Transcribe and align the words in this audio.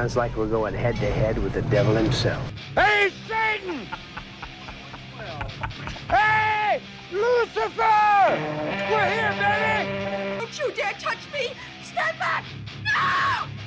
sounds 0.00 0.16
like 0.16 0.34
we're 0.34 0.46
going 0.46 0.72
head 0.72 0.96
to 0.96 1.10
head 1.10 1.36
with 1.36 1.52
the 1.52 1.60
devil 1.60 1.94
himself. 1.94 2.42
Hey, 2.74 3.10
Satan! 3.28 3.86
hey, 6.08 6.80
Lucifer! 7.12 7.68
We're 8.90 9.10
here, 9.10 9.34
baby! 9.36 10.38
Don't 10.38 10.58
you 10.58 10.72
dare 10.72 10.94
touch 10.94 11.18
me! 11.34 11.52
Stand 11.82 12.18
back! 12.18 12.44
No! 12.82 13.59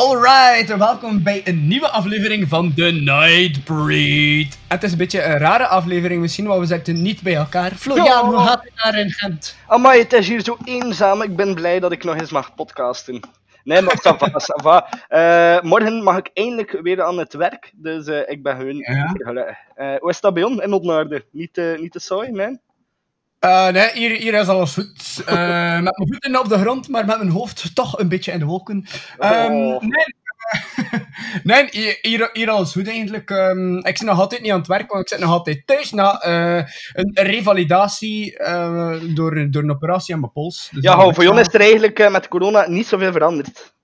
Alright, 0.00 0.76
welkom 0.76 1.22
bij 1.22 1.40
een 1.44 1.68
nieuwe 1.68 1.88
aflevering 1.88 2.48
van 2.48 2.74
The 2.74 2.82
Nightbreed. 2.84 4.58
Het 4.68 4.82
is 4.82 4.92
een 4.92 4.98
beetje 4.98 5.22
een 5.24 5.38
rare 5.38 5.66
aflevering 5.66 6.20
misschien, 6.20 6.46
want 6.46 6.60
we 6.60 6.66
zitten 6.66 7.02
niet 7.02 7.22
bij 7.22 7.34
elkaar. 7.34 7.70
Florian, 7.70 8.04
Ja. 8.06 8.24
hoe 8.24 8.38
gaat 8.38 8.62
het 8.62 8.72
daar 8.74 8.98
in 8.98 9.10
Gent? 9.10 9.56
Amai, 9.66 9.98
het 10.02 10.12
is 10.12 10.28
hier 10.28 10.40
zo 10.44 10.56
eenzaam. 10.64 11.22
Ik 11.22 11.36
ben 11.36 11.54
blij 11.54 11.80
dat 11.80 11.92
ik 11.92 12.04
nog 12.04 12.16
eens 12.16 12.30
mag 12.30 12.54
podcasten. 12.54 13.20
Nee, 13.64 13.80
maar 13.82 13.94
ça 14.02 14.62
va. 14.62 14.88
Eh, 15.08 15.62
morgen 15.62 16.02
mag 16.02 16.16
ik 16.18 16.30
eindelijk 16.34 16.78
weer 16.82 17.02
aan 17.02 17.18
het 17.18 17.32
werk, 17.34 17.72
dus 17.74 18.06
eh, 18.06 18.20
ik 18.26 18.42
ben 18.42 18.56
gewoon 18.56 18.76
Ja. 18.76 19.12
gelukkig. 19.14 19.56
Eh, 19.74 19.94
hoe 19.98 20.10
is 20.10 20.20
dat 20.20 20.34
bij 20.34 20.42
ons 20.44 20.60
in 20.60 20.72
Otnaarde? 20.72 21.24
Niet, 21.32 21.60
niet 21.80 21.92
te 21.92 22.00
saai, 22.00 22.30
nee? 22.30 22.58
Eh, 23.38 23.68
nee, 23.68 23.90
hier, 23.94 24.10
hier 24.10 24.34
is 24.34 24.48
alles 24.48 24.72
goed. 24.74 25.22
Eh, 25.26 25.34
met 25.82 25.96
mijn 25.98 26.08
voeten 26.10 26.40
op 26.40 26.48
de 26.48 26.58
grond, 26.58 26.88
maar 26.88 27.04
met 27.06 27.16
mijn 27.18 27.30
hoofd 27.30 27.74
toch 27.74 27.98
een 27.98 28.08
beetje 28.08 28.32
in 28.32 28.38
de 28.38 28.44
wolken. 28.44 28.86
Ehm, 29.18 29.52
Oh. 29.52 29.80
nee, 29.80 30.04
nee 31.42 31.68
hier, 32.02 32.30
hier, 32.32 32.50
alles 32.50 32.72
goed 32.72 32.88
eigenlijk. 32.88 33.30
Ehm, 33.30 33.76
ik 33.76 33.96
zit 33.96 34.06
nog 34.06 34.20
altijd 34.20 34.42
niet 34.42 34.52
aan 34.52 34.58
het 34.58 34.66
werk, 34.66 34.90
want 34.92 35.02
ik 35.02 35.08
zit 35.08 35.18
nog 35.18 35.30
altijd 35.30 35.62
thuis 35.66 35.90
na 35.90 36.20
eh, 36.20 36.64
een 36.92 37.10
revalidatie 37.14 38.36
door, 39.14 39.50
door 39.50 39.62
een 39.62 39.70
operatie 39.70 40.14
aan 40.14 40.20
mijn 40.20 40.32
pols. 40.32 40.68
Dus 40.72 40.82
Ja, 40.82 41.12
voor 41.12 41.24
jou 41.24 41.40
is 41.40 41.54
er 41.54 41.60
eigenlijk 41.60 42.10
met 42.10 42.28
corona 42.28 42.68
niet 42.68 42.86
zoveel 42.86 43.12
veranderd. 43.12 43.74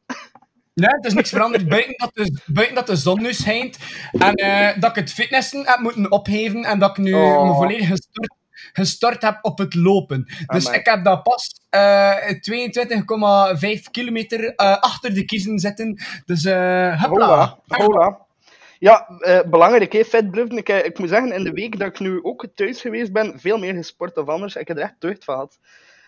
Nee, 0.75 0.89
het 0.91 1.05
is 1.05 1.13
niks 1.15 1.31
veranderd. 1.31 1.69
Buiten 1.69 1.95
dat 1.97 2.11
de, 2.15 2.41
buiten 2.47 2.75
dat 2.75 2.87
de 2.87 2.97
zon 2.97 3.23
nu 3.23 3.33
schijnt. 3.33 3.79
En 4.13 4.35
dat 4.81 4.91
ik 4.91 4.97
het 4.97 5.13
fitnessen 5.13 5.63
heb 5.67 5.79
moeten 5.79 6.11
opgeven. 6.11 6.65
En 6.65 6.79
dat 6.79 6.91
ik 6.91 6.97
nu 7.05 7.15
Oh. 7.15 7.47
me 7.49 7.55
volledig 7.55 7.87
gestort, 7.89 8.35
gestort 8.73 9.23
heb 9.23 9.39
op 9.43 9.59
het 9.59 9.75
lopen. 9.75 10.25
Dus 10.47 10.67
Amai. 10.67 10.79
ik 10.81 10.87
heb 10.87 11.05
dat 11.05 11.23
pas 11.23 11.61
eh 11.71 12.17
22,5 13.77 13.91
kilometer 13.91 14.55
eh, 14.55 14.77
achter 14.79 15.15
de 15.15 15.25
kiezen 15.25 15.59
zitten. 15.59 16.03
Dus 16.27 16.45
eh 16.45 17.03
hopla. 17.03 17.27
Hola, 17.27 17.59
hola. 17.67 18.19
Ja, 18.79 19.09
eh, 19.19 19.41
belangrijk, 19.51 19.93
hè, 19.93 20.05
vet 20.05 20.31
blijven. 20.31 20.57
Ik, 20.57 20.69
eh, 20.69 20.85
ik 20.85 20.99
moet 20.99 21.09
zeggen, 21.09 21.33
in 21.33 21.45
de 21.45 21.53
week 21.53 21.79
dat 21.79 21.89
ik 21.89 22.01
nu 22.01 22.23
ook 22.23 22.47
thuis 22.55 22.81
geweest 22.81 23.13
ben, 23.13 23.41
veel 23.41 23.59
meer 23.59 23.75
gesport 23.75 24.15
dan 24.15 24.27
anders. 24.29 24.57
Ik 24.57 24.69
heb 24.69 24.77
er 24.77 24.83
echt 24.83 24.95
deugd 24.99 25.25
van 25.25 25.35
gehad. 25.35 25.59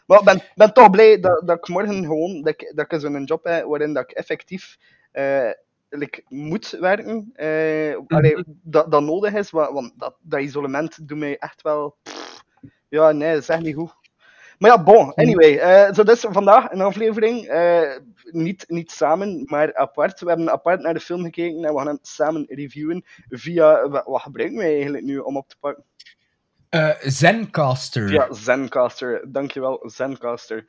Maar 0.06 0.18
ik 0.18 0.24
ben, 0.24 0.42
ben 0.54 0.72
toch 0.72 0.90
blij 0.90 1.20
dat, 1.20 1.42
dat 1.46 1.56
ik 1.56 1.68
morgen 1.68 2.04
gewoon, 2.04 2.42
dat 2.42 2.52
ik, 2.52 2.72
dat 2.74 2.92
ik 2.92 3.00
zo'n 3.00 3.24
job 3.24 3.44
heb 3.44 3.64
waarin 3.64 3.92
dat 3.92 4.02
ik 4.10 4.16
effectief 4.16 4.76
eh, 5.12 5.50
like, 5.88 6.22
moet 6.28 6.70
werken. 6.70 7.30
Eh, 7.34 7.96
allee, 8.06 8.44
dat, 8.46 8.90
dat 8.90 9.02
nodig 9.02 9.32
is, 9.34 9.50
wa- 9.50 9.72
want 9.72 9.92
dat, 9.96 10.14
dat 10.20 10.40
isolement 10.40 11.08
doet 11.08 11.18
mij 11.18 11.38
echt 11.38 11.62
wel... 11.62 11.96
pff, 12.02 12.43
ja, 12.94 13.12
nee, 13.12 13.32
dat 13.32 13.42
is 13.42 13.48
echt 13.48 13.62
niet 13.62 13.74
goed. 13.74 13.94
Maar 14.58 14.70
ja, 14.70 14.82
bon, 14.82 15.14
anyway. 15.14 15.58
eh 15.58 15.94
zo 15.94 16.02
dus 16.02 16.20
vandaag 16.28 16.70
een 16.70 16.80
aflevering. 16.80 17.46
eh, 17.46 17.98
niet, 18.30 18.64
niet 18.68 18.90
samen, 18.90 19.42
maar 19.46 19.74
apart. 19.74 20.20
We 20.20 20.28
hebben 20.28 20.50
apart 20.50 20.80
naar 20.80 20.94
de 20.94 21.00
film 21.00 21.22
gekeken 21.22 21.64
en 21.64 21.72
we 21.72 21.78
gaan 21.78 21.86
hem 21.86 21.98
samen 22.02 22.44
reviewen 22.48 23.04
via... 23.28 23.88
Wat, 23.88 24.22
gebruiken 24.22 24.58
wij 24.58 24.74
eigenlijk 24.74 25.04
nu 25.04 25.18
om 25.18 25.36
op 25.36 25.48
te 25.48 25.56
pakken? 25.60 25.84
Eh, 26.68 26.90
Zencaster. 27.00 28.08
Via 28.08 28.32
Zencaster. 28.32 29.32
Dankjewel, 29.32 29.82
Zencaster. 29.84 30.66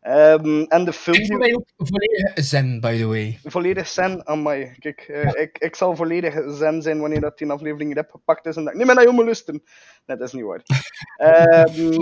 Ehm, 0.00 0.62
en 0.62 0.84
de 0.84 0.92
film... 0.92 1.42
Ik 1.42 1.56
ook 1.56 1.68
volledig 1.76 2.32
zen, 2.34 2.80
by 2.80 2.98
the 2.98 3.06
way. 3.06 3.38
Volledig 3.42 3.86
zen 3.86 4.26
aan 4.26 4.42
mij. 4.42 4.76
Kijk, 4.78 5.00
eh, 5.00 5.42
ik, 5.42 5.58
ik 5.58 5.76
zal 5.76 5.96
volledig 5.96 6.34
zen 6.48 6.82
zijn 6.82 7.00
wanneer 7.00 7.20
dat 7.20 7.38
die 7.38 7.50
aflevering 7.50 7.90
er 7.90 7.96
heb 7.96 8.10
gepakt 8.10 8.46
is 8.46 8.56
en 8.56 8.64
dat 8.64 8.72
ik 8.72 8.78
niet 8.78 8.86
meer 8.86 8.94
naar 8.94 9.04
jou 9.04 9.16
moet 9.16 9.24
luisteren. 9.24 9.62
Nee, 10.06 10.16
dat 10.16 10.26
is 10.26 10.32
niet 10.32 10.44
waar. 10.44 10.62
Ehm, 11.16 11.92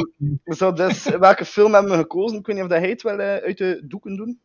zo, 0.44 0.72
dus, 0.72 1.04
welke 1.04 1.44
film 1.44 1.74
hebben 1.74 1.92
we 1.92 1.98
gekozen? 1.98 2.38
Ik 2.38 2.46
weet 2.46 2.56
niet 2.56 2.64
of 2.64 2.70
dat 2.70 2.80
hij 2.80 2.90
het 2.90 3.02
wel 3.02 3.18
eh, 3.18 3.36
uit 3.36 3.58
de 3.58 3.82
doeken 3.84 4.16
doen. 4.16 4.40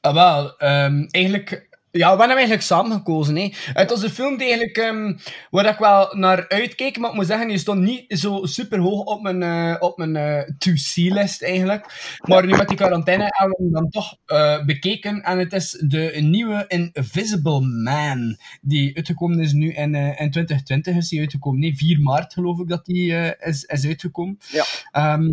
Ah, 0.00 0.14
wel, 0.14 0.56
ehm, 0.58 1.06
eigenlijk... 1.10 1.67
Ja, 1.98 2.12
we 2.12 2.18
hebben 2.18 2.36
eigenlijk 2.36 2.62
samen 2.62 2.92
gekozen. 2.92 3.36
Hè. 3.36 3.52
Het 3.72 3.90
was 3.90 4.02
een 4.02 4.10
film 4.10 4.36
die 4.36 4.46
eigenlijk, 4.46 4.76
ehm, 4.76 5.16
waar 5.50 5.66
ik 5.66 5.78
wel 5.78 6.14
naar 6.16 6.48
uitkeek, 6.48 6.98
maar 6.98 7.10
ik 7.10 7.16
moet 7.16 7.26
zeggen, 7.26 7.48
die 7.48 7.58
stond 7.58 7.80
niet 7.80 8.04
zo 8.08 8.44
super 8.44 8.78
hoog 8.78 9.04
op 9.04 9.22
mijn, 9.22 9.42
eh, 9.42 9.76
op 9.78 9.98
mijn 9.98 10.16
eh, 10.16 10.50
to-see-list 10.58 11.42
eigenlijk. 11.42 12.16
Maar 12.26 12.46
nu 12.46 12.56
met 12.56 12.68
die 12.68 12.76
quarantaine 12.76 13.24
hebben 13.28 13.56
we 13.56 13.62
hem 13.62 13.72
dan 13.72 13.90
toch 13.90 14.16
eh, 14.26 14.64
bekeken. 14.64 15.22
En 15.22 15.38
het 15.38 15.52
is 15.52 15.84
de 15.86 16.18
nieuwe 16.20 16.64
Invisible 16.68 17.60
Man, 17.60 18.36
die 18.60 18.96
uitgekomen 18.96 19.40
is 19.40 19.52
nu 19.52 19.72
in, 19.72 19.94
in 19.94 20.30
2020. 20.30 20.96
Is 20.96 21.08
die 21.08 21.20
uitgekomen? 21.20 21.60
Nee, 21.60 21.76
4 21.76 22.00
maart 22.00 22.32
geloof 22.32 22.58
ik 22.58 22.68
dat 22.68 22.84
die 22.84 23.12
is, 23.38 23.64
is 23.64 23.86
uitgekomen. 23.86 24.38
Ja. 24.50 24.64
Ehm, 24.90 25.30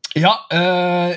ja, 0.00 0.46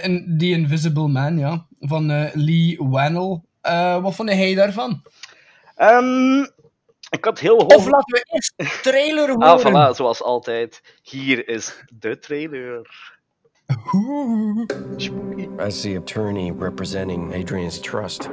en 0.01 0.37
die 0.37 0.55
Invisible 0.55 1.07
Man, 1.07 1.37
ja, 1.37 1.65
van 1.79 2.29
Lee 2.33 2.77
Wannell. 2.79 3.41
Eh, 3.67 4.01
wat 4.01 4.15
vond 4.15 4.29
hij 4.29 4.55
daarvan? 4.55 5.03
Ehm, 5.75 6.39
ik 7.09 7.25
had 7.25 7.39
heel 7.39 7.59
hoog... 7.59 7.75
Of 7.75 7.85
laten 7.85 8.13
we 8.13 8.25
eerst 8.31 8.53
de 8.55 8.79
trailer 8.81 9.29
horen. 9.29 9.47
Ah, 9.47 9.91
voilà, 9.91 9.95
zoals 9.95 10.23
altijd. 10.23 10.81
Hier 11.01 11.47
is 11.47 11.83
de 11.99 12.19
trailer. 12.19 12.89
Oeh. 13.93 14.65
As 15.57 15.81
the 15.81 15.97
attorney 15.97 16.53
representing 16.59 17.33
Adrian's 17.33 17.79
trust, 17.79 18.29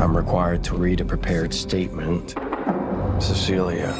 I'm 0.00 0.16
required 0.16 0.62
to 0.64 0.76
read 0.76 1.00
a 1.00 1.04
prepared 1.04 1.54
statement. 1.54 2.34
Cecilia, 3.18 3.94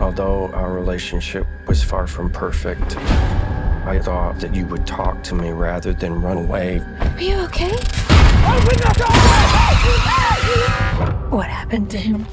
although 0.00 0.50
our 0.54 0.72
relationship 0.72 1.46
was 1.66 1.82
far 1.82 2.06
from 2.08 2.30
perfect, 2.30 2.96
I 3.86 3.98
thought 3.98 4.38
that 4.40 4.54
you 4.54 4.66
would 4.66 4.86
talk 4.86 5.22
to 5.22 5.34
me 5.34 5.50
rather 5.50 5.92
than 5.92 6.22
run 6.22 6.36
away. 6.36 6.80
Are 7.00 7.22
you 7.22 7.44
okay? 7.44 8.11
What 11.30 11.46
happened 11.48 11.90
to 11.90 11.98
him? 11.98 12.26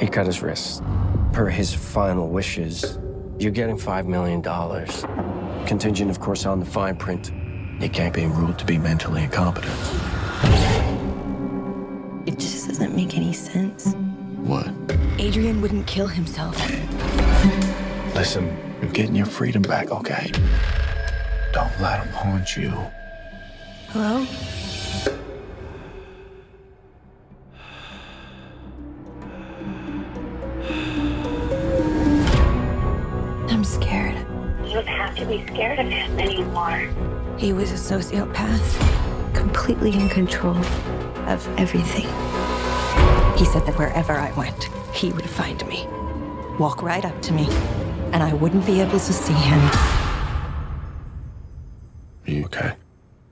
He 0.00 0.06
cut 0.08 0.26
his 0.26 0.42
wrist. 0.42 0.82
Per 1.32 1.48
his 1.48 1.72
final 1.72 2.28
wishes, 2.28 2.98
you're 3.38 3.52
getting 3.52 3.76
$5 3.76 4.06
million. 4.06 4.42
Contingent, 5.66 6.10
of 6.10 6.18
course, 6.18 6.46
on 6.46 6.58
the 6.60 6.66
fine 6.66 6.96
print. 6.96 7.32
He 7.80 7.88
can't 7.88 8.12
be 8.12 8.26
ruled 8.26 8.58
to 8.58 8.64
be 8.64 8.76
mentally 8.78 9.22
incompetent. 9.22 9.72
It 12.26 12.38
just 12.38 12.66
doesn't 12.68 12.96
make 12.96 13.16
any 13.16 13.32
sense. 13.32 13.94
What? 14.38 14.68
Adrian 15.18 15.60
wouldn't 15.60 15.86
kill 15.86 16.08
himself. 16.08 16.56
Listen, 18.14 18.56
you're 18.82 18.90
getting 18.90 19.14
your 19.14 19.26
freedom 19.26 19.62
back, 19.62 19.90
okay? 19.92 20.32
Don't 21.52 21.80
let 21.80 22.04
him 22.04 22.12
haunt 22.12 22.56
you. 22.56 22.72
Hello? 23.90 24.26
Scared 35.58 35.80
of 35.80 35.88
him 35.88 36.20
anymore. 36.20 36.88
He 37.36 37.52
was 37.52 37.72
a 37.72 37.74
sociopath, 37.74 39.34
completely 39.34 39.92
in 39.92 40.08
control 40.08 40.56
of 41.26 41.58
everything. 41.58 42.06
He 43.36 43.44
said 43.44 43.66
that 43.66 43.74
wherever 43.76 44.12
I 44.12 44.30
went, 44.36 44.68
he 44.94 45.10
would 45.10 45.28
find 45.28 45.66
me, 45.66 45.84
walk 46.60 46.80
right 46.80 47.04
up 47.04 47.20
to 47.22 47.32
me, 47.32 47.48
and 48.12 48.22
I 48.22 48.34
wouldn't 48.34 48.66
be 48.66 48.80
able 48.80 49.00
to 49.00 49.12
see 49.12 49.32
him. 49.32 49.58
Are 52.24 52.30
you 52.30 52.44
okay? 52.44 52.74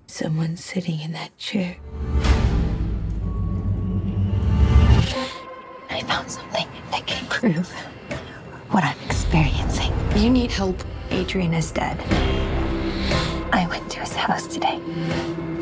Someone 0.09 0.57
sitting 0.57 1.01
in 1.01 1.13
that 1.13 1.39
chair. 1.39 1.77
I 5.91 6.01
found 6.09 6.29
something 6.29 6.67
that 6.91 7.07
can 7.07 7.25
prove 7.27 7.71
what 8.73 8.83
I'm 8.83 8.99
experiencing. 9.05 9.93
You 10.17 10.29
need 10.29 10.51
help. 10.51 10.83
Adrian 11.11 11.55
is 11.55 11.71
dead. 11.71 11.99
I 13.53 13.67
went 13.69 13.91
to 13.93 14.01
his 14.01 14.15
house 14.15 14.47
today. 14.47 14.81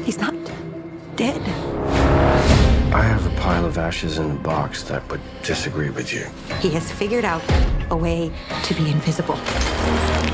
He's 0.05 0.19
not 0.19 0.35
dead. 1.17 1.41
I 2.95 3.03
have 3.03 3.27
a 3.27 3.41
pile 3.41 3.65
of 3.65 3.77
ashes 3.79 4.19
in 4.19 4.31
a 4.31 4.35
box 4.35 4.83
that 4.85 5.09
would 5.11 5.21
disagree 5.43 5.91
with 5.91 6.13
you. 6.13 6.27
He 6.61 6.71
has 6.71 6.91
figured 6.91 7.25
out 7.25 7.43
a 7.91 7.97
way 7.97 8.33
to 8.65 8.75
be 8.75 8.91
invisible. 8.91 9.39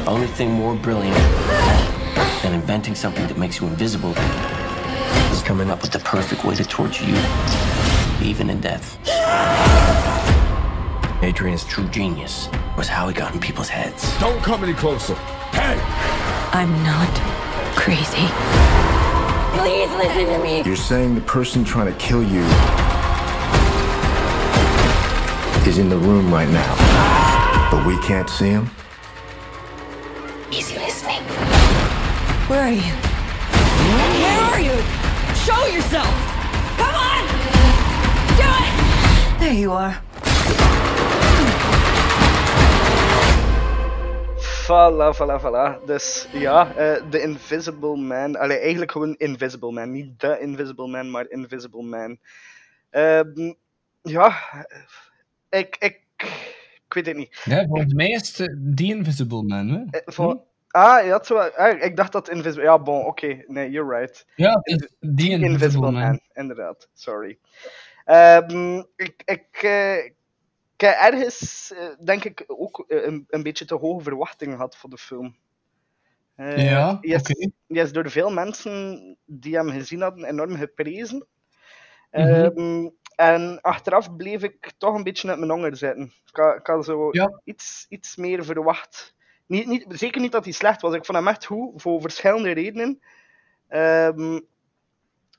Only 0.07 0.27
thing 0.27 0.53
more 0.53 0.75
brilliant 0.75 1.17
than 2.43 2.55
inventing 2.55 2.95
something 2.95 3.27
that 3.27 3.39
makes 3.39 3.61
you 3.61 3.67
invisible 3.67 4.15
is 5.33 5.43
coming 5.43 5.71
up 5.71 5.83
with 5.83 5.91
the 5.91 6.01
perfect 6.01 6.45
way 6.45 6.55
to 6.55 6.65
torture 6.65 7.05
you, 7.05 7.17
even 8.23 8.51
in 8.51 8.61
death. 8.61 8.99
Adrian's 11.23 11.65
true 11.65 11.87
genius 11.89 12.49
was 12.81 12.88
how 12.88 13.06
he 13.09 13.12
got 13.12 13.35
in 13.35 13.38
people's 13.38 13.69
heads. 13.69 14.19
Don't 14.21 14.43
come 14.43 14.65
any 14.65 14.73
closer. 14.73 15.15
Hey! 15.53 15.79
I'm 16.55 16.73
not 16.82 17.12
crazy. 17.77 18.27
Please 19.61 19.91
listen 20.00 20.25
to 20.32 20.38
me. 20.43 20.62
You're 20.62 20.77
saying 20.77 21.15
the 21.15 21.21
person 21.21 21.62
trying 21.62 21.93
to 21.93 21.99
kill 21.99 22.23
you 22.23 22.41
is 25.69 25.77
in 25.77 25.91
the 25.91 25.99
room 25.99 26.32
right 26.32 26.49
now, 26.49 27.69
but 27.71 27.87
we 27.87 27.99
can't 27.99 28.31
see 28.31 28.49
him? 28.49 28.71
He's 30.50 30.73
listening. 30.73 31.23
Where 32.49 32.62
are 32.62 32.73
you? 32.73 32.94
Where 34.25 34.41
are 34.53 34.61
you? 34.62 34.76
Show 35.44 35.67
yourself. 35.67 36.15
Come 36.81 36.94
on. 36.94 37.23
Do 38.41 38.49
it. 38.65 39.38
There 39.38 39.53
you 39.53 39.73
are. 39.73 40.00
Voilà, 44.70 45.12
voilà, 45.12 45.38
voilà. 45.40 45.78
Dus 45.87 46.28
ja, 46.32 46.75
eh 46.75 47.02
The 47.11 47.22
Invisible 47.22 47.96
Man. 47.96 48.37
Allee, 48.37 48.58
eigenlijk 48.58 48.90
gewoon 48.93 49.14
Invisible 49.19 49.72
Man. 49.72 49.90
Niet 49.90 50.19
The 50.19 50.38
Invisible 50.40 50.87
Man, 50.87 51.11
maar 51.11 51.31
Invisible 51.31 51.82
Man. 51.82 52.19
Ehm, 52.90 53.52
ja, 54.02 54.37
ik, 55.49 55.76
ik, 55.78 56.00
ik 56.87 56.94
weet 56.94 57.06
het 57.06 57.17
niet. 57.17 57.43
Ja, 57.44 57.67
volgens 57.67 57.93
mij 57.93 58.08
is 58.08 58.28
het 58.28 58.49
eh, 58.49 58.56
The 58.75 58.84
Invisible 58.84 59.43
Man. 59.43 59.69
Hè? 59.69 59.99
Eh, 59.99 60.34
Ah, 60.73 61.05
ja, 61.06 61.23
wel- 61.28 61.50
ah, 61.56 61.82
ik 61.82 61.96
dacht 61.96 62.12
dat 62.12 62.28
Invisible... 62.31 62.62
Ja, 62.62 62.78
bon, 62.78 63.05
oké. 63.05 63.44
Nee, 63.46 63.70
you're 63.70 63.99
right. 63.99 64.26
Ja, 64.34 64.52
The 64.52 64.70
Invisible, 65.00 65.46
Invisible 65.46 65.90
Man. 65.90 66.00
Man, 66.02 66.20
inderdaad. 66.32 66.88
Sorry. 66.94 67.38
Ehm, 68.05 68.82
ik, 68.96 69.23
ik, 69.25 69.62
ik 70.81 70.87
heb 70.87 71.12
ergens, 71.12 71.73
eh, 71.73 71.88
denk 72.05 72.25
ik, 72.25 72.44
ook 72.47 72.85
eh, 72.88 73.05
een, 73.05 73.25
een 73.29 73.43
beetje 73.43 73.65
te 73.65 73.75
hoge 73.75 74.03
verwachtingen 74.03 74.55
gehad 74.56 74.77
voor 74.77 74.91
de 74.91 74.99
film. 74.99 75.37
Eh, 76.35 76.71
Ja, 76.71 76.99
die 77.00 77.15
is, 77.15 77.21
oké. 77.21 77.50
die 77.67 77.82
is 77.82 77.93
door 77.93 78.11
veel 78.11 78.31
mensen 78.31 79.17
die 79.25 79.55
hem 79.56 79.71
gezien 79.71 80.00
hadden 80.00 80.25
enorm 80.25 80.56
geprezen. 80.56 81.27
Mhm. 82.12 82.50
Ehm, 82.56 82.88
en 83.17 83.61
achteraf 83.61 84.17
bleef 84.17 84.43
ik 84.43 84.73
toch 84.79 84.94
een 84.94 85.03
beetje 85.03 85.29
uit 85.29 85.38
mijn 85.38 85.50
honger 85.50 85.77
zitten. 85.77 86.12
Ik 86.27 86.37
had, 86.37 86.67
had 86.67 86.85
zo 86.85 87.09
Ja. 87.11 87.41
iets, 87.44 87.87
iets 87.88 88.17
meer 88.17 88.44
verwacht. 88.44 89.15
Niet, 89.47 89.67
niet, 89.67 89.85
zeker 89.88 90.21
niet 90.21 90.33
dat 90.33 90.44
hij 90.44 90.53
slecht 90.53 90.81
was. 90.81 90.94
Ik 90.94 91.05
vond 91.05 91.19
hem 91.19 91.29
echt 91.29 91.44
goed, 91.47 91.83
voor 91.83 92.00
verschillende 92.00 92.50
redenen. 92.50 93.00
Ehm, 93.69 94.41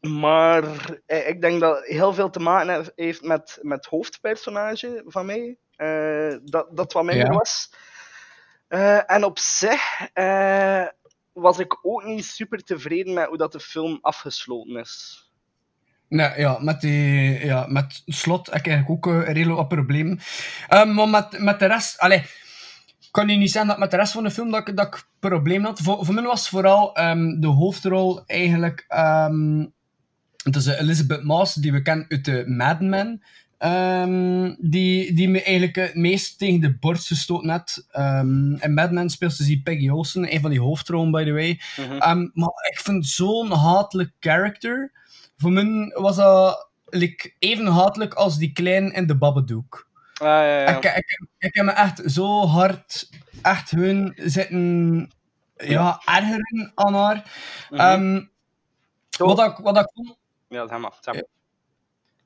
maar 0.01 0.63
eh, 1.05 1.27
ik 1.27 1.41
denk 1.41 1.59
dat 1.59 1.85
heel 1.85 2.13
veel 2.13 2.29
te 2.29 2.39
maken 2.39 2.91
heeft- 2.95 3.23
met, 3.23 3.59
met 3.61 3.77
het 3.77 3.85
hoofdpersonage 3.85 5.03
van 5.07 5.25
mij. 5.25 5.57
Eh, 5.75 6.35
dat, 6.43 6.67
dat 6.71 6.93
wat 6.93 7.03
minder 7.03 7.25
Ja. 7.31 7.37
was. 7.37 7.73
Eh, 8.67 9.11
en 9.11 9.23
op 9.23 9.39
zich 9.39 9.81
was 11.33 11.59
ik 11.59 11.79
ook 11.85 12.03
niet 12.03 12.25
super 12.25 12.63
tevreden 12.63 13.13
met 13.13 13.25
hoe 13.27 13.37
dat 13.37 13.51
de 13.51 13.59
film 13.59 13.97
afgesloten 14.01 14.75
is. 14.75 15.25
Nee, 16.07 16.39
ja, 16.39 16.57
met, 16.59 16.81
die, 16.81 17.45
ja, 17.45 17.65
met 17.67 18.01
slot 18.05 18.45
heb 18.45 18.55
ik 18.59 18.67
eigenlijk 18.67 19.05
ook 19.07 19.13
een 19.13 19.23
redelijk 19.23 19.57
wat 19.57 19.67
problemen. 19.67 20.19
Ehm, 20.67 20.93
maar 20.93 21.09
met, 21.09 21.39
met 21.39 21.59
de 21.59 21.65
rest... 21.65 21.99
Allee, 21.99 22.17
ik 22.99 23.07
kan 23.11 23.27
je 23.27 23.37
niet 23.37 23.51
zeggen 23.51 23.69
dat 23.69 23.79
met 23.79 23.91
de 23.91 23.97
rest 23.97 24.11
van 24.13 24.23
de 24.23 24.31
film 24.31 24.51
dat 24.51 24.67
ik, 24.67 24.77
dat 24.77 24.87
ik 24.87 25.03
problemen 25.19 25.65
had. 25.65 25.79
Voor, 25.79 26.05
voor 26.05 26.13
mij 26.13 26.23
was 26.23 26.49
vooral 26.49 26.95
ehm, 26.95 27.39
de 27.39 27.47
hoofdrol 27.47 28.23
eigenlijk... 28.25 28.85
ehm, 28.87 29.65
het 30.43 30.55
is 30.55 30.65
eh, 30.65 30.79
Elizabeth 30.79 31.23
Moss, 31.23 31.53
die 31.53 31.71
we 31.71 31.81
kennen 31.81 32.05
uit 32.09 32.25
de 32.25 32.43
Mad 32.47 32.79
Men. 32.79 33.23
ehm, 33.57 34.55
die, 34.59 35.13
die 35.13 35.29
me 35.29 35.43
eigenlijk 35.43 35.75
het 35.75 35.95
meest 35.95 36.37
tegen 36.37 36.61
de 36.61 36.77
borst 36.77 37.07
gestoten 37.07 37.49
had. 37.49 37.85
Ehm 37.91 38.53
in 38.53 38.73
Mad 38.73 38.91
Men 38.91 39.09
speelt 39.09 39.33
ze 39.33 39.43
die 39.45 39.61
Peggy 39.61 39.89
Olsen, 39.89 40.33
een 40.33 40.41
van 40.41 40.49
die 40.49 40.59
hoofdrollen, 40.59 41.11
by 41.11 41.23
the 41.23 41.31
way. 41.31 41.59
Mhm. 41.77 41.97
Ehm, 41.97 42.27
maar 42.33 42.69
ik 42.71 42.79
vind 42.79 43.07
zo'n 43.07 43.51
hatelijk 43.51 44.11
character. 44.19 44.91
Voor 45.37 45.51
mij 45.51 45.91
was 45.93 46.15
dat 46.15 46.69
like, 46.85 47.33
even 47.39 47.65
hatelijk 47.67 48.13
als 48.13 48.37
die 48.37 48.51
klein 48.51 48.93
in 48.93 49.07
de 49.07 49.17
Babadook. 49.17 49.89
Ah, 50.13 50.27
ja, 50.27 50.61
ja. 50.61 50.77
Ik, 50.77 50.83
ik, 50.83 51.27
ik 51.37 51.53
heb 51.53 51.65
me 51.65 51.71
echt 51.71 52.01
zo 52.05 52.45
hard 52.45 53.09
echt 53.41 53.71
hun 53.71 54.13
zitten 54.15 55.11
ja, 55.57 56.01
ergeren 56.05 56.71
aan 56.75 56.93
haar. 56.93 57.23
Zo. 59.09 59.25
wat, 59.25 59.39
ik, 59.39 59.57
wat 59.57 59.77
ik 59.77 59.91
vond... 59.93 60.17
Ja, 60.51 60.77
maar. 60.77 60.97
Zeg 60.99 61.13
maar. 61.13 61.23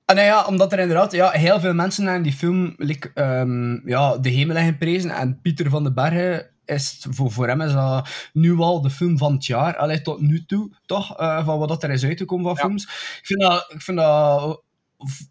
Ah, 0.05 0.15
nou 0.15 0.27
ja, 0.27 0.45
omdat 0.45 0.71
er 0.71 0.79
inderdaad 0.79 1.11
ja, 1.11 1.29
heel 1.29 1.59
veel 1.59 1.73
mensen 1.73 2.07
in 2.07 2.21
die 2.21 2.33
film 2.33 2.73
like, 2.77 3.11
ehm, 3.13 3.87
ja, 3.89 4.17
de 4.17 4.29
hemel 4.29 4.55
hebben 4.55 4.73
geprezen. 4.73 5.09
En 5.09 5.41
Pieter 5.41 5.69
van 5.69 5.83
den 5.83 5.93
Bergen 5.93 6.49
is, 6.65 7.05
voor, 7.09 7.31
voor 7.31 7.47
hem 7.47 7.61
is 7.61 7.73
dat 7.73 8.09
nu 8.33 8.57
al 8.57 8.81
de 8.81 8.89
film 8.89 9.17
van 9.17 9.33
het 9.33 9.45
jaar. 9.45 9.77
Allee, 9.77 10.01
tot 10.01 10.21
nu 10.21 10.45
toe, 10.45 10.71
toch? 10.85 11.17
eh, 11.19 11.45
van 11.45 11.59
wat 11.59 11.67
dat 11.69 11.83
er 11.83 11.89
is 11.89 12.03
uitgekomen 12.05 12.45
van 12.45 12.53
Ja. 12.55 12.61
films. 12.61 12.83
Ik 13.19 13.25
vind 13.25 13.41
dat... 13.41 13.65
Ik 13.73 13.81
vind 13.81 13.97
dat 13.97 14.63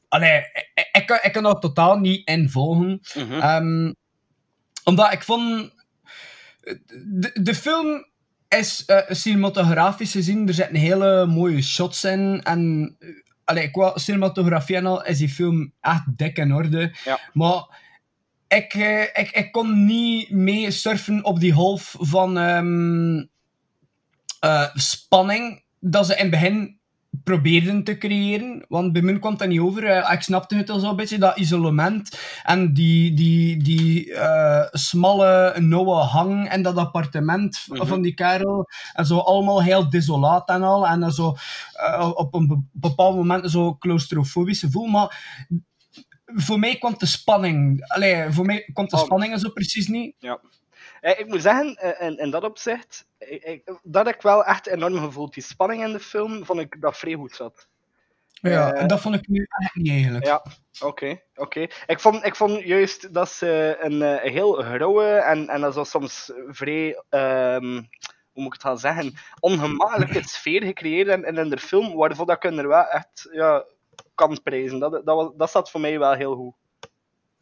allee, 0.09 0.39
ik, 0.75 0.89
ik, 0.93 1.07
kan, 1.07 1.19
ik 1.23 1.33
kan 1.33 1.43
dat 1.43 1.61
totaal 1.61 1.99
niet 1.99 2.29
involgen. 2.29 3.01
Mhm. 3.15 3.33
Ehm, 3.33 3.93
omdat 4.85 5.13
ik 5.13 5.23
vond... 5.23 5.73
De, 7.05 7.31
de 7.43 7.55
film 7.55 8.07
is 8.59 8.85
eh, 8.85 8.99
cinematografisch 9.09 10.13
gezien, 10.13 10.49
er 10.49 10.55
zitten 10.55 10.77
hele 10.77 11.27
mooie 11.27 11.63
shots 11.63 12.05
in. 12.05 12.43
En 12.43 12.97
allee, 13.45 13.71
qua 13.71 13.99
cinematografie 13.99 14.77
en 14.77 14.87
al 14.87 15.05
is 15.05 15.19
die 15.19 15.29
film 15.29 15.73
echt 15.81 16.03
dik 16.17 16.37
in 16.37 16.55
orde. 16.55 16.93
Ja. 17.05 17.21
Maar 17.33 17.83
ik, 18.49 18.75
eh, 18.75 19.03
ik, 19.03 19.31
ik 19.31 19.53
kon 19.53 19.85
niet 19.87 20.31
mee 20.31 20.71
surfen 20.71 21.25
op 21.25 21.41
die 21.41 21.53
golf 21.53 21.97
van 21.99 22.39
ehm, 22.39 23.25
eh, 24.41 24.75
spanning 24.75 25.63
dat 25.81 26.07
ze 26.07 26.15
in 26.15 26.21
het 26.21 26.31
begin 26.31 26.79
probeerden 27.25 27.85
te 27.85 27.99
creëren. 27.99 28.65
Want 28.69 28.93
bij 28.93 29.03
mij 29.03 29.19
kwam 29.19 29.37
dat 29.37 29.49
niet 29.49 29.61
over. 29.61 29.85
Eh, 29.85 30.13
ik 30.13 30.21
snapte 30.23 30.57
het 30.57 30.71
al 30.71 30.79
zo'n 30.79 30.97
beetje, 30.97 31.19
dat 31.19 31.39
isolement. 31.39 32.19
En 32.43 32.73
die, 32.75 33.15
die, 33.15 33.63
die 33.63 34.15
eh, 34.15 34.67
smalle, 34.71 35.55
nauwe 35.61 35.95
hang 35.95 36.53
in 36.53 36.63
dat 36.63 36.77
appartement 36.77 37.65
Mhm. 37.69 37.87
van 37.87 38.03
die 38.03 38.15
kerel. 38.15 38.69
En 38.93 39.07
zo 39.07 39.19
allemaal 39.19 39.63
heel 39.63 39.91
desolaat 39.91 40.49
en 40.49 40.63
al. 40.63 40.87
En 40.87 41.01
dan 41.01 41.13
zo 41.13 41.35
eh, 41.73 42.11
op 42.15 42.35
een 42.35 42.47
be- 42.47 42.63
bepaald 42.73 43.17
moment 43.17 43.51
zo 43.51 43.77
claustrofobisch 43.77 44.61
gevoel. 44.61 44.87
Maar 44.87 45.23
voor 46.27 46.59
mij 46.59 46.77
kwam 46.77 46.95
de 46.99 47.07
spanning... 47.07 47.85
Allee, 47.87 48.31
voor 48.31 48.45
mij 48.45 48.71
kwam 48.73 48.87
de 48.89 48.97
Oh. 48.97 49.03
spanning 49.05 49.33
en 49.33 49.39
zo 49.39 49.49
precies 49.51 49.89
niet. 49.89 50.15
Ja. 50.19 50.41
Eh, 51.05 51.19
ik 51.19 51.27
moet 51.27 51.43
zeggen, 51.43 51.75
eh, 51.75 52.07
in, 52.07 52.19
in 52.19 52.31
dat 52.31 52.45
opzicht, 52.45 53.07
ik, 53.19 53.79
dat 53.83 54.07
heb 54.07 54.15
ik 54.15 54.23
wel 54.23 54.45
echt 54.45 54.67
enorm 54.67 54.99
gevoeld. 54.99 55.35
Die 55.35 55.43
spanning 55.43 55.85
in 55.85 55.93
de 55.93 56.01
film 56.01 56.45
vond 56.45 56.61
ik 56.61 56.81
dat 56.81 56.97
vrij 56.97 57.15
goed 57.15 57.35
zat. 57.35 57.69
Ja, 58.29 58.73
Eh, 58.73 58.81
en 58.81 58.87
dat 58.87 59.01
vond 59.01 59.15
ik 59.15 59.29
nu 59.29 59.47
echt 59.49 59.75
niet 59.75 59.89
eigenlijk. 59.89 60.25
Ja, 60.25 60.45
oké. 60.81 61.21
oké. 61.35 61.67
Ik, 61.87 62.01
vond, 62.01 62.25
ik 62.25 62.37
vond 62.37 62.63
juist 62.63 63.15
dat 63.15 63.29
ze 63.29 63.77
een 63.81 64.03
eh, 64.03 64.33
heel 64.33 64.53
grauwe 64.53 65.05
en, 65.05 65.49
en 65.49 65.61
dat 65.61 65.75
was 65.75 65.91
soms 65.91 66.33
vrij, 66.49 67.03
ehm, 67.09 67.73
hoe 68.33 68.43
moet 68.43 68.47
ik 68.47 68.53
het 68.53 68.63
gaan 68.63 68.79
zeggen, 68.79 69.15
ongemakkelijke 69.41 70.29
sfeer 70.29 70.63
gecreëerd 70.63 71.09
hebben 71.09 71.29
in, 71.29 71.37
in 71.37 71.51
de 71.51 71.59
film, 71.59 71.97
waarvoor 71.97 72.27
dat 72.27 72.45
ik 72.45 72.53
er 72.53 72.69
wel 72.69 72.87
echt 72.87 73.29
ja, 73.33 73.65
kan 74.15 74.43
prijzen. 74.43 74.79
Dat, 74.79 74.93
dat, 74.93 75.05
was, 75.05 75.31
dat 75.37 75.51
zat 75.51 75.71
voor 75.71 75.81
mij 75.81 75.99
wel 75.99 76.13
heel 76.13 76.35
goed. 76.35 76.55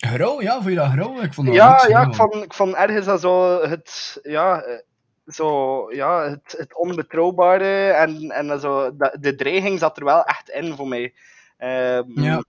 Grauw, 0.06 0.40
ja, 0.40 0.54
vond 0.54 0.68
je 0.68 0.74
dat 0.74 0.90
grauw? 0.90 1.20
Ik 1.20 1.34
vond 1.34 1.46
dat 1.46 1.56
Ja, 1.56 1.86
ja 1.88 2.02
ik, 2.06 2.14
vond, 2.14 2.34
ik 2.34 2.54
vond 2.54 2.74
ergens 2.74 3.06
dat 3.06 3.20
zo 3.20 3.62
het, 3.62 4.18
ja, 4.22 4.62
eh, 4.62 4.78
zo, 5.26 5.86
ja, 5.92 6.30
het, 6.30 6.54
het 6.58 6.76
onbetrouwbare 6.76 7.90
en, 7.90 8.30
en 8.30 8.60
zo, 8.60 8.96
dat, 8.96 9.16
de 9.20 9.34
dreiging 9.34 9.78
zat 9.78 9.96
er 9.96 10.04
wel 10.04 10.24
echt 10.24 10.50
in 10.50 10.76
voor 10.76 10.88
mij. 10.88 11.14
Ehm, 11.56 12.20
Ja. 12.20 12.44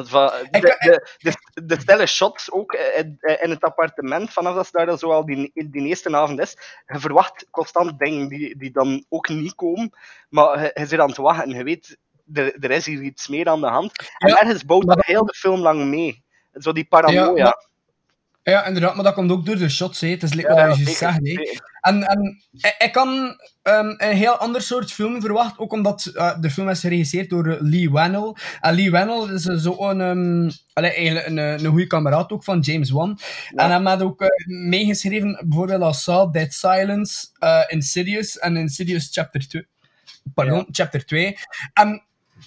Van, 0.00 0.30
de, 0.50 0.60
de, 0.78 1.08
de, 1.18 1.66
de 1.66 1.80
stille 1.80 2.06
shots 2.06 2.52
ook 2.52 2.72
in, 2.72 3.16
in 3.40 3.50
het 3.50 3.62
appartement, 3.62 4.32
vanaf 4.32 4.54
dat 4.54 4.66
ze 4.66 4.84
daar 4.84 4.98
zo 4.98 5.10
al 5.10 5.26
die, 5.26 5.50
die 5.54 5.86
eerste 5.86 6.16
avond 6.16 6.40
is, 6.40 6.56
je 6.86 6.98
verwacht 6.98 7.46
constant 7.50 7.98
dingen 7.98 8.28
die, 8.28 8.56
die 8.56 8.70
dan 8.70 9.04
ook 9.08 9.28
niet 9.28 9.54
komen, 9.54 9.90
maar 10.28 10.62
je, 10.62 10.70
je 10.74 10.86
zit 10.86 11.00
aan 11.00 11.08
het 11.08 11.16
wachten, 11.16 11.50
je 11.50 11.64
weet, 11.64 11.96
er, 12.32 12.54
er 12.58 12.70
is 12.70 12.86
hier 12.86 13.02
iets 13.02 13.28
meer 13.28 13.48
aan 13.48 13.60
de 13.60 13.66
hand. 13.66 13.92
En 14.18 14.28
ergens 14.28 14.64
bouwt 14.64 14.86
dat 14.86 15.04
heel 15.04 15.24
de 15.24 15.34
film 15.34 15.60
lang 15.60 15.84
mee. 15.84 16.26
Zo 16.58 16.72
die 16.72 16.84
paranoia. 16.84 17.36
Ja, 17.36 17.42
maar- 17.44 17.66
Ja, 18.42 18.64
inderdaad, 18.66 18.94
maar 18.94 19.04
dat 19.04 19.14
komt 19.14 19.30
ook 19.30 19.46
door 19.46 19.56
de 19.56 19.68
shots, 19.68 20.00
hè. 20.00 20.08
Het 20.08 20.22
is 20.22 20.34
like 20.34 20.48
Ja, 20.54 20.68
wat 20.68 20.76
je 20.78 20.84
zegt. 20.84 21.18
En, 21.80 22.02
en 22.02 22.42
ik, 22.78 22.88
kan 22.92 23.40
ehm, 23.62 23.94
een 23.96 24.16
heel 24.16 24.32
ander 24.36 24.62
soort 24.62 24.92
film 24.92 25.20
verwachten, 25.20 25.58
ook 25.62 25.72
omdat 25.72 26.04
eh, 26.14 26.40
de 26.40 26.50
film 26.50 26.68
is 26.68 26.80
geregisseerd 26.80 27.30
door 27.30 27.56
Lee 27.60 27.90
Wannell. 27.90 28.34
En 28.60 28.74
Lee 28.74 28.90
Wannell 28.90 29.34
is 29.34 29.46
eh, 29.46 29.56
zo 29.56 29.76
een, 29.78 30.00
ehm, 30.00 30.84
een, 30.84 31.38
eh, 31.38 31.58
een 31.58 31.66
goede 31.66 31.86
kameraad 31.86 32.30
ook 32.32 32.44
van 32.44 32.60
James 32.60 32.90
Wan. 32.90 33.18
En 33.54 33.70
hij 33.70 33.82
had 33.82 34.02
ook 34.02 34.20
eh, 34.20 34.28
meegeschreven, 34.46 35.42
bijvoorbeeld 35.46 35.82
als 35.82 36.02
Saw, 36.02 36.32
Dead 36.32 36.52
Silence, 36.52 37.26
eh, 37.38 37.60
Insidious 37.66 38.38
en 38.38 38.56
Insidious 38.56 39.08
Chapter 39.12 39.48
2. 39.48 39.66
Pardon. 40.34 40.66
Chapter 40.70 41.04
2. 41.06 41.36
En 41.72 42.02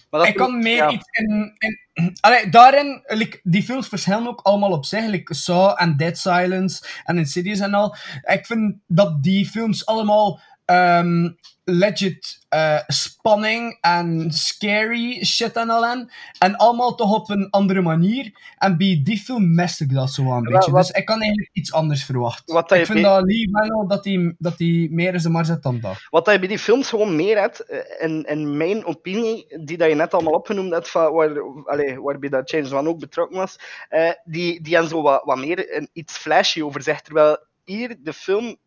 Maar 0.09 0.19
dat 0.19 0.29
ik 0.29 0.35
kan 0.35 0.59
meer 0.59 0.75
ja. 0.75 0.89
iets 0.89 1.07
in... 1.11 1.55
in 1.57 1.79
allee, 2.21 2.49
daarin, 2.49 3.03
like, 3.07 3.39
die 3.43 3.63
films 3.63 3.87
verschillen 3.87 4.27
ook 4.27 4.41
allemaal 4.41 4.71
op 4.71 4.85
zich. 4.85 5.05
Like 5.05 5.33
Saw 5.33 5.73
en 5.81 5.97
Dead 5.97 6.17
Silence 6.17 6.83
en 7.03 7.17
Insidious 7.17 7.59
en 7.59 7.73
al. 7.73 7.95
Ik 8.21 8.45
vind 8.45 8.75
dat 8.87 9.23
die 9.23 9.49
films 9.49 9.85
allemaal 9.85 10.39
ehm, 10.75 11.29
legit 11.63 12.39
eh, 12.49 12.77
spanning 12.87 13.77
en 13.81 14.31
scary 14.31 15.23
shit 15.25 15.55
en 15.55 15.69
al 15.69 15.85
en. 15.85 16.11
En 16.39 16.55
allemaal 16.55 16.95
toch 16.95 17.13
op 17.13 17.29
een 17.29 17.49
andere 17.49 17.81
manier. 17.81 18.31
En 18.57 18.77
bij 18.77 19.01
die 19.03 19.17
film 19.17 19.55
miste 19.55 19.83
ik 19.83 19.93
dat 19.93 20.09
zo 20.11 20.21
een 20.21 20.43
beetje. 20.43 20.71
wat- 20.71 20.87
Dus 20.87 20.95
ik 20.95 21.05
kan 21.05 21.19
eigenlijk 21.21 21.49
iets 21.53 21.73
anders 21.73 22.03
verwachten. 22.03 22.53
Wat 22.55 22.71
ik 22.71 22.85
vind 22.85 22.97
dat 23.03 23.23
lief 23.23 23.49
wel 23.51 23.87
dat 23.87 24.03
die, 24.03 24.35
dat 24.37 24.57
die 24.57 24.91
meer 24.91 25.19
zijn 25.19 25.33
maar 25.33 25.45
zet 25.45 25.63
dan 25.63 25.79
dat. 25.79 26.07
Wat 26.09 26.25
dat 26.25 26.33
je 26.33 26.39
bij 26.39 26.49
die 26.49 26.59
films 26.59 26.89
gewoon 26.89 27.15
meer 27.15 27.39
hebt, 27.39 27.59
eh, 27.59 27.79
in, 28.09 28.23
in 28.23 28.57
mijn 28.57 28.85
opinie, 28.85 29.45
die 29.65 29.77
dat 29.77 29.89
je 29.89 29.95
net 29.95 30.13
allemaal 30.13 30.33
opgenoemd 30.33 30.71
hebt, 30.73 30.89
van 30.89 31.13
waar, 31.13 31.29
allee, 31.65 32.01
waarbij 32.01 32.29
dat 32.29 32.49
James 32.49 32.69
Wan 32.69 32.87
ook 32.87 32.99
betrokken 32.99 33.37
was, 33.37 33.55
eh, 33.89 34.11
die, 34.23 34.61
die 34.61 34.73
hebben 34.73 34.91
zo 34.91 35.01
wat, 35.01 35.21
wat 35.25 35.37
meer 35.37 35.75
een, 35.75 35.89
iets 35.93 36.17
flashy 36.17 36.61
over 36.61 36.81
zich. 36.81 37.01
Terwijl 37.01 37.37
hier 37.63 37.95
de 37.99 38.13
film 38.13 38.57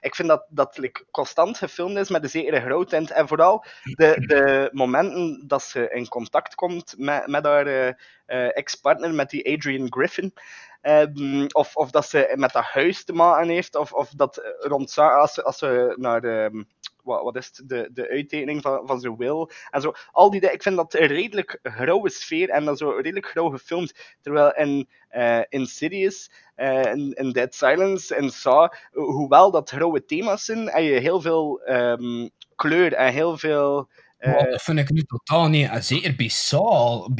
ik 0.00 0.14
vind 0.14 0.28
dat 0.28 0.46
dat 0.48 0.78
like, 0.78 1.04
constant 1.10 1.58
gefilmd 1.58 1.96
is 1.96 2.08
met 2.08 2.22
een 2.22 2.30
zekere 2.30 2.60
grauwtint. 2.60 3.10
En 3.10 3.28
vooral 3.28 3.64
de, 3.82 4.14
de 4.26 4.68
momenten 4.72 5.44
dat 5.46 5.62
ze 5.62 5.90
in 5.90 6.08
contact 6.08 6.54
komt 6.54 6.94
met, 6.98 7.44
haar 7.44 7.66
eh, 7.66 8.56
ex-partner, 8.56 9.14
met 9.14 9.30
die 9.30 9.54
Adrian 9.54 9.92
Griffin. 9.92 10.32
Ehm, 10.80 11.46
of, 11.52 11.76
of 11.76 11.90
dat 11.90 12.06
ze 12.06 12.32
met 12.34 12.52
dat 12.52 12.64
huis 12.64 13.04
te 13.04 13.12
maken 13.12 13.48
heeft, 13.48 13.74
of, 13.74 13.92
of 13.92 14.10
dat 14.10 14.56
rond 14.58 14.98
als 14.98 15.42
als 15.42 15.58
ze 15.58 15.94
naar 15.96 16.24
ehm, 16.24 16.62
wat, 17.06 17.22
wat 17.22 17.36
is 17.36 17.50
de, 17.64 17.90
de 17.92 18.08
uittekening 18.08 18.62
van, 18.62 18.86
van 18.86 19.00
zijn 19.00 19.16
wil 19.16 19.50
en 19.70 19.80
zo. 19.80 19.92
Al 20.12 20.30
die, 20.30 20.40
ik 20.52 20.62
vind 20.62 20.76
dat 20.76 20.94
een 20.94 21.06
redelijk 21.06 21.58
grauwe 21.62 22.10
sfeer 22.10 22.48
en 22.48 22.64
dat 22.64 22.78
zo 22.78 22.90
redelijk 22.90 23.26
grauw 23.26 23.48
gefilmd. 23.50 24.16
Terwijl 24.20 24.54
in 24.54 24.88
eh 25.08 25.40
Insidious, 25.48 26.30
eh 26.54 26.92
in, 26.92 27.12
in 27.12 27.30
Dead 27.32 27.54
Silence 27.54 28.14
en 28.14 28.30
Saw, 28.30 28.72
hoewel 28.92 29.50
dat 29.50 29.70
grauwe 29.70 30.04
thema's 30.04 30.44
zijn, 30.44 30.68
heb 30.68 30.82
je 30.82 30.90
heel 31.00 31.20
veel 31.20 31.60
ehm, 31.62 32.28
kleur 32.54 32.92
en 32.92 33.12
heel 33.12 33.38
veel. 33.38 33.88
Eh, 34.34 34.50
dat 34.50 34.62
vind 34.62 34.78
ik 34.78 34.90
nu 34.90 35.02
totaal 35.02 35.48
niet. 35.48 35.68
En 35.70 35.84
zeker 35.84 36.14
bij 36.16 36.28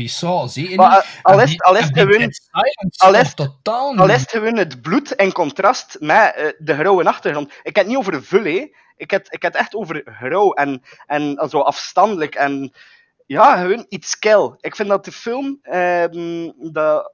Saw 0.09 0.49
zeker 0.49 0.77
Maar, 0.77 0.91
niet. 0.91 1.05
eh, 1.23 1.23
al 1.23 1.41
is- 1.41 1.61
al 1.63 1.75
het 1.77 1.85
gewoon- 1.85 2.19
Dead 2.19 2.35
Silence 2.51 2.99
al 2.99 3.13
toch 3.13 3.21
is- 3.21 3.35
totaal 3.35 3.91
niet. 3.93 4.01
Al 4.01 4.09
is 4.11 4.21
het 4.21 4.31
gewoon 4.31 4.57
het 4.57 4.83
bloed 4.83 5.13
in 5.13 5.33
contrast 5.33 5.97
met 6.01 6.35
eh, 6.35 6.47
de 6.59 6.75
grauwe 6.75 7.05
achtergrond. 7.05 7.49
Ik 7.63 7.63
heb 7.63 7.75
het 7.77 7.87
niet 7.87 7.97
over 7.97 8.13
de 8.13 8.23
vul, 8.23 8.45
hè. 8.45 8.71
Ik 8.97 9.11
heb, 9.11 9.27
ik 9.31 9.43
heb 9.43 9.53
het 9.53 9.61
echt 9.63 9.75
over 9.75 10.03
grauw 10.19 10.53
en, 10.53 10.83
en 11.07 11.49
zo 11.51 11.61
afstandelijk 11.61 12.35
en 12.35 12.73
ja, 13.27 13.57
gewoon 13.61 13.87
iets 13.89 14.19
kil. 14.19 14.57
Ik 14.61 14.77
vind 14.77 14.89
dat 14.89 15.05
de 15.05 15.13
film, 15.13 15.59
ehm 15.63 16.51
dat 16.57 17.13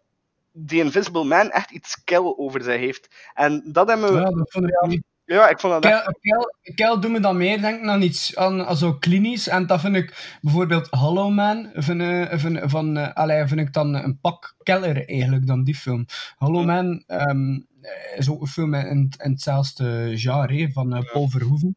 The 0.67 0.77
Invisible 0.77 1.25
Man, 1.25 1.51
echt 1.51 1.71
iets 1.71 2.05
kil 2.05 2.39
over 2.39 2.63
zich 2.63 2.77
heeft. 2.77 3.09
En 3.35 3.63
dat 3.73 3.89
hebben 3.89 4.13
we... 4.13 4.19
Ja, 4.21 4.31
dat 4.31 4.51
vond 4.51 4.65
ik 4.69 4.81
niet. 4.87 5.03
Ja, 5.33 5.49
ik 5.49 5.61
vond 5.61 5.73
dat 5.73 5.85
echt... 5.85 6.19
Kel, 6.75 7.01
doet 7.01 7.11
me 7.11 7.21
dan 7.21 7.37
meer 7.37 7.61
denken 7.61 7.91
aan 7.91 8.03
iets 8.03 8.37
aan, 8.37 8.67
aan 8.67 8.77
zo 8.77 8.95
klinisch. 8.95 9.49
En 9.49 9.67
dat 9.67 9.81
vind 9.81 9.97
ik 9.97 10.39
bijvoorbeeld 10.41 10.89
Hollow 10.91 11.33
Man. 11.33 11.71
Vind, 11.75 12.01
eh, 12.01 12.39
vind, 12.39 12.61
van, 12.63 12.97
eh, 12.97 13.13
allee, 13.15 13.47
vind 13.47 13.61
ik 13.61 13.73
dan 13.73 13.95
een 13.95 14.19
pak 14.21 14.55
keller 14.63 15.09
eigenlijk 15.09 15.47
dan 15.47 15.65
die 15.65 15.75
film. 15.75 16.07
Hollow 16.37 16.65
Man 16.65 17.03
ehm, 17.07 17.61
is 18.17 18.31
ook 18.31 18.41
een 18.41 18.47
film 18.47 18.75
in, 18.75 19.13
in 19.19 19.31
hetzelfde 19.31 20.13
genre 20.19 20.73
van 20.73 20.95
eh, 20.95 21.13
Paul 21.13 21.29
Verhoeven. 21.29 21.77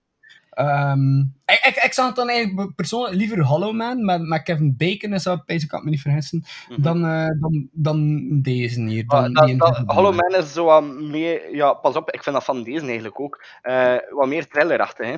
Ehm, 0.55 1.19
ik, 1.45 1.59
ik, 1.67 1.75
ik 1.83 1.93
zag 1.93 2.05
het 2.05 2.15
dan 2.15 2.29
eigenlijk 2.29 2.75
persoonlijk 2.75 3.15
liever 3.15 3.43
Hollow 3.43 3.73
Man 3.73 4.05
met, 4.05 4.21
met 4.21 4.43
Kevin 4.43 4.75
Bacon, 4.77 5.13
is 5.13 5.23
dat, 5.23 5.43
ik 5.45 5.67
kan 5.67 5.83
me 5.83 5.89
niet 5.89 6.01
vergissen, 6.01 6.43
dan, 6.77 7.05
eh, 7.05 7.29
dan, 7.39 7.67
dan 7.71 8.27
deze 8.41 8.81
hier. 8.81 9.07
Dan 9.07 9.33
dat, 9.33 9.83
Hollow 9.85 10.15
Man. 10.15 10.35
Is 10.35 10.53
zo 10.53 10.65
wat 10.65 10.83
meer... 10.83 11.55
Ja, 11.55 11.73
pas 11.73 11.95
op, 11.95 12.11
ik 12.11 12.23
vind 12.23 12.35
dat 12.35 12.45
van 12.45 12.63
deze 12.63 12.85
eigenlijk 12.85 13.19
ook. 13.19 13.45
eh, 13.61 13.95
wat 14.09 14.27
meer 14.27 14.47
thrillerachtig, 14.47 15.07
hè. 15.07 15.15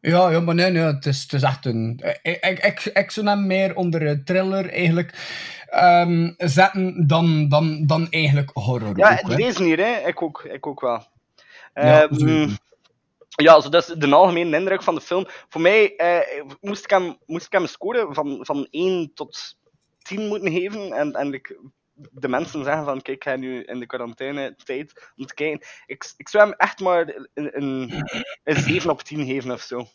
Ja, 0.00 0.30
ja, 0.30 0.40
maar 0.40 0.54
nee, 0.54 0.70
nee 0.70 0.82
het, 0.82 1.06
is, 1.06 1.22
het 1.22 1.32
is 1.32 1.42
echt 1.42 1.66
een... 1.66 2.00
Ik, 2.22 2.44
ik, 2.44 2.58
ik, 2.64 2.80
ik 2.84 3.10
zou 3.10 3.26
hem 3.26 3.46
meer 3.46 3.76
onder 3.76 4.06
een 4.06 4.24
thriller 4.24 4.70
eigenlijk 4.70 5.14
ehm, 5.66 6.32
zetten 6.36 7.06
dan, 7.06 7.48
dan, 7.48 7.86
dan 7.86 8.06
eigenlijk 8.10 8.50
horror. 8.52 8.98
Ja, 8.98 9.20
ook, 9.24 9.36
deze 9.36 9.62
hier, 9.62 9.78
hè. 9.78 10.08
Ik 10.08 10.22
ook, 10.22 10.42
ik 10.42 10.66
ook 10.66 10.80
wel. 10.80 11.02
Ja, 11.74 12.08
Ehm. 12.08 12.48
Ja, 13.34 13.60
zo, 13.60 13.68
dat 13.68 13.88
is 13.88 13.94
de 13.94 14.14
algemene 14.14 14.56
indruk 14.56 14.82
van 14.82 14.94
de 14.94 15.00
film. 15.00 15.26
Voor 15.48 15.60
mij 15.60 15.96
eh, 15.96 16.44
moest, 16.60 16.84
ik 16.84 16.90
hem, 16.90 17.16
moest 17.26 17.46
ik 17.46 17.52
hem 17.52 17.62
een 17.62 17.68
score 17.68 18.06
van, 18.10 18.38
van 18.40 18.66
1 18.70 19.10
tot 19.14 19.56
10 20.02 20.28
moeten 20.28 20.52
geven. 20.52 20.92
En, 20.92 21.12
en 21.12 21.32
ik, 21.32 21.58
de 21.94 22.28
mensen 22.28 22.64
zeggen 22.64 22.84
van, 22.84 23.02
kijk, 23.02 23.16
ik 23.16 23.24
ga 23.24 23.36
nu 23.36 23.62
in 23.62 23.78
de 23.78 23.86
quarantaine 23.86 24.56
tijd 24.64 25.12
om 25.16 25.26
te 25.26 25.34
kijken. 25.34 25.66
Ik, 25.86 26.12
ik 26.16 26.28
zou 26.28 26.44
hem 26.44 26.54
echt 26.56 26.80
maar 26.80 27.14
een, 27.34 27.62
een, 27.62 28.04
een 28.44 28.56
7 28.62 28.90
op 28.90 29.02
10 29.02 29.26
geven 29.26 29.50
of 29.50 29.60
zo. 29.60 29.86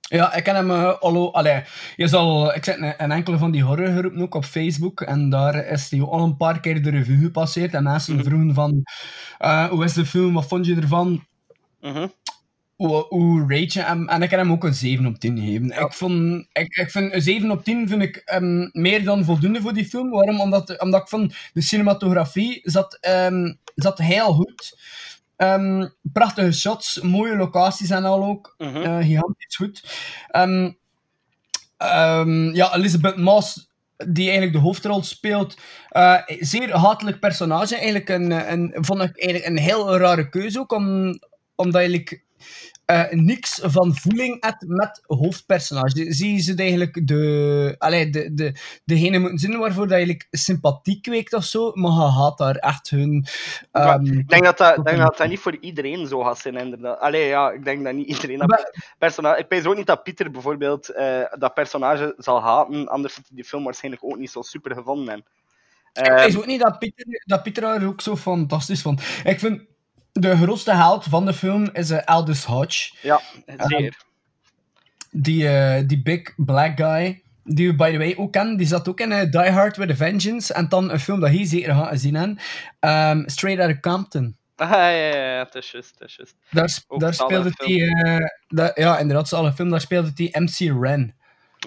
Ja, 0.00 0.34
ik 0.34 0.44
ken 0.44 0.54
hem 0.54 0.70
eh, 0.70 0.98
allo, 0.98 1.30
allee, 1.30 1.62
je 1.96 2.08
zal, 2.08 2.54
ik 2.54 2.64
zet 2.64 2.76
een, 2.76 2.94
een 3.02 3.12
enkele 3.12 3.38
van 3.38 3.50
die 3.50 3.62
horrorgroepen 3.62 4.22
ook 4.22 4.34
op 4.34 4.44
Facebook 4.44 5.00
en 5.00 5.30
daar 5.30 5.66
is 5.66 5.88
die 5.88 6.02
al 6.02 6.22
een 6.22 6.36
paar 6.36 6.60
keer 6.60 6.82
de 6.82 6.90
revue 6.90 7.18
gepasseerd 7.18 7.74
en 7.74 7.82
mensen 7.82 8.24
vroegen 8.24 8.54
van 8.54 8.82
eh, 9.38 9.68
hoe 9.68 9.84
is 9.84 9.92
de 9.92 10.06
film, 10.06 10.34
wat 10.34 10.46
vond 10.46 10.66
je 10.66 10.76
ervan? 10.76 11.24
Mhm. 11.80 12.06
Hoe, 12.80 13.06
hoe 13.08 13.40
rate 13.40 13.78
je 13.78 13.82
hem? 13.82 14.08
En 14.08 14.22
ik 14.22 14.30
heb 14.30 14.40
hem 14.40 14.52
ook 14.52 14.64
een 14.64 14.74
7 14.74 15.06
op 15.06 15.18
10 15.18 15.38
gegeven. 15.38 15.70
Ik, 15.84 15.92
vond, 15.92 16.46
ik, 16.52 16.76
ik 16.76 16.90
vind 16.90 17.14
een 17.14 17.22
7 17.22 17.50
op 17.50 17.64
10 17.64 17.88
vind 17.88 18.02
ik 18.02 18.16
ehm, 18.16 18.68
meer 18.72 19.04
dan 19.04 19.24
voldoende 19.24 19.60
voor 19.60 19.72
die 19.72 19.84
film. 19.84 20.10
Waarom? 20.10 20.40
Omdat, 20.40 20.80
omdat 20.80 21.00
ik 21.00 21.08
vond 21.08 21.34
de 21.52 21.62
cinematografie 21.62 22.60
zat, 22.62 22.98
ehm, 23.00 23.52
zat 23.74 23.98
heel 23.98 24.32
goed. 24.32 24.78
Ehm, 25.36 25.88
prachtige 26.02 26.52
shots, 26.52 27.00
mooie 27.00 27.36
locaties 27.36 27.90
en 27.90 28.04
al 28.04 28.24
ook. 28.24 28.54
Mhm. 28.58 28.76
Eh, 28.76 28.98
gigantisch 28.98 29.56
goed. 29.56 29.82
Ja, 32.52 32.74
Elizabeth 32.74 33.16
Moss, 33.16 33.70
die 33.96 34.24
eigenlijk 34.24 34.52
de 34.52 34.62
hoofdrol 34.62 35.02
speelt. 35.02 35.56
eh, 35.88 36.16
zeer 36.26 36.76
hatelijk 36.76 37.20
personage. 37.20 37.74
Eigenlijk 37.74 38.08
een, 38.08 38.52
een, 38.52 38.74
vond 38.74 39.02
ik 39.02 39.18
eigenlijk 39.22 39.46
een 39.46 39.62
heel 39.62 39.96
rare 39.96 40.28
keuze 40.28 40.58
ook, 40.58 40.72
om, 40.72 41.18
omdat 41.54 41.82
je 41.82 42.28
eh, 42.84 43.10
niks 43.10 43.60
van 43.62 43.94
voeling 43.96 44.44
hebt 44.44 44.64
met 44.66 45.02
hoofdpersonage. 45.06 46.12
Zie 46.12 46.32
je 46.32 46.40
ze 46.40 46.54
eigenlijk 46.54 47.06
de, 47.06 47.74
allee, 47.78 48.10
de, 48.10 48.34
de, 48.34 48.54
degene 48.84 49.18
moeten 49.18 49.38
zijn 49.38 49.58
waarvoor 49.58 49.88
dat 49.88 50.00
je 50.00 50.06
like, 50.06 50.26
sympathie 50.30 51.00
kweekt 51.00 51.32
of 51.32 51.44
zo, 51.44 51.72
maar 51.74 51.90
je 51.90 51.98
haat 51.98 52.38
daar 52.38 52.56
echt 52.56 52.90
hun... 52.90 53.26
Ehm, 53.72 54.04
ik 54.04 54.28
denk 54.28 54.44
dat 54.44 54.58
dat, 54.58 54.78
ik 54.78 54.84
denk 54.84 54.98
dat 54.98 55.16
dat 55.16 55.28
niet 55.28 55.38
voor 55.38 55.56
iedereen 55.60 56.06
zo 56.06 56.22
gaat 56.22 56.38
zijn, 56.38 56.56
inderdaad. 56.56 57.00
Allee, 57.00 57.26
ja, 57.26 57.50
ik 57.50 57.64
denk 57.64 57.84
dat 57.84 57.94
niet 57.94 58.08
iedereen 58.08 58.38
dat 58.38 58.80
personage... 58.98 59.40
Ik 59.40 59.46
weet 59.48 59.66
ook 59.66 59.76
niet 59.76 59.86
dat 59.86 60.02
Pieter 60.02 60.30
bijvoorbeeld 60.30 60.88
eh, 60.88 61.22
dat 61.38 61.54
personage 61.54 62.14
zal 62.16 62.42
haten, 62.42 62.88
anders 62.88 63.14
had 63.14 63.24
hij 63.26 63.36
die 63.36 63.44
film 63.44 63.64
waarschijnlijk 63.64 64.04
ook 64.04 64.18
niet 64.18 64.30
zo 64.30 64.42
super 64.42 64.74
gevonden. 64.74 65.06
hebben. 65.06 65.26
Ik 65.92 66.06
Ehm, 66.06 66.14
weet 66.14 66.36
ook 66.36 66.46
niet 66.46 66.60
dat 66.60 66.78
Pieter, 66.78 67.22
dat 67.24 67.42
Pieter 67.42 67.64
haar 67.64 67.86
ook 67.86 68.00
zo 68.00 68.16
fantastisch 68.16 68.82
vond. 68.82 69.00
Ik 69.24 69.38
vind 69.38 69.62
de 70.20 70.36
grootste 70.36 70.74
held 70.74 71.04
van 71.04 71.26
de 71.26 71.32
film 71.34 71.68
is 71.72 71.90
eh, 71.90 72.04
Aldous 72.04 72.44
Hodge. 72.44 72.92
ja, 73.02 73.20
zeer. 73.66 73.96
Die, 75.10 75.48
eh, 75.48 75.82
die 75.86 76.02
big 76.02 76.32
black 76.36 76.76
guy. 76.76 77.22
Die 77.44 77.68
we, 77.68 77.74
by 77.74 77.90
the 77.90 77.98
way, 77.98 78.14
ook 78.18 78.32
kennen. 78.32 78.56
Die 78.56 78.66
zat 78.66 78.88
ook 78.88 79.00
in 79.00 79.12
eh, 79.12 79.30
Die 79.30 79.50
Hard 79.50 79.76
with 79.76 79.90
a 79.90 79.94
Vengeance. 79.94 80.52
En 80.54 80.68
dan 80.68 80.90
een 80.90 81.00
film 81.00 81.20
dat 81.20 81.30
hij 81.30 81.44
zeker 81.46 81.74
gaat 81.74 82.00
zien 82.00 82.14
hebben. 82.14 82.38
Ehm, 82.80 83.22
Straight 83.28 83.60
Outta 83.62 83.80
Compton. 83.90 84.36
Ah, 84.56 84.70
ja, 84.70 84.88
ja, 84.88 85.14
ja, 85.14 85.44
het 85.44 85.54
is 85.54 85.70
juist, 85.70 85.94
het 85.98 86.08
is 86.08 86.16
juist. 86.16 86.36
Daar, 86.50 86.98
daar 86.98 87.14
speelde 87.14 87.50
hij... 87.54 87.76
eh, 88.14 88.26
dat- 88.48 88.72
ja, 88.76 88.98
inderdaad, 88.98 89.24
is 89.24 89.32
al 89.32 89.46
een 89.46 89.52
film. 89.54 89.70
Daar 89.70 89.80
speelde 89.80 90.10
hij 90.14 90.40
MC 90.42 90.82
Ren. 90.82 91.14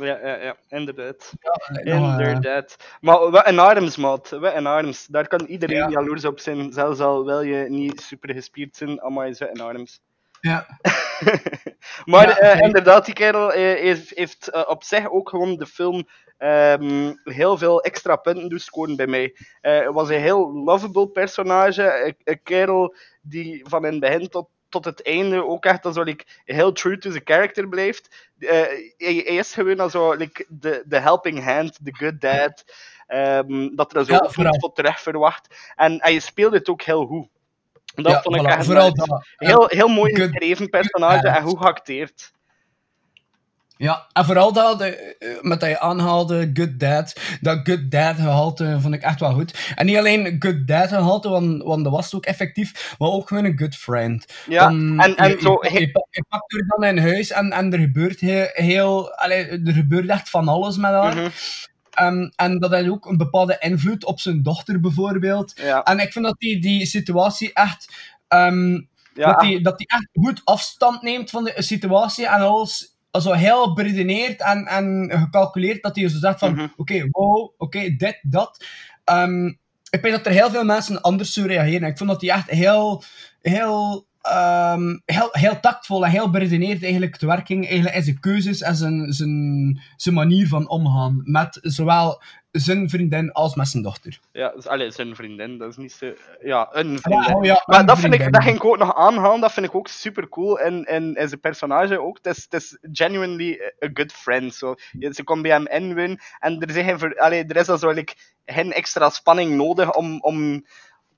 Ja, 0.01 0.19
ja, 0.23 0.35
ja, 0.43 0.55
inderdaad. 0.69 1.33
Ja, 1.39 1.51
eh, 1.81 1.95
Inderdaad. 1.95 2.75
Maar 3.01 3.29
wat 3.31 3.47
een 3.47 3.59
arms, 3.59 3.97
maat. 3.97 4.29
Wat 4.29 4.53
een 4.55 4.65
arms. 4.67 5.05
Daar 5.07 5.27
kan 5.27 5.45
iedereen 5.45 5.77
Ja. 5.77 5.89
jaloers 5.89 6.25
op 6.25 6.39
zijn. 6.39 6.71
Zelfs 6.73 6.99
al 6.99 7.25
wil 7.25 7.41
je 7.41 7.69
niet 7.69 8.01
super 8.01 8.33
gespierd 8.33 8.75
zijn, 8.75 8.99
allemaal 8.99 9.23
is 9.25 9.39
een 9.39 9.61
arms. 9.61 9.99
ja. 10.41 10.65
maar 12.05 12.27
Ja, 12.27 12.37
eh, 12.37 12.59
inderdaad, 12.59 13.05
die 13.05 13.13
kerel 13.13 13.53
eh, 13.53 13.61
heeft, 13.61 14.09
heeft 14.09 14.67
op 14.67 14.83
zich 14.83 15.09
ook 15.11 15.29
gewoon 15.29 15.55
de 15.57 15.65
film 15.65 16.07
ehm, 16.37 17.13
heel 17.23 17.57
veel 17.57 17.81
extra 17.81 18.15
punten 18.15 18.49
doen 18.49 18.59
scoren 18.59 18.95
bij 18.95 19.07
mij. 19.07 19.35
Het 19.61 19.93
was 19.93 20.09
een 20.09 20.19
heel 20.21 20.53
lovable 20.53 21.07
personage. 21.09 22.03
Een, 22.05 22.15
een 22.23 22.39
kerel 22.43 22.95
die 23.21 23.65
van 23.69 23.85
in 23.85 23.91
het 23.91 23.99
begin 23.99 24.29
tot, 24.29 24.47
tot 24.73 24.85
het 24.85 25.01
einde 25.05 25.45
ook 25.45 25.65
echt 25.65 25.85
als 25.85 25.95
like, 25.97 26.25
heel 26.45 26.71
true 26.71 26.97
to 26.97 27.09
zijn 27.11 27.21
character 27.25 27.67
blijft. 27.69 28.31
Eh, 28.39 28.49
hij, 28.49 28.87
hij 28.97 29.35
is 29.35 29.53
gewoon 29.53 29.79
als 29.79 29.91
zo, 29.91 30.13
like, 30.13 30.45
de, 30.49 30.83
de 30.85 30.99
helping 30.99 31.43
hand, 31.43 31.85
de 31.85 31.95
good 31.95 32.21
dad. 32.21 32.63
ehm, 33.07 33.75
dat 33.75 33.95
er 33.95 34.05
zo 34.05 34.13
Ja, 34.13 34.19
ook 34.19 34.33
vooral. 34.33 34.53
tot 34.53 34.75
terug 34.75 35.01
verwacht. 35.01 35.55
En 35.75 35.97
hij 36.01 36.19
speelde 36.19 36.57
het 36.57 36.69
ook 36.69 36.81
heel 36.81 37.05
goed. 37.05 37.27
Dat 37.95 38.11
Ja, 38.11 38.21
vond 38.21 38.35
ik 38.35 38.41
voilà, 38.41 38.45
echt 38.45 38.65
vooral 38.65 38.93
dat. 38.93 39.25
Heel, 39.35 39.67
heel 39.67 39.87
mooi 39.87 40.15
geschreven 40.15 40.69
personage 40.69 41.27
good 41.27 41.35
en 41.35 41.43
hoe 41.43 41.57
geacteerd. 41.57 42.31
Ja, 43.83 44.07
en 44.13 44.25
vooral 44.25 44.53
dat, 44.53 44.81
eh, 44.81 44.91
met 45.41 45.59
dat 45.59 45.69
je 45.69 45.79
aanhaalde 45.79 46.49
Good 46.53 46.79
Dad, 46.79 47.13
dat 47.41 47.59
Good 47.63 47.91
Dad 47.91 48.15
gehalte 48.15 48.77
vond 48.81 48.93
ik 48.93 49.01
echt 49.01 49.19
wel 49.19 49.33
goed. 49.33 49.71
En 49.75 49.85
niet 49.85 49.97
alleen 49.97 50.35
Good 50.39 50.67
Dad 50.67 50.87
gehalte, 50.87 51.29
want, 51.29 51.63
want 51.63 51.83
dat 51.83 51.93
was 51.93 52.05
het 52.05 52.13
ook 52.15 52.25
effectief, 52.25 52.95
maar 52.99 53.09
ook 53.09 53.27
gewoon 53.27 53.45
een 53.45 53.57
good 53.59 53.75
friend. 53.75 54.25
Ja, 54.47 54.67
en- 54.67 54.99
en 55.17 55.29
je, 55.29 55.37
zo- 55.41 55.57
Je, 55.61 55.73
je, 55.73 55.79
je 56.09 56.25
pakt 56.29 56.53
er 56.53 56.65
dan 56.67 56.83
in 56.83 56.97
huis 56.97 57.31
en, 57.31 57.51
en 57.51 57.73
er 57.73 57.79
gebeurt 57.79 58.19
heel, 58.19 58.47
heel 58.53 59.11
allee, 59.15 59.45
er 59.47 59.73
gebeurt 59.73 60.09
echt 60.09 60.29
van 60.29 60.47
alles 60.47 60.77
met 60.77 60.91
haar. 60.91 61.15
Mhm. 61.15 61.29
Ehm, 61.93 62.29
en 62.35 62.59
dat 62.59 62.71
heeft 62.71 62.89
ook 62.89 63.05
een 63.05 63.17
bepaalde 63.17 63.57
invloed 63.59 64.05
op 64.05 64.19
zijn 64.19 64.43
dochter 64.43 64.79
bijvoorbeeld. 64.79 65.53
Ja. 65.55 65.83
En 65.83 65.99
ik 65.99 66.11
vind 66.11 66.25
dat 66.25 66.39
die, 66.39 66.61
die 66.61 66.85
situatie 66.85 67.53
echt... 67.53 67.93
ehm, 68.27 68.71
Ja. 69.15 69.31
dat, 69.31 69.39
die, 69.39 69.61
dat 69.61 69.77
die 69.77 69.87
echt 69.87 70.07
goed 70.13 70.41
afstand 70.43 71.01
neemt 71.01 71.29
van 71.29 71.43
de 71.43 71.53
situatie 71.57 72.27
en 72.27 72.39
alles 72.41 72.92
zo 73.21 73.31
heel 73.31 73.73
beredeneerd 73.73 74.41
en, 74.41 74.65
en 74.65 75.09
gecalculeerd 75.11 75.83
dat 75.83 75.95
hij 75.95 76.09
zo 76.09 76.17
zegt 76.17 76.39
van 76.39 76.53
Mhm. 76.53 76.67
oké, 76.75 77.07
wow, 77.11 77.53
oké, 77.57 77.95
dit, 77.95 78.19
dat. 78.21 78.65
Ehm, 79.03 79.45
ik 79.89 80.01
weet 80.01 80.11
dat 80.11 80.25
er 80.25 80.31
heel 80.31 80.49
veel 80.49 80.63
mensen 80.63 81.01
anders 81.01 81.33
zo 81.33 81.45
reageren. 81.45 81.87
Ik 81.87 81.97
vond 81.97 82.09
dat 82.09 82.21
hij 82.21 82.29
echt 82.29 82.49
heel, 82.49 83.03
heel, 83.41 84.07
ehm, 84.21 84.97
heel, 85.05 85.29
heel 85.31 85.59
tactvol 85.59 86.05
en 86.05 86.11
heel 86.11 86.29
beredeneerd 86.29 86.83
eigenlijk 86.83 87.17
te 87.17 87.25
werk 87.25 87.45
ging 87.47 87.65
eigenlijk 87.65 87.95
in 87.95 88.03
zijn 88.03 88.19
keuzes 88.19 88.61
en 88.61 88.75
zijn, 88.75 89.13
zijn, 89.13 89.81
zijn 89.95 90.15
manier 90.15 90.47
van 90.47 90.69
omgaan 90.69 91.21
met 91.23 91.59
zowel 91.61 92.21
zijn 92.61 92.89
vriendin 92.89 93.31
als 93.31 93.55
met 93.55 93.67
zijn 93.67 93.83
dochter. 93.83 94.19
Ja, 94.31 94.49
dus, 94.49 94.67
allee, 94.67 94.91
zijn 94.91 95.15
vriendin, 95.15 95.57
dat 95.57 95.69
is 95.69 95.77
niet 95.77 95.91
zo... 95.91 96.13
Ja, 96.41 96.69
een 96.71 96.99
vriendin. 96.99 97.29
Ja, 97.29 97.35
oh 97.35 97.45
ja, 97.45 97.63
maar 97.65 97.79
een 97.79 97.85
dat, 97.85 97.99
vind 97.99 98.13
ik, 98.13 98.19
vriendin. 98.19 98.31
dat 98.31 98.43
ging 98.43 98.55
ik 98.55 98.65
ook 98.65 98.77
nog 98.77 98.95
aanhalen, 98.95 99.41
dat 99.41 99.51
vind 99.51 99.65
ik 99.65 99.75
ook 99.75 99.87
super 99.87 100.29
cool. 100.29 100.59
En, 100.59 100.83
en, 100.83 101.15
en 101.15 101.27
zijn 101.27 101.39
personage 101.39 102.01
ook, 102.01 102.17
het 102.21 102.37
is, 102.37 102.43
het 102.49 102.53
is 102.61 102.77
genuinely 102.81 103.61
a 103.85 103.89
good 103.93 104.11
friend. 104.11 104.55
Zo. 104.55 104.75
Ze 104.99 105.23
komt 105.23 105.41
bij 105.41 105.51
hem 105.51 105.67
inwonen 105.67 106.19
en 106.39 106.59
er, 106.59 106.71
zijn 106.71 106.85
geen 106.85 106.99
ver, 106.99 107.19
allee, 107.19 107.45
er 107.45 107.55
is 107.55 107.65
zo 107.65 107.89
like, 107.91 108.13
geen 108.45 108.73
extra 108.73 109.09
spanning 109.09 109.55
nodig 109.55 109.93
om... 109.93 110.21
om 110.21 110.65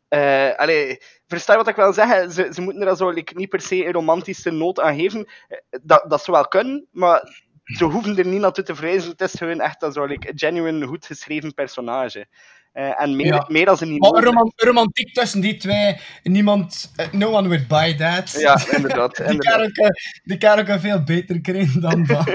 eh 0.08 0.56
allee, 0.56 0.98
versta 1.28 1.52
je 1.52 1.58
wat 1.58 1.68
ik 1.68 1.76
wil 1.76 1.94
zeggen? 1.94 2.32
Ze, 2.32 2.50
ze 2.54 2.62
moeten 2.62 2.88
er 2.88 2.96
zo 2.96 3.10
like, 3.10 3.34
niet 3.36 3.50
per 3.50 3.62
se 3.62 3.86
een 3.86 3.92
romantische 3.94 4.52
noot 4.52 4.80
aan 4.80 4.96
geven. 4.96 5.28
Eh, 5.48 5.58
Dat, 5.82 6.06
dat 6.08 6.24
zou 6.24 6.38
wel 6.38 6.48
kunnen, 6.48 6.88
maar 6.92 7.44
ze 7.66 7.84
hoeven 7.84 8.18
er 8.18 8.26
niet 8.28 8.40
naartoe 8.40 8.64
te 8.64 8.76
vrezen. 8.76 9.10
Het 9.12 9.22
is 9.22 9.34
gewoon 9.34 9.60
echt 9.60 9.82
een 9.84 10.18
genuine, 10.36 10.86
goed 10.86 11.06
geschreven 11.06 11.54
personage. 11.54 12.28
Eh, 12.76 13.02
en 13.02 13.16
meer, 13.16 13.26
Ja. 13.26 13.46
meer 13.48 13.66
dan 13.66 13.78
ze 13.78 13.86
niet 13.86 14.02
Maar 14.02 14.52
romantiek 14.56 15.14
tussen 15.14 15.42
die 15.42 15.58
twee, 15.58 15.98
niemand, 16.24 16.92
eh, 16.96 17.12
no 17.12 17.32
one 17.32 17.48
would 17.48 17.68
buy 17.68 17.96
that. 17.96 18.32
Ja, 18.32 18.60
inderdaad. 18.72 19.16
Die 19.18 19.26
inderdaad. 19.26 19.72
kan 19.72 19.90
die 20.24 20.38
kan 20.38 20.60
ook 20.60 20.68
een 20.68 20.80
veel 20.80 21.04
beter 21.04 21.42
krijgen 21.42 21.82
dan 21.82 22.04
dat. 22.06 22.26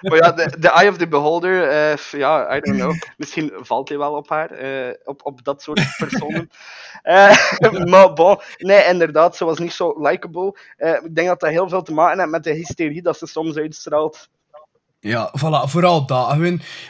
Maar 0.00 0.16
ja, 0.16 0.32
de, 0.32 0.70
Eye 0.70 0.88
of 0.88 0.96
the 0.96 1.08
Beholder, 1.08 1.68
eh, 1.68 1.96
ja, 2.10 2.56
I 2.56 2.60
don't 2.60 2.76
know. 2.78 2.94
Misschien 3.16 3.52
valt 3.56 3.88
hij 3.88 3.98
wel 3.98 4.12
op 4.12 4.28
haar, 4.28 4.50
op, 5.04 5.26
op 5.26 5.44
dat 5.44 5.62
soort 5.62 5.94
personen. 5.96 6.50
Maar 7.90 8.12
bon, 8.12 8.40
nee, 8.56 8.84
inderdaad, 8.84 9.36
ze 9.36 9.44
was 9.44 9.58
niet 9.58 9.72
zo 9.72 9.94
likable. 10.02 10.58
Ik 10.76 11.14
denk 11.14 11.28
dat 11.28 11.40
dat 11.40 11.50
heel 11.50 11.68
veel 11.68 11.82
te 11.82 11.92
maken 11.92 12.18
heeft 12.18 12.30
met 12.30 12.44
de 12.44 12.52
hysterie 12.52 13.02
dat 13.02 13.18
ze 13.18 13.26
soms 13.26 13.56
uitstraalt. 13.56 14.28
Ja, 15.00 15.32
voilà, 15.38 15.68
vooral 15.68 16.06
dat. 16.06 16.36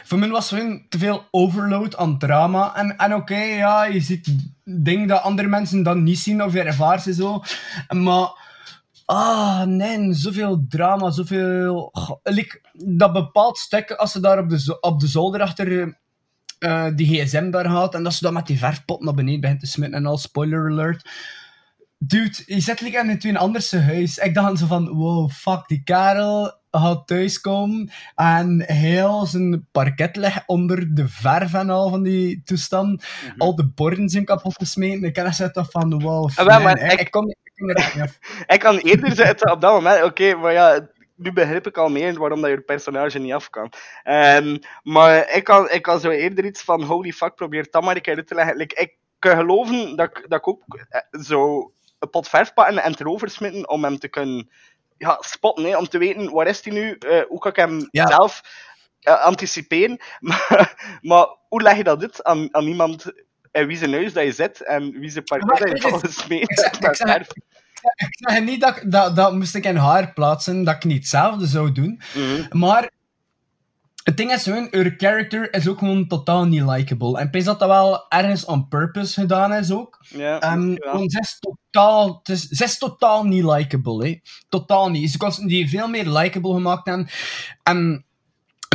Voor 0.03 0.19
mij 0.19 0.29
was 0.29 0.49
gewoon 0.49 0.85
te 0.89 0.97
veel 0.97 1.27
overload 1.31 1.97
aan 1.97 2.17
drama. 2.17 2.75
En, 2.75 2.97
en 2.97 3.15
oké, 3.15 3.37
ja, 3.37 3.85
je 3.85 3.99
ziet 3.99 4.35
dingen 4.63 5.07
dat 5.07 5.21
andere 5.21 5.47
mensen 5.47 5.83
dan 5.83 6.03
niet 6.03 6.19
zien 6.19 6.43
of 6.43 6.53
je 6.53 6.61
ervaart 6.61 7.01
ze 7.01 7.13
zo. 7.13 7.43
Maar, 7.89 8.29
ah, 9.05 9.63
nee, 9.63 10.13
zoveel 10.13 10.65
drama, 10.69 11.11
zoveel... 11.11 11.93
dat 12.73 13.13
bepaald 13.13 13.57
stuk, 13.57 13.91
als 13.91 14.11
ze 14.11 14.19
daar 14.19 14.39
op 14.39 14.49
de, 14.49 14.77
op 14.81 14.99
de 14.99 15.07
zolder 15.07 15.41
achter 15.41 15.97
eh, 16.59 16.87
die 16.95 17.23
gsm 17.23 17.49
daar 17.51 17.69
gaat, 17.69 17.95
en 17.95 18.03
dat 18.03 18.13
ze 18.13 18.23
dan 18.23 18.33
met 18.33 18.47
die 18.47 18.57
verfpot 18.57 19.03
naar 19.03 19.13
beneden 19.13 19.41
begint 19.41 19.59
te 19.59 19.67
smitten 19.67 19.99
en 19.99 20.05
al, 20.05 20.17
spoiler 20.17 20.71
alert. 20.71 21.09
Dude, 22.01 22.43
je 22.45 22.59
zit 22.59 22.81
like 22.81 22.97
in 22.97 23.19
een 23.29 23.37
anders 23.37 23.71
huis. 23.71 24.17
Ik 24.17 24.33
dacht 24.33 24.59
zo 24.59 24.65
van, 24.65 24.89
wow, 24.89 25.29
fuck, 25.29 25.67
die 25.67 25.83
kerel 25.83 26.57
gaat 26.71 27.07
thuiskomen 27.07 27.91
en 28.15 28.63
heel 28.65 29.25
zijn 29.25 29.67
parket 29.71 30.15
ligt 30.15 30.43
onder 30.45 30.95
de 30.95 31.07
verf 31.07 31.53
en 31.53 31.69
al 31.69 31.89
van 31.89 32.03
die 32.03 32.41
toestand. 32.43 33.05
Al 33.37 33.55
de 33.55 33.67
borden 33.67 34.09
zijn 34.09 34.25
kapot 34.25 34.55
gesmeten. 34.55 35.03
Ik 35.03 35.17
had 35.17 35.25
echt 35.25 35.53
toch 35.53 35.71
van, 35.71 36.01
wow, 36.01 36.29
Ah, 36.35 36.45
wel, 36.45 36.61
man, 36.61 36.63
maar 36.63 36.99
ik, 36.99 37.11
kom, 37.11 37.29
ik 37.29 37.51
kom 37.55 37.69
er. 37.69 38.17
Ik 38.53 38.59
kan 38.59 38.77
eerder 38.77 39.11
zitten 39.15 39.51
op 39.51 39.61
dat 39.61 39.73
moment, 39.73 40.03
oké, 40.03 40.35
maar 40.35 40.53
ja, 40.53 40.89
nu 41.15 41.33
begrijp 41.33 41.67
ik 41.67 41.77
al 41.77 41.89
meer 41.89 42.19
waarom 42.19 42.41
dat 42.41 42.49
je 42.49 42.61
personage 42.61 43.19
niet 43.19 43.33
af 43.33 43.49
kan. 43.49 43.71
Ehm, 44.03 44.57
maar 44.83 45.35
ik 45.35 45.43
kan, 45.43 45.69
ik 45.69 45.81
kan 45.81 45.99
zo 45.99 46.09
eerder 46.09 46.45
iets 46.45 46.61
van, 46.61 46.83
holy 46.83 47.11
fuck, 47.11 47.35
probeer 47.35 47.67
dat 47.71 47.83
maar 47.83 47.95
een 47.95 48.01
keer 48.01 48.15
uit 48.15 48.27
te 48.27 48.35
leggen. 48.35 48.57
Like, 48.57 48.75
ik 48.81 48.97
kan 49.19 49.35
geloven 49.37 49.95
dat 49.95 50.17
ik, 50.17 50.25
dat 50.27 50.39
ik 50.39 50.47
ook 50.47 50.85
eh, 50.89 51.21
zo 51.21 51.71
een 51.99 52.09
pot 52.09 52.29
verf 52.29 52.53
pakken 52.53 52.77
en 52.83 52.93
erover 52.99 53.29
smitten 53.29 53.69
om 53.69 53.83
hem 53.83 53.99
te 53.99 54.07
kunnen 54.07 54.49
ja, 54.97 55.17
spotten, 55.19 55.65
hè, 55.65 55.77
om 55.77 55.87
te 55.87 55.97
weten 55.97 56.31
waar 56.31 56.47
is 56.47 56.63
hij 56.63 56.73
nu, 56.73 56.91
eh, 56.97 57.21
hoe 57.27 57.39
kan 57.39 57.51
ik 57.51 57.57
hem 57.57 57.87
Ja. 57.91 58.07
zelf 58.07 58.41
eh, 58.99 59.23
anticiperen. 59.25 59.97
Maar, 60.19 60.97
maar 61.01 61.27
hoe 61.47 61.61
leg 61.61 61.77
je 61.77 61.83
dat 61.83 62.01
uit 62.01 62.23
aan, 62.23 62.47
aan 62.55 62.65
iemand 62.67 63.05
in 63.51 63.67
wie 63.67 63.77
zijn 63.77 63.93
huis 63.93 64.13
dat 64.13 64.23
je 64.23 64.31
zit 64.31 64.63
en 64.63 64.91
wie 64.99 65.09
zijn 65.09 65.23
parket 65.23 65.59
dat 65.59 65.69
je 65.81 65.87
je, 65.87 65.93
al 65.93 65.99
gesmeed 65.99 66.41
ik 66.51 66.59
zeg- 66.59 66.71
ik 66.73 66.79
met 66.79 66.97
zeg- 66.97 67.11
verf? 67.11 67.27
Ik 67.95 68.07
zeg 68.29 68.41
niet 68.43 68.61
dat, 68.61 68.77
ik- 68.77 68.91
dat, 68.91 69.15
dat 69.15 69.33
moest 69.33 69.55
ik 69.55 69.63
in 69.65 69.75
haar 69.75 70.13
plaatsen, 70.13 70.63
dat 70.63 70.75
ik 70.75 70.83
niet 70.83 70.97
hetzelfde 70.97 71.45
zou 71.47 71.71
doen. 71.71 72.01
Mhm. 72.15 72.57
Maar 72.57 72.89
het 74.03 74.17
ding 74.17 74.31
is 74.31 74.43
gewoon, 74.43 74.67
haar 74.71 74.93
character 74.97 75.53
is 75.53 75.67
ook 75.67 75.77
gewoon 75.77 76.07
totaal 76.07 76.45
niet 76.45 76.61
likable. 76.61 77.19
En 77.19 77.29
ik 77.31 77.43
dat 77.43 77.59
dat 77.59 77.67
wel 77.67 78.05
ergens 78.09 78.45
on 78.45 78.67
purpose 78.67 79.19
gedaan 79.21 79.53
is 79.53 79.71
ook. 79.71 79.97
Ja, 80.09 80.39
Ehm, 80.39 80.73
wel. 80.75 80.93
want 80.93 81.11
ze 81.11 81.19
is 81.19 81.37
totaal, 81.39 82.17
het 82.17 82.29
is, 82.29 82.47
ze 82.47 82.63
is 82.63 82.77
totaal 82.77 83.23
niet 83.25 83.43
likable, 83.43 84.07
hè. 84.07 84.19
Totaal 84.49 84.89
niet. 84.89 85.11
Ze 85.11 85.17
konden 85.17 85.47
die 85.47 85.69
veel 85.69 85.87
meer 85.87 86.09
likable 86.09 86.53
gemaakt 86.53 86.87
hebben. 86.87 87.07
En 87.63 88.05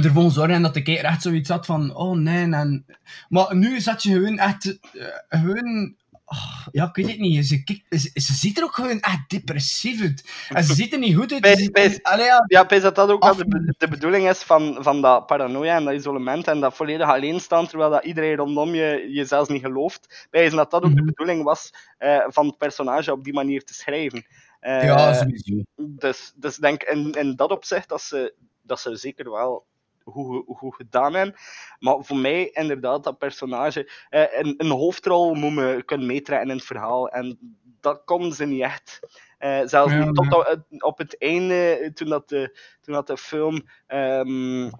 ervoor 0.03 0.31
zorgen 0.31 0.63
dat 0.63 0.75
de 0.75 0.83
kijker 0.83 1.05
echt 1.05 1.23
zoiets 1.23 1.49
had 1.49 1.67
van, 1.67 1.95
oh 1.95 2.17
nee, 2.17 2.51
en... 2.53 2.85
Maar 3.29 3.57
nu 3.57 3.81
zat 3.81 4.03
je 4.03 4.13
gewoon 4.13 4.39
echt, 4.39 4.79
eh, 4.93 5.07
gewoon... 5.41 5.95
ah, 6.25 6.67
ja, 6.73 6.89
ik 6.89 6.95
weet 6.97 7.09
het 7.09 7.19
niet. 7.19 7.47
Ze, 7.47 7.63
ze, 7.91 8.11
ze 8.15 8.33
ziet 8.35 8.59
er 8.59 8.65
ook 8.65 8.75
gewoon 8.75 9.01
echt 9.01 9.31
depressief 9.31 10.01
uit. 10.03 10.25
En 10.49 10.65
ze 10.65 10.75
ziet 10.81 10.93
er 10.93 10.99
niet 10.99 11.17
goed 11.17 11.33
uit. 11.33 12.03
Allee, 12.03 12.25
ja, 12.25 12.45
Ja, 12.47 12.65
dat 12.65 12.95
dat 12.95 13.11
ook 13.11 13.23
wel 13.25 13.37
de, 13.37 13.75
de 13.79 13.89
bedoeling 13.89 14.29
is 14.29 14.43
van, 14.43 14.77
van 14.81 15.01
dat 15.01 15.27
paranoia 15.27 15.77
en 15.77 15.85
dat 15.85 15.95
isolement 15.95 16.47
en 16.47 16.61
dat 16.61 16.75
volledig 16.77 17.09
alleen 17.09 17.41
staan, 17.41 17.67
terwijl 17.67 17.91
dat 17.91 18.05
iedereen 18.05 18.37
rondom 18.37 18.75
je 18.75 19.07
je 19.11 19.25
zelfs 19.25 19.49
niet 19.49 19.63
gelooft. 19.65 20.27
Bij 20.31 20.49
dat 20.49 20.71
dat 20.71 20.83
ook 20.83 20.95
de 20.95 20.97
Mhm. 20.97 21.05
bedoeling 21.05 21.43
was 21.43 21.73
eh, 21.99 22.25
van 22.29 22.47
het 22.47 22.59
personage 22.59 23.13
op 23.13 23.25
die 23.25 23.33
manier 23.33 23.65
te 23.65 23.75
schrijven. 23.75 24.27
Eh, 24.61 24.85
ja, 24.85 25.15
sowieso. 25.15 25.63
dus, 25.77 26.33
dus 26.37 26.57
ik 26.57 26.63
denk 26.63 26.83
in, 26.83 27.13
in 27.13 27.37
dat 27.37 27.51
opzicht 27.51 27.89
dat 27.89 28.03
ze, 28.03 28.35
dat 28.63 28.81
ze 28.81 28.97
zeker 28.97 29.31
wel 29.31 29.67
goed, 30.05 30.45
goed 30.47 30.75
gedaan 30.75 31.14
hebben. 31.14 31.35
Maar 31.79 32.05
voor 32.05 32.17
mij, 32.17 32.49
inderdaad, 32.51 33.05
dat 33.05 33.19
personage. 33.19 33.90
eh, 34.09 34.38
een, 34.38 34.55
een 34.57 34.71
hoofdrol 34.71 35.35
moet 35.35 35.53
me 35.55 35.83
kunnen 35.85 36.07
meetrekken 36.07 36.49
in 36.51 36.57
het 36.57 36.64
verhaal. 36.67 37.09
En 37.09 37.38
dat 37.81 38.03
kon 38.05 38.33
ze 38.33 38.45
niet 38.45 38.62
echt. 38.62 39.01
Eh, 39.38 39.61
zelfs 39.64 39.93
Ja, 39.93 40.05
niet 40.05 40.14
tot 40.14 40.25
ja. 40.31 40.38
op 40.38 40.47
het, 40.47 40.83
op 40.83 40.99
het 40.99 41.19
einde, 41.19 41.90
toen 41.95 42.09
dat 42.09 42.29
de, 42.29 42.59
toen 42.81 42.95
dat 42.95 43.07
de 43.07 43.17
film. 43.17 43.62
ehm, 43.87 44.71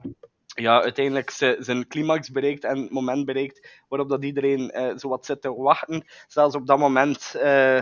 ja, 0.55 0.83
uiteindelijk 0.83 1.31
zijn 1.59 1.89
climax 1.89 2.31
bereikt 2.31 2.65
en 2.65 2.79
het 2.83 2.91
moment 2.91 3.25
bereikt 3.25 3.69
waarop 3.89 4.09
dat 4.09 4.25
iedereen 4.25 4.71
eh 4.71 4.97
zo 4.97 5.09
wat 5.09 5.27
zit 5.27 5.41
te 5.43 5.55
wachten. 5.55 6.05
Zelfs 6.27 6.55
op 6.55 6.67
dat 6.67 6.79
moment 6.79 7.35
eh, 7.35 7.81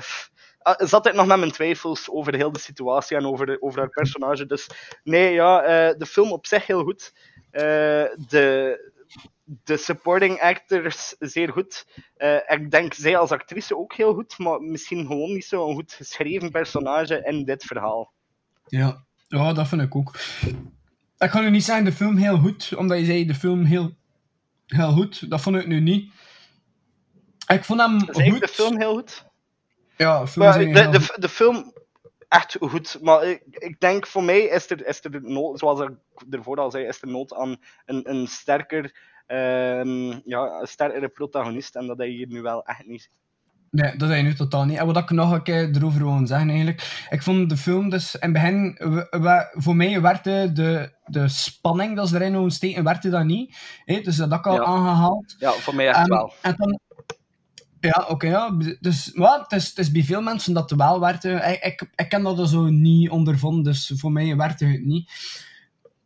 ah, 0.59 0.75
zat 0.87 1.07
ik 1.07 1.15
nog 1.15 1.27
met 1.27 1.39
mijn 1.39 1.53
twijfels 1.53 2.11
over 2.11 2.35
heel 2.35 2.53
de 2.53 2.59
situatie 2.59 3.17
en 3.17 3.27
over, 3.27 3.47
de, 3.47 3.63
over 3.63 3.79
haar 3.79 3.89
personage. 3.91 4.47
Dus 4.47 4.69
nee, 5.05 5.33
ja, 5.33 5.63
eh, 5.63 5.99
de 5.99 6.07
film 6.07 6.33
op 6.33 6.47
zich 6.47 6.67
heel 6.67 6.83
goed. 6.83 7.13
Eh, 7.53 8.05
de, 8.29 8.77
de 9.45 9.77
supporting 9.77 10.41
actors 10.41 11.15
zeer 11.19 11.53
goed. 11.53 11.87
Eh, 12.17 12.37
ik 12.47 12.71
denk 12.71 12.95
zij 12.95 13.17
als 13.17 13.31
actrice 13.31 13.77
ook 13.77 13.95
heel 13.95 14.15
goed, 14.15 14.39
maar 14.39 14.61
misschien 14.61 15.07
gewoon 15.07 15.33
niet 15.33 15.45
zo'n 15.45 15.75
goed 15.75 15.93
geschreven 15.93 16.51
personage 16.51 17.23
in 17.25 17.45
dit 17.45 17.65
verhaal. 17.65 18.13
Ja. 18.67 19.05
ja, 19.29 19.53
dat 19.53 19.69
vind 19.69 19.83
ik 19.83 19.95
ook. 19.97 20.19
Ik 21.19 21.31
kan 21.31 21.43
nu 21.43 21.51
niet 21.51 21.65
zeggen 21.65 21.85
de 21.85 21.93
film 21.93 22.17
heel 22.17 22.39
goed, 22.39 22.73
omdat 22.77 22.99
je 22.99 23.05
zei 23.05 23.27
de 23.27 23.35
film 23.35 23.65
heel, 23.65 23.97
heel 24.67 24.93
goed. 24.93 25.31
Dat 25.31 25.41
vond 25.41 25.57
ik 25.57 25.67
nu 25.67 25.81
niet. 25.81 26.13
Ik 27.47 27.65
vond 27.65 27.81
hem 27.81 27.97
ik 27.97 28.33
goed. 28.33 28.41
de 28.41 28.49
film 28.49 28.79
heel 28.79 28.95
goed? 28.95 29.31
Ja, 29.97 30.27
film 30.27 30.47
Maar 30.47 30.91
de, 30.91 31.17
de 31.19 31.29
film 31.29 31.73
echt 32.33 32.57
goed. 32.61 32.99
Maar 33.03 33.25
ik, 33.25 33.43
ik 33.51 33.81
denk 33.81 34.07
voor 34.07 34.23
mij 34.23 34.41
is 34.41 34.71
er, 34.71 34.87
is 34.87 35.05
er 35.05 35.21
nood, 35.23 35.59
zoals 35.59 35.81
ik 35.81 35.91
ervoor 36.31 36.57
al 36.57 36.71
zei, 36.71 36.87
is 36.87 37.03
er 37.03 37.09
nood 37.09 37.35
aan 37.35 37.57
een, 37.87 38.11
een 38.11 38.27
sterker, 38.27 38.97
ehm, 39.27 40.07
ja, 40.25 40.61
een 40.61 40.67
sterkere 40.67 41.09
protagonist. 41.09 41.77
En 41.77 41.87
dat 41.87 41.99
heb 41.99 42.07
je 42.07 42.13
hier 42.15 42.27
nu 42.29 42.43
wel 42.43 42.65
echt 42.65 42.87
niet. 42.87 43.11
Nee, 43.71 43.97
dat 43.97 44.11
is 44.11 44.23
nu 44.23 44.35
totaal 44.35 44.65
niet. 44.65 44.79
En 44.79 44.87
wat 44.87 44.97
ik 44.97 45.11
nog 45.11 45.33
een 45.33 45.43
keer 45.43 45.77
erover 45.77 46.05
wil 46.05 46.27
zeggen 46.27 46.49
eigenlijk. 46.49 47.07
Ik 47.11 47.23
vond 47.23 47.49
de 47.49 47.57
film 47.57 47.89
dus 47.91 48.15
in 48.15 48.21
het 48.21 48.33
begin, 48.33 48.77
voor 49.53 49.77
mij 49.77 50.01
werkte 50.01 50.51
de, 50.53 50.93
de 51.05 51.29
spanning 51.29 51.97
dat 51.97 52.09
ze 52.09 52.25
erin 52.25 52.51
steken, 52.51 52.85
werkte 52.85 53.09
dat 53.11 53.25
niet. 53.25 53.57
Hè? 53.85 54.01
Dus 54.01 54.17
dat 54.17 54.31
had 54.31 54.39
ik 54.39 54.47
al 54.47 54.55
Ja. 54.55 54.63
aangehaald. 54.65 55.35
Ja, 55.39 55.51
voor 55.51 55.75
mij 55.75 55.89
echt 55.89 55.99
En- 55.99 56.09
wel. 56.09 56.33
En 56.43 56.55
dan, 56.57 56.81
ja, 57.91 58.07
oké, 58.09 58.27
ja. 58.29 58.57
Dus 58.81 59.11
wat, 59.15 59.41
het, 59.41 59.53
is, 59.61 59.69
het 59.69 59.79
is 59.79 59.91
bij 59.91 60.03
veel 60.03 60.23
mensen 60.23 60.55
dat 60.55 60.71
wel 60.71 61.01
werkte. 61.01 61.31
Ik, 61.31 61.63
ik, 61.65 61.89
ik 61.95 62.09
ken 62.09 62.23
dat 62.23 62.39
er 62.39 62.49
zo 62.49 62.63
niet 62.69 63.11
ondervonden, 63.11 63.65
dus 63.65 63.93
voor 63.97 64.13
mij 64.13 64.37
werkte 64.37 64.65
het 64.65 64.85
niet. 64.85 65.11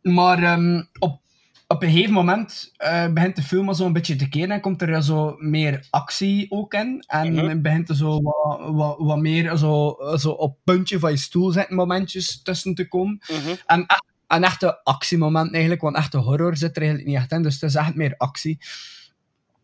Maar 0.01 0.43
ehm, 0.43 0.83
op, 0.99 1.21
op 1.67 1.83
een 1.83 1.91
gegeven 1.91 2.13
moment 2.13 2.73
eh, 2.77 3.07
begint 3.13 3.35
de 3.35 3.41
film 3.43 3.73
zo 3.73 3.85
een 3.85 3.93
beetje 3.93 4.15
te 4.15 4.29
keren 4.29 4.51
en 4.51 4.61
komt 4.61 4.81
er 4.81 5.03
zo 5.03 5.35
meer 5.37 5.87
actie 5.89 6.51
ook 6.51 6.73
in. 6.73 7.03
En 7.07 7.33
Mhm. 7.33 7.61
begint 7.61 7.89
er 7.89 7.95
zo 7.95 8.21
wat, 8.21 8.59
wat, 8.73 8.95
wat 8.99 9.17
meer 9.17 9.57
zo, 9.57 9.95
zo 10.15 10.29
op 10.31 10.49
het 10.51 10.63
puntje 10.63 10.99
van 10.99 11.11
je 11.11 11.17
stoel 11.17 11.51
zitten 11.51 11.75
momentjes 11.75 12.41
tussen 12.41 12.75
te 12.75 12.87
komen. 12.87 13.21
Mhm. 13.27 13.55
En 13.65 13.85
echt, 13.85 14.03
een 14.27 14.43
echte 14.43 14.83
actiemoment 14.83 15.51
eigenlijk, 15.51 15.81
want 15.81 15.95
echte 15.95 16.17
horror 16.17 16.57
zit 16.57 16.75
er 16.75 16.81
eigenlijk 16.81 17.09
niet 17.09 17.17
echt 17.19 17.31
in, 17.31 17.41
dus 17.43 17.53
het 17.53 17.63
is 17.63 17.75
echt 17.75 17.95
meer 17.95 18.13
actie. 18.17 18.57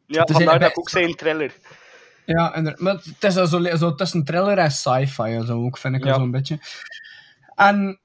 Ja, 0.08 0.24
is 0.26 0.36
vandaar 0.36 0.60
dat 0.60 0.70
ik 0.70 0.80
ook 0.80 0.90
zei 0.90 1.06
een 1.06 1.16
thriller. 1.16 1.54
Ja, 2.26 2.56
inderdaad. 2.56 2.82
Maar 2.82 2.94
het 2.94 3.24
is 3.24 3.34
zo, 3.50 3.76
zo 3.78 3.96
tussen 3.96 4.24
thriller 4.24 4.58
en 4.58 4.72
sci-fi 4.72 5.24
en 5.24 5.46
zo 5.46 5.64
ook, 5.66 5.78
vind 5.78 5.96
ik 5.96 6.04
Ja. 6.04 6.14
zo'n 6.14 6.32
beetje. 6.32 6.60
En 7.56 8.00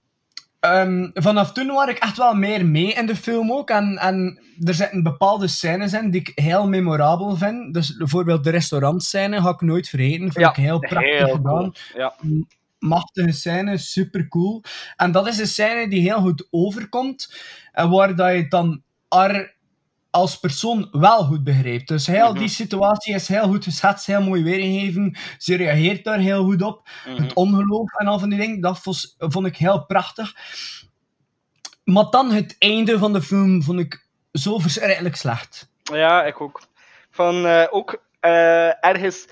ehm, 0.60 1.10
vanaf 1.14 1.52
toen 1.52 1.66
was 1.66 1.88
ik 1.88 1.98
echt 1.98 2.16
wel 2.16 2.34
meer 2.34 2.66
mee 2.66 2.92
in 2.92 3.06
de 3.06 3.16
film 3.16 3.52
ook. 3.52 3.70
En, 3.70 3.98
en 3.98 4.40
er 4.64 4.74
zitten 4.74 5.02
bepaalde 5.02 5.46
scènes 5.48 5.92
in 5.92 6.10
die 6.10 6.20
ik 6.20 6.32
heel 6.34 6.68
memorabel 6.68 7.36
vind. 7.36 7.74
Dus 7.74 7.96
bijvoorbeeld 7.96 8.44
de 8.44 8.50
restaurantscène 8.50 9.40
ga 9.42 9.48
ik 9.50 9.60
nooit 9.60 9.88
vergeten. 9.88 10.18
Vind 10.20 10.34
Ja, 10.34 10.48
ik 10.50 10.56
heel 10.56 10.78
prachtig 10.78 11.18
heel 11.18 11.34
gedaan. 11.34 11.42
cool. 11.42 11.72
Ja. 11.94 12.14
Machtige 12.78 13.32
scène, 13.32 13.76
super 13.78 14.28
cool. 14.28 14.62
En 14.96 15.12
dat 15.12 15.26
is 15.26 15.38
een 15.38 15.46
scène 15.46 15.88
die 15.88 16.00
heel 16.00 16.20
goed 16.20 16.46
overkomt. 16.50 17.34
En 17.72 17.90
waar 17.90 18.16
dat 18.16 18.32
je 18.32 18.48
dan 18.48 18.82
haar 19.08 19.56
als 20.18 20.38
persoon 20.38 20.88
wel 20.90 21.24
goed 21.24 21.44
begrijpt. 21.44 21.88
Dus 21.88 22.06
heel 22.06 22.30
Mhm. 22.30 22.38
die 22.38 22.48
situatie 22.48 23.14
is 23.14 23.28
heel 23.28 23.48
goed 23.48 23.64
geschetst, 23.64 24.06
heel 24.06 24.22
mooi 24.22 24.42
weergegeven. 24.42 25.16
Ze 25.38 25.56
reageert 25.56 26.04
daar 26.04 26.18
heel 26.18 26.44
goed 26.44 26.62
op. 26.62 26.88
Mhm. 27.06 27.22
Het 27.22 27.32
ongeloof 27.32 27.94
en 27.94 28.06
al 28.06 28.18
van 28.18 28.28
die 28.28 28.38
dingen, 28.38 28.60
dat 28.60 28.80
vond 29.18 29.46
ik 29.46 29.56
heel 29.56 29.84
prachtig. 29.84 30.34
Maar 31.84 32.10
dan 32.10 32.30
het 32.30 32.56
einde 32.58 32.98
van 32.98 33.12
de 33.12 33.22
film 33.22 33.62
vond 33.62 33.80
ik 33.80 34.06
zo 34.32 34.58
verschrikkelijk 34.58 35.16
slecht. 35.16 35.68
Ja, 35.82 36.24
ik 36.24 36.40
ook. 36.40 36.62
Van 37.10 37.46
eh, 37.46 37.66
ook 37.70 38.02
eh, 38.20 38.84
ergens. 38.84 39.26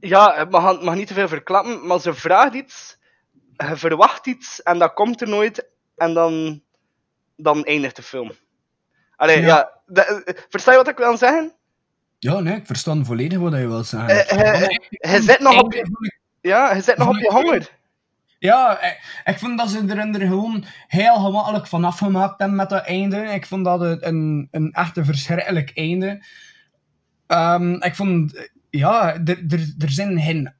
Ja, 0.00 0.34
het 0.36 0.50
mag, 0.50 0.70
het 0.72 0.82
mag 0.82 0.94
niet 0.94 1.06
te 1.06 1.14
veel 1.14 1.28
verklappen, 1.28 1.86
maar 1.86 2.00
ze 2.00 2.14
vraagt 2.14 2.54
iets, 2.54 2.96
je 3.56 3.76
verwacht 3.76 4.26
iets 4.26 4.62
en 4.62 4.78
dat 4.78 4.92
komt 4.94 5.20
er 5.20 5.28
nooit 5.28 5.68
en 5.96 6.14
dan, 6.14 6.62
dan 7.36 7.64
eindigt 7.64 7.96
de 7.96 8.02
film. 8.02 8.32
Allee, 9.16 9.40
ja. 9.40 9.70
Eh, 9.92 10.04
versta 10.48 10.70
je 10.70 10.76
wat 10.76 10.88
ik 10.88 10.96
wil 10.96 11.16
zeggen? 11.16 11.52
Ja, 12.18 12.40
nee, 12.40 12.56
ik 12.56 12.66
verstand 12.66 13.06
volledig 13.06 13.38
wat 13.38 13.52
je 13.52 13.68
wilt 13.68 13.86
zeggen. 13.86 14.28
Eh, 14.28 14.62
eh, 14.62 14.68
eh, 14.90 15.22
zit 15.22 15.38
nog 15.40 15.60
op 15.62 15.72
je- 15.72 16.12
Ja, 16.40 16.72
je 16.74 16.80
zit 16.80 16.96
nog 16.96 17.08
op 17.08 17.16
je 17.16 17.30
honger. 17.32 17.70
Ja, 18.38 18.80
ik, 18.82 19.22
ik 19.24 19.38
vond 19.38 19.58
dat 19.58 19.68
ze 19.70 19.78
er, 19.86 20.20
gewoon 20.26 20.64
heel 20.86 21.14
gemakkelijk 21.14 21.66
vanaf 21.66 21.98
gemaakt 21.98 22.38
hebben 22.38 22.56
met 22.56 22.68
dat 22.68 22.84
einde. 22.84 23.16
Ik 23.22 23.46
vond 23.46 23.64
dat 23.64 23.80
het 23.80 24.02
een, 24.02 24.48
een 24.50 24.72
echt 24.72 24.96
een 24.96 25.04
verschrikkelijk 25.04 25.70
einde. 25.74 26.24
Ehm, 27.26 27.72
ik 27.72 27.94
vond, 27.94 28.48
ja, 28.70 29.14
er, 29.78 29.90
zijn 29.90 30.20
geen 30.20 30.54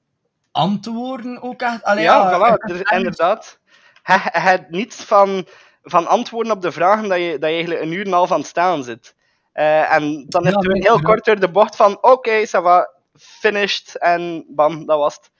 antwoorden 0.53 1.43
ook 1.43 1.63
echt. 1.63 1.83
Allee, 1.85 2.03
ja, 2.05 2.33
voilà, 2.39 2.57
er- 2.57 2.93
inderdaad. 2.97 3.59
Je 4.05 4.19
hebt 4.23 4.71
niets 4.71 5.05
van, 5.05 5.47
van 5.85 6.07
antwoorden 6.07 6.53
op 6.53 6.63
de 6.63 6.73
vragen 6.73 7.09
dat 7.09 7.19
je, 7.19 7.31
dat 7.39 7.49
je 7.51 7.55
eigenlijk 7.55 7.81
een 7.83 7.93
uur 7.93 8.01
en 8.01 8.07
een 8.07 8.13
half 8.13 8.33
aan 8.33 8.39
het 8.39 8.49
staan 8.49 8.85
zit. 8.85 9.15
Eh, 9.53 9.93
en 9.95 10.25
dan 10.29 10.47
is 10.47 10.53
Ja, 10.53 10.59
het 10.59 10.85
heel 10.85 10.97
ja. 10.97 11.03
kort 11.03 11.25
door 11.25 11.41
de 11.41 11.51
bocht 11.51 11.77
van 11.77 11.99
oké, 12.03 12.47
ça 12.47 12.63
va, 12.63 12.89
finished, 13.17 13.95
en 13.99 14.45
bam, 14.49 14.87
dat 14.87 14.99
was 14.99 15.15
het. 15.15 15.31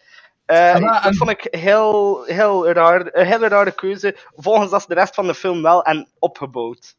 Eh, 0.45 0.57
Ja, 0.57 0.79
dat 0.81 1.05
en- 1.05 1.15
vond 1.17 1.31
ik 1.31 1.47
heel, 1.51 2.23
heel 2.25 2.71
raar, 2.73 3.09
een 3.15 3.27
hele 3.27 3.49
rare 3.49 3.73
keuze, 3.73 4.17
volgens 4.37 4.71
als 4.73 4.87
de 4.87 4.95
rest 4.95 5.15
van 5.15 5.27
de 5.27 5.35
film 5.35 5.63
wel 5.63 5.83
en 5.85 6.09
opgebouwd. 6.19 6.97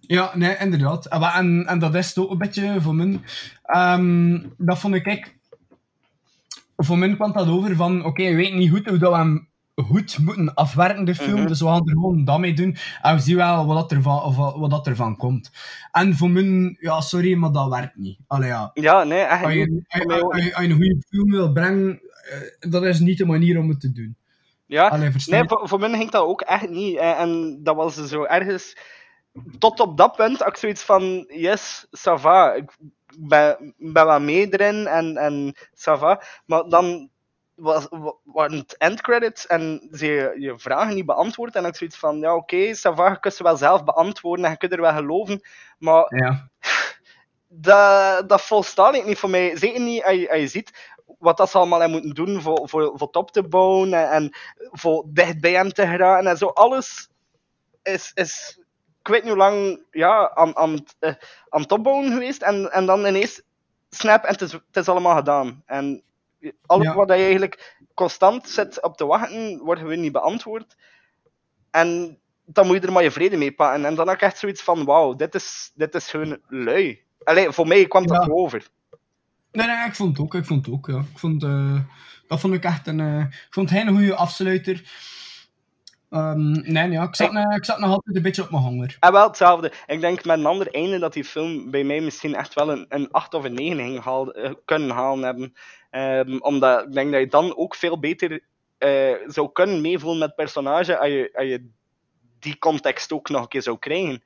Ja, 0.00 0.30
nee, 0.34 0.56
inderdaad. 0.58 1.06
En, 1.06 1.20
wa- 1.20 1.34
en, 1.36 1.66
en 1.66 1.78
dat 1.78 1.94
is 1.94 2.08
het 2.08 2.18
ook 2.18 2.30
een 2.30 2.38
beetje 2.38 2.80
voor 2.80 2.94
mij. 2.94 3.20
Ehm, 3.64 4.38
dat 4.56 4.78
vond 4.78 4.94
ik, 4.94 5.06
ik. 5.06 5.36
Voor 6.76 6.98
mij 6.98 7.14
kwam 7.14 7.32
dat 7.32 7.48
over 7.48 7.76
van: 7.76 8.04
oké, 8.04 8.22
we 8.24 8.34
weten 8.34 8.58
niet 8.58 8.70
goed 8.70 8.88
hoe 8.88 8.98
dat 8.98 9.10
we 9.12 9.16
hem 9.18 9.48
goed 9.74 10.18
moeten 10.18 10.54
afwerken, 10.54 11.04
de 11.04 11.14
film. 11.14 11.38
Mhm. 11.38 11.46
Dus 11.46 11.60
we 11.60 11.66
gaan 11.66 11.88
er 11.88 11.92
gewoon 11.92 12.24
dat 12.24 12.38
mee 12.38 12.54
doen. 12.54 12.76
En 13.02 13.14
we 13.14 13.20
zien 13.20 13.36
wel 13.36 13.66
wat, 13.66 13.76
dat 13.76 13.92
ervan, 13.92 14.22
of 14.22 14.36
wat, 14.36 14.70
dat 14.70 14.86
ervan 14.86 15.16
komt. 15.16 15.50
En 15.92 16.16
voor 16.16 16.30
mij, 16.30 16.76
ja, 16.80 17.00
sorry, 17.00 17.34
maar 17.34 17.52
dat 17.52 17.68
werkt 17.68 17.96
niet. 17.96 18.18
Allee, 18.26 18.48
ja. 18.48 18.70
Ja, 18.74 19.04
nee, 19.04 19.20
echt 19.20 19.44
Als 19.44 19.52
je, 19.52 19.82
als, 20.54 20.64
een 20.64 20.72
goede 20.72 21.02
film 21.08 21.30
wil 21.30 21.52
brengen, 21.52 22.00
eh, 22.30 22.70
dat 22.70 22.84
is 22.84 22.98
niet 23.00 23.18
de 23.18 23.26
manier 23.26 23.58
om 23.58 23.68
het 23.68 23.80
te 23.80 23.92
doen. 23.92 24.16
Ja, 24.66 24.88
Allee, 24.88 25.10
nee, 25.26 25.44
voor, 25.46 25.68
voor 25.68 25.78
mij 25.78 25.90
ging 25.90 26.10
dat 26.10 26.22
ook 26.22 26.40
echt 26.40 26.68
niet. 26.68 26.96
En, 26.96 27.16
en 27.16 27.60
dat 27.62 27.76
was 27.76 27.94
zo 27.94 28.24
ergens... 28.24 28.76
Tot 29.58 29.80
op 29.80 29.96
dat 29.96 30.16
punt 30.16 30.38
had 30.38 30.48
ik 30.48 30.56
zoiets 30.56 30.82
van... 30.82 31.24
Yes, 31.28 31.86
ça 31.86 32.20
va. 32.20 32.52
Ik 32.52 32.76
ben, 33.18 33.74
ben 33.78 34.06
wel 34.06 34.20
mee 34.20 34.48
erin 34.50 34.86
en, 34.86 35.16
en 35.16 35.54
ça 35.70 35.98
va. 35.98 36.22
Maar 36.46 36.68
dan 36.68 37.10
was, 37.54 37.86
wa- 37.90 38.14
waren 38.24 38.58
het 38.58 38.76
endcredits 38.76 39.46
en 39.46 39.88
ze 39.92 40.06
je, 40.38 40.54
vragen 40.56 40.94
niet 40.94 41.06
beantwoord. 41.06 41.54
En 41.54 41.62
dan 41.62 41.70
ik 41.70 41.76
zoiets 41.76 41.96
van... 41.96 42.18
Ja, 42.18 42.34
oké, 42.34 42.74
ça 42.76 42.94
va. 42.94 43.10
Je 43.10 43.20
kunt 43.20 43.34
ze 43.34 43.42
wel 43.42 43.56
zelf 43.56 43.84
beantwoorden 43.84 44.44
en 44.44 44.50
je 44.50 44.56
kunt 44.56 44.72
er 44.72 44.80
wel 44.80 44.92
geloven. 44.92 45.40
Maar 45.78 46.14
Ja. 46.16 46.48
dat, 47.48 48.28
dat 48.28 48.42
volstaat 48.42 49.04
niet 49.04 49.18
voor 49.18 49.30
mij. 49.30 49.56
Zeker 49.56 49.80
niet 49.80 50.04
als 50.04 50.14
je, 50.14 50.30
als 50.30 50.40
je 50.40 50.48
ziet 50.48 50.92
wat 51.18 51.36
dat 51.36 51.50
ze 51.50 51.58
allemaal 51.58 51.80
hebben 51.80 52.02
moeten 52.02 52.24
doen 52.24 52.40
voor, 52.42 52.68
voor, 52.68 52.92
voor 52.94 53.06
het 53.06 53.16
op 53.16 53.30
te 53.30 53.42
bouwen 53.42 53.92
en, 53.94 54.08
en 54.10 54.36
voor 54.70 55.04
dicht 55.08 55.40
bij 55.40 55.52
hem 55.52 55.72
te 55.72 55.86
geraken 55.86 56.26
en 56.26 56.36
zo. 56.36 56.46
Alles 56.46 57.08
is, 57.82 58.10
is 58.14 58.58
ik 59.00 59.08
weet 59.10 59.22
niet 59.22 59.32
hoe 59.32 59.40
lang 59.42 59.82
ja, 59.90 60.34
aan, 60.34 60.56
aan, 60.56 60.72
het, 60.72 60.96
eh, 60.98 61.14
aan 61.48 61.60
het 61.60 61.72
opbouwen 61.72 62.12
geweest 62.12 62.42
en, 62.42 62.72
en 62.72 62.86
dan 62.86 63.06
ineens 63.06 63.42
snap 63.90 64.24
en 64.24 64.32
het 64.32 64.40
is, 64.40 64.52
het 64.52 64.76
is 64.76 64.88
allemaal 64.88 65.16
gedaan. 65.16 65.62
En 65.66 66.02
alles 66.66 66.86
Ja. 66.86 66.94
wat 66.94 67.08
je 67.08 67.14
eigenlijk 67.14 67.76
constant 67.94 68.48
zit 68.48 68.82
op 68.82 68.96
te 68.96 69.06
wachten, 69.06 69.58
wordt 69.58 69.80
gewoon 69.80 70.00
niet 70.00 70.12
beantwoord. 70.12 70.76
En 71.70 72.18
dan 72.44 72.66
moet 72.66 72.76
je 72.80 72.86
er 72.86 72.92
maar 72.92 73.02
je 73.02 73.10
vrede 73.10 73.36
mee 73.36 73.52
pakken. 73.52 73.84
En 73.84 73.94
dan 73.94 74.06
had 74.06 74.16
ik 74.16 74.22
echt 74.22 74.38
zoiets 74.38 74.62
van, 74.62 74.84
wauw, 74.84 75.14
dit 75.14 75.34
is, 75.34 75.70
dit 75.74 75.94
is 75.94 76.10
gewoon 76.10 76.38
lui. 76.48 77.02
Allee, 77.24 77.50
voor 77.50 77.66
mij 77.66 77.86
kwam 77.86 78.06
dat 78.06 78.24
Ja. 78.26 78.32
over. 78.32 78.68
Nee, 79.52 79.66
nee, 79.66 79.86
ik 79.86 79.94
vond 79.94 80.10
het 80.16 80.26
ook. 80.26 80.34
Ik 80.34 80.44
vond 80.44 80.66
het 80.66 80.74
ook, 80.74 80.86
ja. 80.86 80.98
Ik 80.98 81.18
vond, 81.18 81.42
eh, 81.42 81.80
dat 82.28 82.40
vond 82.40 82.54
ik 82.54 82.64
echt 82.64 82.86
een... 82.86 83.00
eh, 83.00 83.20
ik 83.20 83.46
vond 83.50 83.70
hij 83.70 83.80
een 83.80 83.94
goede 83.96 84.14
afsluiter. 84.14 84.82
Ehm, 86.14 86.50
nee, 86.72 86.90
ja, 86.90 87.02
ik 87.02 87.14
zat, 87.14 87.32
ik 87.56 87.64
zat 87.64 87.78
nog 87.78 87.90
altijd 87.90 88.16
een 88.16 88.22
beetje 88.22 88.42
op 88.42 88.50
mijn 88.50 88.62
honger. 88.62 88.96
En 89.00 89.12
wel 89.12 89.26
hetzelfde. 89.26 89.72
Ik 89.86 90.00
denk 90.00 90.24
met 90.24 90.38
een 90.38 90.46
ander 90.46 90.74
einde 90.74 90.98
dat 90.98 91.12
die 91.12 91.24
film 91.24 91.70
bij 91.70 91.84
mij 91.84 92.00
misschien 92.00 92.34
echt 92.34 92.54
wel 92.54 92.70
een, 92.70 92.86
een 92.88 93.10
8 93.10 93.34
of 93.34 93.44
een 93.44 93.54
9 93.54 93.76
ging 93.76 94.00
haal, 94.00 94.32
eh, 94.32 94.52
kunnen 94.64 94.90
halen 94.90 95.24
hebben. 95.24 95.54
Ehm, 95.90 96.36
omdat 96.36 96.82
ik 96.86 96.92
denk 96.92 97.12
dat 97.12 97.20
je 97.20 97.26
dan 97.26 97.56
ook 97.56 97.74
veel 97.74 97.98
beter 97.98 98.40
eh, 98.78 99.14
zou 99.26 99.52
kunnen 99.52 99.80
meevoelen 99.80 100.18
met 100.18 100.26
het 100.28 100.36
personage 100.36 100.98
als 100.98 101.08
je, 101.08 101.30
als 101.34 101.46
je 101.46 101.70
die 102.38 102.58
context 102.58 103.12
ook 103.12 103.28
nog 103.28 103.42
een 103.42 103.48
keer 103.48 103.62
zou 103.62 103.78
krijgen. 103.78 104.22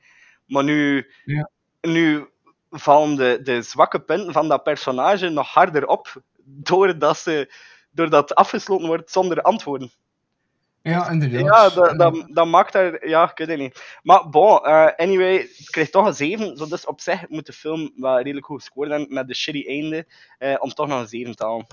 Maar 0.47 0.65
nu, 0.65 1.11
Ja. 1.25 1.51
nu 1.81 2.27
vallen 2.71 3.17
de, 3.17 3.41
de 3.43 3.63
zwakke 3.63 4.01
punten 4.01 4.33
van 4.33 4.49
dat 4.49 4.63
personage 4.63 5.29
nog 5.29 5.49
harder 5.49 5.87
op 5.87 6.23
doordat, 6.45 7.19
ze, 7.19 7.53
doordat 7.91 8.29
het 8.29 8.39
afgesloten 8.39 8.87
wordt 8.87 9.11
zonder 9.11 9.43
antwoorden. 9.43 9.91
Ja, 10.89 11.11
inderdaad. 11.11 11.41
Ja, 11.41 11.69
dat, 11.71 11.99
dat, 11.99 12.27
dat 12.29 12.47
maakt 12.47 12.73
daar... 12.73 13.09
Ja, 13.09 13.31
ik 13.31 13.39
weet 13.39 13.49
het 13.49 13.59
niet. 13.59 13.99
Maar 14.03 14.29
bon, 14.29 14.65
eh, 14.65 14.87
anyway, 14.97 15.37
het 15.37 15.71
krijgt 15.71 15.93
toch 15.93 16.07
een 16.07 16.15
7. 16.15 16.57
Zo 16.57 16.67
dus 16.67 16.87
op 16.87 17.01
zich 17.01 17.29
moet 17.29 17.47
de 17.47 17.53
film 17.53 17.93
wel 17.97 18.17
redelijk 18.21 18.47
goed 18.47 18.71
hebben 18.75 19.07
met 19.09 19.29
de 19.29 19.35
shitty 19.35 19.65
einde, 19.67 20.07
eh, 20.39 20.57
om 20.59 20.71
toch 20.71 20.87
nog 20.87 21.01
een 21.01 21.09
7 21.09 21.37
te 21.37 21.45
halen. 21.45 21.67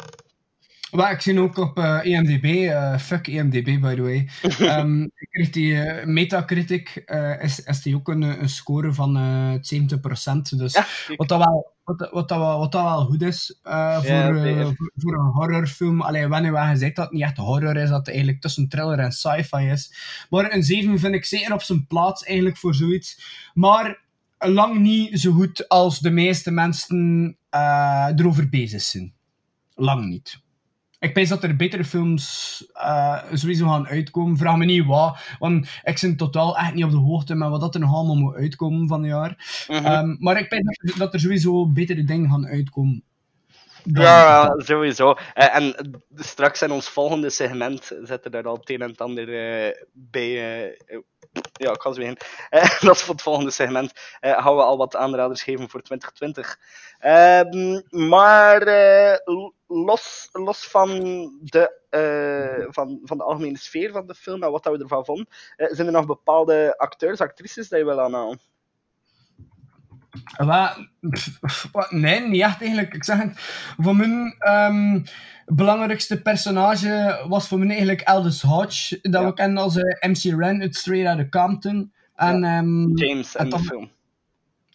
Maar 0.91 1.11
ik 1.11 1.21
zie 1.21 1.39
ook 1.39 1.57
op 1.57 1.77
eh 1.77 1.99
IMDb, 2.03 2.45
eh, 2.45 2.97
fuck 2.97 3.27
IMDb 3.27 3.79
by 3.79 3.95
the 3.95 4.01
way, 4.01 4.29
Ehm 4.69 5.07
kreeg 5.29 5.49
die 5.49 5.81
eh, 5.81 6.05
Metacritic, 6.05 7.03
is, 7.41 7.63
is 7.63 7.81
die 7.81 7.95
ook 7.95 8.07
een, 8.07 8.21
een 8.21 8.49
score 8.49 8.93
van 8.93 9.17
eh 9.17 9.53
70%. 9.53 10.57
Dus 10.57 10.73
Ja, 10.73 10.85
wat, 11.15 11.27
dat 11.27 11.37
wel, 11.37 11.73
wat, 11.83 12.09
wat, 12.11 12.29
dat 12.29 12.37
wel, 12.37 12.59
wat 12.59 12.71
dat 12.71 12.83
wel 12.83 13.05
goed 13.05 13.21
is 13.21 13.59
voor, 13.61 14.03
voor, 14.03 14.91
voor 14.95 15.13
een 15.13 15.31
horrorfilm. 15.33 16.01
Alleen 16.01 16.29
wanneer 16.29 16.53
we 16.53 16.59
gezegd 16.59 16.95
dat 16.95 17.05
het 17.05 17.13
niet 17.13 17.23
echt 17.23 17.37
horror 17.37 17.77
is, 17.77 17.89
dat 17.89 17.97
het 17.97 18.07
eigenlijk 18.07 18.41
tussen 18.41 18.69
thriller 18.69 18.99
en 18.99 19.11
sci-fi 19.11 19.69
is. 19.69 19.93
Maar 20.29 20.53
een 20.53 20.63
7 20.63 20.99
vind 20.99 21.15
ik 21.15 21.25
zeker 21.25 21.53
op 21.53 21.61
zijn 21.61 21.87
plaats 21.87 22.23
eigenlijk 22.23 22.57
voor 22.57 22.75
zoiets. 22.75 23.19
Maar 23.53 24.03
lang 24.37 24.79
niet 24.79 25.19
zo 25.19 25.31
goed 25.31 25.69
als 25.69 25.99
de 25.99 26.11
meeste 26.11 26.51
mensen 26.51 27.37
erover 28.15 28.49
bezig 28.49 28.81
zijn. 28.81 29.13
Lang 29.73 30.05
niet. 30.05 30.43
Ik 30.99 31.15
denk 31.15 31.27
dat 31.27 31.43
er 31.43 31.55
betere 31.55 31.85
films 31.85 32.65
uh, 32.75 33.23
sowieso 33.33 33.67
gaan 33.67 33.87
uitkomen. 33.87 34.37
Vraag 34.37 34.57
me 34.57 34.65
niet 34.65 34.85
wat, 34.85 35.17
want 35.39 35.67
ik 35.83 35.97
zit 35.97 36.17
totaal 36.17 36.57
echt 36.57 36.73
niet 36.73 36.83
op 36.83 36.91
de 36.91 36.97
hoogte 36.97 37.35
met 37.35 37.49
wat 37.49 37.61
dat 37.61 37.73
er 37.73 37.79
nog 37.79 37.93
allemaal 37.93 38.15
moet 38.15 38.35
uitkomen 38.35 38.87
van 38.87 39.01
het 39.01 39.11
jaar. 39.11 39.65
Mhm. 39.67 39.85
um, 39.85 40.17
maar 40.19 40.39
ik 40.39 40.49
denk 40.49 40.63
dat, 40.65 40.97
dat 40.97 41.13
er 41.13 41.19
sowieso 41.19 41.67
betere 41.67 42.03
dingen 42.03 42.29
gaan 42.29 42.47
uitkomen. 42.47 43.03
Ja, 43.83 44.53
sowieso. 44.57 45.09
Uh, 45.09 45.55
en 45.55 45.75
straks 46.15 46.61
in 46.61 46.71
ons 46.71 46.89
volgende 46.89 47.29
segment 47.29 47.91
zetten 48.03 48.31
daar 48.31 48.47
al 48.47 48.55
het 48.55 48.69
een 48.69 48.81
en 48.81 48.89
het 48.89 49.01
ander 49.01 49.27
uh, 49.27 49.73
bij. 49.91 50.33
Ja, 51.53 51.71
ik 51.71 51.81
ga 51.81 51.91
zo 51.91 52.01
heen. 52.01 52.17
dat 52.87 52.95
is 52.95 53.01
voor 53.01 53.13
het 53.13 53.23
volgende 53.23 53.51
segment. 53.51 53.91
gaan 54.19 54.55
we 54.55 54.61
al 54.61 54.77
wat 54.77 54.95
aanraders 54.95 55.43
geven 55.43 55.69
voor 55.69 55.81
2020. 55.81 56.59
Ehm, 56.99 57.81
maar 58.07 58.59
los, 59.83 60.29
los 60.31 60.67
van, 60.67 60.89
de, 61.43 61.71
van, 62.69 62.99
van 63.03 63.17
de 63.17 63.23
algemene 63.23 63.57
sfeer 63.57 63.91
van 63.91 64.07
de 64.07 64.15
film 64.15 64.43
en 64.43 64.51
wat 64.51 64.65
we 64.65 64.77
ervan 64.77 65.05
vonden, 65.05 65.27
zijn 65.55 65.87
er 65.87 65.93
nog 65.93 66.05
bepaalde 66.05 66.77
acteurs, 66.77 67.19
actrices 67.19 67.69
die 67.69 67.77
je 67.77 67.85
wil 67.85 68.01
aanhalen? 68.01 68.39
Wat, 71.71 71.91
nee, 71.91 72.19
niet 72.19 72.41
echt 72.41 72.61
eigenlijk. 72.61 72.93
Ik 72.93 73.03
zeg 73.03 73.17
het, 73.17 73.31
voor 73.77 73.95
mijn 73.95 74.35
um, 74.47 75.03
belangrijkste 75.45 76.21
personage 76.21 77.25
was 77.27 77.47
voor 77.47 77.57
mij 77.57 77.67
eigenlijk 77.67 78.03
Aldous 78.03 78.41
Hodge, 78.41 78.99
dat 79.01 79.21
Ja. 79.21 79.27
we 79.27 79.33
kennen 79.33 79.63
als 79.63 79.77
eh, 79.77 80.09
MC 80.09 80.39
Ren 80.41 80.61
uit 80.61 80.75
Straight 80.75 81.07
Outta 81.07 81.39
Compton. 81.39 81.93
En, 82.15 82.43
ehm, 82.43 82.97
James 82.97 83.35
en 83.35 83.49
de 83.49 83.59
film. 83.59 83.91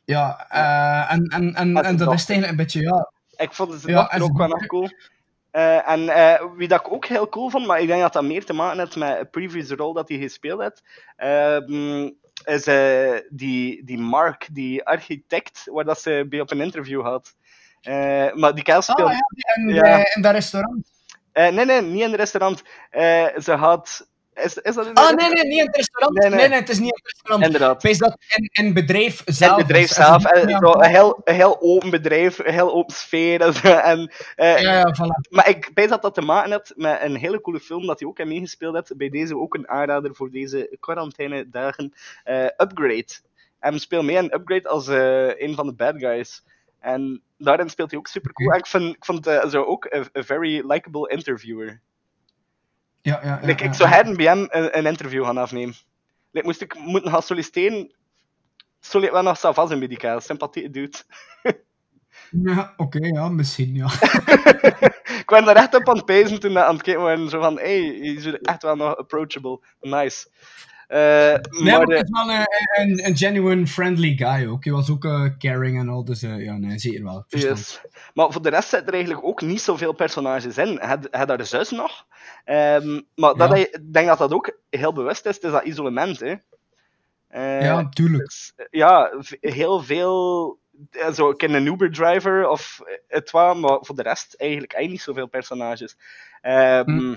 Ja, 0.04 0.46
eh, 0.48 1.12
en, 1.12 1.24
en, 1.26 1.54
en, 1.54 1.76
en 1.76 1.96
dat 1.96 2.12
is 2.12 2.26
eigenlijk 2.26 2.50
een 2.50 2.56
beetje, 2.56 2.80
ja... 2.80 3.12
Ik 3.40 3.52
vond 3.52 3.72
het 3.72 3.82
Ja, 3.82 4.16
ook 4.20 4.36
wel 4.38 4.48
nog 4.48 4.66
cool. 4.66 4.88
Eh, 5.50 5.88
en 5.88 6.08
eh, 6.08 6.44
wie 6.56 6.68
dat 6.68 6.80
ik 6.80 6.92
ook 6.92 7.06
heel 7.06 7.28
cool 7.28 7.48
vond, 7.50 7.66
maar 7.66 7.80
ik 7.80 7.86
denk 7.86 8.00
dat 8.00 8.12
dat 8.12 8.22
meer 8.24 8.44
te 8.44 8.52
maken 8.52 8.78
heeft 8.78 8.96
met 8.96 9.18
een 9.18 9.30
previous 9.30 9.70
rol 9.70 9.92
dat 9.92 10.08
hij 10.08 10.18
gespeeld 10.18 10.60
heeft, 10.60 10.82
ehm, 11.16 12.10
is 12.44 12.66
eh, 12.66 13.18
die, 13.28 13.84
die 13.84 13.98
Mark, 13.98 14.48
die 14.52 14.84
architect, 14.84 15.62
waar 15.72 15.84
dat 15.84 16.00
ze 16.00 16.26
bij 16.28 16.40
op 16.40 16.50
een 16.50 16.60
interview 16.60 17.02
had. 17.02 17.34
Maar 18.34 18.54
die 18.54 18.64
kerel 18.64 18.80
Ah, 18.80 18.88
speelde... 18.88 19.12
ja, 19.12 19.54
in, 19.54 19.68
Ja. 19.74 20.14
in 20.14 20.22
dat 20.22 20.32
restaurant. 20.32 20.90
Nee, 21.32 21.64
nee, 21.64 21.82
niet 21.82 22.02
in 22.02 22.10
het 22.10 22.20
restaurant. 22.20 22.62
Ze 23.44 23.52
had... 23.52 24.08
Is, 24.42 24.56
is 24.58 24.74
dat 24.74 24.90
Ah, 24.94 25.14
nee, 25.16 25.28
nee, 25.28 25.44
niet 25.44 25.60
het 25.66 25.76
restaurant. 25.76 26.18
Nee, 26.18 26.28
Nee, 26.30 26.38
nee. 26.38 26.48
nee, 26.48 26.58
het 26.58 26.68
is 26.68 26.78
niet 26.78 26.94
het 26.94 27.04
restaurant. 27.12 27.44
Inderdaad. 27.44 27.74
Ik 27.84 27.90
weet 27.90 27.98
dat 27.98 28.16
het 28.52 28.74
bedrijf 28.74 29.22
zelf 29.24 29.56
het 29.56 29.66
bedrijf 29.66 29.84
is. 29.90 29.94
zelf, 29.94 30.24
En- 30.24 30.48
ja, 30.48 30.58
zo, 30.58 30.72
een, 30.72 30.88
heel, 30.90 31.20
een 31.24 31.34
heel 31.34 31.60
open 31.60 31.90
bedrijf, 31.90 32.38
een 32.38 32.52
heel 32.52 32.72
open 32.72 32.94
sfeer. 32.94 33.40
En, 33.40 33.52
zo, 33.54 33.68
en, 33.68 34.12
eh, 34.36 34.60
Ja, 34.60 34.72
ja, 34.72 34.94
voilà. 34.94 35.28
Maar 35.30 35.48
ik 35.48 35.70
weet 35.74 35.88
dat 35.88 36.02
dat 36.02 36.14
te 36.14 36.20
maken 36.22 36.50
heeft 36.52 36.72
met 36.76 37.00
een 37.02 37.16
hele 37.16 37.40
coole 37.40 37.60
film 37.60 37.86
dat 37.86 38.00
hij 38.00 38.08
ook 38.08 38.18
in 38.18 38.28
meegespeeld 38.28 38.74
heeft. 38.74 38.96
Bij 38.96 39.08
deze 39.08 39.36
ook 39.36 39.54
een 39.54 39.68
aanrader 39.68 40.14
voor 40.14 40.30
deze 40.30 40.76
quarantainedagen. 40.80 41.92
eh 42.24 42.44
Upgrade. 42.44 43.06
En 43.58 43.78
speelt 43.80 44.04
mee 44.04 44.16
in 44.16 44.34
Upgrade 44.34 44.68
als 44.68 44.88
eh, 44.88 45.40
een 45.40 45.54
van 45.54 45.66
de 45.66 45.72
bad 45.74 45.94
guys. 45.98 46.42
En 46.80 47.22
daarin 47.38 47.68
speelt 47.70 47.90
hij 47.90 47.98
ook 47.98 48.06
super 48.06 48.32
cool. 48.32 48.50
En 48.52 48.58
ik, 48.58 48.66
vind, 48.66 48.96
ik 48.96 49.04
vond 49.04 49.26
eh, 49.26 49.48
zo 49.48 49.62
ook 49.62 49.86
een 49.90 50.08
een 50.12 50.24
very 50.24 50.62
likable 50.66 51.10
interviewer. 51.10 51.80
Ja, 53.02 53.20
ja, 53.22 53.28
ja, 53.28 53.46
Like, 53.46 53.62
ja, 53.62 53.68
ik 53.68 53.74
zou 53.74 53.88
ja. 53.88 53.94
her 53.94 54.16
bij 54.16 54.26
hem 54.26 54.46
een, 54.50 54.78
een 54.78 54.86
interview 54.86 55.24
gaan 55.24 55.38
afnemen. 55.38 55.74
Like, 56.30 56.46
moest 56.46 56.60
ik 56.60 56.78
moeten 56.78 57.10
gaan 57.10 57.22
solliciteren, 57.22 57.94
ik 58.90 59.10
wel 59.10 59.22
nog 59.22 59.38
zelf 59.38 59.58
als 59.58 59.70
een 59.70 59.78
medicaal. 59.78 60.20
Sympathie 60.20 60.70
dude. 60.70 60.98
Ja, 62.30 62.74
oké, 62.76 63.06
ja, 63.06 63.28
misschien, 63.28 63.74
ja. 63.74 63.86
ik 65.22 65.26
ben 65.26 65.44
daar 65.44 65.56
echt 65.56 65.74
op 65.74 65.88
aan 65.88 65.96
het 65.96 66.04
pezen 66.04 66.40
toen 66.40 66.58
aan 66.58 66.74
het 66.74 66.82
kijken 66.82 67.02
waren. 67.02 67.28
Zo 67.28 67.40
van, 67.40 67.58
hey, 67.58 67.80
je 67.80 68.14
is 68.14 68.26
echt 68.26 68.62
wel 68.62 68.76
nog 68.76 68.96
approachable. 68.96 69.60
Nice. 69.80 70.28
Eh, 70.90 70.98
Nee, 70.98 71.72
maar, 71.78 71.82
eh, 71.82 71.96
het 71.98 72.04
is 72.04 72.10
wel 72.10 72.30
een, 72.30 72.46
een, 72.80 73.06
een 73.06 73.16
genuine 73.16 73.66
friendly 73.66 74.16
guy 74.16 74.46
ook. 74.48 74.64
Hij 74.64 74.72
was 74.72 74.90
ook 74.90 75.04
eh, 75.04 75.24
caring 75.38 75.78
en 75.78 75.88
al, 75.88 76.04
dus 76.04 76.22
eh, 76.22 76.44
ja, 76.44 76.56
nee, 76.56 76.78
zeker 76.78 77.02
wel. 77.04 77.24
Yes. 77.28 77.80
Maar 78.14 78.32
voor 78.32 78.42
de 78.42 78.48
rest 78.48 78.68
zitten 78.68 78.88
er 78.88 78.94
eigenlijk 78.94 79.24
ook 79.26 79.40
niet 79.40 79.60
zoveel 79.60 79.92
personages 79.92 80.58
in. 80.58 80.78
Hij 81.10 81.26
daar 81.26 81.46
zus 81.46 81.70
nog. 81.70 82.06
Ehm, 82.44 83.00
maar 83.14 83.34
dat 83.34 83.48
Ja. 83.48 83.54
hij, 83.54 83.60
ik 83.62 83.92
denk 83.92 84.06
dat 84.06 84.18
dat 84.18 84.32
ook 84.32 84.58
heel 84.70 84.92
bewust 84.92 85.26
is. 85.26 85.34
Het 85.34 85.44
is 85.44 85.50
dat 85.50 85.64
isolement. 85.64 86.20
Hè. 86.20 86.34
Eh, 87.28 87.62
Ja, 87.62 87.88
tuurlijk. 87.88 88.24
dus, 88.24 88.52
ja, 88.70 89.12
heel 89.40 89.80
veel. 89.82 90.58
eh, 90.90 91.12
Zo, 91.12 91.30
ik 91.30 91.38
ken 91.38 91.54
een 91.54 91.66
Uber-driver 91.66 92.48
of 92.48 92.80
het 93.08 93.30
wat, 93.30 93.56
maar 93.56 93.78
voor 93.80 93.94
de 93.96 94.02
rest 94.02 94.34
eigenlijk, 94.34 94.72
eigenlijk 94.72 94.90
niet 95.06 95.14
zoveel 95.16 95.28
personages. 95.28 95.96
Ehm, 96.40 96.90
Hm. 96.90 97.16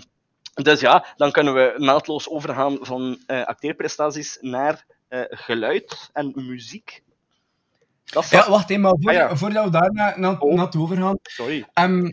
Dus 0.53 0.79
ja, 0.79 1.05
dan 1.17 1.31
kunnen 1.31 1.53
we 1.53 1.73
naadloos 1.77 2.29
overgaan 2.29 2.77
van 2.81 3.19
eh, 3.27 3.43
acteerprestaties 3.43 4.37
naar 4.41 4.85
eh, 5.07 5.21
geluid 5.29 6.09
en 6.13 6.31
muziek. 6.35 7.03
Dat 8.03 8.29
Ja, 8.29 8.49
wacht 8.49 8.69
even, 8.69 8.81
maar 8.81 8.93
voor, 8.99 9.11
Ah, 9.11 9.15
ja. 9.17 9.35
voordat 9.35 9.63
we 9.65 9.69
daar 9.71 9.93
naar, 9.93 10.19
naar, 10.19 10.39
Oh. 10.39 10.53
naartoe 10.55 10.81
overgaan. 10.81 11.17
Sorry. 11.23 11.65
ehm, 11.73 12.01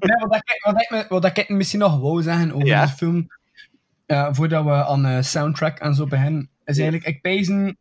nee, 0.00 0.16
wat, 0.28 0.34
ik, 0.36 0.60
wat, 0.64 0.80
ik, 0.82 0.90
me- 0.90 1.06
wat 1.08 1.24
ik 1.24 1.48
misschien 1.48 1.80
nog 1.80 1.98
wou 2.00 2.22
zeggen 2.22 2.52
over 2.52 2.66
Ja. 2.66 2.86
de 2.86 2.92
film, 2.92 3.26
eh, 4.06 4.28
voordat 4.32 4.64
we 4.64 4.70
aan 4.84 5.02
de 5.02 5.22
soundtrack 5.22 5.78
en 5.78 5.94
zo 5.94 6.06
beginnen, 6.06 6.50
is 6.64 6.76
eigenlijk, 6.78 7.06
ik 7.06 7.20
pijzen 7.20 7.78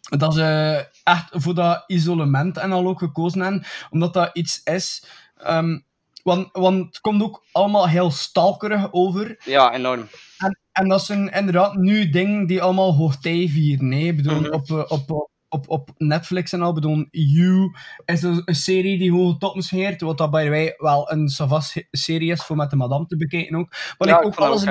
dat 0.00 0.34
ze 0.34 0.86
echt 1.04 1.28
voor 1.30 1.54
dat 1.54 1.84
isolement 1.86 2.56
en 2.58 2.72
al 2.72 2.86
ook 2.86 2.98
gekozen 2.98 3.40
hebben, 3.40 3.64
omdat 3.90 4.12
dat 4.14 4.30
iets 4.32 4.60
is. 4.64 5.04
ehm, 5.36 5.78
want, 6.22 6.48
want 6.52 6.86
het 6.86 7.00
komt 7.00 7.22
ook 7.22 7.44
allemaal 7.52 7.88
heel 7.88 8.10
stalkerig 8.10 8.92
over. 8.92 9.42
Ja, 9.44 9.72
enorm. 9.74 10.08
En, 10.38 10.58
en 10.72 10.88
dat 10.88 11.04
zijn 11.04 11.28
inderdaad 11.32 11.74
nu 11.74 12.10
dingen 12.10 12.46
die 12.46 12.62
allemaal 12.62 12.94
hoogtij 12.94 13.48
vieren. 13.48 13.88
Nee? 13.88 14.14
Bedoel, 14.14 14.40
Mhm. 14.40 14.52
op, 14.52 14.70
eh, 14.70 14.84
op, 14.88 15.10
op, 15.10 15.30
op, 15.48 15.68
op 15.68 15.90
Netflix 15.96 16.52
en 16.52 16.62
al. 16.62 16.72
Bedoel, 16.72 17.06
You 17.10 17.76
is 18.04 18.22
een, 18.22 18.42
een 18.44 18.54
serie 18.54 18.98
die 18.98 19.12
hoge 19.12 19.38
toppen 19.38 19.62
scheert. 19.62 20.00
Wat 20.00 20.18
dat 20.18 20.30
bij 20.30 20.50
wij 20.50 20.74
wel 20.78 21.12
een 21.12 21.28
savas 21.28 21.82
serie 21.90 22.32
is 22.32 22.42
voor 22.42 22.56
met 22.56 22.70
de 22.70 22.76
madame 22.76 23.06
te 23.06 23.16
bekijken 23.16 23.56
ook. 23.56 23.68
Ja, 23.70 23.94
like, 23.98 24.18
ik 24.18 24.26
ook 24.26 24.34
alles, 24.36 24.64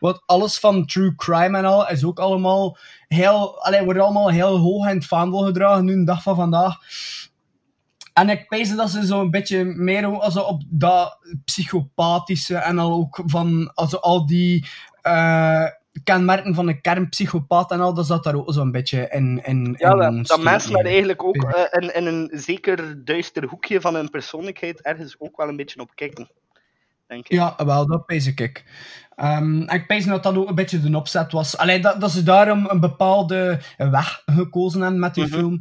wat, 0.00 0.22
alles 0.26 0.58
van 0.58 0.86
true 0.86 1.14
crime 1.14 1.58
en 1.58 1.64
al 1.64 1.88
is 1.88 2.04
ook 2.04 2.18
allemaal 2.18 2.78
heel, 3.08 3.62
allee, 3.62 3.84
wordt 3.84 4.00
allemaal 4.00 4.30
heel 4.30 4.56
hoog 4.56 4.88
in 4.88 4.94
het 4.94 5.06
vaandel 5.06 5.38
gedragen 5.38 5.84
nu, 5.84 5.92
een 5.92 6.04
dag 6.04 6.22
van 6.22 6.36
vandaag. 6.36 6.76
En 8.18 8.28
ik 8.28 8.48
pijs 8.48 8.76
dat 8.76 8.90
ze 8.90 9.06
zo 9.06 9.20
een 9.20 9.30
beetje 9.30 9.64
meer 9.64 10.06
also 10.06 10.40
op 10.40 10.62
dat 10.66 11.18
psychopathische 11.44 12.56
en 12.56 12.78
al 12.78 12.92
ook 12.92 13.22
van 13.26 13.70
also 13.74 13.96
al 13.96 14.26
die 14.26 14.66
eh, 15.02 15.64
kenmerken 16.04 16.54
van 16.54 16.68
een 16.68 16.80
kernpsychopaat 16.80 17.70
en 17.70 17.80
al, 17.80 17.94
dat 17.94 18.06
zat 18.06 18.24
daar 18.24 18.34
ook 18.34 18.52
zo'n 18.52 18.70
beetje 18.70 19.08
in. 19.08 19.42
in, 19.44 19.74
Ja, 19.78 19.90
in 19.90 19.98
dat, 19.98 20.26
dat 20.26 20.42
mensen 20.42 20.72
daar 20.72 20.84
eigenlijk 20.84 21.24
ook 21.24 21.36
eh, 21.36 21.82
in, 21.82 21.94
in 21.94 22.06
een 22.06 22.30
zeker 22.32 23.04
duister 23.04 23.44
hoekje 23.44 23.80
van 23.80 23.94
hun 23.94 24.10
persoonlijkheid 24.10 24.82
ergens 24.82 25.16
ook 25.18 25.36
wel 25.36 25.48
een 25.48 25.56
beetje 25.56 25.80
op 25.80 25.90
kijken. 25.94 26.30
Denk 27.06 27.24
ik. 27.28 27.32
Ja, 27.32 27.54
wel, 27.64 27.86
dat 27.86 28.06
pijs 28.06 28.26
ik. 28.26 28.64
En 29.14 29.66
ik 29.68 29.86
pijs 29.86 30.04
dat 30.04 30.22
dat 30.22 30.36
ook 30.36 30.48
een 30.48 30.54
beetje 30.54 30.80
de 30.80 30.96
opzet 30.96 31.32
was. 31.32 31.56
Alleen 31.56 31.80
dat, 31.82 32.00
dat 32.00 32.10
ze 32.10 32.22
daarom 32.22 32.66
een 32.68 32.80
bepaalde 32.80 33.60
weg 33.76 34.22
gekozen 34.26 34.80
hebben 34.80 35.00
met 35.00 35.14
die 35.14 35.24
Mhm. 35.24 35.32
film. 35.32 35.60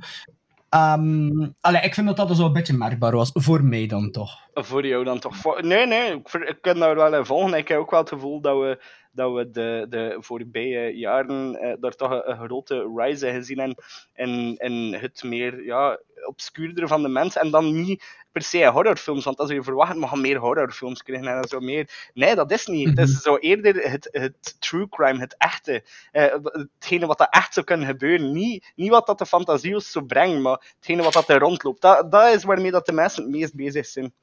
Allee, 0.70 1.82
ik 1.82 1.94
vind 1.94 2.08
dat 2.08 2.18
dat 2.18 2.38
zo 2.38 2.46
een 2.46 2.54
beetje 2.54 2.78
merkbaar 2.78 3.16
was. 3.16 3.32
Voor 3.34 3.64
mij 3.64 3.88
dan 3.88 4.12
toch. 4.12 4.40
Voor 4.54 4.86
jou 4.86 5.04
dan 5.04 5.20
toch? 5.20 5.62
Nee, 5.62 5.86
nee, 5.86 6.14
ik, 6.14 6.34
ik 6.34 6.58
kan 6.62 6.80
daar 6.80 6.96
wel 6.96 7.16
in 7.16 7.26
volgen. 7.26 7.54
Ik 7.54 7.68
heb 7.68 7.80
ook 7.80 7.92
wel 7.92 8.00
het 8.00 8.10
gevoel 8.10 8.42
dat 8.42 8.60
we, 8.60 8.80
dat 9.12 9.34
we 9.34 9.52
de, 9.52 9.86
de 9.90 10.18
voorbije 10.20 10.98
jaren 10.98 11.56
eh, 11.56 11.74
daar 11.80 11.96
toch 11.96 12.22
een, 12.26 12.38
grote 12.38 12.92
rise 12.96 13.28
in 13.28 13.34
gezien 13.34 13.60
hebben 13.60 13.78
in, 14.16 14.56
in 14.58 14.94
het 14.94 15.24
meer 15.24 15.64
ja, 15.64 16.00
obscuurder 16.28 16.88
van 16.88 17.02
de 17.02 17.08
mens. 17.08 17.36
En 17.36 17.52
dan 17.52 17.82
niet 17.82 18.04
per 18.32 18.42
se 18.42 18.66
horrorfilms, 18.66 19.26
want 19.26 19.40
als 19.40 19.50
je 19.50 19.64
verwacht, 19.64 19.98
we 19.98 20.08
gaan 20.08 20.22
meer 20.22 20.38
horrorfilms 20.38 21.04
krijgen 21.04 21.28
en 21.28 21.48
zo 21.48 21.60
meer. 21.60 22.10
Nee, 22.14 22.36
dat 22.36 22.52
is 22.52 22.66
niet. 22.66 22.88
Het 22.90 23.00
is 23.00 23.22
zo 23.22 23.38
eerder 23.38 23.92
het, 23.92 24.10
het 24.12 24.56
true 24.60 24.90
crime, 24.90 25.20
het 25.20 25.36
echte. 25.38 25.84
Eh, 26.12 26.36
hetgene 26.80 27.06
wat 27.06 27.18
dat 27.18 27.34
echt 27.34 27.54
zou 27.54 27.66
kunnen 27.66 27.88
gebeuren. 27.88 28.32
Niet, 28.32 28.72
niet 28.76 28.90
wat 28.90 29.06
dat 29.06 29.18
de 29.18 29.26
fantasieus 29.26 29.92
zou 29.92 30.06
brengen, 30.06 30.42
maar 30.42 30.74
hetgene 30.76 31.04
wat 31.04 31.14
dat 31.14 31.30
er 31.30 31.40
rondloopt. 31.40 31.82
Dat, 31.82 32.12
dat 32.12 32.34
is 32.34 32.44
waarmee 32.44 32.72
dat 32.72 32.86
de 32.86 32.94
mensen 32.94 33.24
het 33.24 33.32
meest 33.32 33.56
bezig 33.56 33.86
zijn. 33.86 34.14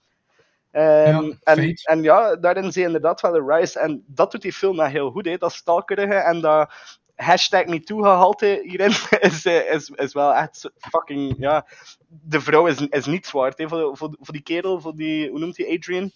Ehm, 0.70 1.32
en, 1.42 1.56
feit. 1.56 1.86
en 1.86 2.02
ja, 2.02 2.36
daarin 2.36 2.72
zie 2.72 2.80
je 2.80 2.86
inderdaad 2.86 3.20
wel 3.20 3.32
de 3.32 3.44
rise. 3.46 3.78
En 3.78 4.04
dat 4.06 4.30
doet 4.30 4.42
die 4.42 4.52
film 4.52 4.76
nou 4.76 4.90
heel 4.90 5.10
goed, 5.10 5.24
hè. 5.24 5.36
dat 5.36 5.52
stalkerige 5.52 6.14
en 6.14 6.40
dat 6.40 6.72
hashtag 7.14 7.66
MeToo-gehalte 7.66 8.61
hierin 8.62 8.94
is, 9.31 9.44
eh, 9.44 9.74
is, 9.74 9.88
is 9.88 10.12
wel 10.12 10.35
echt 10.35 10.70
fucking, 10.79 11.35
ja... 11.38 11.66
De 12.09 12.40
vrouw 12.40 12.66
is, 12.66 12.81
is 12.81 13.07
niet 13.07 13.27
zwart, 13.27 13.59
hè, 13.59 13.68
voor, 13.68 13.96
voor, 13.96 14.16
voor 14.20 14.35
die 14.35 14.42
kerel, 14.42 14.81
voor 14.81 14.96
die, 14.96 15.31
hoe 15.31 15.38
noemt 15.38 15.57
hij, 15.57 15.77
Adrian? 15.77 16.12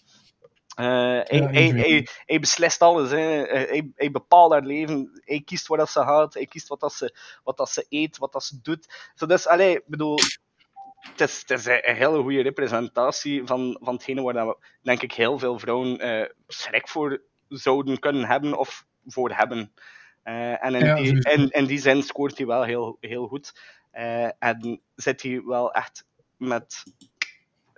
Eh, 0.79 0.85
hij, 0.87 1.49
hij, 1.51 1.69
hij, 1.69 2.09
hij 2.25 2.39
beslist 2.39 2.83
alles, 2.83 3.11
hè. 3.11 3.17
Hij, 3.17 3.91
hij 3.95 4.11
bepaalt 4.11 4.53
haar 4.53 4.63
leven, 4.63 5.21
hij 5.25 5.43
kiest 5.45 5.67
waar 5.67 5.79
dat 5.79 5.91
ze 5.91 6.01
gaat, 6.01 6.35
hij 6.35 6.47
kiest 6.47 6.69
wat, 6.69 6.81
dat 6.81 6.93
ze, 6.93 7.17
wat 7.45 7.57
dat 7.57 7.71
ze 7.71 7.87
eet, 7.89 8.19
wat 8.19 8.33
dat 8.33 8.45
ze 8.45 8.59
doet. 8.63 9.13
Zo, 9.15 9.27
dus, 9.27 9.47
allee, 9.47 9.81
bedoel, 9.87 10.19
het 11.01 11.21
is, 11.21 11.39
het 11.47 11.51
is 11.51 11.67
een, 11.67 11.97
hele 11.97 12.23
goede 12.23 12.43
representatie 12.43 13.47
van, 13.47 13.79
van 13.83 13.95
hetgene 13.95 14.23
waar 14.23 14.47
we, 14.47 14.57
denk 14.83 15.03
ik 15.03 15.13
heel 15.13 15.39
veel 15.39 15.59
vrouwen 15.59 15.99
eh, 15.99 16.31
schrik 16.47 16.89
voor 16.89 17.23
zouden 17.49 17.99
kunnen 17.99 18.25
hebben 18.25 18.59
of 18.59 18.87
voor 19.07 19.31
hebben. 19.31 19.73
Eh, 20.29 20.64
en 20.64 20.75
in, 20.75 20.85
Ja, 20.85 20.95
die, 20.95 21.31
in, 21.31 21.51
in 21.51 21.64
die 21.64 21.79
zin 21.79 22.03
scoort 22.03 22.37
hij 22.37 22.47
wel 22.47 22.62
heel, 22.62 22.97
heel 23.01 23.27
goed. 23.27 23.61
Eh, 23.91 24.25
en 24.38 24.81
zit 24.95 25.23
hij 25.23 25.43
wel 25.45 25.73
echt 25.73 26.07
met, 26.37 26.85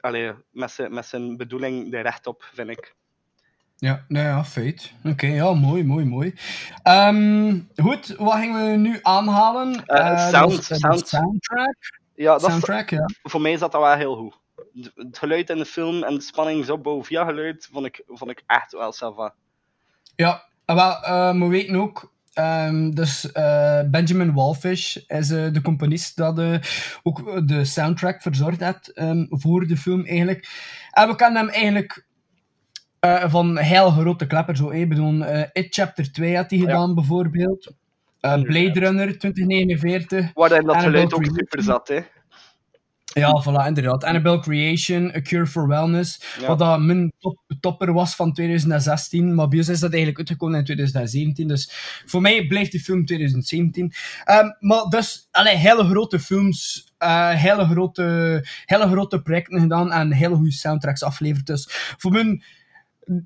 allee, 0.01 0.33
met, 0.51 0.71
zijn, 0.71 0.95
met 0.95 1.07
zijn 1.07 1.37
bedoeling 1.37 1.95
er 1.95 2.03
recht 2.03 2.27
op, 2.27 2.51
vind 2.55 2.69
ik. 2.69 2.95
Ja, 3.77 4.05
nou 4.09 4.27
ja, 4.27 4.45
feit. 4.45 4.93
Oké, 5.05 5.27
ja, 5.27 5.53
mooi, 5.53 5.85
mooi, 5.85 6.05
mooi. 6.05 6.35
Ehm, 6.83 7.59
goed, 7.77 8.07
wat 8.07 8.35
gingen 8.35 8.71
we 8.71 8.77
nu 8.77 8.99
aanhalen? 9.03 9.85
Eh, 9.87 10.09
dat 10.09 10.31
sound, 10.31 10.57
was, 10.57 10.69
de 10.69 10.75
sound. 10.75 11.09
soundtrack. 11.09 11.77
Ja, 12.15 12.33
dat 12.33 12.51
soundtrack, 12.51 12.91
ja. 12.91 13.11
voor 13.23 13.41
mij 13.41 13.57
zat 13.57 13.73
dat 13.73 13.81
wel 13.81 13.95
heel 13.95 14.17
goed. 14.17 14.39
Het 14.95 15.19
geluid 15.19 15.51
in 15.51 15.59
de 15.59 15.65
film 15.65 16.03
en 16.03 16.15
de 16.15 16.21
spanning 16.21 16.65
zo 16.65 16.79
boven 16.79 17.07
via 17.07 17.25
geluid 17.25 17.69
vond 17.73 17.87
ik, 17.87 18.03
vond 18.07 18.31
ik 18.31 18.43
echt 18.47 18.73
wel 18.73 18.93
sava. 18.93 19.35
Ja, 20.17 20.49
eh, 20.65 21.39
we 21.39 21.47
weten 21.47 21.77
ook, 21.77 22.13
ehm, 22.33 22.91
dus 22.91 23.33
eh, 23.33 23.81
Benjamin 23.91 24.33
Wallfish 24.33 24.97
is 24.97 25.31
eh, 25.31 25.53
de 25.53 25.63
componist 25.63 26.17
dat 26.17 26.39
eh, 26.39 26.55
ook 27.03 27.49
de 27.49 27.65
soundtrack 27.65 28.23
verzorgd 28.23 28.61
heeft 28.61 28.93
ehm, 28.93 29.27
voor 29.29 29.67
de 29.67 29.77
film 29.77 30.05
eigenlijk. 30.05 30.49
En 30.91 31.09
we 31.09 31.17
kennen 31.17 31.41
hem 31.41 31.51
eigenlijk 31.51 32.09
van 33.29 33.59
heel 33.59 33.91
grote 33.91 34.27
kleppen, 34.27 34.57
zo. 34.57 34.71
Ik 34.71 34.89
bedoel, 34.89 35.25
It 35.53 35.75
Chapter 35.75 36.13
2 36.13 36.37
had 36.37 36.51
hij 36.51 36.59
gedaan 36.59 36.95
bijvoorbeeld. 36.95 37.75
Eh, 38.21 38.43
Blade 38.43 38.81
Runner 38.81 39.19
2049. 39.19 40.31
Waarin 40.35 40.67
dat 40.67 40.77
Annabelle 40.77 41.09
geluid 41.09 41.15
ook 41.15 41.37
super 41.37 41.63
zat, 41.63 41.89
hè. 41.89 42.01
Ja, 43.13 43.43
voilà, 43.43 43.67
inderdaad. 43.67 44.05
Annabelle 44.05 44.41
Creation, 44.41 45.15
A 45.15 45.21
Cure 45.21 45.47
for 45.47 45.69
Wellness. 45.69 46.21
Ja. 46.41 46.47
Wat 46.47 46.59
dat 46.59 46.81
mijn 46.81 47.13
top, 47.19 47.39
topper 47.61 47.93
was 47.93 48.15
van 48.15 48.33
2016. 48.33 49.35
Maar 49.35 49.49
bij 49.49 49.59
ons 49.59 49.69
is 49.69 49.81
dat 49.81 49.91
eigenlijk 49.91 50.19
uitgekomen 50.19 50.59
in 50.59 50.65
2017. 50.65 51.49
Dus 51.49 51.71
voor 52.07 52.21
mij 52.21 52.47
blijft 52.47 52.71
die 52.71 52.81
film 52.81 53.07
2017. 53.07 53.93
Ehm, 54.25 54.47
maar 54.61 54.85
dus, 54.89 55.29
allee, 55.31 55.57
hele 55.57 55.85
grote 55.85 56.21
films, 56.21 56.91
eh, 56.99 57.31
hele, 57.31 57.65
grote, 57.65 58.47
hele 58.65 58.89
grote 58.89 59.23
projecten 59.23 59.61
gedaan 59.61 59.93
en 59.93 60.13
hele 60.13 60.35
goede 60.35 60.53
soundtracks 60.53 61.03
afleverd. 61.03 61.47
Dus 61.47 61.67
voor 61.99 62.11
mij, 62.11 62.43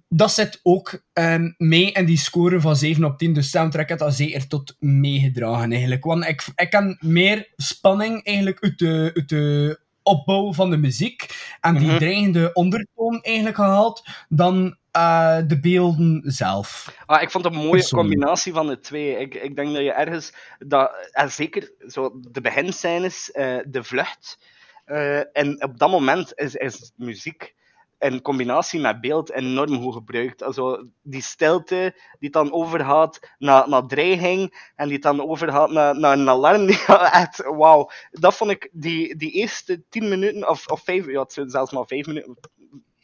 dat 0.09 0.33
zit 0.33 0.61
ook 0.63 1.03
ehm, 1.13 1.51
mee 1.57 1.93
in 1.93 2.05
die 2.05 2.19
score 2.19 2.61
van 2.61 2.77
7 2.77 3.05
op 3.05 3.19
10. 3.19 3.33
De 3.33 3.43
soundtrack 3.43 3.89
heeft 3.89 4.01
dat 4.01 4.15
zeker 4.15 4.47
tot 4.47 4.77
meegedragen 4.79 5.71
eigenlijk. 5.71 6.05
Want 6.05 6.25
ik, 6.27 6.47
ik 6.57 6.71
kan 6.71 6.97
meer 7.01 7.53
spanning 7.57 8.25
eigenlijk 8.25 8.61
uit 8.61 8.79
de, 8.79 9.11
uit 9.15 9.29
de 9.29 9.79
opbouw 10.03 10.53
van 10.53 10.71
de 10.71 10.77
muziek 10.77 11.27
en 11.61 11.75
die 11.79 11.89
Mhm. 11.89 11.97
dreigende 11.99 12.53
ondertoon 12.53 13.23
eigenlijk 13.23 13.57
gehaald 13.57 14.07
dan 14.29 14.77
eh, 14.91 15.39
de 15.47 15.61
beelden 15.61 16.23
zelf. 16.25 16.95
Ah, 17.07 17.23
ik 17.23 17.31
vond 17.31 17.45
het 17.45 17.55
een 17.55 17.61
mooie 17.61 17.89
combinatie 17.89 18.53
van 18.53 18.67
de 18.67 18.81
twee. 18.81 19.19
Ik, 19.19 19.35
ik 19.35 19.57
denk 19.57 19.73
dat 19.73 19.83
je 19.83 19.93
ergens, 19.93 20.33
dat, 20.59 20.91
en 21.11 21.31
zeker 21.31 21.73
zo 21.89 22.21
de 22.31 22.41
beginscènes, 22.41 23.31
eh 23.31 23.57
de 23.67 23.85
vlucht, 23.85 24.39
eh, 24.85 25.37
en 25.37 25.63
op 25.65 25.79
dat 25.79 25.91
moment 25.91 26.33
is, 26.35 26.55
is 26.55 26.93
muziek 26.97 27.55
in 27.99 28.23
combinatie 28.23 28.81
met 28.81 29.01
beeld 29.01 29.31
enorm 29.31 29.83
goed 29.83 29.95
gebruikt. 29.95 30.43
Also, 30.43 30.85
die 31.03 31.23
stilte 31.23 31.95
die 32.19 32.31
dan 32.31 32.53
overgaat 32.53 33.21
naar, 33.39 33.69
naar 33.69 33.87
dreiging 33.87 34.71
en 34.77 34.89
die 34.89 34.99
dan 34.99 35.29
overgaat 35.29 35.71
naar, 35.71 35.99
naar 35.99 36.19
een 36.19 36.29
alarm. 36.29 36.67
Wauw. 37.59 37.91
Dat 38.11 38.37
vond 38.37 38.51
ik, 38.51 38.69
die, 38.73 39.17
die 39.17 39.31
eerste 39.31 39.85
tien 39.89 40.09
minuten, 40.09 40.49
of, 40.49 40.67
of 40.67 40.83
vijf, 40.85 41.07
ja, 41.07 41.21
het 41.21 41.45
zelfs 41.47 41.73
maar 41.73 41.87
vijf 41.87 42.07
minuten, 42.07 42.37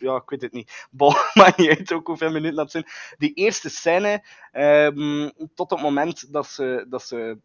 ja, 0.01 0.17
ik 0.17 0.31
weet 0.31 0.43
het 0.43 0.53
niet. 0.53 0.87
Bon, 0.91 1.15
maakt 1.35 1.57
niet 1.57 1.79
uit 1.79 1.93
ook 1.93 2.07
hoeveel 2.07 2.31
minuten 2.31 2.57
dat 2.57 2.71
zijn. 2.71 2.87
Die 3.19 3.33
eerste 3.35 3.69
scène, 3.69 4.25
ehm, 4.53 5.31
tot 5.55 5.71
het 5.71 5.81
moment 5.81 6.33
dat 6.33 6.47
ze, 6.47 6.87
dat 6.89 7.03
ze 7.03 7.39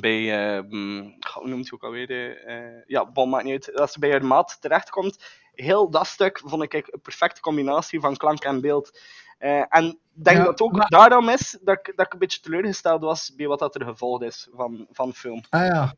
bij, 0.00 0.56
ehm, 0.56 0.98
hoe 1.32 1.48
noemt 1.48 1.62
hij 1.70 1.72
ook 1.72 1.82
alweer? 1.82 2.44
eh, 2.46 2.82
ja, 2.86 3.10
bon, 3.10 3.28
maakt 3.28 3.44
niet 3.44 3.52
uit. 3.66 3.76
Dat 3.76 3.92
ze 3.92 3.98
bij 3.98 4.10
haar 4.10 4.24
maat 4.24 4.56
terechtkomt. 4.60 5.24
Heel 5.54 5.90
dat 5.90 6.06
stuk 6.06 6.40
vond 6.44 6.62
ik 6.62 6.72
een 6.72 7.00
perfecte 7.02 7.40
combinatie 7.40 8.00
van 8.00 8.16
klank 8.16 8.44
en 8.44 8.60
beeld. 8.60 9.00
Eh, 9.38 9.64
en 9.68 9.84
ik 9.86 10.24
denk 10.24 10.36
Ja, 10.36 10.42
dat 10.42 10.52
het 10.52 10.60
ook 10.60 10.72
maar- 10.72 10.88
daarom 10.88 11.28
is 11.28 11.58
dat 11.62 11.78
ik, 11.78 11.92
dat 11.96 12.06
ik 12.06 12.12
een 12.12 12.18
beetje 12.18 12.40
teleurgesteld 12.40 13.00
was 13.02 13.34
bij 13.36 13.46
wat 13.46 13.58
dat 13.58 13.74
er 13.74 13.84
gevolgd 13.84 14.22
is 14.22 14.48
van, 14.52 14.86
van 14.92 15.08
de 15.08 15.14
film. 15.14 15.42
Ah 15.50 15.66
ja. 15.66 15.94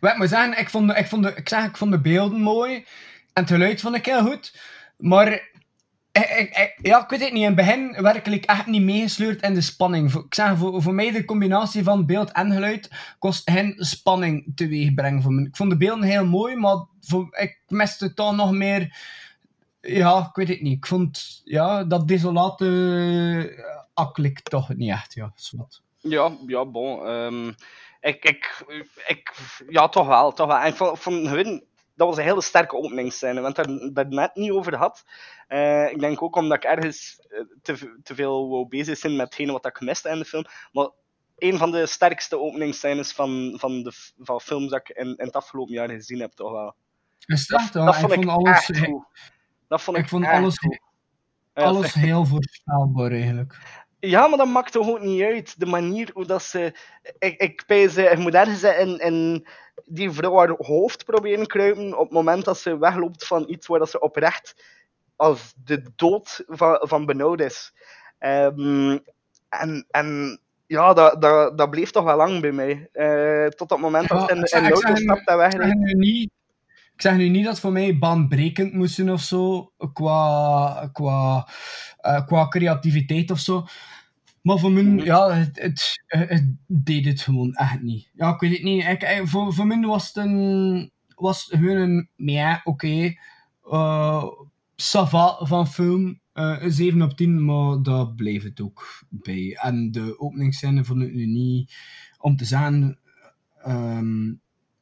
Wat 0.00 0.12
ik 0.12 0.18
moet 0.18 0.28
zeggen, 0.28 0.58
ik 0.58 0.70
vond, 0.70 0.88
de, 0.88 0.94
ik, 0.94 1.06
vond 1.06 1.22
de, 1.22 1.34
ik, 1.34 1.48
zeg, 1.48 1.64
ik 1.64 1.76
vond 1.76 1.90
de 1.90 2.00
beelden 2.00 2.40
mooi 2.40 2.74
en 3.32 3.42
het 3.42 3.48
geluid 3.50 3.80
vond 3.80 3.94
ik 3.96 4.06
heel 4.06 4.24
goed. 4.24 4.60
Maar 4.96 5.50
ja, 6.82 7.02
ik 7.02 7.10
weet 7.10 7.20
het 7.20 7.32
niet. 7.32 7.42
In 7.42 7.46
het 7.46 7.54
begin 7.54 8.02
werkelijk 8.02 8.44
echt 8.44 8.66
niet 8.66 8.82
meegesleurd 8.82 9.42
in 9.42 9.54
de 9.54 9.60
spanning. 9.60 10.14
Ik 10.14 10.34
zeg, 10.34 10.56
voor, 10.56 10.94
mij 10.94 11.10
de 11.10 11.24
combinatie 11.24 11.82
van 11.82 12.06
beeld 12.06 12.32
en 12.32 12.52
geluid 12.52 12.90
kost 13.18 13.48
hen 13.48 13.74
spanning 13.76 14.52
teweeg 14.54 14.94
brengen. 14.94 15.22
Voor. 15.22 15.40
Ik 15.40 15.56
vond 15.56 15.70
de 15.70 15.76
beelden 15.76 16.04
heel 16.04 16.26
mooi, 16.26 16.56
maar 16.56 16.86
voor, 17.00 17.28
ik 17.30 17.58
miste 17.68 18.14
toch 18.14 18.36
nog 18.36 18.52
meer... 18.52 18.96
Ja, 19.80 20.18
ik 20.18 20.34
weet 20.34 20.48
het 20.48 20.60
niet. 20.60 20.76
Ik 20.76 20.86
vond 20.86 21.40
ja, 21.44 21.84
dat 21.84 22.08
desolate 22.08 23.86
aklik 23.94 24.40
toch 24.40 24.74
niet 24.74 24.90
echt. 24.90 25.14
Ja, 25.14 25.32
zwart. 25.34 25.82
Ja, 25.98 26.36
ja, 26.46 26.64
bon. 26.64 27.06
ehm, 27.06 27.48
ik, 28.00 28.24
ik, 28.24 28.64
ik, 29.06 29.32
ja, 29.68 29.88
toch 29.88 30.06
wel, 30.06 30.32
toch 30.32 30.46
wel. 30.46 30.58
En 30.58 30.74
vond 30.96 31.28
hun, 31.28 31.64
dat 31.94 32.08
was 32.08 32.16
een 32.16 32.24
hele 32.24 32.42
sterke 32.42 32.76
openingsscène, 32.76 33.40
want 33.40 33.56
daar, 33.56 33.92
daar 33.92 34.08
net 34.08 34.34
niet 34.34 34.50
over 34.50 34.76
had. 34.76 35.04
Eh, 35.46 35.90
ik 35.90 36.00
denk 36.00 36.22
ook 36.22 36.36
omdat 36.36 36.56
ik 36.56 36.64
ergens 36.64 37.26
eh, 37.28 37.40
te, 37.62 38.00
te 38.02 38.14
veel 38.14 38.48
wou 38.48 38.68
bezig 38.68 38.98
zijn 38.98 39.16
met 39.16 39.26
hetgene 39.26 39.52
wat 39.52 39.66
ik 39.66 39.76
gemist 39.76 40.02
heb 40.02 40.12
in 40.12 40.18
de 40.18 40.24
film. 40.24 40.44
Maar 40.72 40.88
een 41.38 41.58
van 41.58 41.70
de 41.70 41.86
sterkste 41.86 42.38
openingsscènes 42.38 43.12
van, 43.12 43.54
van 43.58 43.82
de 43.82 43.92
van 44.18 44.40
films 44.40 44.70
dat 44.70 44.80
ik 44.80 44.96
in, 44.96 45.06
in 45.06 45.26
het 45.26 45.36
afgelopen 45.36 45.74
jaar 45.74 45.88
gezien 45.88 46.20
heb, 46.20 46.32
toch 46.32 46.52
wel. 46.52 46.74
Is 47.26 47.46
dat, 47.46 47.72
dat 47.72 47.94
ik 47.94 48.00
vond 48.00 48.12
ik 48.12 48.26
alles, 48.26 48.70
echt 48.70 48.84
goed. 48.84 49.04
Dat 49.68 49.82
vond 49.82 49.96
ik, 49.96 50.02
ik 50.02 50.08
vond 50.08 50.26
alles, 50.26 50.58
goed. 50.58 50.80
Alles 51.52 51.94
heel 51.94 52.26
voorspelbaar 52.26 53.10
eigenlijk. 53.10 53.81
Ja, 54.04 54.26
maar 54.26 54.38
dat 54.38 54.46
maakt 54.48 54.72
toch 54.72 54.88
ook 54.88 55.00
niet 55.00 55.22
uit. 55.22 55.60
De 55.60 55.66
manier 55.66 56.10
hoe 56.14 56.24
dat 56.26 56.42
ze. 56.42 56.74
Ik, 57.18 57.40
ik 57.40 57.62
pijs, 57.66 57.94
je 57.94 58.14
moet 58.18 58.34
ergens 58.34 58.62
in, 58.62 58.98
in 58.98 59.46
die 59.84 60.10
vrouw 60.10 60.36
haar 60.36 60.54
hoofd 60.58 61.04
proberen 61.04 61.46
kruipen. 61.46 61.98
op 61.98 62.04
het 62.04 62.12
moment 62.12 62.44
dat 62.44 62.58
ze 62.58 62.78
wegloopt 62.78 63.26
van 63.26 63.44
iets 63.48 63.66
waar 63.66 63.78
dat 63.78 63.90
ze 63.90 64.00
oprecht 64.00 64.64
als 65.16 65.54
de 65.64 65.82
dood 65.96 66.42
van, 66.46 66.78
van 66.82 67.06
benauwd 67.06 67.40
is. 67.40 67.72
Ehm, 68.18 68.98
en, 69.48 69.86
en 69.90 70.40
ja, 70.66 70.92
dat, 70.92 71.22
dat, 71.22 71.58
dat 71.58 71.70
bleef 71.70 71.90
toch 71.90 72.04
wel 72.04 72.16
lang 72.16 72.40
bij 72.40 72.52
mij. 72.52 72.88
Eh, 72.92 73.46
tot 73.46 73.68
dat 73.68 73.78
moment 73.78 74.08
dat 74.08 74.28
ze 74.28 74.34
in, 74.34 74.46
zeg- 74.46 74.60
in 74.60 74.66
de 74.66 74.72
auto 74.72 74.88
zeg 74.88 74.96
nu- 74.96 75.02
stapt 75.02 75.28
en 75.28 75.36
wegrijdt. 75.36 75.74
nu 75.74 75.92
niet, 75.92 76.30
ik 76.94 77.00
zeg 77.02 77.16
nu 77.16 77.28
niet 77.28 77.42
dat 77.44 77.52
het 77.52 77.60
voor 77.60 77.72
mij 77.72 77.98
baanbrekend 77.98 78.72
moest 78.72 78.94
zijn 78.94 79.10
of 79.12 79.22
zo, 79.22 79.72
qua, 79.92 80.88
qua, 80.92 81.48
eh, 81.96 82.26
qua 82.26 82.48
creativiteit 82.48 83.30
of 83.30 83.38
zo. 83.38 83.66
Maar 84.42 84.58
voor 84.58 84.72
mij, 84.72 84.82
Mhm. 84.82 85.04
ja, 85.04 85.30
het, 85.32 85.58
het, 85.60 86.02
het 86.06 86.54
deed 86.66 87.04
het 87.04 87.20
gewoon 87.20 87.52
echt 87.54 87.80
niet. 87.82 88.10
Ja, 88.14 88.34
ik 88.34 88.40
weet 88.40 88.52
het 88.52 88.62
niet. 88.62 88.84
Ik, 88.84 89.02
ik- 89.02 89.22
voor, 89.28 89.54
voor 89.54 89.66
mij 89.66 89.80
was 89.80 90.06
het 90.06 90.16
een, 90.16 90.90
was 91.14 91.44
het 91.44 91.58
gewoon 91.60 91.76
een, 91.76 92.08
ja, 92.16 92.60
oké, 92.64 93.14
eh, 93.70 94.24
ça 94.82 95.08
va 95.08 95.38
van 95.44 95.66
film. 95.68 96.20
eh, 96.32 96.56
een 96.60 96.72
7 96.72 97.02
op 97.02 97.16
10, 97.16 97.44
maar 97.44 97.82
daar 97.82 98.14
bleef 98.14 98.42
het 98.42 98.60
ook 98.60 99.04
bij. 99.10 99.58
En 99.60 99.90
de 99.92 100.18
openingsscène 100.20 100.84
vond 100.84 101.02
ik 101.02 101.14
nu 101.14 101.26
niet, 101.26 101.74
om 102.18 102.36
te 102.36 102.44
zeggen, 102.44 102.98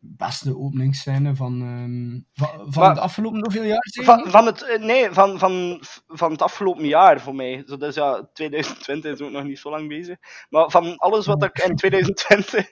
beste 0.00 0.58
openingsscène 0.58 1.34
van, 1.34 1.60
ehm, 1.60 2.46
van, 2.46 2.72
van 2.72 2.82
Maar- 2.82 2.94
de 2.94 3.00
afgelopen 3.00 3.40
hoeveel 3.40 3.62
jaar? 3.62 3.86
Van, 4.02 4.30
van, 4.30 4.46
het, 4.46 4.62
eh, 4.62 4.82
nee, 4.82 5.10
van, 5.10 5.38
van, 5.38 5.82
van 6.06 6.30
het 6.32 6.42
afgelopen 6.42 6.86
jaar 6.86 7.20
voor 7.20 7.34
mij. 7.34 7.62
Zo, 7.66 7.76
dus 7.76 7.94
ja, 7.94 8.28
2020 8.32 9.12
is 9.12 9.20
ook 9.20 9.30
nog 9.30 9.44
niet 9.44 9.58
zo 9.58 9.70
lang 9.70 9.88
bezig. 9.88 10.16
Maar 10.48 10.70
van 10.70 10.96
alles 10.96 11.26
wat 11.26 11.42
ik 11.44 11.58
in 11.58 11.76
2020. 11.76 12.70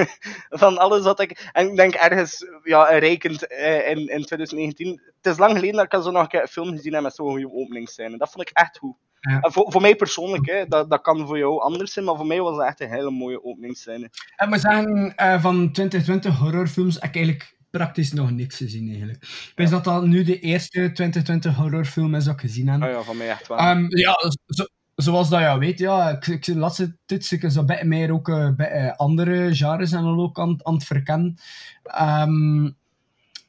van 0.62 0.78
alles 0.78 1.04
wat 1.04 1.20
ik. 1.20 1.50
En 1.52 1.68
ik 1.68 1.76
denk 1.76 1.94
ergens, 1.94 2.44
ja, 2.62 2.84
rekend 2.84 3.46
eh, 3.46 3.90
in, 3.90 3.98
in 3.98 4.24
2019. 4.24 5.00
Het 5.20 5.32
is 5.32 5.38
lang 5.38 5.52
geleden 5.52 5.76
dat 5.76 5.84
ik 5.84 5.94
al 5.94 6.02
zo 6.02 6.10
nog 6.10 6.22
een 6.22 6.28
keer 6.28 6.42
een 6.42 6.48
film 6.48 6.70
gezien 6.76 6.92
heb 6.94 7.02
met 7.02 7.14
zo'n 7.14 7.30
goede 7.30 7.52
openingsscène. 7.52 8.18
Dat 8.18 8.30
vond 8.30 8.48
ik 8.50 8.56
echt 8.56 8.78
goed. 8.78 8.96
Ja. 9.20 9.40
En 9.40 9.52
voor, 9.52 9.72
voor 9.72 9.80
mij 9.80 9.96
persoonlijk, 9.96 10.46
hè, 10.46 10.66
dat, 10.66 10.90
dat 10.90 11.00
kan 11.00 11.26
voor 11.26 11.38
jou 11.38 11.60
anders 11.60 11.92
zijn, 11.92 12.04
maar 12.04 12.16
voor 12.16 12.26
mij 12.26 12.40
was 12.40 12.56
dat 12.56 12.66
echt 12.66 12.80
een 12.80 12.90
hele 12.90 13.10
mooie 13.10 13.44
openingsscène. 13.44 14.04
Ik 14.36 14.48
moet 14.48 14.60
zeggen, 14.60 15.16
eh, 15.16 15.42
van 15.42 15.72
2020 15.72 16.36
horrorfilms 16.36 16.94
heb 16.94 17.04
ik 17.04 17.14
eigenlijk 17.14 17.56
praktisch 17.70 18.12
nog 18.12 18.30
niks 18.30 18.56
gezien 18.56 18.88
eigenlijk. 18.88 19.22
Ik 19.22 19.52
weet 19.54 19.70
dat 19.70 19.84
dat 19.84 20.06
nu 20.06 20.24
de 20.24 20.40
eerste 20.40 20.92
2020 20.92 21.54
horrorfilm 21.54 22.14
is 22.14 22.24
dat 22.24 22.34
ik 22.34 22.40
gezien 22.40 22.68
heb. 22.68 22.82
Ah 22.82 22.90
ja, 22.90 23.02
van 23.02 23.16
mij 23.16 23.28
echt 23.28 23.48
wel. 23.48 23.58
Ehm, 23.58 23.86
ja, 23.96 24.16
zo, 24.46 24.64
zoals 24.94 25.28
dat 25.28 25.40
je 25.40 25.58
weet, 25.58 25.78
ja, 25.78 26.10
ik, 26.10 26.26
ik 26.26 26.44
de 26.44 26.56
laatste 26.56 26.96
tijd 27.06 27.24
zo 27.24 27.64
beetje 27.64 27.84
meer 27.84 28.12
ook 28.12 28.28
eh, 28.28 28.50
bij, 28.56 28.70
eh, 28.70 28.96
andere 28.96 29.54
genres 29.54 29.92
en 29.92 30.04
ook 30.04 30.38
aan, 30.38 30.58
aan 30.62 30.74
het 30.74 30.84
verkennen. 30.84 31.38
Ehm, 31.82 32.70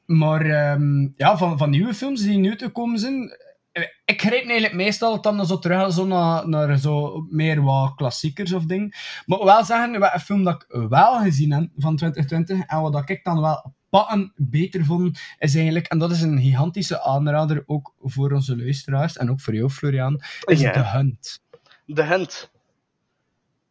maar 0.05 0.45
ehm, 0.45 1.07
ja, 1.15 1.37
van, 1.37 1.57
van 1.57 1.69
nieuwe 1.69 1.93
films 1.93 2.21
die 2.21 2.37
nu 2.37 2.55
te 2.55 2.69
komen 2.69 2.99
zijn, 2.99 3.37
ik 4.09 4.21
grijp 4.21 4.43
eigenlijk 4.43 4.73
meestal 4.73 5.21
dan 5.21 5.45
zo 5.45 5.59
terug 5.59 5.93
zo 5.93 6.05
naar, 6.05 6.49
naar 6.49 6.77
zo 6.77 7.25
meer 7.29 7.61
wat 7.61 7.95
klassiekers 7.95 8.53
of 8.53 8.65
ding. 8.65 8.95
Maar 9.25 9.43
wel 9.43 9.65
zeggen, 9.65 9.99
wat 9.99 10.13
een 10.13 10.19
film 10.19 10.43
dat 10.43 10.63
ik 10.67 10.89
wel 10.89 11.19
gezien 11.19 11.51
heb 11.51 11.69
van 11.77 11.95
2020 11.95 12.65
en 12.65 12.81
wat 12.81 13.09
ik 13.09 13.23
dan 13.23 13.41
wel 13.41 13.73
patten 13.89 14.33
beter 14.35 14.85
vond, 14.85 15.19
is 15.37 15.55
eigenlijk, 15.55 15.87
en 15.87 15.97
dat 15.97 16.11
is 16.11 16.21
een 16.21 16.39
gigantische 16.39 17.01
aanrader 17.01 17.63
ook 17.65 17.93
voor 17.99 18.31
onze 18.31 18.57
luisteraars 18.57 19.17
en 19.17 19.29
ook 19.29 19.41
voor 19.41 19.53
jou, 19.53 19.69
Florian, 19.69 20.21
is 20.45 20.59
Ja. 20.59 20.71
The 20.71 20.83
Hunt. 20.83 21.41
De 21.85 22.03
Hunt. 22.03 22.51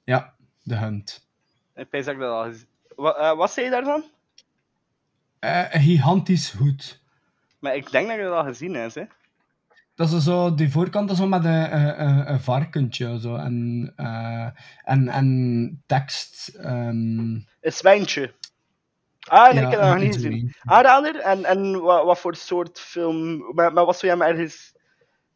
Ja, 0.05 0.35
The 0.67 0.75
Hunt. 0.75 1.27
Ik 1.75 1.91
dat 1.91 2.07
ik 2.07 2.19
dat 2.19 2.31
al 2.31 2.45
gezien 2.45 2.67
wat, 2.99 3.17
eh, 3.17 3.37
wat 3.37 3.53
zei 3.53 3.67
je 3.67 3.73
daarvan? 3.73 4.05
Eh, 5.39 5.75
een 5.75 5.81
gigantisch 5.81 6.51
goed. 6.51 7.03
Maar 7.59 7.77
ik 7.77 7.91
denk 7.91 8.09
dat 8.09 8.17
je 8.17 8.23
dat 8.23 8.33
al 8.33 8.45
gezien 8.45 8.75
hebt, 8.75 8.95
hè. 8.95 9.05
Dat 9.99 10.13
is 10.13 10.25
zo, 10.25 10.55
die 10.55 10.71
voorkant 10.71 11.11
is 11.11 11.17
zo 11.17 11.27
met 11.27 11.45
een, 11.45 11.75
een, 12.01 12.31
een, 12.33 12.41
varkentje 12.41 13.21
zo, 13.21 13.37
en, 13.37 13.93
eh, 13.97 14.47
en, 14.85 15.09
en 15.09 15.83
tekst. 15.87 16.49
ehm, 16.49 16.89
Een 17.29 17.47
zwijntje. 17.61 18.35
Ah, 19.29 19.53
nee, 19.53 19.61
Ja, 19.61 19.67
ik 19.67 19.71
heb 19.71 19.81
dat 19.81 19.91
nog 19.91 19.99
niet 19.99 20.15
gezien. 20.15 20.31
zwijntje. 20.33 20.61
Aanrader? 20.65 21.17
En, 21.21 21.45
en 21.45 21.81
wat, 21.81 22.05
wat 22.05 22.19
voor 22.19 22.37
soort 22.37 22.81
film... 22.81 23.45
Maar, 23.55 23.73
maar 23.73 23.85
wat 23.85 23.99
zou 23.99 24.13
jij 24.13 24.17
me 24.27 24.33
ergens 24.33 24.73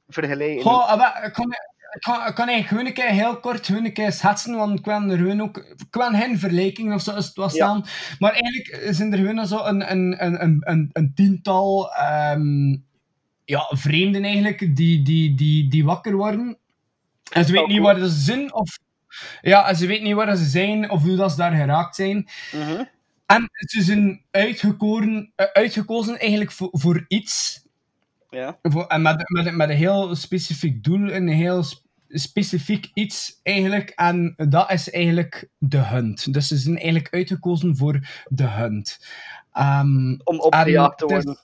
vergelijken? 0.08 0.62
Goh, 0.62 0.88
ah, 0.90 0.98
wel, 0.98 1.24
ik 1.26 1.32
kan, 1.32 1.50
ik 1.92 2.00
kan, 2.00 2.26
ik 2.26 2.34
kan 2.34 2.48
eigenlijk 2.48 2.68
gewoon 2.68 2.86
een 2.86 2.92
keer 2.94 3.08
heel 3.24 3.40
kort 3.40 3.66
gewoon 3.66 3.84
een 3.84 3.92
keer 3.92 4.12
schetsen, 4.12 4.56
want 4.56 4.78
ik 4.78 4.82
kan 4.84 5.10
er 5.10 5.16
gewoon 5.18 5.40
ook... 5.42 5.56
Ik 5.56 5.86
kan 5.90 6.14
geen 6.14 6.38
vergelijking 6.38 6.94
of 6.94 7.02
zo 7.02 7.16
is 7.16 7.26
het 7.26 7.36
was 7.36 7.54
Ja. 7.54 7.64
staan. 7.66 7.84
Maar 8.18 8.32
eigenlijk 8.32 8.94
zijn 8.94 9.12
er 9.12 9.18
gewoon 9.18 9.46
zo 9.46 9.64
een, 9.64 9.90
een, 9.90 10.24
een, 10.24 10.42
een, 10.42 10.60
een, 10.64 10.90
een 10.92 11.12
tiental 11.14 11.92
ehm, 11.94 12.76
ja, 13.44 13.66
vreemden 13.70 14.24
eigenlijk, 14.24 14.76
die, 14.76 15.02
die, 15.02 15.34
die, 15.34 15.68
die 15.68 15.84
wakker 15.84 16.14
worden. 16.16 16.58
En 17.32 17.44
ze 17.44 17.52
weten 17.52 17.68
niet 17.68 17.80
cool. 17.80 17.92
waar 17.92 18.08
ze 18.08 18.20
zijn, 18.20 18.54
of... 18.54 18.78
Ja, 19.40 19.68
en 19.68 19.76
ze 19.76 19.86
weten 19.86 20.04
niet 20.04 20.14
waar 20.14 20.36
ze 20.36 20.44
zijn, 20.44 20.90
of 20.90 21.02
hoe 21.02 21.16
dat 21.16 21.30
ze 21.30 21.36
daar 21.36 21.52
geraakt 21.54 21.94
zijn. 21.94 22.28
Mhm. 22.52 22.84
En 23.26 23.50
ze 23.52 23.82
zijn 23.82 24.22
uitgekoren, 24.30 25.32
eh, 25.36 25.46
uitgekozen 25.52 26.18
eigenlijk 26.18 26.52
voor, 26.52 26.68
voor 26.72 27.04
iets. 27.08 27.62
Ja. 28.30 28.58
Voor, 28.62 28.86
en 28.86 29.02
met, 29.02 29.28
met, 29.28 29.54
met 29.54 29.68
een 29.68 29.76
heel 29.76 30.14
specifiek 30.14 30.84
doel, 30.84 31.12
een 31.12 31.28
heel 31.28 31.62
sp- 31.62 31.84
specifiek 32.08 32.90
iets 32.94 33.40
eigenlijk. 33.42 33.90
En 33.90 34.34
dat 34.36 34.70
is 34.70 34.90
eigenlijk 34.90 35.48
de 35.58 35.78
hunt. 35.78 36.32
Dus 36.32 36.48
ze 36.48 36.56
zijn 36.56 36.76
eigenlijk 36.76 37.14
uitgekozen 37.14 37.76
voor 37.76 38.08
de 38.28 38.48
hunt. 38.48 39.06
Ehm, 39.52 40.18
Om 40.24 40.40
op 40.40 40.52
en 40.52 40.64
de 40.64 40.70
jacht 40.70 40.98
te 40.98 41.06
worden. 41.06 41.38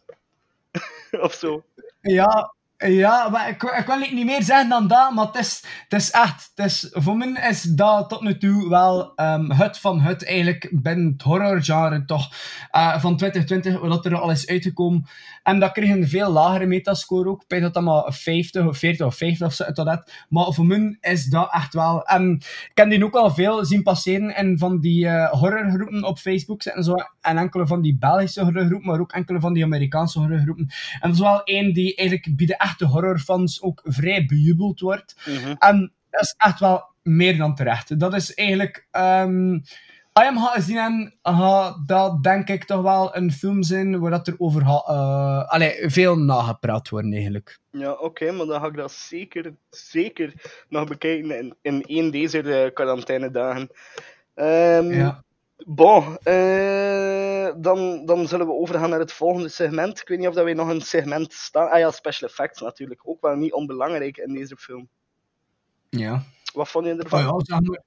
of 1.26 1.32
zo. 1.34 1.64
Ja, 2.01 2.55
ja 2.76 3.28
maar 3.28 3.49
ik, 3.49 3.62
ik 3.62 3.86
wil 3.86 3.99
niet 3.99 4.24
meer 4.24 4.42
zeggen 4.42 4.68
dan 4.68 4.88
dat, 4.88 5.14
maar 5.14 5.26
het 5.26 5.36
is, 5.36 5.64
het 5.88 6.01
is 6.01 6.11
echt, 6.11 6.53
het 6.55 6.66
is, 6.66 6.88
voor 6.90 7.16
mij 7.16 7.49
is 7.49 7.62
dat 7.62 8.09
tot 8.09 8.20
nu 8.22 8.38
toe 8.38 8.68
wel 8.68 9.14
ehm, 9.14 9.51
het 9.51 9.78
van 9.78 10.01
het 10.01 10.24
eigenlijk 10.24 10.68
binnen 10.72 11.12
het 11.12 11.22
horrorgenre 11.22 12.05
toch 12.05 12.32
eh, 12.70 13.01
van 13.01 13.16
2020, 13.16 13.80
wat 13.80 14.07
er 14.07 14.18
al 14.18 14.30
is 14.30 14.46
uitgekomen. 14.46 15.07
En 15.42 15.59
dat 15.61 15.72
kreeg 15.72 15.90
een 15.90 16.09
veel 16.09 16.30
lagere 16.30 16.66
metascore 16.66 17.28
ook, 17.28 17.44
bij 17.46 17.61
dat 17.61 17.74
dat 17.74 17.82
maar 17.82 18.12
50 18.12 18.66
of 18.66 18.78
40 18.78 19.07
of 19.07 19.16
50 19.16 19.46
of 19.46 19.55
zo 19.55 19.64
uit 19.64 19.76
dat. 19.76 20.12
Maar 20.28 20.53
voor 20.53 20.66
mij 20.66 20.96
is 21.01 21.24
dat 21.24 21.53
echt 21.53 21.74
wel, 21.74 22.05
en 22.05 22.32
ik 22.70 22.70
heb 22.74 22.90
die 22.90 23.05
ook 23.05 23.14
al 23.14 23.30
veel 23.30 23.64
zien 23.64 23.82
passeren 23.82 24.36
in 24.36 24.59
van 24.59 24.80
die 24.80 25.09
eh, 25.09 25.30
horrorgroepen 25.30 26.05
op 26.05 26.18
Facebook 26.18 26.62
en 26.62 26.84
zo, 26.84 26.94
en 27.29 27.39
enkele 27.39 27.66
van 27.66 27.81
die 27.83 27.97
Belgische 27.99 28.45
horrorgroepen, 28.45 28.87
maar 28.87 29.01
ook 29.01 29.12
enkele 29.12 29.41
van 29.41 29.53
die 29.53 29.64
Amerikaanse 29.64 30.18
horrorgroepen. 30.18 30.68
En 31.01 31.09
dat 31.09 31.12
is 31.12 31.20
wel 31.20 31.43
één 31.43 31.72
die 31.72 31.95
eigenlijk 31.95 32.37
bij 32.37 32.47
de 32.47 32.57
echte 32.57 32.87
horrorfans 32.87 33.62
ook 33.62 33.81
vrij 33.85 34.26
bejubeld 34.26 34.81
wordt. 34.81 35.16
Mhm. 35.26 35.55
En 35.59 35.93
dat 36.11 36.20
is 36.20 36.35
echt 36.37 36.61
wel 36.61 36.85
meer 37.03 37.37
dan 37.37 37.55
terecht. 37.55 38.01
Dat 38.01 38.14
is 38.14 38.35
eigenlijk... 38.35 38.87
gaat 40.37 40.62
zien 40.62 40.79
en 40.79 41.12
gaat 41.22 41.89
dat 41.89 42.22
denk 42.22 42.49
ik 42.49 42.64
toch 42.64 42.83
wel 42.83 43.16
een 43.16 43.33
film 43.33 43.62
zijn 43.62 44.01
waar 44.01 44.11
dat 44.11 44.26
er 44.26 44.35
over 44.39 44.62
eh, 44.62 45.49
allee, 45.49 45.91
veel 45.91 46.18
nagepraat 46.18 46.89
worden 46.89 47.12
eigenlijk. 47.12 47.59
Ja, 47.70 47.93
oké, 47.93 48.33
maar 48.33 48.47
dan 48.47 48.61
ga 48.61 48.66
ik 48.66 48.76
dat 48.76 48.93
zeker, 48.93 49.55
zeker 49.70 50.33
nog 50.68 50.89
bekijken 50.89 51.39
in, 51.39 51.55
in 51.62 51.83
één 51.83 52.11
deze 52.11 52.43
uh, 52.43 52.74
quarantainedagen. 52.74 53.70
Ehm 54.35 54.93
Ja. 54.93 55.24
Bon, 55.66 56.18
eh, 56.22 57.50
dan, 57.56 58.06
dan 58.06 58.28
zullen 58.28 58.46
we 58.46 58.52
overgaan 58.52 58.90
naar 58.90 58.98
het 58.98 59.12
volgende 59.12 59.48
segment. 59.48 60.00
Ik 60.00 60.09
weet 60.09 60.18
niet 60.18 60.28
of 60.28 60.34
dat 60.34 60.44
wij 60.44 60.54
nog 60.54 60.68
een 60.68 60.80
segment 60.80 61.32
staan. 61.32 61.70
Ah 61.70 61.78
ja, 61.78 61.90
special 61.90 62.28
effects 62.28 62.61
natuurlijk. 62.61 63.00
Ook 63.04 63.20
wel 63.20 63.36
niet 63.36 63.52
onbelangrijk 63.52 64.16
in 64.16 64.34
deze 64.34 64.56
film. 64.56 64.88
Ja. 65.88 66.22
Wat 66.52 66.68
vond 66.68 66.86
je 66.86 66.96
ervan? 66.96 67.28
Oh 67.28 67.40
ja, 67.46 67.56
zeg 67.56 67.61
maar. 67.61 67.82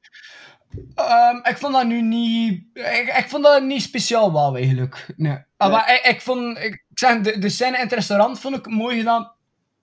Ehm, 0.95 1.35
ik 1.35 1.57
vond 1.57 1.73
dat 1.73 1.85
nu 1.85 2.01
niet... 2.01 2.63
Ik, 2.73 3.13
ik 3.17 3.25
vond 3.27 3.43
dat 3.43 3.63
niet 3.63 3.81
speciaal 3.81 4.31
wauw, 4.31 4.55
eigenlijk. 4.55 5.07
Nee. 5.17 5.37
Ah. 5.57 5.71
Maar 5.71 5.93
ik, 5.93 6.01
ik 6.01 6.21
vond... 6.21 6.57
Ik, 6.57 6.83
zeg, 6.93 7.21
de, 7.21 7.39
de 7.39 7.49
scène 7.49 7.75
in 7.75 7.83
het 7.83 7.93
restaurant 7.93 8.39
vond 8.39 8.55
ik 8.55 8.67
mooi 8.67 8.97
gedaan. 8.97 9.31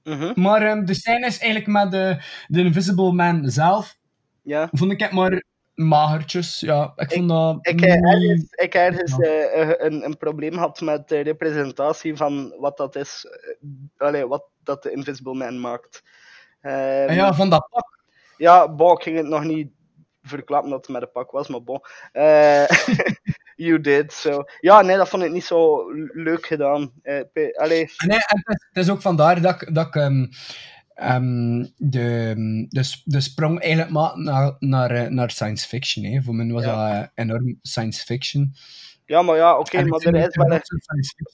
Mhm. 0.04 0.40
Maar 0.40 0.62
ehm, 0.62 0.84
de 0.84 0.94
scène 0.94 1.26
is 1.26 1.38
eigenlijk 1.38 1.70
met 1.70 1.90
de, 1.90 2.22
de 2.46 2.60
Invisible 2.60 3.12
Man 3.12 3.50
zelf. 3.50 3.96
Ja. 4.42 4.68
Vond 4.72 4.92
ik 4.92 5.00
het 5.00 5.12
maar 5.12 5.42
magertjes. 5.78 6.60
Ja, 6.60 6.92
ik 6.96 7.12
vond 7.12 7.28
dat... 7.28 7.58
Ik 7.60 7.74
niet- 7.74 7.84
ergens, 7.84 8.44
ik 8.50 8.74
ergens 8.74 9.16
Ja. 9.16 9.24
eh, 9.26 9.62
eh, 9.62 9.74
een, 9.78 10.04
een 10.04 10.16
probleem 10.16 10.52
gehad 10.52 10.80
met 10.80 11.08
de 11.08 11.20
representatie 11.20 12.16
van 12.16 12.54
wat 12.58 12.76
dat 12.76 12.96
is. 12.96 13.26
allee, 13.96 14.26
wat 14.26 14.44
dat 14.62 14.82
de 14.82 14.90
Invisible 14.92 15.34
Man 15.34 15.60
maakt. 15.60 16.02
Ehm, 16.60 17.12
ja, 17.12 17.34
van 17.34 17.50
dat 17.50 17.68
pak. 17.70 17.98
Ja, 18.36 18.68
bon, 18.74 18.92
ik 18.96 19.02
ging 19.02 19.16
het 19.16 19.26
nog 19.26 19.44
niet 19.44 19.68
verklappen 20.22 20.70
dat 20.70 20.80
het 20.80 20.88
met 20.88 21.02
een 21.02 21.10
pak 21.12 21.30
was, 21.30 21.48
maar 21.48 21.62
bon. 21.62 21.80
Eh, 22.12 22.64
you 23.66 23.80
did, 23.80 24.12
so. 24.12 24.44
Ja, 24.60 24.80
nee, 24.82 24.96
dat 24.96 25.08
vond 25.08 25.22
ik 25.22 25.30
niet 25.32 25.44
zo 25.44 25.90
leuk 26.12 26.46
gedaan. 26.46 26.92
Allee, 27.54 27.90
Nee, 28.06 28.18
en 28.26 28.42
het, 28.44 28.68
is, 28.72 28.90
ook 28.90 29.00
vandaar 29.00 29.40
dat 29.40 29.62
ik, 29.62 29.74
dat 29.74 29.86
ik 29.86 29.94
ehm, 29.94 30.26
ehm, 30.98 31.66
de, 31.76 32.34
de, 32.68 33.00
de 33.04 33.20
sprong 33.20 33.60
eigenlijk 33.60 34.16
naar, 34.16 34.56
naar, 34.58 34.90
eh, 34.90 35.06
naar 35.10 35.30
science 35.30 35.66
fiction. 35.68 36.04
Hè. 36.04 36.22
Voor 36.22 36.34
mij 36.34 36.46
was 36.52 36.64
Ja. 36.64 36.94
dat 36.96 37.02
eh, 37.14 37.24
enorm 37.24 37.58
science 37.62 38.04
fiction. 38.04 38.54
ja, 39.04 39.22
maar 39.22 39.36
ja, 39.36 39.58
oké, 39.58 39.84
maar 39.84 40.00
er 40.00 40.14
is 40.14 40.36
wel 40.36 40.50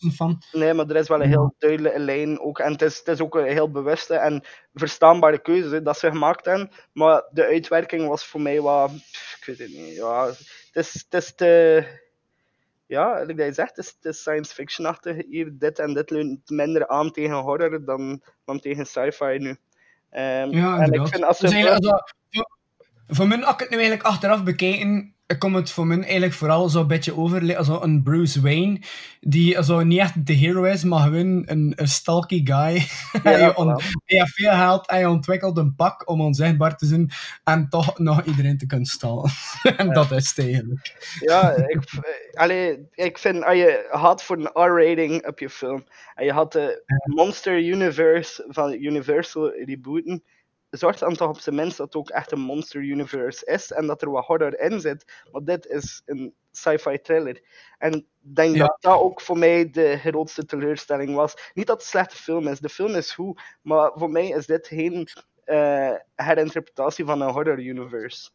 een 0.00 0.12
fan. 0.12 0.42
nee, 0.52 0.74
maar 0.74 0.88
er 0.88 0.96
is 0.96 1.08
wel 1.08 1.22
een 1.22 1.28
heel 1.28 1.54
duidelijke 1.58 1.98
lijn 1.98 2.40
ook. 2.40 2.58
En 2.58 2.72
het 2.72 2.82
is, 2.82 2.98
het 2.98 3.08
is 3.08 3.20
ook 3.20 3.34
een 3.34 3.46
heel 3.46 3.70
bewuste 3.70 4.14
en 4.14 4.42
verstaanbare 4.74 5.38
keuze 5.42 5.68
hè, 5.68 5.82
dat 5.82 5.98
ze 5.98 6.10
gemaakt 6.10 6.44
hebben. 6.44 6.70
Maar 6.92 7.24
de 7.32 7.44
uitwerking 7.44 8.08
was 8.08 8.24
voor 8.24 8.40
mij 8.40 8.60
wat... 8.60 8.90
Ik 9.38 9.42
weet 9.46 9.58
het 9.58 9.68
niet. 9.68 9.94
Ja, 9.96 10.26
het 10.26 10.86
is, 10.86 10.92
het 11.08 11.22
is 11.22 11.34
te... 11.34 12.02
Ja, 12.86 13.20
like 13.20 13.34
dat 13.34 13.46
je 13.46 13.52
zegt, 13.52 13.76
het 13.76 13.84
is, 13.84 13.94
het 14.00 14.14
is 14.14 14.20
science 14.20 14.54
fiction-achtig. 14.54 15.16
Hier, 15.28 15.52
dit 15.58 15.78
en 15.78 15.94
dit 15.94 16.10
leunt 16.10 16.50
minder 16.50 16.88
aan 16.88 17.10
tegen 17.10 17.34
horror 17.36 17.84
dan, 17.84 18.22
dan 18.44 18.60
tegen 18.60 18.86
sci-fi 18.86 19.36
nu. 19.38 19.56
Ehm, 20.10 20.50
Ja, 20.50 20.78
en 20.78 20.92
ik 20.92 21.06
vind 21.08 21.24
als 21.24 21.38
Dus 21.38 21.50
dat- 21.80 22.14
voor- 23.06 23.28
mij, 23.28 23.44
als 23.44 23.54
ik 23.54 23.60
het 23.60 23.70
nu 23.70 23.76
eigenlijk 23.76 24.06
achteraf 24.06 24.42
bekijken, 24.42 25.14
komt 25.38 25.54
het 25.56 25.70
voor 25.70 25.86
mij 25.86 26.00
eigenlijk 26.02 26.32
vooral 26.32 26.68
zo'n 26.68 26.86
beetje 26.86 27.16
over 27.16 27.56
als 27.56 27.68
een 27.68 28.02
Bruce 28.02 28.40
Wayne, 28.40 28.80
die 29.20 29.62
zo 29.64 29.82
niet 29.82 29.98
echt 29.98 30.26
de 30.26 30.32
hero 30.32 30.62
is, 30.64 30.84
maar 30.84 31.00
gewoon 31.00 31.42
een, 31.46 31.72
een 31.76 31.88
stalky 31.88 32.40
guy. 32.46 32.86
hij, 33.22 33.54
on- 33.56 33.68
hij 34.04 34.18
heeft 34.18 34.32
veel 34.34 34.50
geld, 34.52 34.90
hij 34.90 35.06
ontwikkelt 35.06 35.58
een 35.58 35.74
pak 35.74 36.08
om 36.08 36.20
onzichtbaar 36.20 36.76
te 36.76 36.86
zijn 36.86 37.10
en 37.44 37.68
toch 37.68 37.98
nog 37.98 38.24
iedereen 38.24 38.58
te 38.58 38.66
kunnen 38.66 38.86
stallen. 38.86 39.30
en 39.76 39.88
dat 39.92 40.10
is 40.10 40.28
het 40.28 40.38
eigenlijk. 40.46 41.16
Ja, 41.20 41.50
ik, 41.56 41.78
allee, 42.34 42.88
ik 42.92 43.18
vind, 43.18 43.44
als 43.44 43.56
je 43.56 43.86
gaat 43.90 44.22
voor 44.22 44.36
een 44.36 44.50
R-rating 44.64 45.26
op 45.26 45.38
je 45.38 45.50
film, 45.50 45.84
en 46.14 46.24
je 46.24 46.32
had 46.32 46.52
de 46.52 46.82
Monster 47.04 47.58
Universe 47.58 48.44
van 48.48 48.72
Universal 48.72 49.50
rebooten, 49.52 50.24
zorg 50.70 50.98
dan 50.98 51.14
toch 51.14 51.28
op 51.28 51.38
zijn 51.38 51.54
minst 51.54 51.76
dat 51.76 51.86
het 51.86 51.96
ook 51.96 52.10
echt 52.10 52.32
een 52.32 52.40
Monster 52.40 52.80
Universe 52.80 53.46
is, 53.46 53.72
en 53.72 53.86
dat 53.86 54.02
er 54.02 54.10
wat 54.10 54.24
horror 54.24 54.60
in 54.60 54.80
zit, 54.80 55.22
want 55.30 55.46
dit 55.46 55.66
is 55.66 56.02
een 56.06 56.34
sci-fi 56.52 57.00
thriller. 57.00 57.40
En 57.78 57.92
ik 57.94 58.04
denk 58.20 58.54
Ja. 58.56 58.66
dat 58.66 58.76
dat 58.80 59.00
ook 59.00 59.20
voor 59.20 59.38
mij 59.38 59.70
de 59.70 59.96
grootste 59.98 60.44
teleurstelling 60.44 61.14
was. 61.14 61.34
Niet 61.54 61.66
dat 61.66 61.76
het 61.76 61.84
een 61.84 61.90
slechte 61.90 62.16
film 62.16 62.48
is, 62.48 62.58
de 62.60 62.68
film 62.68 62.94
is 62.94 63.12
goed, 63.12 63.40
maar 63.62 63.90
voor 63.94 64.10
mij 64.10 64.28
is 64.28 64.46
dit 64.46 64.66
geen 64.66 65.08
eh, 65.44 65.92
herinterpretatie 66.14 67.04
van 67.04 67.20
een 67.20 67.30
horror 67.30 67.58
universe. 67.58 68.30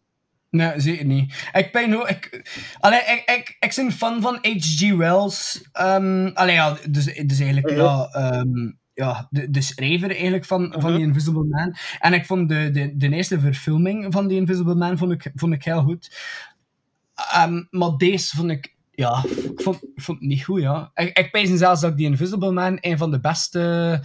Nee, 0.50 0.80
zeker 0.80 1.06
niet. 1.06 1.50
Ik 1.54 1.72
ben 1.72 1.90
nu... 1.90 1.96
Ik, 2.08 2.52
allee, 2.80 3.00
ik, 3.00 3.24
ik, 3.26 3.58
ik 3.60 3.74
ben 3.76 3.92
fan 3.92 4.22
van 4.22 4.36
H.G. 4.42 4.96
Wells. 4.96 5.70
Allee, 5.72 6.54
ja, 6.54 6.78
dus, 6.90 7.06
dus 7.06 7.40
eigenlijk, 7.40 7.70
ja... 7.70 8.10
ehm, 8.12 8.72
ja, 8.94 9.28
de, 9.30 9.50
de 9.50 9.62
schrijver 9.62 10.10
eigenlijk 10.10 10.46
van, 10.46 10.76
van 10.78 10.96
die 10.96 11.06
Invisible 11.06 11.44
Man. 11.44 11.76
En 12.00 12.14
ik 12.14 12.26
vond 12.26 12.50
de, 12.50 12.70
de, 12.72 12.98
de 12.98 13.10
eerste 13.10 13.40
verfilming 13.40 14.14
van 14.14 14.28
die 14.28 14.38
Invisible 14.38 14.76
Man 14.76 14.98
vond 14.98 15.12
ik, 15.12 15.32
vond 15.36 15.54
ik 15.54 15.64
heel 15.64 15.84
goed. 15.84 16.18
Ehm, 17.16 17.64
maar 17.70 17.98
deze 17.98 18.36
vond 18.36 18.52
ik 18.52 18.78
ja, 18.92 19.24
ik 19.26 19.62
vond, 19.62 19.84
ik 19.96 20.02
vond 20.02 20.20
het 20.20 20.28
niet 20.28 20.44
goed, 20.44 20.62
ja. 20.62 20.92
Ik, 20.94 21.18
ik 21.18 21.32
pijs 21.32 21.50
zelfs 21.50 21.82
dat 21.82 21.92
ik 21.92 21.98
die 21.98 22.06
Invisible 22.06 22.52
Man 22.52 22.78
een 22.82 22.98
van 22.98 23.12
de 23.12 23.20
beste 23.20 24.04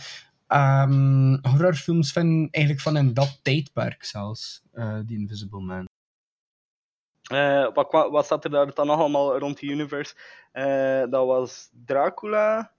horrorfilms 1.42 2.12
vind, 2.12 2.54
eigenlijk 2.54 2.84
van 2.84 2.96
in 2.96 3.14
dat 3.14 3.38
tijdperk 3.42 4.04
zelfs, 4.04 4.62
eh, 4.72 4.98
die 5.06 5.18
Invisible 5.18 5.60
Man. 5.60 5.88
Eh, 7.24 7.66
wat, 7.74 8.08
wat 8.10 8.26
zat 8.26 8.44
er 8.44 8.50
daar 8.50 8.74
dan 8.74 8.86
nog 8.86 8.98
allemaal 8.98 9.38
rond 9.38 9.58
die 9.58 9.70
universe? 9.70 10.14
Eh, 10.52 11.02
dat 11.10 11.26
was 11.26 11.70
Dracula. 11.84 12.72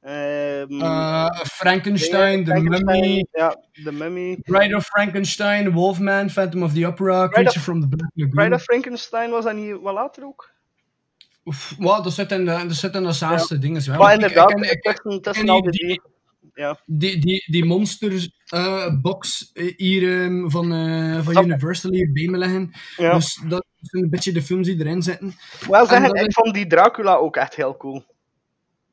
ehm, 0.00 0.80
Eh, 0.80 1.30
Frankenstein, 1.42 2.44
The 2.44 2.54
Mummy, 2.60 3.26
Ja, 3.32 3.56
The 3.84 3.92
Mummy. 3.92 4.36
Bride 4.42 4.76
of 4.76 4.84
Frankenstein, 4.86 5.72
Wolfman, 5.72 6.30
Phantom 6.30 6.62
of 6.62 6.72
the 6.72 6.86
Opera, 6.86 7.28
Creature 7.28 7.56
of- 7.58 7.62
from 7.64 7.80
the 7.80 7.88
Black 7.88 8.10
Lagoon. 8.14 8.34
Bride 8.34 8.54
of 8.54 8.62
Frankenstein 8.62 9.30
was 9.30 9.44
dat 9.44 9.54
niet 9.54 9.80
wat 9.80 9.94
later 9.94 10.24
ook? 10.24 10.50
Oef, 11.44 11.74
wow, 11.78 12.04
dat 12.04 12.12
zit 12.12 12.32
in 12.32 12.44
de, 12.44 12.50
dat 12.66 12.72
zit 12.72 12.94
in 12.94 13.02
de 13.02 13.16
laatste 13.20 13.58
dingen. 13.58 13.82
maar 13.98 13.98
Ik- 13.98 14.06
ik 14.06 14.12
inderdaad, 14.28 14.52
ken- 14.54 14.70
ik- 14.70 14.82
tussen, 14.82 15.22
tussen 15.22 15.44
ken 15.44 15.54
al 15.54 15.60
die- 15.62 15.70
die 15.70 15.80
drie. 15.80 16.00
Ja. 16.54 16.80
Die, 16.86 17.18
die, 17.18 17.44
die 17.50 17.64
monsters 17.64 18.30
eh, 18.46 19.00
box 19.00 19.50
eh, 19.52 19.72
hier 19.76 20.22
ehm, 20.22 20.48
van, 20.48 20.72
eh, 20.72 21.24
van. 21.24 21.44
Universal 21.44 21.92
hier 21.92 22.12
bij 22.12 22.26
me 22.28 22.38
liggen. 22.38 22.72
Ja. 22.96 23.14
Dus 23.14 23.40
dat 23.48 23.64
zijn 23.80 24.02
een 24.02 24.10
beetje 24.10 24.32
de 24.32 24.42
films 24.42 24.66
die 24.66 24.78
erin 24.80 25.02
zitten. 25.02 25.34
Wel 25.68 25.86
zeggen, 25.86 26.14
ik 26.14 26.26
is- 26.26 26.34
vond 26.34 26.54
die 26.54 26.66
Dracula 26.66 27.14
ook 27.14 27.36
echt 27.36 27.54
heel 27.54 27.76
cool. 27.76 28.04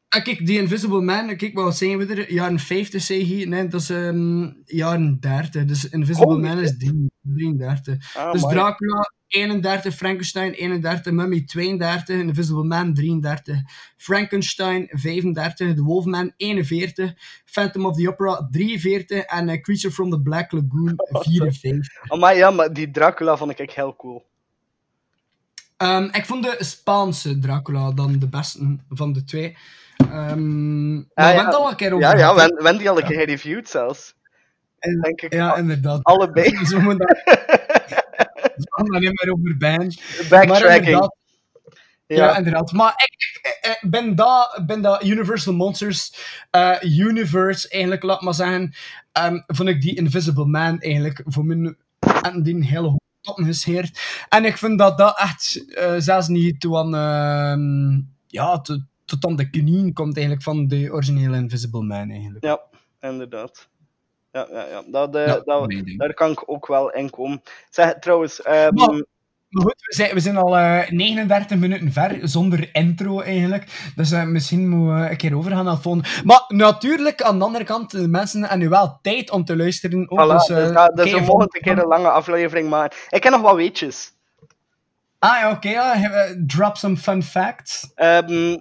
Ah, 0.10 0.24
kijk, 0.24 0.46
die 0.46 0.58
Invisible 0.60 1.02
Man, 1.02 1.36
kijk, 1.36 1.54
wat 1.54 1.78
zijn 1.78 1.98
we 1.98 2.06
er? 2.06 2.34
Jaren 2.34 2.60
50 2.60 3.02
zeg 3.02 3.28
je? 3.28 3.48
Nee, 3.48 3.68
dat 3.68 3.82
is 3.82 3.90
ehm, 3.90 4.50
jaren 4.66 5.18
30. 5.20 5.66
Dus 5.66 5.90
Invisible 5.90 6.38
Man 6.38 6.60
is 6.60 6.78
3 6.78 7.12
33. 7.22 8.16
Ah, 8.16 8.32
dus. 8.32 8.42
Dracula 8.42 9.12
31, 9.30 9.96
Frankenstein 9.96 10.52
31, 10.54 11.12
Mummy 11.12 11.42
32, 11.46 12.10
Invisible 12.20 12.64
Man 12.64 12.94
33, 12.94 13.64
Frankenstein 13.98 14.88
35, 14.92 15.56
The 15.76 15.84
Wolfman 15.84 16.34
41, 16.38 17.16
Phantom 17.46 17.86
of 17.86 17.98
the 17.98 18.08
Opera 18.10 18.48
43 18.52 19.26
en 19.26 19.50
eh, 19.50 19.62
Creature 19.62 19.94
from 19.94 20.10
the 20.10 20.22
Black 20.22 20.52
Lagoon 20.52 20.94
54. 21.24 21.88
Maar 22.20 22.36
ja, 22.36 22.52
maar 22.52 22.74
die 22.74 22.92
Dracula 22.92 23.38
vond 23.38 23.60
ik 23.60 23.72
heel 23.72 23.96
cool. 23.96 24.28
Ehm, 25.78 26.04
ik 26.12 26.26
vond 26.26 26.44
de 26.44 26.56
Spaanse 26.60 27.40
Dracula 27.40 27.92
dan 27.92 28.20
de 28.20 28.28
beste 28.30 28.78
van 28.90 29.14
de 29.14 29.24
twee. 29.24 29.58
Maar 30.10 30.36
we 30.36 31.06
Ah, 31.14 31.34
ja. 31.34 31.46
het 31.46 31.56
al 31.56 31.70
een 31.70 31.76
keer 31.76 31.94
over 31.94 32.06
Ja, 32.10 32.18
ja. 32.18 32.36
Wen- 32.36 32.64
Wendy 32.64 32.88
al 32.90 32.98
een 32.98 33.08
keer 33.08 33.20
gereviewd 33.20 33.70
zelfs. 33.70 34.16
En- 34.80 35.02
Denk 35.02 35.22
ik. 35.22 35.34
Ja, 35.34 35.56
inderdaad. 35.56 36.04
Allebei. 36.04 36.52
Daar 38.64 38.86
daar 38.86 39.00
niet 39.00 39.24
meer 39.24 39.34
over. 39.34 39.56
Maar 40.30 40.48
Backtracking. 40.48 40.98
ja. 40.98 41.18
Ja. 42.16 42.38
inderdaad. 42.38 42.72
Maar 42.72 42.94
ik, 42.96 43.90
ben 43.90 44.16
dat, 44.16 44.62
ben 44.66 44.82
dat 44.82 45.04
Universal 45.04 45.54
Monsters 45.54 46.14
eh, 46.52 46.76
Universe, 46.82 47.70
eigenlijk, 47.70 48.04
laat 48.04 48.22
maar 48.22 48.34
zeggen, 48.34 48.74
ehm, 49.12 49.40
vond 49.48 49.70
ik 49.70 49.82
die 49.82 49.96
Invisible 49.96 50.46
Man 50.46 50.80
eigenlijk 50.80 51.22
voor 51.26 51.46
mij 51.46 51.76
en 52.22 52.44
die 52.44 52.66
hele 52.66 52.88
hoop 52.88 53.02
toppen 53.22 53.46
gescheerd. 53.46 54.00
En 54.30 54.46
ik 54.46 54.58
vind 54.58 54.80
dat 54.80 54.98
dat 54.98 55.20
echt 55.20 55.74
eh, 55.74 55.96
zelfs 55.98 56.28
niet 56.28 56.60
toe 56.60 56.78
aan, 56.78 56.96
ehm, 56.96 58.02
ja, 58.28 58.62
tot, 58.62 58.82
tot 59.06 59.26
aan 59.26 59.36
de 59.36 59.50
knieën 59.50 59.94
komt 59.94 60.16
eigenlijk 60.16 60.46
van 60.46 60.68
de 60.68 60.92
originele 60.92 61.38
Invisible 61.38 61.84
Man 61.84 62.10
eigenlijk. 62.10 62.46
Ja, 62.46 62.60
inderdaad. 63.00 63.70
Ja, 64.40 64.48
ja, 64.52 64.66
ja. 64.70 64.84
Dat, 64.88 65.16
eh, 65.16 65.26
Ja, 65.28 65.34
dat, 65.46 65.68
daar 65.98 66.14
kan 66.14 66.32
ik 66.32 66.44
ook 66.46 66.68
wel 66.68 66.92
in 66.92 67.10
komen. 67.10 67.42
Zeg, 67.70 67.94
trouwens, 68.00 68.42
ehm, 68.42 68.74
Maar- 68.74 69.04
Maar 69.50 69.64
goed, 69.64 69.76
we 69.78 69.96
zijn, 69.96 70.14
we 70.14 70.20
zijn 70.20 70.38
al 70.38 70.58
eh, 70.58 70.90
39 70.90 71.58
minuten 71.58 71.92
ver, 71.92 72.20
zonder 72.22 72.70
intro 72.72 73.20
eigenlijk. 73.22 73.92
Dus 73.96 74.12
eh, 74.12 74.24
misschien 74.24 74.70
moeten 74.70 75.04
we 75.04 75.10
een 75.10 75.18
keer 75.18 75.38
overgaan 75.38 75.66
naar 75.66 75.78
volgende. 75.78 76.08
Maar 76.24 76.44
natuurlijk, 76.48 77.22
aan 77.22 77.38
de 77.40 77.46
andere 77.46 77.64
kant, 77.64 77.92
de 77.92 78.08
mensen 78.08 78.40
hebben 78.40 78.60
nu 78.60 78.70
wel 78.70 79.00
tijd 79.02 79.32
om 79.32 79.46
te 79.46 79.56
luisteren. 79.56 80.12
Ook, 80.12 80.20
voilà, 80.20 80.32
dus, 80.32 80.46
dus, 80.46 80.72
dat- 80.74 80.96
dus 80.96 81.12
kijk, 81.12 81.20
we 81.26 81.26
mogen 81.32 81.48
een 81.52 81.62
keer 81.62 81.78
een 81.78 81.88
lange 81.88 82.10
aflevering 82.10 82.70
maken. 82.70 82.98
Ik 83.10 83.24
heb 83.24 83.34
nog 83.34 83.42
wat 83.42 83.56
weetjes. 83.56 84.12
Ah 85.20 85.40
ja, 85.40 85.52
oké. 85.52 86.44
drop 86.48 86.78
some 86.78 86.98
fun 86.98 87.24
facts. 87.24 87.92
Ehm, 87.96 88.58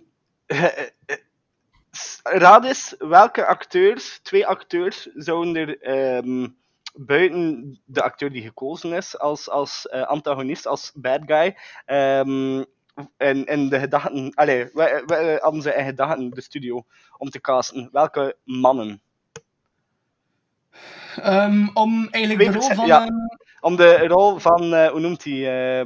raad 2.23 2.65
eens 2.65 2.95
welke 2.99 3.47
acteurs, 3.47 4.21
twee 4.23 4.47
acteurs, 4.47 5.09
zouden 5.15 5.57
er 5.57 5.81
ehm, 5.81 6.49
buiten 6.95 7.81
de 7.85 8.03
acteur 8.03 8.33
die 8.33 8.43
gekozen 8.43 8.93
is 8.93 9.19
als, 9.19 9.51
als 9.51 9.89
eh, 9.89 10.03
antagonist, 10.03 10.67
als 10.67 10.93
bad 10.95 11.21
guy, 11.27 11.57
ehm 11.85 12.63
in, 13.17 13.45
in 13.45 13.69
de 13.69 13.79
gedachten, 13.79 14.33
allee, 14.35 14.65
we, 14.65 15.03
we 15.07 15.39
hadden 15.41 15.63
ze 15.63 15.75
in 15.75 15.85
gedachten 15.85 16.31
de 16.31 16.41
studio 16.41 16.85
om 17.17 17.31
te 17.31 17.41
casten. 17.41 17.89
Welke 17.93 18.37
mannen? 18.45 19.01
Ehm, 21.17 21.69
om 21.75 22.09
eigenlijk 22.11 22.53
de 22.53 22.59
rol 22.59 22.75
van... 22.75 22.87
ja. 22.87 23.09
Om 23.61 23.77
de 23.77 24.07
rol 24.07 24.39
van, 24.39 24.75
eh, 24.75 24.91
hoe 24.91 25.01
noemt 25.01 25.25
hij? 25.25 25.85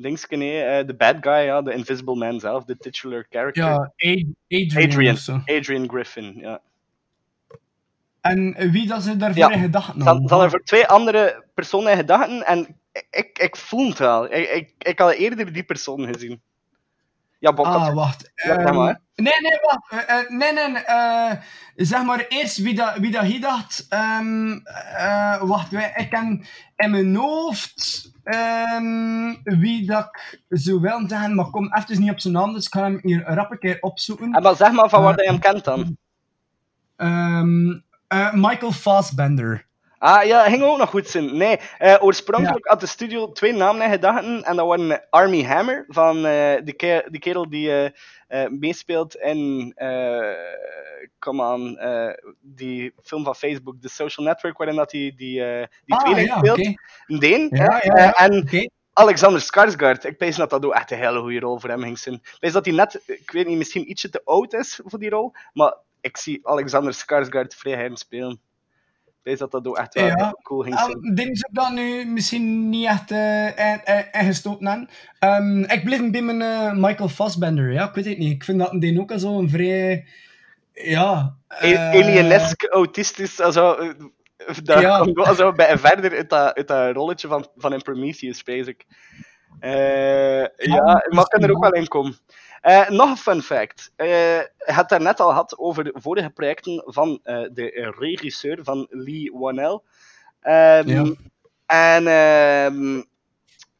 Linkske, 0.00 0.36
nee, 0.36 0.62
eh, 0.62 0.86
de 0.86 0.94
bad 0.94 1.16
guy, 1.20 1.32
ja, 1.44 1.62
de 1.62 1.74
Invisible 1.74 2.14
Man 2.14 2.40
zelf, 2.40 2.64
de 2.64 2.76
titular 2.76 3.26
character. 3.30 3.64
ja, 3.64 3.74
Ad- 3.74 3.92
Adrian, 4.48 4.86
Adrian. 4.88 5.42
Adrian 5.46 5.88
Griffin, 5.88 6.34
ja. 6.36 6.60
En 8.20 8.70
wie 8.70 8.86
dat 8.86 9.02
ze 9.02 9.16
daarvoor 9.16 9.38
Ja, 9.42 9.50
in 9.50 9.60
gedachten 9.60 10.02
Zal, 10.02 10.06
hadden. 10.12 10.28
zal 10.28 10.42
er 10.42 10.50
voor 10.50 10.62
twee 10.62 10.86
andere 10.86 11.44
personen 11.54 11.90
in 11.90 11.96
gedachten 11.98 12.46
en 12.46 12.76
ik, 13.10 13.38
ik 13.38 13.56
voel 13.56 13.88
het 13.88 13.98
wel. 13.98 14.24
Ik, 14.32 14.50
ik, 14.50 14.72
ik 14.78 14.98
had 14.98 15.12
eerder 15.12 15.52
die 15.52 15.62
persoon 15.62 16.06
gezien. 16.14 16.40
Ja, 17.38 17.52
Bob, 17.52 17.66
Ah, 17.66 17.94
wacht. 17.94 18.32
Ja, 18.34 18.56
Ehm, 18.58 18.74
maar. 18.74 19.00
nee, 19.14 19.32
nee, 19.40 19.58
wacht. 19.62 20.06
Eh, 20.08 20.18
eh, 20.18 20.28
nee, 20.28 20.52
nee. 20.52 20.82
zeg 21.76 22.04
maar 22.04 22.26
eerst 22.28 22.56
wie 22.56 22.74
dat, 22.74 22.96
wie 22.96 23.10
dat 23.10 23.22
hier 23.24 23.40
dacht. 23.40 23.86
Ehm, 23.88 24.52
eh, 24.96 25.42
wacht, 25.42 25.72
ik 25.72 26.06
ken 26.10 26.44
in 26.76 26.90
mijn 26.90 27.14
hoofd 27.14 28.10
ehm, 28.28 29.34
wie 29.60 29.86
dat 29.86 30.04
ik 30.48 30.58
zou 30.58 30.80
willen 30.80 31.08
zeggen, 31.08 31.34
maar 31.34 31.50
kom 31.50 31.74
even 31.74 32.00
niet 32.00 32.10
op 32.10 32.20
zijn 32.20 32.34
naam, 32.34 32.52
dus 32.52 32.66
ik 32.66 32.72
ga 32.72 32.82
hem 32.82 32.98
hier 33.02 33.22
rap 33.24 33.50
een 33.50 33.58
keer 33.58 33.76
opzoeken. 33.80 34.32
En 34.32 34.42
maar 34.42 34.56
zeg 34.56 34.72
maar 34.72 34.88
van 34.88 35.02
waar 35.02 35.16
dat 35.16 35.24
je 35.24 35.30
hem 35.30 35.40
kent 35.40 35.64
dan. 35.64 35.96
Ehm, 36.96 37.78
eh, 38.08 38.32
Michael 38.32 38.72
Fassbender. 38.72 39.66
Ah 39.98 40.24
ja, 40.24 40.42
ging 40.48 40.62
ook 40.62 40.78
nog 40.78 40.90
goed 40.90 41.08
zijn. 41.08 41.36
Nee, 41.36 41.58
eh, 41.78 41.96
oorspronkelijk 42.00 42.66
had 42.66 42.80
de 42.80 42.86
studio 42.86 43.32
twee 43.32 43.52
namen 43.52 43.82
in 43.82 43.90
gedachten. 43.90 44.42
En 44.44 44.56
dat 44.56 44.66
waren 44.66 45.04
Army 45.10 45.42
Hammer, 45.44 45.84
van 45.88 46.22
die, 46.64 46.74
ke- 46.74 47.04
die 47.10 47.20
kerel 47.20 47.48
die 47.48 47.92
meespeelt 48.48 49.14
in. 49.16 49.72
Come 51.18 51.52
on, 51.54 51.78
eh, 51.78 52.12
die 52.40 52.92
film 53.02 53.24
van 53.24 53.34
Facebook, 53.34 53.76
The 53.80 53.88
Social 53.88 54.26
Network, 54.26 54.56
waarin 54.58 54.76
dat 54.76 54.92
hij 54.92 55.12
die, 55.16 55.44
eh 55.44 55.66
die 55.84 55.94
Ah, 55.94 56.00
tweeling 56.04 56.28
ja, 56.28 56.38
speelt. 56.38 56.78
Deen. 57.20 57.48
Ja, 57.50 57.64
ja, 57.64 57.80
ja, 57.82 58.14
eh, 58.14 58.24
en. 58.24 58.70
Alexander 58.92 59.40
Skarsgård, 59.42 60.04
ik 60.04 60.16
pees 60.16 60.36
dat 60.36 60.50
dat 60.50 60.64
ook 60.64 60.74
echt 60.74 60.90
een 60.90 60.98
hele 60.98 61.20
goede 61.20 61.38
rol 61.40 61.58
voor 61.58 61.70
hem 61.70 61.82
ging 61.82 61.98
zijn. 61.98 62.14
Ik 62.14 62.36
pees 62.38 62.52
dat 62.52 62.64
hij 62.64 62.74
net, 62.74 63.02
ik 63.06 63.30
weet 63.30 63.46
niet, 63.46 63.56
misschien 63.58 63.90
ietsje 63.90 64.08
te 64.08 64.20
oud 64.24 64.52
is 64.54 64.80
voor 64.84 64.98
die 64.98 65.10
rol, 65.10 65.32
maar 65.52 65.74
ik 66.00 66.16
zie 66.16 66.46
Alexander 66.46 66.92
Skarsgård 66.94 67.54
vrij 67.56 67.74
hem 67.74 67.96
spelen. 67.96 68.40
Ik 69.22 69.38
dat 69.38 69.50
dat 69.50 69.66
ook 69.66 69.78
echt 69.78 69.94
wel 69.94 70.06
Ja. 70.06 70.34
cool 70.42 70.62
ging 70.62 70.78
zijn. 70.78 70.90
Um, 70.90 71.14
denk 71.14 71.28
ik 71.28 71.48
dat 71.50 71.72
nu 71.72 72.04
misschien 72.04 72.68
niet 72.68 72.86
echt 72.86 73.10
eh, 73.10 73.46
in- 73.46 73.80
in- 73.84 74.08
ingestoken 74.12 74.66
hebben. 74.66 74.88
Ehm, 75.18 75.62
ik 75.62 75.84
bleef 75.84 76.10
bij 76.10 76.22
mijn 76.22 76.80
Michael 76.80 77.08
Fassbender, 77.08 77.72
ja, 77.72 77.88
ik 77.88 77.94
weet 77.94 78.04
het 78.04 78.18
niet. 78.18 78.32
Ik 78.32 78.44
vind 78.44 78.58
dat 78.58 78.72
een 78.72 79.00
ook 79.00 79.12
al 79.12 79.18
zo 79.18 79.38
een 79.38 79.48
vrij... 79.50 80.06
Ja... 80.82 81.36
Eh, 81.48 81.90
Alienesk, 81.90 82.64
autistisch, 82.64 83.40
also, 83.40 83.74
eh, 83.74 83.90
dat 84.62 84.80
Ja. 84.80 85.34
zo 85.34 85.52
bij 85.52 85.78
verder 85.78 86.16
uit 86.16 86.30
dat, 86.30 86.54
uit 86.54 86.68
dat 86.68 86.94
rolletje 86.94 87.28
van, 87.28 87.46
van 87.56 87.72
in 87.72 87.82
Prometheus, 87.82 88.42
pees 88.42 88.66
ik. 88.66 88.84
Eh, 89.60 90.40
ja, 90.56 91.04
maar 91.08 91.26
kan 91.28 91.42
er 91.42 91.50
ook 91.50 91.62
wel 91.62 91.72
in 91.72 91.88
komen. 91.88 92.16
Eh, 92.60 92.88
nog 92.88 93.10
een 93.10 93.16
fun 93.16 93.42
fact. 93.42 93.92
Eh, 93.96 94.08
je 94.38 94.50
had 94.64 94.76
het 94.76 94.88
daarnet 94.88 95.20
al 95.20 95.28
gehad 95.28 95.58
over 95.58 95.84
de 95.84 95.94
vorige 95.94 96.30
projecten 96.30 96.82
van 96.86 97.20
eh, 97.22 97.44
de 97.52 97.94
regisseur 97.98 98.58
van 98.62 98.86
Lee 98.90 99.32
Wanell. 99.34 99.80
Ehm, 100.40 100.88
Ja. 100.88 101.12
En 101.66 102.06
ehm, 102.06 103.02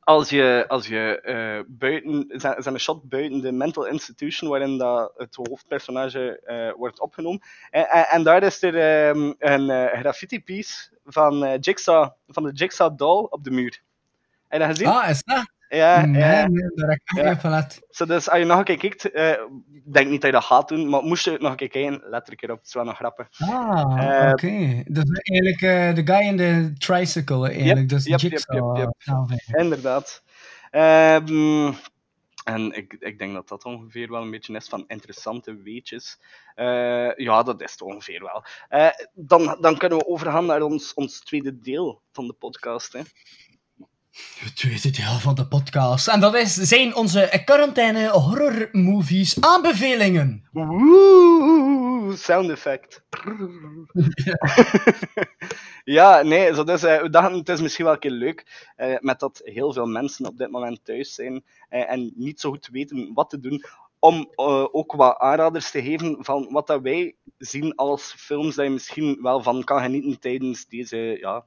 als 0.09 0.31
je, 0.31 0.65
als 0.69 0.87
je 0.87 1.21
eh, 1.21 1.61
buiten, 1.67 2.25
zijn, 2.29 2.57
een 2.75 2.81
shot 2.81 3.09
buiten 3.09 3.41
de 3.41 3.53
mental 3.53 3.87
institution 3.87 4.51
waarin 4.51 4.79
dat 4.79 5.13
het 5.17 5.35
hoofdpersonage 5.35 6.41
eh, 6.41 6.73
wordt 6.77 7.01
opgenomen. 7.01 7.41
En, 7.71 7.89
en, 7.89 8.09
en 8.09 8.23
daar 8.23 8.43
is 8.43 8.63
er 8.63 8.77
ehm, 8.77 9.33
een 9.39 9.71
eh, 9.71 10.01
graffiti 10.01 10.43
piece 10.43 10.91
van, 11.05 11.59
Jigsaw, 11.61 12.11
van 12.27 12.43
de 12.43 12.53
Jigsaw 12.53 12.99
doll 12.99 13.27
op 13.31 13.45
de 13.45 13.51
muur. 13.51 13.83
Je 14.51 14.59
dat 14.59 14.69
gezien? 14.69 14.87
Ah, 14.87 15.11
is 15.11 15.23
dat? 15.23 15.51
Ja, 15.69 16.05
nee, 16.07 16.21
ja. 16.23 16.47
nee, 16.49 16.71
daar 16.75 16.89
heb 16.89 16.99
ik 16.99 17.25
Ja. 17.25 17.39
van 17.41 17.51
let. 17.51 17.81
Dus 18.07 18.29
als 18.29 18.39
je 18.39 18.45
nog 18.45 18.59
een 18.59 18.65
keer 18.65 18.79
kijkt, 18.79 19.05
ik 19.05 19.93
denk 19.93 20.09
niet 20.11 20.21
dat 20.21 20.31
je 20.31 20.37
dat 20.37 20.45
gaat 20.45 20.69
doen, 20.69 20.89
maar 20.89 21.03
moest 21.03 21.25
je 21.25 21.31
het 21.31 21.41
nog 21.41 21.51
een 21.51 21.57
keer 21.57 21.69
kijken, 21.69 22.03
let 22.11 22.25
er 22.27 22.31
een 22.33 22.37
keer 22.37 22.51
op, 22.51 22.59
het 22.59 22.67
is 22.67 22.75
wel 22.75 22.85
nog 22.85 22.97
grappig. 22.97 23.29
Ah, 23.39 24.25
Eh, 24.25 24.31
oké. 24.31 24.83
Dat 24.87 25.05
is 25.09 25.21
eigenlijk 25.21 25.63
eh, 25.63 25.95
de 26.05 26.13
guy 26.13 26.27
in 26.27 26.37
de 26.37 26.73
tricycle, 26.79 27.49
eigenlijk. 27.49 27.79
Yep, 27.79 27.89
dus 27.89 28.05
yep, 28.05 28.21
yep, 28.21 28.31
Jigsaw. 28.31 28.77
yep. 28.77 28.95
Inderdaad. 29.59 30.23
Ehm, 30.71 31.73
En 32.45 32.73
ik, 32.77 32.97
ik 32.99 33.19
denk 33.19 33.35
dat 33.35 33.49
dat 33.49 33.65
ongeveer 33.65 34.11
wel 34.11 34.23
een 34.23 34.31
beetje 34.31 34.55
is 34.57 34.69
van 34.69 34.85
interessante 34.87 35.57
weetjes. 35.63 36.19
Ja, 37.17 37.43
dat 37.43 37.61
is 37.63 37.73
het 37.73 37.83
ongeveer 37.83 38.23
wel. 38.23 38.45
Dan, 39.15 39.57
dan 39.61 39.77
kunnen 39.79 39.99
we 39.99 40.07
overgaan 40.07 40.47
naar 40.47 40.63
ons, 40.63 40.95
ons 40.95 41.21
tweede 41.21 41.59
deel 41.61 42.03
van 42.13 42.27
de 42.27 42.33
podcast. 42.33 42.93
Hè. 42.93 43.01
Het 44.39 44.57
tweede 44.57 44.91
deel 44.91 45.19
van 45.19 45.35
de 45.35 45.47
podcast. 45.47 46.09
En 46.09 46.21
dat 46.21 46.35
is, 46.35 46.55
zijn 46.55 46.95
onze 46.95 47.43
quarantaine 47.45 48.09
horror 48.09 48.69
movies 48.73 49.41
aanbevelingen. 49.41 50.49
Woe, 50.53 52.17
sound 52.17 52.51
effect. 52.51 53.03
ja, 55.85 56.23
nee, 56.23 56.55
zo 56.55 56.65
dus, 56.65 56.83
eh, 56.83 57.01
we 57.01 57.11
dachten 57.11 57.39
het 57.39 57.49
is 57.49 57.61
misschien 57.61 57.85
wel 57.85 57.95
een 57.95 58.01
keer 58.01 58.11
leuk, 58.11 58.69
eh, 58.77 58.95
met 59.01 59.21
dat 59.21 59.41
heel 59.45 59.73
veel 59.73 59.87
mensen 59.87 60.27
op 60.27 60.39
dit 60.39 60.51
moment 60.51 60.85
thuis 60.85 61.15
zijn 61.15 61.45
eh, 61.69 61.91
en 61.91 62.13
niet 62.15 62.41
zo 62.41 62.51
goed 62.51 62.69
weten 62.73 63.11
wat 63.15 63.31
te 63.31 63.41
doen, 63.41 63.65
om 63.99 64.31
ook 64.73 64.93
wat 64.93 65.19
aanraders 65.19 65.71
te 65.71 65.83
geven 65.83 66.17
van 66.21 66.49
wat 66.51 66.67
dat 66.67 66.83
wij 66.83 67.17
zien 67.39 67.75
als 67.75 68.15
films 68.17 68.55
dat 68.55 68.65
je 68.65 68.71
misschien 68.71 69.19
wel 69.23 69.43
van 69.43 69.65
kan 69.65 69.83
genieten 69.83 70.21
tijdens 70.21 70.67
deze 70.67 71.17
ja, 71.21 71.45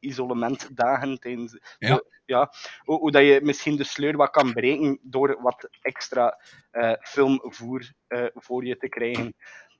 isolementdagen, 0.00 1.18
tijdens 1.18 1.58
Ja. 1.78 2.02
ja, 2.24 2.52
hoe, 2.84 2.98
hoe 2.98 3.10
dat 3.10 3.22
je 3.22 3.40
misschien 3.42 3.76
de 3.76 3.84
sleur 3.84 4.16
wat 4.16 4.30
kan 4.30 4.52
breken 4.52 4.98
door 5.02 5.38
wat 5.42 5.68
extra 5.80 6.40
eh, 6.70 6.92
filmvoer 7.00 7.92
eh, 8.06 8.24
voor 8.34 8.64
je 8.64 8.76
te 8.76 8.88
krijgen. 8.88 9.34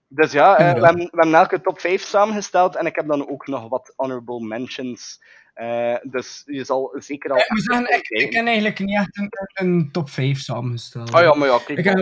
Dus 0.08 0.32
ja, 0.32 0.58
eh, 0.58 0.58
we, 0.58 0.64
Inderdaad. 0.64 0.86
hebben, 0.86 1.04
we 1.10 1.16
hebben 1.20 1.40
elke 1.40 1.60
top 1.60 1.80
5 1.80 2.02
samengesteld 2.02 2.76
en 2.76 2.86
ik 2.86 2.96
heb 2.96 3.06
dan 3.06 3.28
ook 3.28 3.46
nog 3.46 3.68
wat 3.68 3.92
honorable 3.96 4.46
mentions. 4.46 5.22
Eh, 5.54 5.94
dus 6.02 6.42
je 6.46 6.64
zal 6.64 6.94
zeker 6.98 7.30
al. 7.30 7.38
Zeggen, 7.38 7.96
ik, 7.96 8.08
ik 8.08 8.32
heb 8.32 8.46
eigenlijk 8.46 8.78
niet 8.78 8.96
echt 8.96 9.18
een, 9.18 9.28
een 9.52 9.88
top 9.92 10.10
5 10.10 10.40
samengesteld. 10.40 11.14
Oh 11.14 11.20
ja, 11.20 11.34
maar 11.34 11.48
ja, 11.48 11.58
kijk. 11.64 11.78
Ik 11.78 11.84
heb 11.84 11.98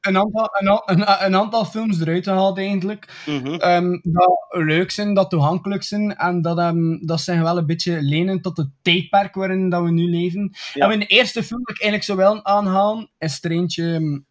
een, 0.00 0.16
aantal, 0.16 0.48
een, 0.52 0.82
een, 0.84 1.24
een 1.24 1.36
aantal 1.36 1.64
films 1.64 2.00
eruit 2.00 2.24
gehaald 2.24 2.58
eigenlijk. 2.58 3.22
Mhm. 3.26 3.54
Ehm, 3.54 3.98
dat 4.02 4.46
leuk 4.48 4.90
zijn, 4.90 5.14
dat 5.14 5.30
toegankelijk 5.30 5.82
zijn 5.82 6.16
en 6.16 6.42
dat, 6.42 6.58
ehm, 6.58 6.98
dat 7.00 7.20
zich 7.20 7.40
wel 7.40 7.58
een 7.58 7.66
beetje 7.66 8.02
lenen 8.02 8.40
tot 8.40 8.56
het 8.56 8.68
tijdperk 8.82 9.34
waarin 9.34 9.68
dat 9.68 9.82
we 9.82 9.90
nu 9.90 10.10
leven. 10.10 10.50
Ja. 10.72 10.90
En 10.90 10.98
de 10.98 11.06
eerste 11.06 11.42
film 11.42 11.62
dat 11.64 11.76
ik 11.76 11.82
eigenlijk 11.82 12.10
zo 12.10 12.16
wel 12.16 12.44
aanhalen, 12.44 13.10
is 13.18 13.44
er 13.44 13.50
eentje 13.50 14.22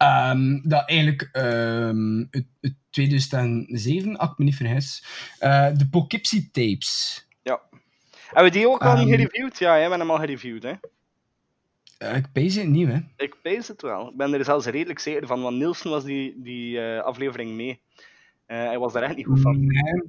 ehm, 0.00 0.60
dat 0.62 0.88
eigenlijk 0.88 1.28
ehm, 1.32 2.24
het, 2.30 2.46
het 2.60 2.74
2007, 2.90 4.16
als 4.16 4.30
ik 4.30 4.38
me 4.38 4.44
niet 4.44 4.56
vergis, 4.56 5.04
eh, 5.38 5.68
de 5.76 5.88
Poughkeepsie 5.88 6.50
Tapes. 6.52 7.26
Ja. 7.42 7.60
Hebben 8.26 8.52
we 8.52 8.58
die 8.58 8.68
ook 8.68 8.82
al 8.82 8.96
niet 8.96 9.08
Ehm. 9.08 9.14
gereviewd? 9.16 9.58
Ja, 9.58 9.68
hè, 9.70 9.74
we 9.74 9.80
hebben 9.80 9.98
hem 10.00 10.10
al 10.10 10.18
gereviewd. 10.18 10.62
Hè. 10.62 10.72
Eh, 11.98 12.16
ik 12.16 12.32
pees 12.32 12.54
het 12.54 12.68
niet, 12.68 12.88
hè. 12.88 12.98
Ik 13.16 13.36
pees 13.42 13.68
het 13.68 13.82
wel. 13.82 14.08
Ik 14.10 14.16
ben 14.16 14.34
er 14.34 14.44
zelfs 14.44 14.66
redelijk 14.66 14.98
zeker 14.98 15.26
van, 15.26 15.42
want 15.42 15.56
Nielsen 15.56 15.90
was 15.90 16.04
die, 16.04 16.34
die 16.42 16.80
eh, 16.80 17.02
aflevering 17.02 17.50
mee. 17.52 17.80
Hij 18.46 18.78
was 18.78 18.92
daar 18.92 19.02
echt 19.02 19.16
niet 19.16 19.26
goed 19.26 19.40
van. 19.40 19.66
Nee, 19.66 20.02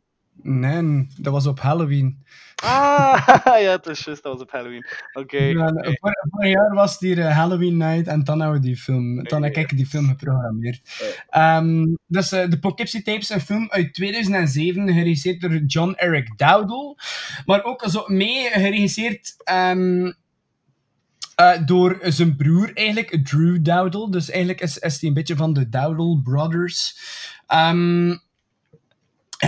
nee, 0.43 1.07
dat 1.17 1.33
was 1.33 1.47
op 1.47 1.59
Halloween. 1.59 2.23
Ah, 2.63 3.27
ja, 3.63 3.71
het 3.71 3.85
is 3.87 4.03
juist, 4.03 4.23
dat 4.23 4.33
was 4.33 4.41
op 4.41 4.51
Halloween. 4.51 4.85
Oké. 5.13 5.37
Ja, 5.37 5.67
vor- 5.99 6.27
vorig 6.29 6.51
jaar 6.51 6.73
was 6.73 6.91
het 6.91 6.99
hier 6.99 7.19
eh, 7.19 7.35
Halloween 7.37 7.77
Night 7.77 8.07
en 8.07 8.23
dan 8.23 8.39
hebben 8.41 8.59
we 8.61 8.65
die 8.67 8.77
film. 8.77 9.23
Dan 9.23 9.43
heb 9.43 9.55
Ja. 9.55 9.61
ik 9.61 9.77
die 9.77 9.85
film 9.85 10.07
geprogrammeerd. 10.07 10.81
Ehm, 11.29 11.85
dus 12.07 12.31
eh, 12.31 12.49
de 12.49 12.59
Poughkeepsie 12.59 13.01
Tapes, 13.01 13.29
een 13.29 13.41
film 13.41 13.67
uit 13.69 13.93
2007, 13.93 14.87
geregisseerd 14.93 15.41
door 15.41 15.55
John 15.55 15.93
Eric 15.95 16.37
Dowdle. 16.37 16.95
Maar 17.45 17.63
ook 17.63 17.83
zo 17.89 18.03
mee 18.07 18.49
geregisseerd 18.49 19.33
ehm, 19.43 20.11
eh, 21.35 21.65
door 21.65 21.97
zijn 22.03 22.35
broer, 22.35 22.71
eigenlijk, 22.73 23.25
Drew 23.27 23.57
Dowdle. 23.63 24.11
Dus 24.11 24.29
eigenlijk 24.29 24.61
is, 24.61 24.77
is 24.77 24.99
hij 24.99 25.09
een 25.09 25.15
beetje 25.15 25.35
van 25.35 25.53
de 25.53 25.69
Dowdle 25.69 26.21
Brothers. 26.23 26.99
Ehm 27.47 28.15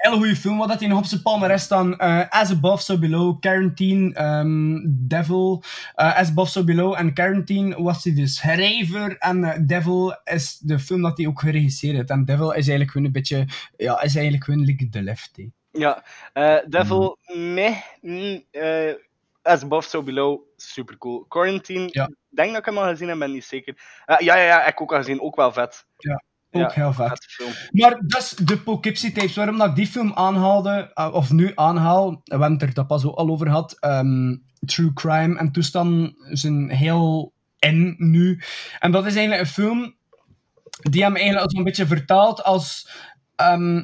hele 0.01 0.15
goede 0.15 0.35
film. 0.35 0.57
Wat 0.57 0.69
had 0.69 0.79
hij 0.79 0.89
nog 0.89 0.97
op 0.97 1.05
zijn 1.05 1.21
palmarès 1.21 1.63
staan? 1.63 1.97
Eh, 1.97 2.29
As 2.29 2.51
Above, 2.51 2.83
So 2.83 2.97
Below, 2.99 3.39
Quarantine, 3.39 4.13
ehm, 4.13 4.79
Devil. 4.85 5.63
Eh, 5.95 6.17
As 6.17 6.29
Above, 6.29 6.51
So 6.51 6.63
Below 6.63 6.93
en 6.97 7.13
Quarantine 7.13 7.83
was 7.83 8.03
hij 8.03 8.13
dus 8.13 8.35
schrijver. 8.35 9.17
En 9.17 9.43
eh, 9.43 9.59
Devil 9.61 10.15
is 10.23 10.57
de 10.59 10.79
film 10.79 11.01
dat 11.01 11.17
hij 11.17 11.27
ook 11.27 11.39
geregisseerd 11.39 11.95
heeft. 11.95 12.09
En 12.09 12.25
Devil 12.25 12.49
is 12.49 12.55
eigenlijk 12.55 12.91
gewoon 12.91 13.07
een 13.07 13.13
beetje... 13.13 13.45
Ja, 13.77 14.01
is 14.01 14.13
eigenlijk 14.15 14.43
gewoon 14.43 14.63
like 14.65 14.89
The 14.89 15.01
Left, 15.01 15.31
hè. 15.35 15.47
Ja, 15.71 16.03
eh, 16.33 16.57
Devil, 16.69 17.17
meh. 17.35 17.75
mm, 18.01 18.43
eh, 18.51 18.93
As 19.41 19.63
Above, 19.63 19.89
So 19.89 20.03
Below, 20.03 20.39
super 20.55 20.97
cool. 20.97 21.25
Quarantine, 21.27 21.87
Ja. 21.91 22.05
ik 22.07 22.15
denk 22.29 22.49
dat 22.49 22.59
ik 22.59 22.65
hem 22.65 22.77
al 22.77 22.87
gezien 22.89 23.07
heb, 23.07 23.19
ben 23.19 23.31
niet 23.31 23.43
zeker. 23.45 23.77
Eh, 24.05 24.19
ja, 24.19 24.35
ja, 24.37 24.43
ja, 24.45 24.59
ik 24.59 24.65
heb 24.65 24.79
ook 24.81 24.91
al 24.91 24.97
gezien, 24.97 25.21
ook 25.21 25.35
wel 25.35 25.51
vet. 25.51 25.85
Ook 26.55 26.61
Ja, 26.61 26.71
heel 26.73 26.93
vet. 26.93 27.25
Film. 27.29 27.51
Maar 27.71 27.99
dus 28.05 28.29
de 28.29 28.57
Poughkeepsie 28.57 29.11
Tapes, 29.11 29.35
waarom 29.35 29.57
dat 29.57 29.69
ik 29.69 29.75
die 29.75 29.87
film 29.87 30.11
aanhaalde, 30.13 30.91
eh, 30.93 31.09
of 31.13 31.31
nu 31.31 31.51
aanhaal, 31.55 32.09
we 32.11 32.21
hebben 32.25 32.51
het 32.51 32.61
er 32.61 32.73
dat 32.73 32.87
pas 32.87 33.05
ook 33.05 33.15
al 33.15 33.29
over 33.29 33.45
gehad, 33.45 33.77
ehm, 33.79 34.35
true 34.65 34.93
crime 34.93 35.37
en 35.39 35.51
toestanden 35.51 36.15
zijn 36.29 36.69
heel 36.69 37.33
in 37.59 37.95
nu. 37.97 38.41
En 38.79 38.91
dat 38.91 39.05
is 39.05 39.15
eigenlijk 39.15 39.47
een 39.47 39.53
film 39.53 39.95
die 40.89 41.03
hem 41.03 41.15
eigenlijk 41.15 41.51
zo'n 41.51 41.63
beetje 41.63 41.87
vertaalt 41.87 42.43
als... 42.43 42.89
ehm, 43.35 43.83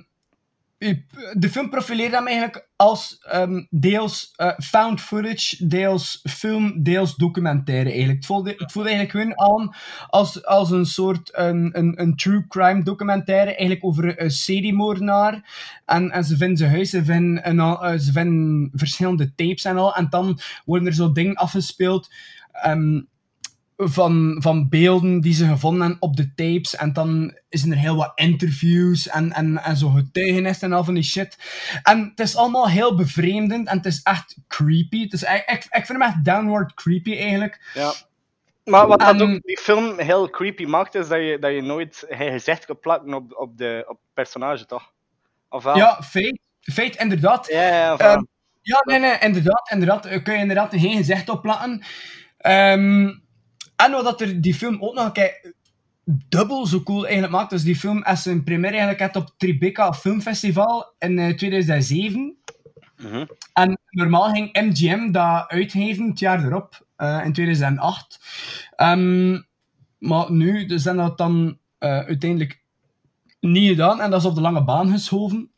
de 1.34 1.50
film 1.50 1.70
profileert 1.70 2.14
hem 2.14 2.28
eigenlijk 2.28 2.70
als 2.76 3.18
ehm, 3.22 3.66
deels 3.70 4.34
eh, 4.36 4.52
found 4.58 5.02
footage, 5.02 5.68
deels 5.68 6.20
film, 6.30 6.84
deels 6.84 7.16
documentaire 7.16 7.90
eigenlijk. 7.90 8.18
Het 8.18 8.26
voelde, 8.26 8.54
het 8.58 8.72
voelde 8.72 8.90
eigenlijk 8.90 9.18
gewoon 9.20 9.52
aan 9.52 9.76
als, 10.08 10.46
als 10.46 10.72
een 10.72 10.86
soort 10.86 11.30
een, 11.34 11.70
een, 11.78 12.02
een 12.02 12.16
true 12.16 12.48
crime 12.48 12.84
documentaire, 12.84 13.50
eigenlijk 13.50 13.86
over 13.86 14.22
een 14.22 14.32
seriemoordenaar. 14.32 15.52
En, 15.86 16.12
en 16.12 16.24
ze 16.24 16.38
vinden 16.38 16.58
zijn 16.58 16.72
huis, 16.72 16.90
ze 16.90 17.04
vinden, 17.04 17.50
een, 17.50 17.60
eh, 17.60 17.98
ze 17.98 18.12
vinden 18.12 18.72
verschillende 18.74 19.36
tapes 19.36 19.64
en 19.64 19.78
al. 19.78 19.96
En 19.96 20.08
dan 20.10 20.40
worden 20.66 20.88
er 20.88 20.94
zo 20.94 21.12
dingen 21.12 21.36
afgespeeld 21.36 22.10
ehm, 22.52 23.00
van, 23.82 24.38
van 24.40 24.70
beelden 24.70 25.22
die 25.22 25.34
ze 25.34 25.46
gevonden 25.48 25.82
hebben 25.82 26.02
op 26.02 26.16
de 26.16 26.34
tapes. 26.34 26.76
En 26.76 26.94
dan 26.94 27.38
zijn 27.50 27.72
er 27.72 27.78
heel 27.78 27.96
wat 27.96 28.12
interviews 28.16 29.08
en, 29.08 29.32
en, 29.34 29.58
en 29.64 29.78
zo 29.78 29.90
getuigenissen 29.90 30.68
en 30.72 30.78
al 30.78 30.84
van 30.84 30.94
die 30.94 31.04
shit. 31.04 31.38
En 31.84 32.08
het 32.10 32.20
is 32.20 32.36
allemaal 32.36 32.70
heel 32.70 32.96
bevreemdend 32.96 33.68
en 33.68 33.78
het 33.78 33.86
is 33.86 34.02
echt 34.04 34.38
creepy. 34.48 35.04
Het 35.04 35.14
is, 35.14 35.24
ik, 35.24 35.44
ik, 35.46 35.64
ik 35.70 35.86
vind 35.86 35.88
hem 35.88 36.02
echt 36.02 36.26
downward 36.26 36.74
creepy 36.74 37.18
eigenlijk. 37.18 37.72
Ja. 37.74 37.94
Maar 38.64 38.88
wat 38.88 39.00
dat 39.00 39.22
ook 39.22 39.42
die 39.42 39.58
film 39.62 40.00
heel 40.00 40.30
creepy 40.30 40.66
maakt, 40.66 40.96
is 40.96 41.08
dat 41.08 41.20
je, 41.20 41.38
dat 41.40 41.52
je 41.54 41.62
nooit 41.62 42.06
je 42.10 42.16
gezicht 42.32 42.66
kan 42.66 42.80
plakken 42.80 43.14
op, 43.14 43.34
op 43.38 43.58
de 43.58 43.84
op 43.88 43.96
het 43.96 44.14
personage, 44.14 44.66
toch? 44.66 44.92
Of 45.50 45.64
wel? 45.64 45.76
Ja, 45.78 46.02
feit, 46.04 46.40
feit 46.60 46.96
inderdaad. 46.96 47.48
ja, 47.48 47.68
ja, 47.68 47.98
Ehm. 47.98 48.24
Ja, 48.62 48.82
nee, 48.86 49.00
nee, 49.00 49.18
inderdaad, 49.20 49.70
inderdaad. 49.72 50.06
eh, 50.06 50.24
Kun 50.24 50.34
je 50.34 50.40
inderdaad 50.40 50.74
geen 50.76 50.98
gezicht 50.98 51.30
op 51.30 51.42
plakken. 51.42 51.84
Ehm, 52.38 53.10
en 53.86 53.92
wat 53.92 54.22
er 54.22 54.42
die 54.42 54.54
film 54.54 54.78
ook 54.82 54.94
nog 54.94 55.06
een 55.06 55.12
keer 55.12 55.54
dubbel 56.30 56.66
zo 56.66 56.84
cool 56.84 57.04
eigenlijk 57.04 57.34
maakt, 57.34 57.50
dus 57.50 57.64
die 57.64 57.76
film 57.76 58.04
is 58.06 58.22
zijn 58.22 58.44
première 58.44 58.78
eigenlijk 58.78 59.14
had 59.14 59.24
op 59.24 59.34
Tribeca 59.38 59.94
Filmfestival 59.94 60.94
in 61.00 61.20
eh, 61.20 61.36
2007. 61.36 62.38
Mhm. 62.98 63.26
En 63.54 63.80
normaal 63.90 64.30
ging 64.30 64.54
MGM 64.54 65.12
dat 65.12 65.48
uitgeven 65.48 66.08
het 66.08 66.20
jaar 66.20 66.46
erop, 66.46 66.86
eh, 66.96 67.22
in 67.26 67.34
2008. 67.34 68.20
Ehm, 68.76 69.42
maar 69.98 70.32
nu 70.32 70.66
dus 70.66 70.82
zijn 70.82 70.98
dat 70.98 71.18
dan 71.18 71.58
eh, 71.78 72.00
uiteindelijk 72.00 72.62
niet 73.40 73.68
gedaan 73.68 74.02
en 74.02 74.10
dat 74.10 74.20
is 74.20 74.28
op 74.28 74.36
de 74.36 74.42
lange 74.42 74.64
baan 74.64 74.92
geschoven. 74.92 75.52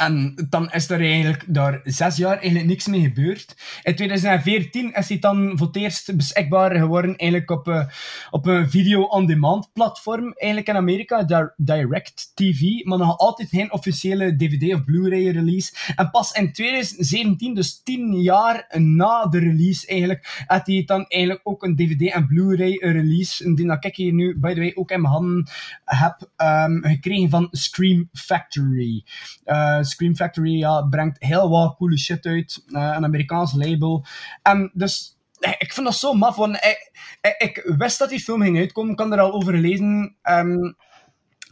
En 0.00 0.34
dan 0.48 0.70
is 0.70 0.90
er 0.90 1.00
eigenlijk 1.00 1.44
daar 1.46 1.80
zes 1.84 2.16
jaar 2.16 2.36
eigenlijk 2.36 2.66
niks 2.66 2.86
mee 2.86 3.00
gebeurd. 3.00 3.56
In 3.82 3.94
2014 3.94 4.92
is 4.92 5.08
hij 5.08 5.18
dan 5.18 5.52
voor 5.54 5.66
het 5.66 5.76
eerst 5.76 6.16
beschikbaar 6.16 6.76
geworden 6.76 7.16
eigenlijk 7.16 7.50
op, 7.50 7.68
eh, 7.68 7.86
op 8.30 8.46
een 8.46 8.70
video-on-demand 8.70 9.72
platform 9.72 10.32
eigenlijk 10.32 10.68
in 10.68 10.76
Amerika, 10.76 11.22
Di- 11.22 11.52
Direct 11.56 12.30
TV, 12.34 12.84
maar 12.84 12.98
nog 12.98 13.18
altijd 13.18 13.48
geen 13.48 13.72
officiële 13.72 14.36
DVD 14.36 14.74
of 14.74 14.84
Blu-ray 14.84 15.28
release. 15.30 15.72
En 15.96 16.10
pas 16.10 16.32
in 16.32 16.52
2017, 16.52 17.54
dus 17.54 17.82
tien 17.82 18.22
jaar 18.22 18.66
na 18.78 19.26
de 19.26 19.38
release 19.38 19.86
eigenlijk, 19.86 20.44
had 20.46 20.66
hij 20.66 20.82
dan 20.86 21.04
eigenlijk 21.06 21.40
ook 21.46 21.62
een 21.62 21.76
DVD 21.76 22.12
en 22.12 22.26
Blu-ray 22.26 22.76
release, 22.80 23.54
die 23.54 23.66
dat 23.66 23.84
ik 23.84 23.96
hier 23.96 24.12
nu, 24.12 24.38
by 24.38 24.52
the 24.54 24.60
way, 24.60 24.72
ook 24.74 24.90
in 24.90 25.00
mijn 25.00 25.12
handen 25.12 25.48
heb 25.84 26.30
ehm, 26.36 26.82
gekregen 26.82 27.30
van 27.30 27.48
Scream 27.50 28.08
Factory. 28.12 29.04
Eh, 29.44 29.82
Scream 29.90 30.16
Factory 30.16 30.58
ja, 30.58 30.82
brengt 30.82 31.16
heel 31.18 31.48
wat 31.48 31.76
coole 31.76 31.98
shit 31.98 32.26
uit, 32.26 32.64
eh, 32.66 32.92
een 32.96 33.04
Amerikaans 33.04 33.52
label. 33.54 34.04
En 34.42 34.70
dus, 34.74 35.16
eh, 35.38 35.52
ik 35.58 35.72
vind 35.72 35.86
dat 35.86 35.96
zo 35.96 36.14
maf, 36.14 36.36
want 36.36 36.54
ik, 36.54 36.90
ik, 37.20 37.34
ik 37.38 37.74
wist 37.76 37.98
dat 37.98 38.08
die 38.08 38.20
film 38.20 38.42
ging 38.42 38.58
uitkomen, 38.58 38.92
ik 38.92 38.98
had 38.98 39.12
er 39.12 39.20
al 39.20 39.32
over 39.32 39.52
gelezen. 39.52 40.16
ehm, 40.22 40.72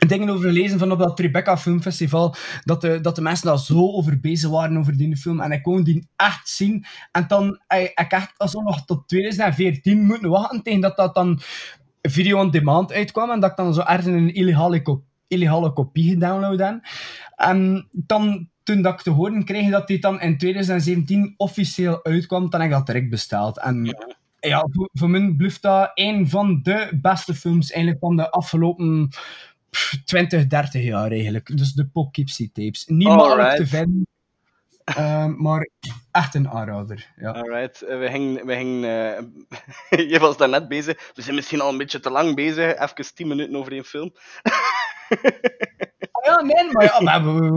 dingen 0.07 0.29
over 0.29 0.49
gelezen 0.49 0.79
van 0.79 0.93
op 0.93 0.99
dat 0.99 1.17
Tribeca 1.17 1.57
Filmfestival, 1.57 2.35
dat 2.65 2.81
de, 2.81 3.01
dat 3.01 3.15
de 3.15 3.21
mensen 3.21 3.47
daar 3.47 3.59
zo 3.59 3.93
over 3.93 4.21
bezig 4.21 4.51
waren 4.51 4.79
over 4.79 4.97
die 4.97 5.17
film. 5.17 5.41
En 5.41 5.53
ik 5.53 5.63
kon 5.63 5.83
die 5.83 6.09
echt 6.17 6.49
zien. 6.49 6.85
En 7.13 7.25
dan 7.29 7.61
ik 7.95 8.13
echt 8.13 8.51
zo 8.51 8.61
nog 8.61 8.85
tot 8.85 9.09
2014 9.09 10.05
moeten 10.05 10.31
wachten 10.31 10.63
tegen 10.63 10.81
dat 10.81 10.97
dat 10.97 11.15
dan 11.15 11.41
video 12.03 12.39
on 12.39 12.51
demand 12.51 12.93
uitkwam. 12.93 13.31
En 13.31 13.41
dat 13.41 13.51
ik 13.51 13.57
dan 13.57 13.75
zo 13.75 13.81
ergens 13.81 14.07
een 14.07 14.35
illegale, 14.35 15.03
illegale 15.29 15.73
kopie 15.73 16.11
gedownload 16.11 16.59
heb. 16.59 16.81
En 17.39 17.89
dan, 17.93 18.49
toen 18.63 18.83
dat 18.83 18.93
ik 18.93 19.01
te 19.01 19.11
horen 19.11 19.45
kreeg 19.45 19.71
dat 19.71 19.87
die 19.87 19.99
dan 19.99 20.21
in 20.21 20.39
2017 20.39 21.35
officieel 21.37 22.05
uitkwam, 22.05 22.51
dan 22.51 22.61
heb 22.61 22.71
ik 22.71 22.77
dat 22.77 22.87
direct 22.87 23.11
besteld. 23.11 23.59
En 23.59 23.97
ja, 24.41 24.67
voor, 24.71 24.89
voor 24.93 25.11
mij 25.11 25.35
blijft 25.37 25.63
dat 25.63 25.91
een 25.95 26.29
van 26.29 26.61
de 26.63 26.99
beste 27.01 27.35
films 27.35 27.71
eigenlijk 27.71 28.01
van 28.01 28.17
de 28.17 28.31
afgelopen 28.31 29.09
pff, 29.71 30.03
20, 30.05 30.47
30 30.47 30.83
jaar 30.83 31.11
eigenlijk. 31.11 31.57
Dus 31.57 31.73
de 31.73 31.87
Poughkeepsie 31.87 32.51
tapes. 32.53 32.87
Niet 32.87 33.09
makkelijk 33.09 33.57
te 33.57 33.67
vinden, 33.67 34.07
ehm, 34.85 35.43
maar 35.43 35.69
echt 36.11 36.35
een 36.35 36.49
aanrader. 36.49 37.13
Ja. 37.17 37.31
Alright, 37.31 37.83
eh, 37.83 37.99
we 37.99 38.09
gingen... 38.11 38.47
We 38.47 38.55
gingen 38.55 38.85
eh, 39.91 40.09
je 40.13 40.19
was 40.19 40.37
daar 40.37 40.49
net 40.49 40.69
bezig. 40.69 41.13
We 41.15 41.23
zijn 41.23 41.35
misschien 41.35 41.61
al 41.61 41.71
een 41.71 41.79
beetje 41.79 42.01
te 42.01 42.11
lang 42.11 42.35
bezig. 42.35 42.79
Even 42.79 43.15
10 43.15 43.29
minuten 43.29 43.57
over 43.57 43.73
één 43.73 43.85
film. 43.85 44.13
Ja, 46.29 46.41
nee, 46.43 46.73
maar 46.73 46.85
ja, 46.85 46.99
we, 47.05 47.11
hebben- 47.11 47.53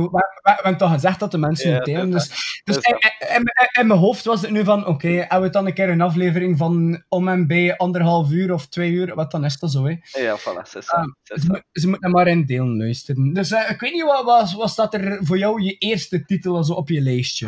we, 0.63 0.75
toch 0.77 0.91
gezegd 0.91 1.19
dat 1.19 1.31
de 1.31 1.37
mensen 1.37 1.73
het 1.73 1.85
dat 1.85 2.11
Dus, 2.11 2.61
dus 2.63 2.75
dat 2.75 2.85
in, 2.85 2.95
in- 3.29 3.35
in- 3.35 3.81
in 3.81 3.87
mijn 3.87 3.99
hoofd 3.99 4.25
was 4.25 4.41
het 4.41 4.51
nu 4.51 4.63
van, 4.63 4.85
oké, 4.85 5.07
hebben 5.07 5.41
we 5.41 5.49
dan 5.49 5.65
een 5.67 5.73
keer 5.73 5.89
een 5.89 6.01
aflevering 6.01 6.57
van 6.57 7.03
om 7.09 7.27
en 7.27 7.47
bij 7.47 7.77
anderhalf 7.77 8.31
uur 8.31 8.53
of 8.53 8.67
twee 8.67 8.91
uur, 8.91 9.15
wat 9.15 9.31
dan 9.31 9.45
is 9.45 9.59
dat 9.59 9.71
zo, 9.71 9.85
hè. 9.85 9.95
Ja, 10.21 10.37
voilà. 10.39 10.43
Ah, 10.43 10.65
c'est 10.65 10.85
Ze, 11.71 11.87
moeten 11.87 12.11
maar 12.11 12.27
in 12.27 12.45
delen 12.45 12.77
luisteren. 12.77 13.33
Dus 13.33 13.51
eh, 13.51 13.69
ik 13.69 13.79
weet 13.79 13.93
niet, 13.93 14.03
wat, 14.03 14.23
wat, 14.23 14.51
wat 14.51 14.69
staat 14.69 14.93
er 14.93 15.19
voor 15.21 15.37
jou 15.37 15.61
je 15.63 15.77
eerste 15.77 16.25
titel 16.25 16.63
zo 16.63 16.73
op 16.73 16.89
je 16.89 17.01
lijstje? 17.01 17.47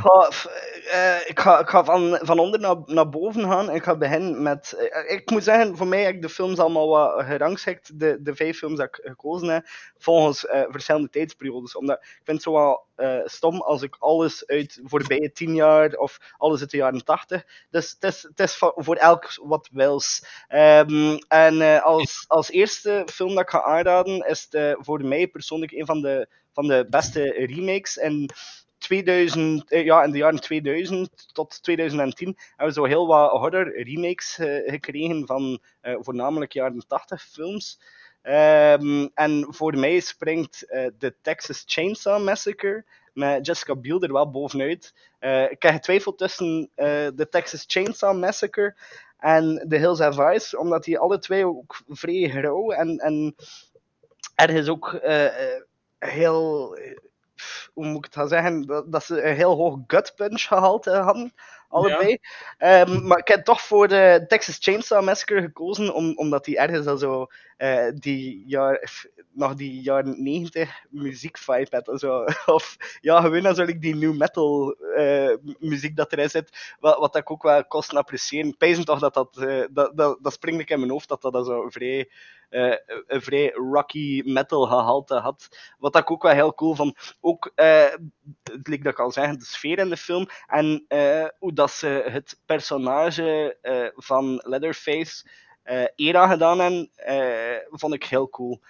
Eh, 0.91 1.29
ik 1.29 1.39
ga, 1.39 1.59
ik 1.59 1.67
ga 1.69 1.84
van, 1.84 2.19
van 2.21 2.39
onder 2.39 2.59
naar, 2.59 2.75
naar 2.86 3.09
boven 3.09 3.41
gaan. 3.41 3.71
Ik 3.71 3.84
ga 3.84 3.95
beginnen 3.95 4.41
met. 4.41 4.73
eh, 4.73 5.13
ik 5.15 5.29
moet 5.31 5.43
zeggen, 5.43 5.77
voor 5.77 5.88
mij 5.88 6.03
heb 6.03 6.13
ik 6.15 6.21
de 6.21 6.29
films 6.29 6.59
allemaal 6.59 6.88
wat 6.88 7.23
gerangschikt. 7.25 7.99
De, 7.99 8.17
de 8.21 8.36
vijf 8.36 8.57
films 8.57 8.77
dat 8.77 8.88
ik 8.88 8.99
gekozen 9.03 9.47
heb, 9.47 9.65
volgens 9.97 10.45
eh, 10.45 10.61
verschillende 10.69 11.09
tijdsperiodes. 11.09 11.75
Omdat 11.75 11.97
ik 11.97 12.21
vind 12.23 12.38
het 12.38 12.41
zo 12.41 12.53
wel 12.53 12.86
stom 13.25 13.61
als 13.61 13.81
ik 13.81 13.95
alles 13.99 14.47
uit 14.47 14.79
voorbije 14.84 15.31
tien 15.31 15.55
jaar 15.55 15.93
of 15.93 16.19
alles 16.38 16.61
uit 16.61 16.71
de 16.71 16.77
jaren 16.77 17.05
tachtig. 17.05 17.45
Dus 17.69 17.91
het 17.99 18.03
is, 18.13 18.23
het 18.23 18.39
is 18.39 18.55
voor, 18.55 18.95
elk 18.95 19.39
wat 19.43 19.69
wils. 19.71 20.25
Ehm, 20.47 21.17
en 21.27 21.81
als, 21.84 22.25
als 22.27 22.51
eerste 22.51 23.07
film 23.11 23.29
dat 23.29 23.43
ik 23.43 23.49
ga 23.49 23.61
aanraden, 23.63 24.27
is 24.27 24.47
eh, 24.49 24.73
voor 24.77 25.05
mij 25.05 25.27
persoonlijk 25.27 25.71
een 25.71 25.86
van 25.86 26.01
de, 26.01 26.27
van 26.51 26.67
de 26.67 26.86
beste 26.89 27.21
remakes. 27.23 27.97
En 27.97 28.29
2000, 28.84 29.71
eh, 29.71 29.86
ja, 29.86 30.03
in 30.03 30.11
de 30.11 30.17
jaren 30.17 30.39
2000 30.39 31.34
tot 31.34 31.63
2010 31.63 32.38
hebben 32.47 32.67
we 32.67 32.73
zo 32.73 32.86
heel 32.86 33.07
wat 33.07 33.31
horror 33.31 33.84
remakes 33.84 34.38
eh, 34.39 34.71
gekregen 34.71 35.25
van 35.25 35.59
eh, 35.81 35.95
voornamelijk 35.99 36.53
jaren 36.53 36.88
80 36.88 37.23
films. 37.23 37.79
Ehm, 38.21 39.07
en 39.13 39.45
voor 39.49 39.77
mij 39.77 39.99
springt 39.99 40.59
de 40.97 41.15
Texas 41.21 41.63
Chainsaw 41.65 42.23
Massacre 42.23 42.86
met 43.13 43.45
Jessica 43.45 43.75
Biel 43.75 44.01
er 44.01 44.13
wel 44.13 44.31
bovenuit. 44.31 44.93
Eh, 45.19 45.51
ik 45.51 45.63
heb 45.63 45.73
getwijfeld 45.73 46.17
tussen 46.17 46.69
de 47.15 47.27
Texas 47.29 47.63
Chainsaw 47.67 48.19
Massacre 48.19 48.75
en 49.17 49.65
The 49.69 49.75
Hills 49.75 49.99
Have 49.99 50.21
Eyes, 50.21 50.55
omdat 50.55 50.84
die 50.84 50.99
alle 50.99 51.19
twee 51.19 51.47
ook 51.47 51.81
vrij 51.88 52.29
grauw 52.29 52.71
en, 52.71 52.97
en 52.97 53.36
ergens 54.36 54.67
ook 54.67 54.99
heel 55.99 56.77
hoe 57.73 57.85
moet 57.85 58.05
ik 58.05 58.13
het 58.13 58.29
zeggen, 58.29 58.61
dat, 58.61 58.91
dat 58.91 59.03
ze 59.03 59.23
een 59.23 59.35
heel 59.35 59.55
hoog 59.55 59.79
gut 59.87 60.13
punch 60.15 60.41
gehaald 60.41 60.87
eh, 60.87 61.05
hadden, 61.05 61.33
allebei. 61.74 62.17
Ehm, 62.57 63.07
maar 63.07 63.17
ik 63.17 63.28
heb 63.28 63.43
toch 63.43 63.61
voor 63.61 63.88
de 63.88 64.26
Texas 64.28 64.57
Chainsaw 64.59 65.03
Massacre 65.03 65.41
gekozen, 65.41 65.93
om, 65.93 66.17
omdat 66.17 66.45
die 66.45 66.57
ergens 66.57 66.88
al 66.88 66.97
zo 66.97 67.28
eh, 67.63 67.88
die 67.95 68.43
jaar, 68.47 69.03
nog 69.32 69.55
die 69.55 69.82
jaren 69.82 70.24
90 70.24 70.86
muziek 70.89 71.38
vibe 71.38 71.67
had. 71.69 71.88
en 71.88 71.97
Zo. 71.97 72.24
Of 72.45 72.78
ja, 73.01 73.21
gewoon 73.21 73.69
ik 73.69 73.82
die 73.82 73.95
new 73.95 74.17
metal 74.17 74.76
eh, 74.95 75.36
muziek 75.59 75.95
dat 75.95 76.11
erin 76.11 76.30
zit, 76.30 76.76
wat, 76.80 76.97
wat 76.97 77.15
ik 77.15 77.32
ook 77.32 77.43
wel 77.43 77.65
kost 77.65 77.95
appreciëren. 77.95 78.55
Me 78.57 78.84
toch 78.84 78.99
dat 78.99 79.13
dat, 79.13 79.38
eh, 79.38 79.63
dat, 79.71 79.97
dat, 79.97 80.17
dat 80.21 80.34
springt 80.34 80.61
ik 80.61 80.69
in 80.69 80.80
mijn 80.80 80.91
hoofd, 80.91 81.09
dat 81.09 81.21
dat 81.21 81.45
zo 81.45 81.69
vrij, 81.69 82.09
een 83.07 83.21
vrij 83.21 83.51
rocky 83.51 84.21
metal 84.26 84.65
gehalte 84.67 85.15
had. 85.15 85.74
Wat 85.78 85.95
ik 85.95 86.11
ook 86.11 86.24
wel 86.24 86.34
heel 86.34 86.53
cool 86.53 86.76
vond. 86.76 87.15
Ook, 87.21 87.51
het 87.55 88.67
leek 88.67 88.84
dat 88.84 88.93
ik 88.93 88.99
al 88.99 89.11
zeggen, 89.11 89.39
de 89.39 89.45
sfeer 89.45 89.80
in 89.80 89.89
de 89.89 89.97
film. 89.97 90.28
En 90.47 90.86
hoe 91.39 91.53
dat 91.53 91.62
ze 91.72 92.03
het 92.09 92.39
personage 92.45 93.57
eh, 93.61 93.88
van 93.95 94.41
Leatherface 94.45 95.26
eh 95.64 95.84
era 95.95 96.28
gedaan 96.28 96.59
hebben, 96.59 96.89
eh, 96.95 97.57
vond 97.70 97.93
ik 97.93 98.03
heel 98.03 98.30
cool. 98.30 98.61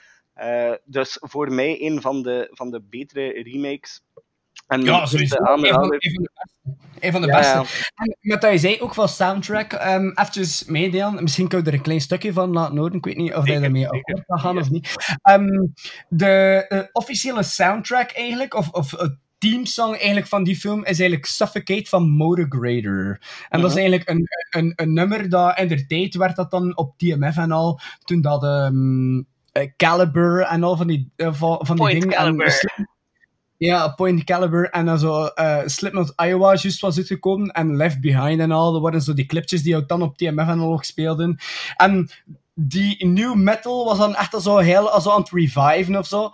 Dus 0.85 1.17
voor 1.21 1.51
mij 1.53 1.81
een 1.81 2.01
van 2.01 2.21
de, 2.23 2.47
van 2.51 2.71
de 2.71 2.81
betere 2.81 3.43
remakes. 3.43 4.01
En 4.67 4.81
Ja, 4.83 5.05
sowieso. 5.05 5.35
de 5.35 5.49
Een 5.51 5.73
van, 5.73 5.89
de 5.89 5.97
beste. 5.97 7.11
Van 7.11 7.21
de 7.21 7.27
Ja, 7.27 7.37
beste. 7.37 7.53
ja. 7.57 7.85
En 7.95 8.17
met 8.21 8.41
dat 8.41 8.51
je 8.51 8.57
zei, 8.57 8.79
ook 8.81 8.93
van 8.93 9.07
soundtrack, 9.09 9.73
ehm 9.73 10.07
eventjes 10.09 10.65
meedelen. 10.65 11.21
Misschien 11.23 11.47
kun 11.47 11.59
je 11.59 11.65
er 11.65 11.73
een 11.73 11.81
klein 11.81 12.01
stukje 12.01 12.33
van 12.33 12.51
laten 12.53 12.77
horen. 12.77 12.93
Ik 12.93 13.05
weet 13.05 13.17
niet 13.17 13.33
of 13.35 13.47
je 13.47 13.59
daarmee 13.59 13.87
akkoord 13.89 14.23
gaat 14.27 14.39
gaan 14.39 14.57
of 14.57 14.69
niet. 14.69 14.95
Ehm, 15.21 15.67
de 16.09 16.89
officiële 16.91 17.43
soundtrack 17.43 18.11
eigenlijk, 18.11 18.53
of, 18.53 18.69
of 18.69 18.91
het 18.91 19.17
teamsong 19.49 19.95
eigenlijk 19.95 20.27
van 20.27 20.43
die 20.43 20.55
film, 20.55 20.79
is 20.79 20.99
eigenlijk 20.99 21.25
Suffocate 21.25 21.89
van 21.89 22.09
Motorgrader. 22.09 23.21
En 23.49 23.61
dat 23.61 23.69
is 23.69 23.75
Mhm. 23.75 23.85
eigenlijk 23.85 24.09
een, 24.09 24.27
een, 24.49 24.73
een 24.75 24.93
nummer 24.93 25.29
dat 25.29 25.59
in 25.59 25.67
de 25.67 25.85
tijd 25.85 26.15
werd 26.15 26.35
dat 26.35 26.51
dan 26.51 26.77
op 26.77 26.97
TMF 26.97 27.37
en 27.37 27.51
al, 27.51 27.79
toen 28.03 28.21
dat 28.21 28.43
eh, 28.43 29.67
Caliber 29.77 30.41
en 30.41 30.63
al 30.63 30.77
van 30.77 30.87
die, 30.87 31.11
eh, 31.15 31.33
van, 31.33 31.59
van 31.65 31.75
die 31.75 31.89
dingen... 31.89 32.09
Caliber. 32.09 32.73
En, 32.75 32.89
ja, 33.57 33.87
Point 33.87 34.23
Caliber 34.23 34.69
en 34.69 34.85
dan 34.85 34.99
zo 34.99 35.25
eh 35.25 35.61
Slipknot 35.65 36.13
Iowa 36.15 36.47
juist 36.55 36.81
was 36.81 36.97
uitgekomen 36.97 37.51
en 37.51 37.75
Left 37.75 38.01
Behind 38.01 38.39
en 38.39 38.51
al. 38.51 38.71
Dat 38.71 38.81
waren 38.81 39.01
zo 39.01 39.13
die 39.13 39.25
clipjes 39.25 39.63
die 39.63 39.75
ook 39.75 39.87
dan 39.87 40.01
op 40.01 40.17
TMF 40.17 40.47
en 40.47 40.59
al 40.59 40.79
speelden. 40.81 41.39
En 41.75 42.09
die 42.53 43.05
new 43.05 43.35
metal 43.35 43.85
was 43.85 43.97
dan 43.97 44.15
echt 44.15 44.33
al 44.33 44.39
zo 44.39 44.57
heel 44.57 44.89
als 44.89 45.09
aan 45.09 45.19
het 45.19 45.31
reviven 45.31 45.97
of 45.97 46.07
zo. 46.07 46.31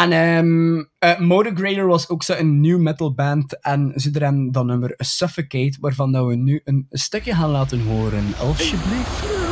En 0.00 0.88
eh, 0.98 1.18
Motorgrader 1.18 1.86
was 1.86 2.08
ook 2.08 2.22
zo 2.22 2.32
een 2.32 2.60
new 2.60 2.78
metal 2.78 3.14
band 3.14 3.60
en 3.60 3.92
ze 3.96 4.10
hebben 4.12 4.52
dat 4.52 4.64
nummer 4.64 4.94
Suffocate, 4.96 5.76
waarvan 5.80 6.12
dat 6.12 6.26
we 6.26 6.36
nu 6.36 6.60
een 6.64 6.86
stukje 6.90 7.34
gaan 7.34 7.50
laten 7.50 7.80
horen, 7.80 8.24
alsjeblieft. 8.38 9.49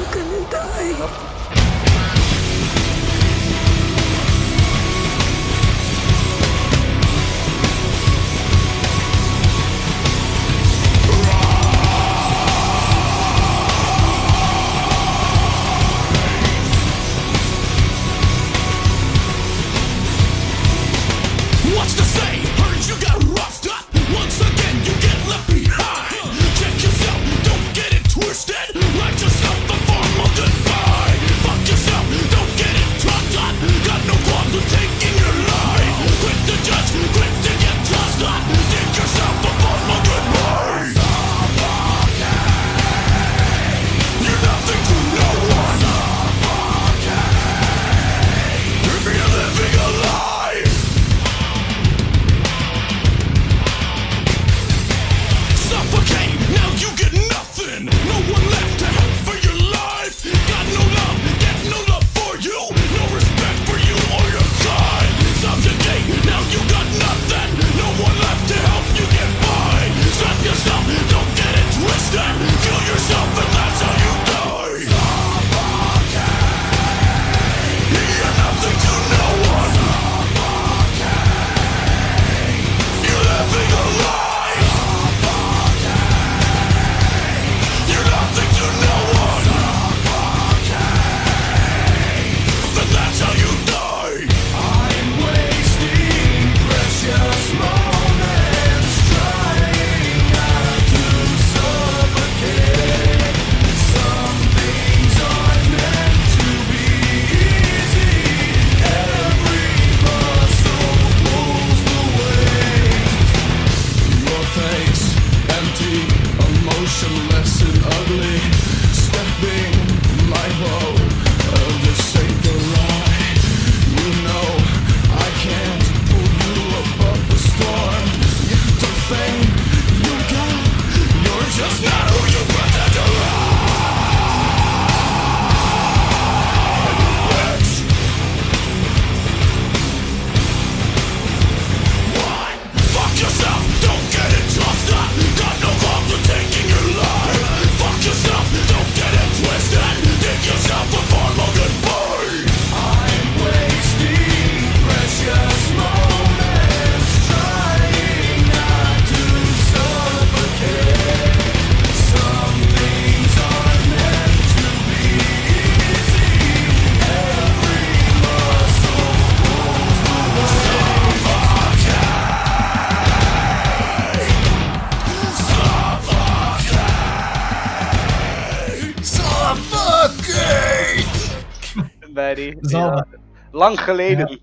Ja. 182.60 182.90
wel. 182.90 183.04
Lang 183.50 183.80
geleden. 183.80 184.40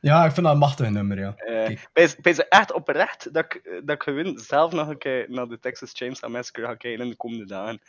Ja, 0.00 0.24
ik 0.24 0.32
vind 0.32 0.46
dat 0.46 0.54
een 0.54 0.60
machtig 0.60 0.90
nummer, 0.90 1.18
ja. 1.18 1.34
Eh, 1.36 2.34
ze 2.34 2.48
echt 2.48 2.72
oprecht 2.72 3.34
dat 3.34 3.44
ik, 3.44 3.80
dat 3.84 3.94
ik 3.94 4.02
gewoon 4.02 4.38
zelf 4.38 4.72
nog 4.72 4.88
een 4.88 4.98
keer 4.98 5.26
naar 5.28 5.48
de 5.48 5.58
Texas 5.58 5.92
Chainsaw 5.92 6.30
Massacre 6.30 6.66
ga 6.66 6.74
kijken 6.74 7.04
in 7.04 7.10
de 7.10 7.16
komende 7.16 7.46
dagen. 7.46 7.80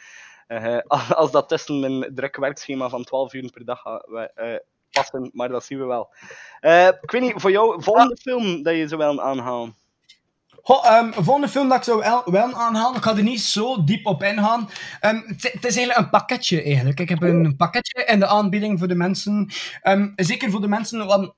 Eh, 0.48 0.78
als, 1.18 1.32
dat 1.32 1.50
tussen 1.50 1.80
mijn 1.80 2.16
drukke 2.16 2.42
werkschema 2.42 2.90
van 2.90 3.04
12 3.04 3.34
uur 3.34 3.52
per 3.52 3.66
dag 3.66 3.82
gaat 3.82 4.32
eh, 4.36 4.56
passen, 4.92 5.30
maar 5.34 5.50
dat 5.50 5.64
zien 5.64 5.80
we 5.80 5.86
wel. 5.86 6.10
Eh, 6.60 6.88
ik 7.02 7.12
weet 7.12 7.22
niet, 7.22 7.34
voor 7.36 7.52
jou, 7.52 7.84
volgende 7.84 8.18
film 8.18 8.64
dat 8.64 8.76
je 8.76 8.88
zo 8.88 8.98
wil 8.98 9.22
aanhalen? 9.22 9.76
Goh, 10.68 10.86
ehm, 10.86 11.12
volgende 11.12 11.48
film 11.48 11.68
dat 11.70 11.78
ik 11.78 11.84
zou 11.84 12.00
wel, 12.00 12.22
wel 12.26 12.54
aanhalen, 12.54 12.98
ik 12.98 13.04
ga 13.04 13.16
er 13.16 13.24
niet 13.24 13.42
zo 13.42 13.84
diep 13.84 14.06
op 14.06 14.24
ingaan. 14.24 14.70
Ehm, 15.00 15.22
het, 15.28 15.66
is 15.66 15.76
eigenlijk 15.76 15.98
een 15.98 16.10
pakketje 16.10 16.64
eigenlijk. 16.64 17.00
Ik 17.00 17.10
heb 17.10 17.22
een 17.22 17.56
pakketje 17.56 18.06
in 18.06 18.20
de 18.20 18.28
aanbieding 18.28 18.80
voor 18.80 18.88
de 18.88 18.96
mensen. 18.96 19.50
Ehm, 19.82 20.10
zeker 20.16 20.52
voor 20.52 20.62
de 20.62 20.68
mensen, 20.68 21.06
want 21.06 21.34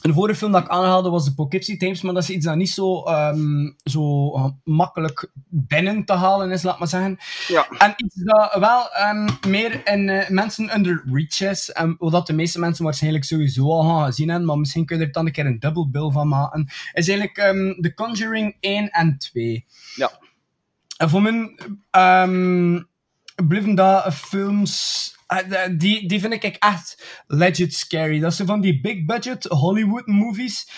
de 0.00 0.12
vorige 0.12 0.38
film 0.38 0.52
dat 0.52 0.62
ik 0.62 0.68
aanhaalde 0.68 1.10
was 1.10 1.24
de 1.24 1.34
Poughkeepsie 1.34 1.76
Tapes, 1.76 2.02
maar 2.02 2.14
dat 2.14 2.22
is 2.22 2.30
iets 2.30 2.44
dat 2.44 2.56
niet 2.56 2.70
zo, 2.70 3.02
ehm, 3.02 3.70
zo 3.84 4.32
makkelijk 4.64 5.30
binnen 5.48 6.04
te 6.04 6.12
halen 6.12 6.50
is, 6.50 6.62
laat 6.62 6.78
maar 6.78 6.88
zeggen. 6.88 7.18
Ja. 7.48 7.68
En 7.78 7.94
iets 7.96 8.14
dat 8.14 8.56
wel 8.58 8.92
ehm, 8.92 9.28
meer 9.48 9.80
in 9.88 10.08
eh, 10.08 10.28
mensen 10.28 10.74
under 10.74 11.02
reach 11.12 11.40
is, 11.40 11.70
en 11.70 11.96
wat 11.98 12.26
de 12.26 12.32
meeste 12.32 12.58
mensen 12.58 12.84
waarschijnlijk 12.84 13.24
sowieso 13.24 13.70
al 13.70 13.82
gaan 13.82 14.06
gezien 14.06 14.28
hebben, 14.28 14.46
maar 14.46 14.58
misschien 14.58 14.86
kun 14.86 14.98
je 14.98 15.04
er 15.04 15.12
dan 15.12 15.26
een 15.26 15.32
keer 15.32 15.46
een 15.46 15.58
dubbel 15.58 15.90
bill 15.90 16.10
van 16.10 16.28
maken, 16.28 16.66
is 16.92 17.08
eigenlijk 17.08 17.38
ehm 17.38 17.80
The 17.80 17.94
Conjuring 17.94 18.56
1 18.60 18.90
en 18.90 19.18
2. 19.18 19.66
Ja. 19.94 20.10
En 20.96 21.08
voor 21.08 21.22
mij 21.22 21.54
blijven 23.46 23.74
dat 23.74 24.14
films... 24.14 25.14
eh, 25.26 25.68
die, 25.76 26.08
die 26.08 26.20
vind 26.20 26.32
ik 26.32 26.42
echt 26.42 27.04
legit 27.26 27.74
scary. 27.74 28.20
Dat 28.20 28.34
zijn 28.34 28.48
van 28.48 28.60
die 28.60 28.80
big 28.80 29.04
budget 29.04 29.44
Hollywood 29.44 30.06
movies 30.06 30.68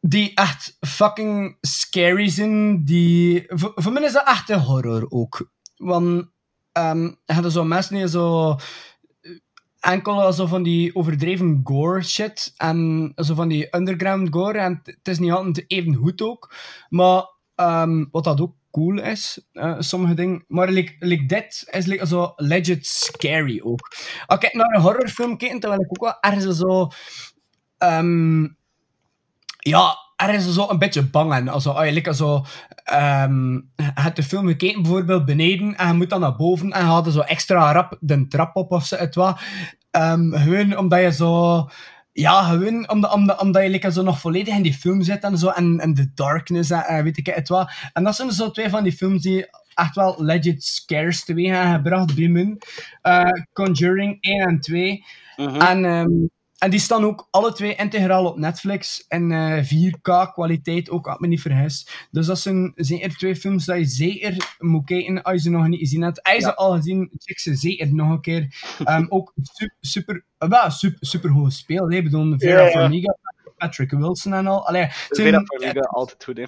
die 0.00 0.34
echt 0.34 0.76
fucking 0.80 1.56
scary 1.60 2.28
zijn. 2.28 2.84
Die, 2.84 3.44
voor, 3.46 3.72
voor 3.74 3.92
mij 3.92 4.02
is 4.02 4.12
dat 4.12 4.26
echt 4.26 4.50
horror 4.50 5.06
ook. 5.08 5.50
Want 5.76 6.28
ehm 6.72 7.02
je 7.02 7.32
hebt 7.32 7.52
zo 7.52 7.64
mensen 7.64 7.96
die 7.96 8.08
zo 8.08 8.50
eh, 8.50 9.30
enkel 9.80 10.32
zo 10.32 10.46
van 10.46 10.62
die 10.62 10.94
overdreven 10.94 11.60
gore 11.64 12.02
shit 12.02 12.54
en 12.56 13.12
zo 13.16 13.34
van 13.34 13.48
die 13.48 13.76
underground 13.76 14.28
gore 14.30 14.58
en 14.58 14.80
het 14.84 15.08
is 15.08 15.18
niet 15.18 15.32
altijd 15.32 15.64
even 15.70 15.94
goed 15.94 16.22
ook. 16.22 16.54
Maar 16.88 17.24
ehm, 17.54 18.04
wat 18.10 18.24
dat 18.24 18.40
ook 18.40 18.54
cool 18.76 19.00
is, 19.00 19.46
eh, 19.52 19.74
sommige 19.78 20.14
dingen. 20.14 20.44
Maar 20.48 20.68
like, 20.68 20.96
like 20.98 21.26
dit 21.26 21.68
is 21.70 21.86
like, 21.86 22.06
zo 22.06 22.32
legit 22.36 22.86
scary 22.86 23.60
ook. 23.64 23.92
Als 24.26 24.40
ik 24.40 24.54
naar 24.54 24.74
een 24.74 24.80
horrorfilm 24.80 25.36
kijk, 25.36 25.60
terwijl 25.60 25.80
ik 25.80 25.90
ook 25.90 26.00
wel 26.00 26.20
ergens 26.20 26.58
zo... 26.58 26.88
ehm, 27.78 28.42
ja, 29.58 29.96
er 30.16 30.34
is 30.34 30.52
zo 30.54 30.68
een 30.68 30.78
beetje 30.78 31.02
bang 31.02 31.32
aan. 31.32 31.48
Also, 31.48 31.70
als 31.70 31.88
je 31.88 32.14
zo, 32.14 32.44
ehm, 32.84 33.52
je 33.54 33.90
hebt 33.94 34.16
de 34.16 34.22
film 34.22 34.46
gekeken, 34.46 34.82
bijvoorbeeld 34.82 35.24
beneden, 35.24 35.76
en 35.76 35.86
je 35.86 35.92
moet 35.92 36.10
dan 36.10 36.20
naar 36.20 36.36
boven, 36.36 36.72
en 36.72 37.04
je 37.04 37.10
zo 37.12 37.20
extra 37.20 37.72
rap 37.72 37.96
de 38.00 38.26
trap 38.28 38.56
op 38.56 38.72
of 38.72 38.86
zo. 38.86 38.96
Ehm, 39.90 40.32
gewoon 40.32 40.76
omdat 40.76 41.00
je 41.00 41.12
zo... 41.12 41.68
Ja, 42.16 42.42
gewoon 42.42 42.88
omdat, 42.90 43.12
omdat, 43.12 43.40
omdat 43.40 43.62
je 43.62 43.68
like, 43.68 43.90
zo 43.90 44.02
nog 44.02 44.20
volledig 44.20 44.54
in 44.54 44.62
die 44.62 44.74
film 44.74 45.02
zit 45.02 45.22
en 45.22 45.38
zo, 45.38 45.48
en, 45.48 45.80
en 45.80 45.94
de 45.94 46.10
darkness, 46.14 46.70
en, 46.70 46.84
en 46.84 47.04
weet 47.04 47.16
ik 47.16 47.26
het 47.26 47.48
wat. 47.48 47.70
En 47.92 48.04
dat 48.04 48.16
zijn 48.16 48.32
zo 48.32 48.50
twee 48.50 48.68
van 48.68 48.82
die 48.82 48.92
films 48.92 49.22
die 49.22 49.46
echt 49.74 49.94
wel 49.94 50.14
legit 50.18 50.64
scares 50.64 51.24
teweeg 51.24 51.50
hebben 51.50 51.72
gebracht 51.72 52.14
bij 52.14 52.28
me. 52.28 52.56
Eh, 53.02 53.30
Conjuring 53.52 54.16
1 54.20 54.40
en 54.40 54.60
2. 54.60 55.04
En, 55.36 55.84
ehm, 55.84 56.08
en 56.58 56.70
die 56.70 56.80
staan 56.80 57.04
ook 57.04 57.28
alle 57.30 57.52
twee 57.52 57.74
integraal 57.74 58.26
op 58.26 58.36
Netflix 58.36 59.04
en 59.08 59.32
eh 59.32 59.64
4K 59.64 60.32
kwaliteit 60.32 60.90
ook, 60.90 61.06
ik 61.06 61.20
me 61.20 61.26
niet 61.26 61.40
vergis. 61.40 61.88
Dus 62.10 62.26
dat 62.26 62.38
zijn 62.38 62.72
zeker 62.76 63.16
twee 63.16 63.36
films 63.36 63.64
dat 63.64 63.78
je 63.78 63.84
zeker 63.84 64.56
moet 64.58 64.84
kijken 64.84 65.22
als 65.22 65.34
je 65.34 65.40
ze 65.40 65.50
nog 65.50 65.66
niet 65.68 65.80
gezien 65.80 66.02
hebt. 66.02 66.22
Als 66.22 66.34
je 66.34 66.40
ze 66.40 66.54
al 66.54 66.72
gezien, 66.72 67.10
check 67.18 67.38
ze 67.38 67.54
zeker 67.54 67.94
nog 67.94 68.10
een 68.10 68.20
keer. 68.20 68.54
Ehm, 68.84 69.06
ook 69.16 69.32
super, 69.42 69.76
super, 69.80 70.24
eh, 70.38 70.48
wel, 70.48 70.70
super, 70.70 71.06
super 71.06 71.30
goed 71.30 71.44
gespeeld. 71.44 71.90
hè. 71.92 71.96
Ik 71.96 72.04
bedoel, 72.04 72.34
Vera 72.38 72.60
Ja, 72.60 72.64
ja. 72.64 72.70
Farmiga, 72.70 73.16
Patrick 73.56 73.90
Wilson 73.90 74.34
en 74.34 74.46
al. 74.46 74.66
Allee, 74.66 74.86
Vera 74.90 75.42
Farmiga, 75.44 75.80
altijd 75.80 76.24
goed, 76.24 76.36
hè. 76.36 76.44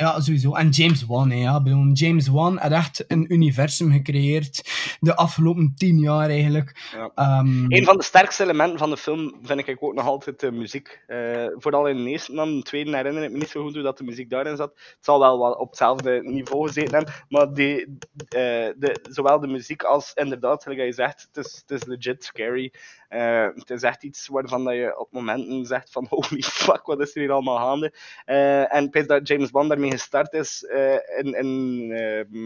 Ja, 0.00 0.20
sowieso. 0.20 0.54
En 0.54 0.68
James 0.68 1.06
Wan, 1.06 1.30
hè, 1.30 1.36
ja. 1.36 1.62
James 1.92 2.28
Wan 2.28 2.56
had 2.58 2.72
echt 2.72 3.04
een 3.08 3.32
universum 3.32 3.92
gecreëerd 3.92 4.70
de 5.00 5.16
afgelopen 5.16 5.74
tien 5.76 5.98
jaar 5.98 6.28
eigenlijk. 6.28 6.90
Ja. 6.92 7.10
Ehm, 7.14 7.72
Een 7.72 7.84
van 7.84 7.96
de 7.96 8.02
sterkste 8.02 8.42
elementen 8.42 8.78
van 8.78 8.90
de 8.90 8.96
film 8.96 9.34
vind 9.42 9.68
ik 9.68 9.82
ook 9.82 9.94
nog 9.94 10.06
altijd 10.06 10.40
de 10.40 10.52
muziek. 10.52 11.00
Eh, 11.06 11.46
vooral 11.56 11.86
in 11.88 12.04
de 12.04 12.10
eerste 12.10 12.34
dan, 12.34 12.56
de 12.56 12.62
tweede 12.62 12.96
herinner 12.96 13.22
ik 13.22 13.30
me 13.30 13.38
niet 13.38 13.48
zo 13.48 13.62
goed 13.62 13.74
hoe 13.74 13.82
dat 13.82 13.98
de 13.98 14.04
muziek 14.04 14.30
daarin 14.30 14.56
zat. 14.56 14.70
Het 14.74 14.96
zal 15.00 15.18
wel 15.18 15.38
wat 15.38 15.58
op 15.58 15.68
hetzelfde 15.68 16.20
niveau 16.22 16.66
gezeten 16.66 16.94
hebben, 16.94 17.14
maar 17.28 17.52
die, 17.52 17.98
eh, 18.28 18.68
de, 18.76 19.06
zowel 19.10 19.40
de 19.40 19.46
muziek 19.46 19.82
als 19.82 20.12
inderdaad, 20.14 20.62
zoals 20.62 20.78
je 20.78 20.92
zegt, 20.92 21.28
het 21.32 21.46
is, 21.46 21.64
het 21.66 21.80
is 21.80 21.86
legit 21.86 22.24
scary. 22.24 22.72
Eh, 23.10 23.48
het 23.54 23.70
is 23.70 23.82
echt 23.82 24.04
iets 24.04 24.26
waarvan 24.26 24.64
dat 24.64 24.74
je 24.74 24.98
op 24.98 25.12
momenten 25.12 25.66
zegt 25.66 25.92
van 25.92 26.06
holy 26.10 26.42
fuck, 26.42 26.86
wat 26.86 27.00
is 27.00 27.14
er 27.14 27.20
hier 27.20 27.32
allemaal 27.32 27.56
gaande? 27.56 27.94
Eh, 28.24 28.74
en 28.74 28.88
ik 28.90 29.08
dat 29.08 29.28
James 29.28 29.50
Bond 29.50 29.68
daarmee 29.68 29.90
gestart 29.90 30.32
is 30.32 30.64
eh, 30.64 31.18
in, 31.18 31.34
in, 31.34 31.90
ehm, 31.92 32.44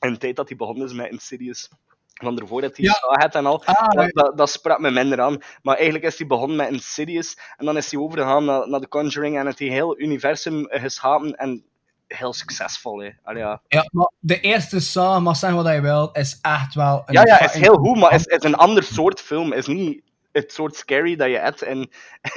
in 0.00 0.12
de 0.12 0.18
tijd 0.18 0.36
dat 0.36 0.48
hij 0.48 0.56
begonnen 0.56 0.86
is 0.86 0.92
met 0.92 1.10
Insidious. 1.10 1.70
Van 2.14 2.38
ervoor 2.38 2.60
dat 2.60 2.76
hij 2.76 2.84
Ja. 2.84 2.92
Saw 2.92 3.20
had 3.20 3.34
en 3.34 3.46
al. 3.46 3.64
Ah, 3.64 3.90
dat, 3.90 4.10
dat, 4.12 4.36
dat 4.36 4.50
sprak 4.50 4.78
me 4.78 4.90
minder 4.90 5.20
aan. 5.20 5.38
Maar 5.62 5.76
eigenlijk 5.76 6.04
is 6.04 6.18
hij 6.18 6.26
begonnen 6.26 6.56
met 6.56 6.70
Insidious. 6.70 7.38
En 7.56 7.66
dan 7.66 7.76
is 7.76 7.90
hij 7.90 8.00
overgegaan 8.00 8.44
naar, 8.44 8.68
naar 8.68 8.80
The 8.80 8.88
Conjuring. 8.88 9.38
En 9.38 9.46
het 9.46 9.58
heel 9.58 10.00
universum 10.00 10.66
geschapen. 10.68 11.34
En 11.34 11.64
heel 12.06 12.32
succesvol, 12.32 12.98
hè. 13.02 13.10
Allee, 13.22 13.42
ja. 13.42 13.60
Ja, 13.68 13.84
maar 13.92 14.10
de 14.18 14.40
eerste 14.40 14.80
Saw, 14.80 15.22
mag 15.22 15.36
zeggen 15.36 15.62
wat 15.62 15.74
je 15.74 15.80
wil, 15.80 16.10
is 16.12 16.38
echt 16.42 16.74
wel... 16.74 17.02
Een 17.06 17.14
ja, 17.14 17.22
ja, 17.26 17.40
is 17.44 17.52
heel 17.52 17.74
goed. 17.76 17.96
Maar 17.98 18.14
is, 18.14 18.24
is 18.24 18.42
een 18.42 18.54
ander 18.54 18.82
soort 18.82 19.20
film. 19.20 19.52
Is 19.52 19.66
niet 19.66 20.04
het 20.32 20.52
soort 20.52 20.76
scary 20.76 21.16
dat 21.16 21.28
je 21.28 21.38
hebt 21.38 21.62
in, 21.62 21.90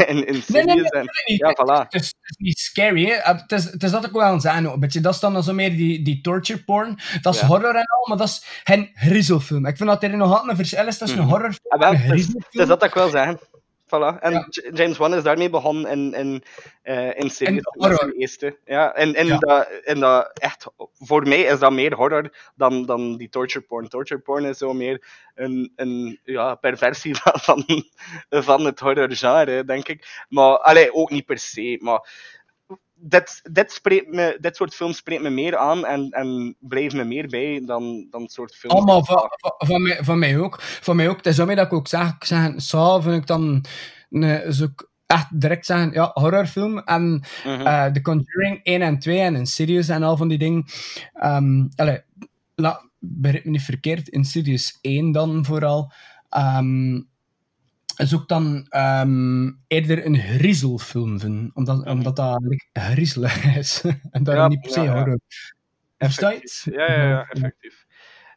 in 0.08 0.28
Insidious. 0.28 0.48
Nee, 0.66 0.66
nee, 0.66 0.76
nee, 0.76 1.02
en, 1.02 1.36
ja, 1.36 1.56
voilà. 1.56 1.84
Het 1.90 1.94
is, 2.02 2.08
het 2.08 2.30
is 2.30 2.36
niet 2.38 2.58
scary, 2.60 3.06
hè. 3.06 3.14
Het 3.34 3.52
is, 3.52 3.64
het 3.64 3.84
is 3.84 3.92
dat 3.92 4.06
ik 4.06 4.12
wel 4.12 4.22
aan 4.44 4.68
ook 4.68 4.74
een 4.74 4.80
beetje. 4.80 5.02
Dat 5.02 5.14
is 5.14 5.20
dan 5.20 5.44
zo 5.44 5.54
meer 5.54 5.70
die, 5.70 6.02
die 6.02 6.22
torture 6.22 6.64
porn. 6.64 7.00
Dat 7.22 7.34
is 7.34 7.40
Ja. 7.40 7.48
horror 7.48 7.76
en 7.76 7.86
al, 7.86 8.08
maar 8.08 8.18
dat 8.18 8.28
is 8.28 8.62
geen 8.64 8.92
griezelfilm. 8.94 9.66
Ik 9.66 9.78
vind 9.78 9.90
dat 9.90 10.04
er 10.04 10.18
nog 10.18 10.32
altijd 10.32 10.50
een 10.50 10.56
verschil 10.56 10.88
is 10.88 10.98
tussen 10.98 11.18
een 11.20 11.24
Mhm. 11.26 11.34
horrorfilm 11.34 11.72
Ah, 11.72 11.80
wel, 11.80 11.90
en 11.90 11.96
een 11.96 12.02
het 12.02 12.06
is, 12.06 12.12
griezelfilm. 12.12 12.44
het 12.52 12.62
is 12.62 12.68
dat 12.68 12.80
dat 12.80 12.90
ik 12.90 12.94
wil 12.96 13.10
zeggen. 13.10 13.40
Voilà. 13.90 14.20
En 14.20 14.32
Ja. 14.32 14.48
James 14.74 14.98
Wan 14.98 15.14
is 15.16 15.24
daarmee 15.24 15.50
begonnen 15.50 15.92
in, 15.92 16.14
in, 16.14 16.44
Insidious. 17.16 17.58
In 17.58 17.82
horror. 17.82 17.98
zijn 17.98 18.12
eerste. 18.12 18.58
Ja, 18.66 18.94
en, 18.94 19.16
en, 19.16 19.28
Ja. 19.28 19.38
Dat, 19.38 19.68
en 19.68 20.00
dat 20.00 20.32
echt, 20.40 20.66
voor 20.94 21.28
mij 21.28 21.42
is 21.42 21.60
dat 21.60 21.72
meer 21.72 21.96
horror 21.96 22.36
dan, 22.56 22.86
dan 22.86 23.18
die 23.18 23.30
torture 23.30 23.66
porn. 23.66 23.88
Torture 23.90 24.20
porn 24.22 24.46
is 24.46 24.58
zo 24.58 24.74
meer 24.74 25.04
een, 25.36 25.74
een 25.76 26.20
ja, 26.24 26.56
perversie 26.56 27.16
van, 27.16 27.34
van, 27.48 27.84
van 28.30 28.66
het 28.66 28.80
horror 28.80 29.16
genre, 29.16 29.64
denk 29.66 29.88
ik. 29.88 30.26
Maar, 30.30 30.58
allee, 30.58 30.94
ook 30.94 31.10
niet 31.10 31.26
per 31.26 31.40
se. 31.40 31.78
Maar 31.82 32.10
dit, 32.94 33.40
dit, 33.52 33.72
spreekt 33.72 34.08
me, 34.08 34.38
dit 34.40 34.56
soort 34.56 34.76
films 34.76 34.98
spreekt 34.98 35.22
me 35.22 35.30
meer 35.30 35.58
aan 35.58 35.86
en, 35.86 36.10
en 36.10 36.56
blijft 36.60 36.96
me 36.96 37.04
meer 37.04 37.28
bij 37.28 37.62
dan, 37.66 38.08
dan 38.10 38.22
het 38.22 38.32
soort 38.32 38.56
films. 38.56 38.76
Allemaal 38.76 39.06
van, 39.06 39.30
van, 39.58 39.82
mij, 39.82 40.04
van 40.04 40.20
mij 40.20 40.40
ook. 40.40 40.62
Van 40.62 40.96
mij 40.96 41.10
ook. 41.10 41.18
Het 41.18 41.26
is 41.26 41.36
daarmee 41.36 41.56
dat 41.56 41.66
ik 41.66 41.74
ook 41.74 41.88
zeg, 41.88 42.16
ik 42.16 42.24
zeg 42.24 42.54
Saw 42.56 43.04
vind 43.04 43.16
ik 43.16 43.28
dan 43.28 43.66
een, 44.10 44.54
zo 44.54 44.68
echt 45.06 45.42
direct 45.42 45.66
zeggen, 45.66 45.92
ja, 45.92 46.12
horrorfilm. 46.14 46.80
En 46.80 47.24
eh, 47.44 47.86
The 47.86 48.02
Conjuring 48.02 48.60
1 48.64 48.82
en 48.82 49.00
2 49.00 49.20
en 49.20 49.36
Insidious 49.36 49.90
en 49.90 50.04
al 50.04 50.18
van 50.18 50.28
die 50.28 50.38
dingen. 50.38 50.66
Ehm 51.14 51.68
allee, 51.76 52.02
la, 52.56 52.90
me 53.00 53.42
niet 53.44 53.62
verkeerd, 53.62 54.08
Insidious 54.08 54.78
1 54.82 55.12
dan 55.12 55.46
vooral. 55.46 55.92
Ehm 56.30 57.02
ook 58.16 58.28
dan 58.28 58.66
ehm, 58.70 59.52
eerder 59.68 60.06
een 60.06 60.18
griezelfilm 60.18 61.20
vind, 61.20 61.56
omdat, 61.56 61.86
omdat 61.86 62.16
dat 62.16 62.42
griezelig 62.74 63.56
is. 63.56 63.84
en 64.12 64.24
daarom 64.24 64.44
Ja, 64.44 64.48
niet 64.48 64.62
per 64.62 64.72
se 64.72 64.82
ja, 64.82 65.06
ja. 65.06 65.18
Versta. 65.98 66.32
Ja, 66.64 66.92
ja, 66.92 67.04
ja, 67.10 67.28
effectief. 67.30 67.86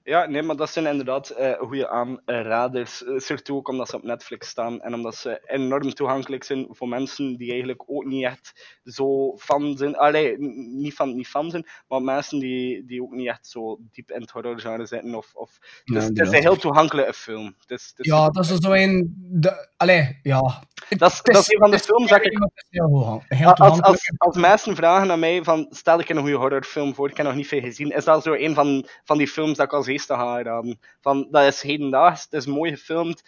Ja, 0.05 0.27
nee, 0.27 0.43
maar 0.43 0.57
dat 0.57 0.71
zijn 0.71 0.87
inderdaad 0.87 1.31
eh 1.31 1.59
goede 1.59 1.89
aanraders. 1.89 3.03
Uh, 3.03 3.19
surtout 3.19 3.59
ook 3.59 3.69
omdat 3.69 3.89
ze 3.89 3.97
op 3.97 4.03
Netflix 4.03 4.49
staan 4.49 4.81
en 4.81 4.95
omdat 4.95 5.15
ze 5.15 5.43
enorm 5.47 5.95
toegankelijk 5.95 6.45
zijn 6.45 6.67
voor 6.71 6.89
mensen 6.89 7.37
die 7.37 7.51
eigenlijk 7.51 7.83
ook 7.87 8.05
niet 8.05 8.25
echt 8.25 8.79
zo 8.85 9.37
fan 9.37 9.77
zijn. 9.77 9.97
Allee, 9.97 10.39
niet 10.39 10.95
fan, 10.95 11.15
niet 11.15 11.29
fan 11.29 11.51
zijn, 11.51 11.67
maar 11.89 12.03
mensen 12.03 12.39
die, 12.39 12.85
die 12.85 13.03
ook 13.03 13.13
niet 13.13 13.29
echt 13.29 13.47
zo 13.47 13.79
diep 13.93 14.11
in 14.11 14.21
het 14.21 14.31
horrorgenre 14.31 14.87
zitten. 14.87 15.15
Of, 15.15 15.31
of... 15.35 15.59
Ja, 15.85 15.95
Dus 15.95 16.05
het 16.05 16.19
is 16.19 16.29
een 16.29 16.41
heel 16.41 16.57
toegankelijke 16.57 17.15
film. 17.15 17.55
Het 17.59 17.71
is, 17.71 17.87
het 17.87 17.99
is 17.99 18.07
Ja, 18.07 18.29
dat 18.29 18.45
is 18.45 18.57
zo 18.57 18.73
een... 18.73 19.15
De, 19.17 19.69
allee, 19.77 20.19
ja. 20.23 20.63
Dat 20.89 21.13
is, 21.13 21.21
dat 21.23 21.37
is 21.37 21.53
een 21.53 21.59
van 21.59 21.71
de 21.71 21.79
films 21.79 22.09
dat 22.11 22.25
ik... 22.25 22.39
Heel, 22.69 23.23
heel, 23.29 23.39
heel 23.39 23.55
Als, 23.55 23.81
als, 23.81 24.13
als 24.17 24.37
mensen 24.37 24.77
vragen 24.77 25.11
aan 25.11 25.19
mij 25.19 25.43
van, 25.45 25.67
stel 25.71 26.01
ik 26.01 26.09
een 26.09 26.19
goede 26.19 26.37
horrorfilm 26.37 26.95
voor, 26.95 27.11
ik 27.11 27.17
heb 27.17 27.27
nog 27.27 27.35
niet 27.35 27.47
veel 27.47 27.61
gezien, 27.61 27.91
is 27.91 28.05
dat 28.05 28.23
zo 28.23 28.33
een 28.33 28.55
van, 28.55 28.87
van 29.05 29.19
die 29.19 29.29
films 29.29 29.57
dat 29.57 29.67
ik 29.67 29.73
als 29.73 29.89
eerste 29.93 30.15
ga. 30.15 30.63
Van, 31.01 31.29
dat 31.31 31.47
is 31.47 31.63
hedendaags, 31.63 32.23
het 32.25 32.33
is 32.33 32.47
mooi 32.47 32.71
gefilmd, 32.71 33.19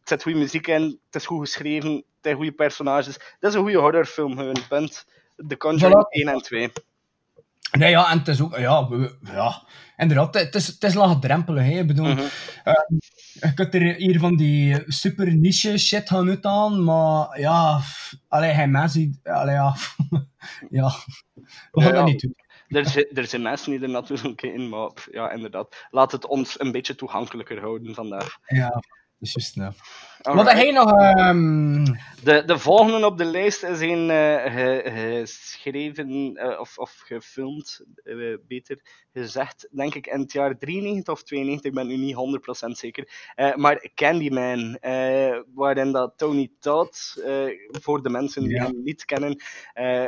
het 0.00 0.08
zit 0.08 0.22
goede 0.22 0.38
muziek 0.38 0.66
in, 0.66 0.82
het 0.82 1.14
is 1.14 1.26
goed 1.26 1.40
geschreven, 1.40 1.92
het 1.94 2.04
zijn 2.22 2.36
goede 2.36 2.52
personages. 2.52 3.14
Het 3.14 3.36
is 3.40 3.54
een 3.54 3.60
goede 3.60 3.78
horrorfilm, 3.78 4.36
gewoon, 4.36 4.56
punt. 4.68 5.06
The 5.48 5.56
Conjuring 5.56 6.04
Voilà. 6.04 6.08
1 6.08 6.28
en 6.28 6.42
2. 6.42 6.72
Nee, 7.78 7.90
ja, 7.90 8.10
en 8.10 8.18
het 8.18 8.28
is 8.28 8.40
ook... 8.40 8.58
Ja, 8.58 8.88
ja 9.22 9.62
inderdaad, 9.96 10.34
het 10.34 10.54
is, 10.54 10.66
het 10.66 10.82
is 10.82 10.94
laagdrempelig, 10.94 11.64
hè. 11.64 11.78
Ik 11.78 11.86
bedoel... 11.86 12.06
Mhm. 12.06 12.22
ehm, 12.64 12.94
je 13.32 13.54
kunt 13.54 13.74
er 13.74 13.94
hier 13.94 14.18
van 14.18 14.36
die 14.36 14.82
super 14.86 15.36
niche 15.36 15.78
shit 15.78 16.08
gaan 16.08 16.28
uit 16.28 16.44
aan, 16.44 16.84
maar 16.84 17.40
ja... 17.40 17.78
f- 17.80 18.14
Allee, 18.28 18.50
hij 18.50 18.68
mensen... 18.68 19.20
Allee, 19.22 19.54
ja... 19.54 19.74
ja. 20.70 20.92
We 21.72 21.82
gaan 21.82 21.92
Ja, 21.92 21.98
dat 21.98 22.04
niet 22.04 22.20
doen. 22.20 22.34
Er, 22.68 22.86
zi- 22.86 23.08
er 23.14 23.26
zijn 23.26 23.42
mensen 23.42 23.70
die 23.70 23.80
er 23.80 23.88
natuurlijk 23.88 24.42
in, 24.42 24.68
maar 24.68 24.90
ja, 25.10 25.30
inderdaad. 25.30 25.86
Laat 25.90 26.12
het 26.12 26.26
ons 26.26 26.60
een 26.60 26.72
beetje 26.72 26.94
toegankelijker 26.94 27.60
houden 27.60 27.94
vandaag. 27.94 28.38
Ja, 28.46 28.82
dat 29.18 29.28
is 29.36 29.50
juist. 29.54 29.58
Alright. 30.22 30.44
Wat 30.44 30.52
heb 30.54 30.62
jij 30.64 30.72
nog... 30.72 30.92
ehm, 30.92 31.84
De, 32.22 32.42
de 32.46 32.58
volgende 32.58 33.06
op 33.06 33.18
de 33.18 33.24
lijst 33.24 33.62
is 33.62 33.80
een 33.80 34.10
eh, 34.10 34.52
ge- 34.52 34.90
geschreven 34.94 36.36
eh, 36.36 36.60
of, 36.60 36.78
of 36.78 37.02
gefilmd, 37.04 37.80
eh, 38.02 38.14
beter 38.48 38.80
gezegd, 39.12 39.68
denk 39.70 39.94
ik 39.94 40.06
in 40.06 40.20
het 40.20 40.32
jaar 40.32 40.58
93 40.58 41.14
of 41.14 41.22
92, 41.22 41.70
ik 41.70 41.76
ben 41.76 41.86
nu 41.86 41.96
niet 41.96 42.14
100% 42.66 42.70
zeker. 42.70 43.08
Eh, 43.34 43.54
maar 43.54 43.88
Candyman, 43.94 44.76
eh, 44.76 45.38
waarin 45.54 45.92
dat 45.92 46.12
Tony 46.16 46.50
Todd, 46.60 47.22
eh, 47.24 47.44
voor 47.80 48.02
de 48.02 48.10
mensen 48.10 48.42
die 48.42 48.54
Ja. 48.54 48.64
hem 48.64 48.82
niet 48.84 49.04
kennen, 49.04 49.42
eh, 49.72 50.06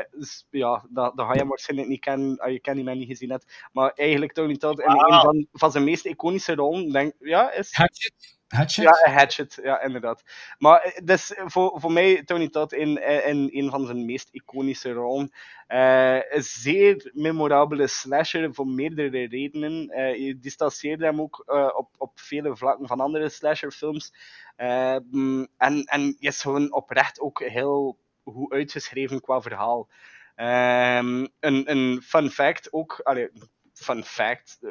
ja, 0.50 0.84
dat, 0.90 1.16
dat 1.16 1.26
ga 1.26 1.32
je 1.32 1.38
hem 1.38 1.48
waarschijnlijk 1.48 1.88
niet 1.90 2.00
kennen 2.00 2.38
als 2.38 2.52
je 2.52 2.61
Candyman 2.61 2.98
niet 2.98 3.08
gezien 3.08 3.30
hebt. 3.30 3.68
Maar 3.72 3.90
eigenlijk 3.94 4.32
Tony 4.32 4.56
Todd 4.56 4.78
in 4.80 4.90
een 4.90 5.20
van, 5.20 5.46
van 5.52 5.70
zijn 5.72 5.84
meest 5.84 6.04
iconische 6.06 6.54
rollen, 6.54 6.92
denk, 6.92 7.12
ja, 7.20 7.52
is 7.52 7.72
Hatchet? 7.72 8.38
Hatchet? 8.51 8.84
ja, 8.84 9.12
Hatchet, 9.12 9.59
ja, 9.62 9.80
inderdaad. 9.82 10.22
Maar 10.59 10.80
eh, 10.80 11.05
dus 11.05 11.32
voor, 11.36 11.80
voor 11.80 11.92
mij, 11.92 12.22
Tony 12.22 12.48
Todd, 12.48 12.72
in, 12.72 12.98
eh, 12.98 13.28
in 13.28 13.48
een 13.53 13.70
van 13.70 13.86
zijn 13.86 14.05
meest 14.05 14.28
iconische 14.32 14.92
rollen. 14.92 15.30
Eh, 15.66 16.32
een 16.32 16.42
zeer 16.42 17.11
memorabele 17.14 17.86
slasher 17.86 18.55
voor 18.55 18.66
meerdere 18.66 19.26
redenen. 19.28 19.88
Eh, 19.88 20.16
je 20.26 20.38
distancieerde 20.38 21.05
hem 21.05 21.20
ook 21.20 21.42
eh, 21.46 21.70
op, 21.76 21.88
op 21.98 22.20
vele 22.20 22.57
vlakken 22.57 22.86
van 22.86 23.01
andere 23.01 23.28
slasherfilms. 23.28 24.12
Eh, 24.57 24.96
mm, 25.11 25.46
en, 25.57 25.84
en 25.84 26.16
is 26.18 26.40
gewoon 26.40 26.72
oprecht 26.72 27.20
ook 27.20 27.40
heel 27.42 27.98
goed 28.24 28.53
uitgeschreven 28.53 29.20
qua 29.20 29.40
verhaal. 29.40 29.88
Ehm, 30.34 31.26
een, 31.40 31.70
een 31.70 32.03
fun 32.03 32.30
fact 32.30 32.72
ook, 32.72 33.01
allee, 33.03 33.30
fun 33.72 34.05
fact, 34.05 34.59
eh, 34.61 34.70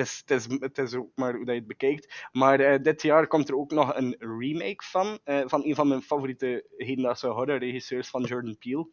is, 0.00 0.22
het, 0.26 0.30
is, 0.30 0.46
het 0.60 0.78
is 0.78 0.94
ook 0.94 1.10
maar 1.14 1.34
hoe 1.34 1.44
dat 1.44 1.54
je 1.54 1.60
het 1.60 1.68
bekijkt. 1.68 2.28
Maar 2.32 2.60
eh, 2.60 2.82
dit 2.82 3.02
jaar 3.02 3.26
komt 3.26 3.48
er 3.48 3.56
ook 3.56 3.70
nog 3.70 3.94
een 3.96 4.16
remake 4.18 4.84
van, 4.84 5.18
eh, 5.24 5.42
van 5.46 5.64
een 5.64 5.74
van 5.74 5.88
mijn 5.88 6.02
favoriete 6.02 6.64
hedendaagse 6.76 7.26
horrorregisseurs 7.28 8.08
van 8.08 8.22
Jordan 8.22 8.58
Peele. 8.58 8.88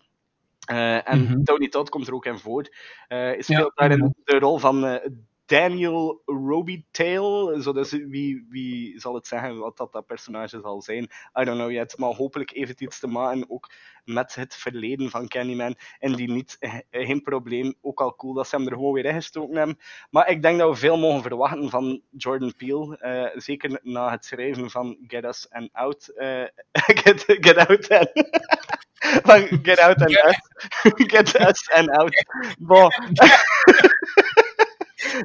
Eh, 0.66 1.10
en 1.10 1.22
Mhm. 1.22 1.44
Tony 1.44 1.68
Todd 1.68 1.90
komt 1.90 2.08
er 2.08 2.14
ook 2.14 2.26
in 2.26 2.38
voor. 2.40 2.62
Eh 3.08 3.18
hij 3.18 3.36
Ja, 3.36 3.42
speelt 3.42 3.76
daarin 3.76 4.16
de 4.24 4.40
rol 4.40 4.58
van 4.58 5.00
Daniel 5.48 6.22
Robitaille. 6.26 7.62
Zo, 7.62 7.74
dus 7.74 7.92
wie, 7.92 8.46
wie 8.50 9.00
zal 9.00 9.14
het 9.14 9.28
zeggen 9.28 9.58
wat 9.58 9.78
dat, 9.78 9.92
dat 9.94 10.06
personage 10.06 10.60
zal 10.62 10.82
zijn? 10.82 11.04
I 11.40 11.44
don't 11.44 11.58
know 11.58 11.72
yet. 11.72 11.98
Maar 11.98 12.10
hopelijk 12.14 12.50
heeft 12.52 12.70
het 12.70 12.82
iets 12.82 13.00
te 13.00 13.08
maken 13.08 13.46
ook 13.50 13.70
met 14.06 14.36
het 14.36 14.56
verleden 14.56 15.10
van 15.10 15.28
Candyman. 15.28 15.76
En 16.00 16.14
die 16.14 16.32
niet, 16.32 16.58
eh, 16.60 16.76
geen 16.92 17.22
probleem. 17.22 17.76
Ook 17.82 18.02
al 18.02 18.16
cool 18.16 18.34
dat 18.34 18.48
ze 18.48 18.56
hem 18.56 18.66
er 18.68 18.74
gewoon 18.74 18.94
weer 18.94 19.06
ingestoken 19.06 19.56
hebben. 19.58 19.80
Maar 20.10 20.30
ik 20.30 20.42
denk 20.42 20.60
dat 20.60 20.70
we 20.70 20.76
veel 20.76 20.98
mogen 20.98 21.22
verwachten 21.22 21.70
van 21.70 22.02
Jordan 22.18 22.54
Peele. 22.58 22.98
eh, 22.98 23.40
zeker 23.42 23.80
na 23.84 24.12
het 24.12 24.26
schrijven 24.26 24.70
van 24.70 24.98
Get 25.08 25.24
Us 25.26 25.50
and 25.50 25.70
Out. 25.74 26.08
eh, 26.08 26.44
get, 27.04 27.24
get 27.28 27.58
Out 27.58 27.90
and... 27.90 28.10
van 29.28 29.48
Get 29.64 29.80
Out 29.80 30.02
and 30.02 30.12
Us. 30.12 30.38
Get 31.14 31.36
Us 31.40 31.70
and 31.74 31.90
Out. 31.90 32.26
Bon. 32.60 32.92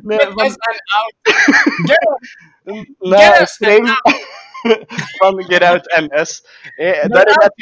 Nee, 0.02 0.18
Get 0.18 0.32
van, 0.32 0.46
us 0.46 0.56
and 0.58 0.80
out. 0.96 1.14
Get 1.86 1.98
na 2.98 3.16
Get 3.18 3.48
schrijven 3.48 3.96
van 5.18 5.42
Get 5.42 5.62
Out 5.62 5.86
Us. 6.12 6.44
Eh, 6.76 6.90
Get 6.92 7.10
daarin, 7.12 7.34
Out, 7.34 7.42
heb, 7.42 7.54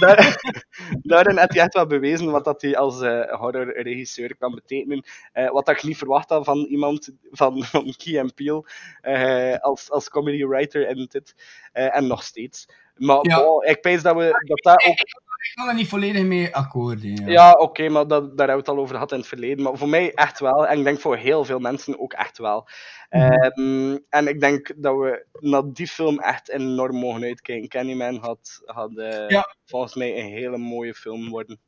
daar, 0.00 0.36
daarin 1.12 1.38
je 1.52 1.60
echt 1.60 1.74
wel 1.74 1.86
bewezen 1.86 2.30
wat 2.30 2.44
dat 2.44 2.62
hij 2.62 2.76
als 2.76 3.00
eh, 3.00 3.40
horrorregisseur 3.40 4.36
kan 4.36 4.54
betekenen. 4.54 5.04
Eh, 5.32 5.50
wat 5.50 5.66
dat 5.66 5.76
ik 5.76 5.82
niet 5.82 5.96
verwacht 5.98 6.28
had 6.28 6.44
van 6.44 6.58
iemand 6.58 7.10
van, 7.30 7.64
van 7.64 7.94
Key 7.96 8.20
and 8.20 8.34
Peele 8.34 8.64
eh, 9.00 9.58
als, 9.58 9.90
als 9.90 10.08
comedy 10.08 10.44
writer 10.44 10.86
en 10.86 11.06
dit. 11.10 11.34
En 11.72 12.06
nog 12.06 12.22
steeds. 12.22 12.68
Maar 12.96 13.18
Ja. 13.28 13.44
ik 13.60 13.80
pees 13.80 14.02
dat 14.02 14.16
we 14.16 14.44
dat, 14.46 14.62
dat 14.62 14.84
ook 14.86 14.96
Ik 15.42 15.52
kan 15.54 15.68
er 15.68 15.74
niet 15.74 15.88
volledig 15.88 16.22
mee 16.24 16.54
akkoord. 16.54 17.02
Ja. 17.02 17.26
ja, 17.26 17.52
oké, 17.52 17.88
maar 17.88 18.06
dat, 18.06 18.22
daar 18.36 18.48
hebben 18.48 18.64
we 18.64 18.70
het 18.70 18.78
al 18.78 18.78
over 18.78 18.94
gehad 18.94 19.12
in 19.12 19.18
het 19.18 19.26
verleden. 19.26 19.64
Maar 19.64 19.76
voor 19.76 19.88
mij 19.88 20.14
echt 20.14 20.40
wel. 20.40 20.66
En 20.66 20.78
ik 20.78 20.84
denk 20.84 21.00
voor 21.00 21.16
heel 21.16 21.44
veel 21.44 21.58
mensen 21.58 22.00
ook 22.00 22.12
echt 22.12 22.38
wel. 22.38 22.68
Mhm. 23.10 23.32
Ehm, 23.32 23.98
en 24.08 24.28
ik 24.28 24.40
denk 24.40 24.72
dat 24.76 24.94
we 24.96 25.26
naar 25.40 25.62
die 25.72 25.86
film 25.86 26.18
echt 26.18 26.48
enorm 26.48 26.96
mogen 26.96 27.22
uitkijken. 27.22 27.68
Candyman 27.68 28.16
had, 28.16 28.62
had 28.64 28.90
Ja. 29.28 29.54
volgens 29.64 29.94
mij 29.94 30.18
een 30.18 30.30
hele 30.30 30.58
mooie 30.58 30.94
film 30.94 31.28
worden. 31.28 31.60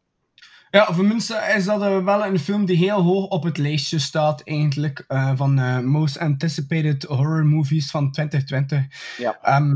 Ja, 0.70 0.92
voor 0.92 1.04
mensen 1.04 1.54
is 1.54 1.64
dat 1.64 1.82
eh, 1.82 2.04
wel 2.04 2.24
een 2.26 2.38
film 2.38 2.64
die 2.64 2.76
heel 2.76 3.00
hoog 3.00 3.28
op 3.28 3.42
het 3.42 3.58
lijstje 3.58 3.98
staat, 3.98 4.42
eigenlijk, 4.42 5.04
eh, 5.08 5.32
van 5.36 5.84
Most 5.86 6.18
Anticipated 6.18 7.02
Horror 7.02 7.44
Movies 7.44 7.90
van 7.90 8.10
2020. 8.12 9.16
Ja. 9.18 9.38
Ehm 9.42 9.72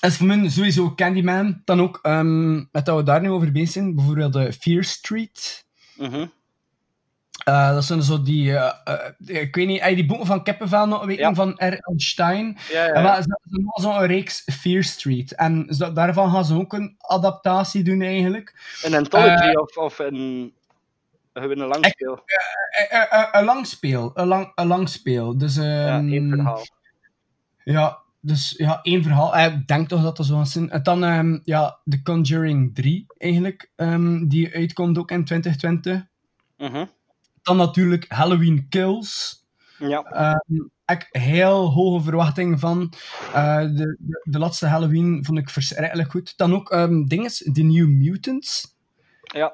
is 0.00 0.16
voor 0.16 0.26
mij 0.26 0.48
sowieso 0.48 0.94
Candyman. 0.94 1.62
Dan 1.64 1.80
ook, 1.80 1.98
ehm, 2.02 2.54
met 2.56 2.84
dat 2.84 2.96
we 2.96 3.02
daar 3.02 3.20
nu 3.20 3.30
over 3.30 3.52
bezig 3.52 3.70
zijn, 3.70 3.94
bijvoorbeeld 3.94 4.32
de 4.32 4.52
Fear 4.52 4.84
Street. 4.84 5.66
Mhm. 5.96 6.26
Eh, 7.44 7.70
dat 7.72 7.84
zijn 7.84 8.02
zo 8.02 8.22
die, 8.22 8.56
eh, 8.56 8.94
eh, 9.24 9.40
ik 9.42 9.54
weet 9.54 9.66
niet, 9.66 9.82
die 9.84 10.06
boeken 10.06 10.26
van 10.26 10.42
Kippenvel 10.42 10.86
nog 10.86 11.04
weten, 11.04 11.22
Ja. 11.24 11.34
van 11.34 11.52
R.L. 11.56 11.92
Stein? 11.96 12.56
Ja, 12.72 12.84
ja, 12.86 13.02
wel, 13.02 13.22
ze 13.22 13.38
hebben 13.40 13.70
zo'n 13.74 14.06
reeks 14.06 14.42
Fear 14.52 14.82
Street. 14.82 15.34
En 15.34 15.66
zo- 15.68 15.92
daarvan 15.92 16.30
gaan 16.30 16.44
ze 16.44 16.54
ook 16.54 16.72
een 16.72 16.94
adaptatie 16.98 17.82
doen, 17.82 18.02
eigenlijk. 18.02 18.78
Een 18.82 18.94
anthology 18.94 19.50
of, 19.54 19.76
of 19.76 19.98
een, 19.98 20.52
hebben 21.32 21.60
een 21.60 21.66
langspeel. 21.68 22.22
Een 23.32 23.44
langspeel. 23.44 24.10
Een 24.14 24.26
lang, 24.26 24.52
een 24.54 24.66
langspeel. 24.66 25.38
Dus, 25.38 25.54
Ja, 25.54 25.96
ehm, 25.96 26.08
één 26.12 26.28
verhaal. 26.30 26.66
Ja, 27.64 27.98
dus 28.20 28.54
ja, 28.56 28.82
één 28.82 29.02
verhaal. 29.02 29.36
Eh, 29.36 29.44
Ik 29.54 29.66
denk 29.66 29.88
toch 29.88 30.02
dat 30.02 30.16
dat 30.16 30.26
zo 30.26 30.36
was. 30.36 30.56
En 30.56 30.82
dan 30.82 31.04
ehm, 31.04 31.38
ja, 31.44 31.78
The 31.84 32.02
Conjuring 32.02 32.74
3, 32.74 33.04
eigenlijk. 33.18 33.70
ehm, 33.76 34.26
die 34.26 34.54
uitkomt 34.54 34.98
ook 34.98 35.10
in 35.10 35.24
2020. 35.24 36.04
Mhm. 36.56 36.86
Dan 37.42 37.56
natuurlijk 37.56 38.04
Halloween 38.08 38.66
Kills. 38.68 39.44
Ja. 39.78 40.02
Ehm 40.02 40.66
ik 40.86 41.06
heel 41.10 41.70
hoge 41.72 42.04
verwachtingen 42.04 42.58
van. 42.58 42.92
Eh, 43.34 43.60
de, 43.60 43.96
de, 43.98 44.20
de 44.24 44.38
laatste 44.38 44.66
Halloween 44.66 45.24
vond 45.24 45.38
ik 45.38 45.50
verschrikkelijk 45.50 46.10
goed. 46.10 46.36
Dan 46.36 46.54
ook 46.54 46.70
ehm 46.70 47.04
dinges, 47.04 47.38
The 47.52 47.62
New 47.62 47.86
Mutants. 47.88 48.76
Ja, 49.22 49.52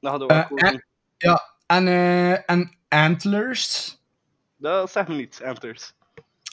dat 0.00 0.10
hadden 0.10 0.28
we 0.28 0.34
Eh, 0.34 0.40
ook 0.40 0.46
cool. 0.48 0.58
en- 0.58 0.84
Ja, 1.16 1.54
en, 1.66 1.86
en 2.46 2.76
Antlers. 2.88 3.98
Dat 4.56 4.90
zegt 4.90 5.08
me 5.08 5.14
niets, 5.14 5.42
Antlers. 5.42 5.92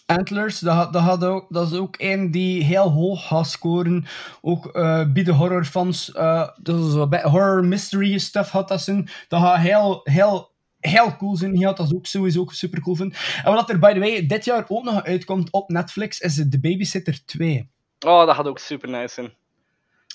Antlers, 0.06 0.60
dat, 0.60 0.94
dat, 0.94 1.02
had 1.02 1.24
ook, 1.24 1.46
dat 1.50 1.72
is 1.72 1.78
ook 1.78 1.96
een 1.98 2.32
die 2.32 2.64
heel 2.64 2.90
hoog 2.90 3.28
gaat 3.28 3.48
scoren. 3.48 4.06
Ook 4.42 4.66
eh 4.68 5.12
bij 5.14 5.24
de 5.24 5.32
horrorfans. 5.32 6.12
eh 6.12 6.50
dat 6.62 6.86
is 6.88 6.94
wat 6.94 7.10
bij 7.10 7.22
horror 7.24 7.66
mystery 7.66 8.18
stuff 8.18 8.50
had 8.50 8.68
dat 8.68 8.82
zijn. 8.82 9.10
Dat 9.28 9.42
gaat 9.42 9.58
heel, 9.58 10.02
heel, 10.04 10.52
heel 10.80 11.16
cool 11.16 11.36
zijn. 11.36 11.52
Die 11.54 11.66
had 11.66 11.78
dat 11.78 11.96
ook 11.96 12.06
sowieso 12.06 12.40
ook 12.40 12.54
super 12.54 12.82
cool 12.82 12.96
vinden. 12.96 13.18
En 13.44 13.54
wat 13.54 13.70
er 13.70 13.80
by 13.80 13.94
the 13.94 14.00
way 14.00 14.26
dit 14.26 14.46
jaar 14.46 14.66
ook 14.68 14.84
nog 14.84 15.04
uitkomt 15.04 15.52
op 15.52 15.70
Netflix 15.70 16.20
is 16.20 16.36
The 16.36 16.60
Babysitter 16.60 17.26
2. 17.26 17.70
Oh, 18.06 18.26
dat 18.26 18.36
had 18.36 18.48
ook 18.48 18.60
super 18.60 18.90
nice 18.90 19.14
zijn. 19.14 19.34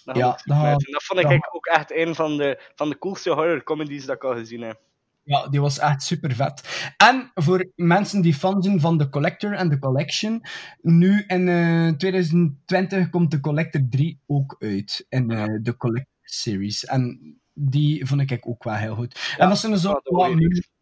Dat, 0.04 0.16
Ja, 0.16 0.30
dat- 0.44 0.46
nice 0.56 0.90
dat 0.92 1.02
vond 1.04 1.20
ik 1.20 1.48
ook 1.52 1.66
echt 1.66 1.92
een 1.94 2.14
van 2.14 2.36
de, 2.36 2.60
van 2.74 2.88
de 2.88 2.98
coolste 2.98 3.30
horror 3.30 3.62
comedies 3.62 4.06
dat 4.06 4.16
ik 4.16 4.24
al 4.24 4.34
gezien 4.34 4.62
heb. 4.62 4.80
Ja, 5.30 5.48
die 5.48 5.60
was 5.60 5.78
echt 5.78 6.02
super 6.02 6.34
vet. 6.34 6.92
En 6.96 7.30
voor 7.34 7.70
mensen 7.76 8.22
die 8.22 8.34
fan 8.34 8.62
zijn 8.62 8.80
van 8.80 8.98
The 8.98 9.08
Collector 9.08 9.52
en 9.52 9.70
The 9.70 9.78
Collection, 9.78 10.42
nu 10.80 11.24
in 11.26 11.48
eh, 11.48 11.88
2020 11.96 13.10
komt 13.10 13.30
The 13.30 13.40
Collector 13.40 13.80
3 13.90 14.20
ook 14.26 14.56
uit. 14.58 15.06
In 15.08 15.30
eh, 15.30 15.44
de 15.62 15.76
Collector 15.76 16.12
series. 16.22 16.84
En 16.84 17.36
die 17.52 18.06
vond 18.06 18.30
ik 18.30 18.46
ook 18.46 18.64
wel 18.64 18.74
heel 18.74 18.94
goed. 18.94 19.34
en 19.38 19.48
dat 19.48 19.58
zijn 19.58 19.72
dus 19.72 19.86
ook 19.86 20.00
wat 20.04 20.34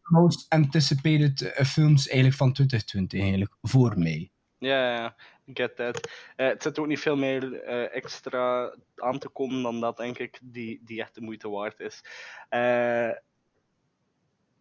most 0.02 0.46
anticipated 0.48 1.42
eh, 1.42 1.64
films 1.64 2.06
eigenlijk 2.06 2.36
van 2.36 2.52
2020, 2.52 3.20
eigenlijk, 3.20 3.54
voor 3.62 3.98
mij. 3.98 4.30
Ja, 4.58 4.94
ja, 4.94 5.16
get 5.54 5.76
that. 5.76 6.10
Eh, 6.36 6.46
het 6.46 6.62
zit 6.62 6.78
ook 6.78 6.86
niet 6.86 7.00
veel 7.00 7.16
meer 7.16 7.62
eh, 7.62 7.96
extra 7.96 8.74
aan 8.96 9.18
te 9.18 9.28
komen 9.28 9.62
dan 9.62 9.80
dat, 9.80 9.96
denk 9.96 10.18
ik, 10.18 10.38
die, 10.42 10.80
die 10.84 11.00
echt 11.00 11.14
de 11.14 11.20
moeite 11.20 11.48
waard 11.48 11.80
is. 11.80 12.04
Eh 12.48 13.10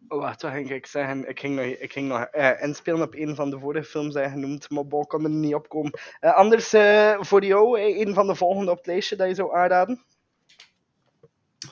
wat 0.08 0.44
ging 0.46 0.70
ik 0.70 0.86
zeggen? 0.86 1.28
Ik 1.28 1.40
ging 1.40 1.56
nog, 1.56 1.64
ik 1.64 1.92
ging 1.92 2.08
nog 2.08 2.20
eh, 2.20 2.62
inspelen 2.62 3.02
op 3.02 3.14
een 3.14 3.34
van 3.34 3.50
de 3.50 3.58
vorige 3.58 3.88
films 3.88 4.14
die 4.14 4.22
je 4.22 4.28
genoemd, 4.28 4.70
maar 4.70 4.86
Bo 4.86 5.02
kan 5.02 5.24
er 5.24 5.30
niet 5.30 5.54
op 5.54 5.68
komen. 5.68 6.00
Eh, 6.20 6.34
anders, 6.34 6.72
eh, 6.72 7.16
voor 7.20 7.44
jou, 7.44 7.80
een 7.80 8.14
van 8.14 8.26
de 8.26 8.34
volgende 8.34 8.70
op 8.70 8.76
het 8.76 8.86
lijstje 8.86 9.16
dat 9.16 9.28
je 9.28 9.34
zou 9.34 9.56
aanraden? 9.56 10.04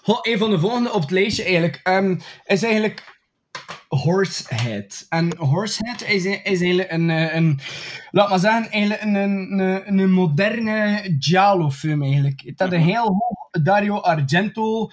Goh, 0.03 0.19
een 0.23 0.39
van 0.39 0.51
de 0.51 0.59
volgende 0.59 0.93
op 0.93 1.01
het 1.01 1.11
lijstje 1.11 1.43
eigenlijk, 1.43 1.81
ehm, 1.83 2.19
is 2.45 2.63
eigenlijk 2.63 3.15
Horsehead. 3.89 5.07
En 5.09 5.37
Horsehead 5.37 6.03
is, 6.03 6.25
is 6.25 6.61
eigenlijk 6.61 6.91
een, 6.91 7.09
een, 7.09 7.59
laat 8.11 8.29
maar 8.29 8.39
zeggen, 8.39 8.71
eigenlijk 8.71 9.03
een, 9.03 9.15
een, 9.15 9.99
een, 9.99 10.11
moderne 10.11 11.15
Giallo-film 11.19 12.03
eigenlijk. 12.03 12.43
Het 12.45 12.61
had 12.61 12.73
een 12.73 12.81
heel 12.81 13.05
hoog 13.05 13.63
Dario 13.65 13.97
Argento 13.97 14.91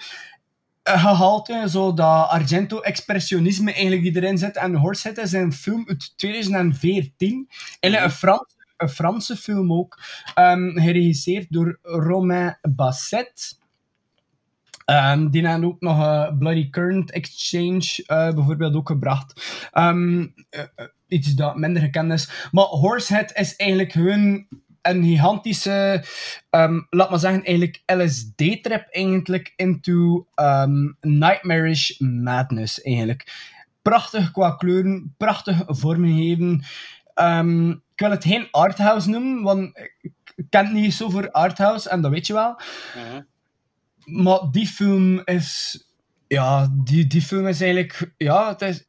gehalte, 0.84 1.64
zo 1.68 1.94
dat 1.94 2.28
Argento-expressionisme 2.28 3.72
eigenlijk 3.72 4.02
die 4.02 4.16
erin 4.16 4.38
zit. 4.38 4.56
En 4.56 4.74
Horsehead 4.74 5.18
is 5.18 5.32
een 5.32 5.52
film 5.52 5.84
uit 5.88 6.12
2014. 6.16 7.48
Eigenlijk 7.80 8.12
een, 8.12 8.18
Frans, 8.18 8.56
een 8.76 8.88
Franse 8.88 9.36
film 9.36 9.72
ook, 9.72 9.98
ehm, 10.34 10.78
geregisseerd 10.78 11.46
door 11.50 11.78
Romain 11.82 12.58
Basset. 12.62 13.58
Ehm, 14.84 15.28
die 15.28 15.46
hebben 15.46 15.68
ook 15.68 15.80
nog 15.80 15.98
eh, 15.98 16.38
Bloody 16.38 16.70
Current 16.70 17.10
Exchange 17.10 18.02
eh, 18.06 18.34
bijvoorbeeld 18.34 18.74
ook 18.74 18.88
gebracht. 18.88 19.58
Ehm, 19.72 20.26
eh, 20.50 20.60
eh, 20.74 20.86
iets 21.08 21.34
dat 21.34 21.56
minder 21.56 21.82
gekend 21.82 22.12
is. 22.12 22.48
Maar 22.52 22.64
Horsehead 22.64 23.32
is 23.34 23.56
eigenlijk 23.56 23.92
gewoon 23.92 24.46
een 24.86 25.04
gigantische, 25.04 26.04
ehm, 26.50 26.80
laat 26.90 27.10
maar 27.10 27.18
zeggen, 27.18 27.44
eigenlijk 27.44 27.82
LSD-trip 27.86 28.86
eigenlijk 28.90 29.52
into 29.56 30.26
ehm, 30.34 30.88
nightmarish 31.00 31.98
madness 31.98 32.82
eigenlijk. 32.82 33.52
Prachtig 33.82 34.30
qua 34.30 34.50
kleuren, 34.50 35.14
prachtig 35.16 35.62
vormgeven. 35.66 36.64
Ehm, 37.14 37.70
ik 37.70 38.00
wil 38.00 38.10
het 38.10 38.24
geen 38.24 38.48
arthouse 38.50 39.08
noemen, 39.08 39.42
want 39.42 39.78
ik 40.00 40.12
ken 40.50 40.64
het 40.64 40.72
niet 40.72 40.94
zo 40.94 41.08
voor 41.08 41.30
arthouse, 41.30 41.88
en 41.88 42.00
dat 42.00 42.10
weet 42.10 42.26
je 42.26 42.32
wel. 42.32 42.60
Maar 44.04 44.40
die 44.50 44.66
film 44.66 45.22
is. 45.24 45.78
Ja, 46.28 46.68
die, 46.72 47.06
die 47.06 47.22
film 47.22 47.46
is 47.46 47.60
eigenlijk. 47.60 48.12
Ja, 48.16 48.48
het 48.48 48.62
is. 48.62 48.86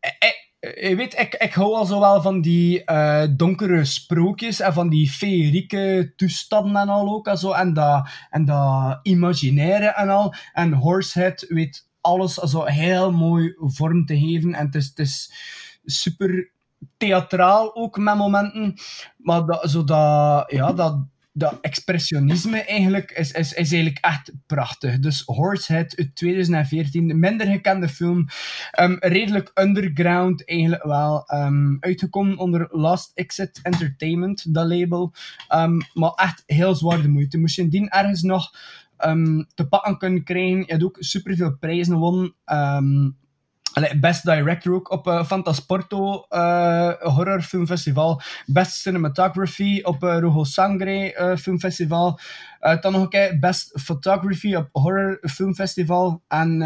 Eh, 0.74 1.00
ik, 1.00 1.36
ik 1.38 1.54
hou 1.54 1.76
al 1.76 1.86
zo 1.86 2.00
wel 2.00 2.22
van 2.22 2.42
die 2.42 2.84
eh, 2.84 3.28
donkere 3.36 3.86
sprookjes 3.86 4.60
en 4.60 4.74
van 4.74 4.90
die 4.90 5.10
feerieke 5.10 6.14
toestanden 6.16 6.82
en 6.82 6.90
al 6.90 7.14
ook. 7.14 7.28
En, 7.28 7.38
zo, 7.38 7.52
en, 7.52 7.74
dat, 7.74 8.10
en 8.30 8.46
dat 8.46 9.00
imaginaire 9.04 9.88
en 9.88 10.10
al. 10.10 10.34
En 10.54 10.74
Horsehead 10.74 11.46
weet 11.48 11.88
alles 12.02 12.34
zo 12.34 12.64
heel 12.64 13.12
mooi 13.12 13.54
vorm 13.58 14.06
te 14.06 14.20
geven. 14.20 14.54
En 14.54 14.66
het 14.66 14.76
is, 14.76 14.86
het 14.86 15.00
is 15.00 15.32
super 15.86 16.52
theatraal 16.98 17.76
ook 17.76 17.98
met 17.98 18.16
momenten. 18.16 18.74
Maar 19.18 19.46
dat, 19.46 19.70
zo 19.70 19.84
dat, 19.84 20.52
ja, 20.52 20.74
dat, 20.74 20.98
dat 21.38 21.58
expressionisme 21.62 22.64
eigenlijk 22.64 23.12
is, 23.12 23.32
is, 23.32 23.54
is 23.54 23.72
eigenlijk 23.72 23.98
echt 24.06 24.32
prachtig. 24.46 25.00
Dus 25.00 25.22
Horsehead 25.26 25.98
uit 25.98 26.16
2014, 26.16 27.10
een 27.10 27.20
minder 27.20 27.48
gekende 27.48 27.90
film. 27.90 28.28
Ehm, 28.72 28.96
redelijk 29.00 29.52
underground 29.54 30.48
eigenlijk 30.48 30.84
wel. 30.84 31.24
ehm, 31.26 31.78
uitgekomen 31.80 32.38
onder 32.38 32.68
Last 32.72 33.12
Exit 33.14 33.60
Entertainment, 33.64 34.54
dat 34.54 34.68
label. 34.68 35.14
Ehm, 35.48 35.80
maar 35.94 36.14
echt 36.14 36.44
heel 36.46 36.76
zwaar 36.76 37.02
de 37.02 37.08
moeite. 37.08 37.38
Moest 37.38 37.56
je 37.56 37.62
indien 37.62 37.90
ergens 37.90 38.22
nog 38.22 38.52
te 39.54 39.68
pakken 39.70 39.98
kunnen 39.98 40.24
krijgen. 40.24 40.60
Je 40.60 40.66
hebt 40.66 40.84
ook 40.84 40.98
superveel 41.00 41.58
prijzen 41.58 41.94
gewonnen. 41.94 42.36
Best 44.00 44.24
Director 44.24 44.74
ook 44.74 44.92
op 44.92 45.08
eh, 45.08 45.26
Fantasporto 45.26 46.26
eh 46.30 46.92
Horror 47.00 47.42
Filmfestival. 47.42 48.22
Best 48.46 48.74
Cinematography 48.74 49.82
op 49.84 50.02
Rojo 50.02 50.44
Sangre 50.44 51.14
eh, 51.14 51.38
Filmfestival. 51.38 52.20
Dan 52.82 52.92
nog 52.92 53.02
een 53.02 53.10
keer 53.10 53.40
Best 53.40 53.82
Photography 53.82 54.56
op 54.56 54.70
Horror 54.72 55.20
Filmfestival. 55.22 56.22
En 56.28 56.60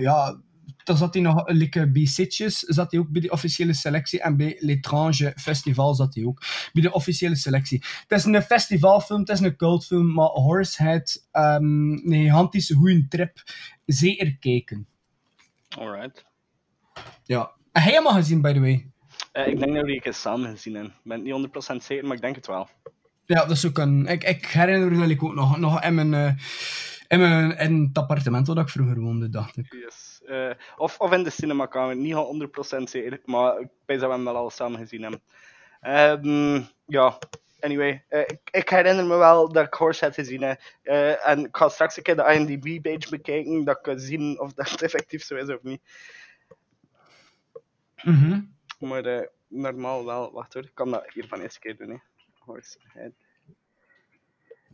ja, 0.00 0.36
dan 0.84 0.96
zat 0.96 1.14
hij 1.14 1.22
nog 1.22 1.48
like, 1.48 1.90
bij 1.90 2.06
Sitges, 2.06 2.58
zat 2.58 2.90
hij 2.90 3.00
ook 3.00 3.08
bij 3.08 3.20
de 3.20 3.30
officiële 3.30 3.72
selectie. 3.72 4.20
En 4.20 4.36
bij 4.36 4.56
L'Étrange 4.58 5.32
Festival 5.36 5.94
zat 5.94 6.14
hij 6.14 6.24
ook 6.24 6.42
bij 6.72 6.82
de 6.82 6.92
officiële 6.92 7.36
selectie. 7.36 7.84
Het 8.06 8.18
is 8.18 8.24
een 8.24 8.42
festivalfilm, 8.42 9.20
het 9.20 9.28
is 9.28 9.40
een 9.40 9.56
cultfilm, 9.56 10.12
maar 10.12 10.28
Horsehead, 10.28 11.26
ehm 11.30 11.64
een 11.92 12.02
gigantische 12.12 12.74
goede 12.74 13.08
trip. 13.08 13.42
Zeker 13.86 14.36
kijken. 14.36 14.86
Alright. 15.68 16.27
Ja. 17.24 17.50
En 17.72 17.82
hij 17.82 17.92
helemaal 17.92 18.12
gezien, 18.12 18.40
by 18.40 18.52
the 18.52 18.60
way. 18.60 18.90
Eh, 19.32 19.46
ik 19.46 19.58
denk 19.58 19.74
dat 19.74 19.84
we 19.84 19.90
die 19.90 20.00
eens 20.04 20.20
samen 20.20 20.50
gezien 20.50 20.74
hebben. 20.74 20.92
Ik 20.92 20.98
ben 21.02 21.16
het 21.16 21.26
niet 21.26 21.72
100% 21.72 21.76
zeker, 21.76 22.06
maar 22.06 22.16
ik 22.16 22.22
denk 22.22 22.36
het 22.36 22.46
wel. 22.46 22.68
Ja, 23.24 23.40
dat 23.40 23.50
is 23.50 23.66
ook 23.66 23.78
een... 23.78 24.06
Ik, 24.06 24.24
ik 24.24 24.46
herinner 24.46 24.90
me 24.92 24.98
dat 24.98 25.08
ik 25.08 25.22
ook 25.22 25.34
nog, 25.34 25.58
nog 25.58 25.82
in, 25.82 25.94
mijn, 25.94 26.14
eh, 26.14 26.32
in, 27.08 27.18
mijn, 27.18 27.56
in 27.56 27.84
het 27.88 27.98
appartement 27.98 28.46
waar 28.46 28.56
ik 28.56 28.68
vroeger 28.68 29.00
woonde, 29.00 29.28
dacht 29.28 29.56
ik. 29.56 29.72
Yes. 29.72 30.20
Eh, 30.26 30.50
of, 30.76 30.98
of 30.98 31.12
in 31.12 31.22
de 31.22 31.30
cinemakamer, 31.30 31.96
niet 31.96 32.14
al 32.14 32.48
100% 32.78 32.82
zeker, 32.82 33.20
maar 33.24 33.60
ik 33.60 33.68
weet 33.86 34.00
dat 34.00 34.08
we 34.08 34.14
hem 34.14 34.24
wel 34.24 34.36
al 34.36 34.50
samen 34.50 34.78
gezien 34.78 35.02
hebben. 35.02 35.22
Ehm, 35.80 36.62
ja, 36.86 37.18
anyway. 37.60 38.04
ik, 38.08 38.40
ik 38.50 38.68
herinner 38.68 39.06
me 39.06 39.16
wel 39.16 39.52
dat 39.52 39.66
ik 39.66 39.74
Horsehead 39.74 40.14
gezien 40.14 40.42
heb. 40.42 40.60
Eh, 40.82 41.28
en 41.28 41.44
ik 41.44 41.56
ga 41.56 41.68
straks 41.68 41.96
een 41.96 42.02
keer 42.02 42.16
de 42.16 42.32
IMDb-page 42.32 43.10
bekijken, 43.10 43.64
dat 43.64 43.76
ik 43.76 43.82
kan 43.82 43.98
zien 43.98 44.40
of 44.40 44.52
dat 44.52 44.82
effectief 44.82 45.22
zo 45.22 45.36
is 45.36 45.48
of 45.48 45.62
niet. 45.62 45.80
Mhm. 48.02 48.40
Maar 48.78 49.04
eh, 49.04 49.26
normaal 49.48 50.04
wel. 50.04 50.32
Wacht 50.32 50.54
hoor, 50.54 50.62
ik 50.62 50.74
kan 50.74 50.90
dat 50.90 51.12
hier 51.12 51.26
van 51.28 51.40
eens 51.40 51.58
keer 51.58 51.76
doen. 51.76 52.02
Hè. 52.92 53.08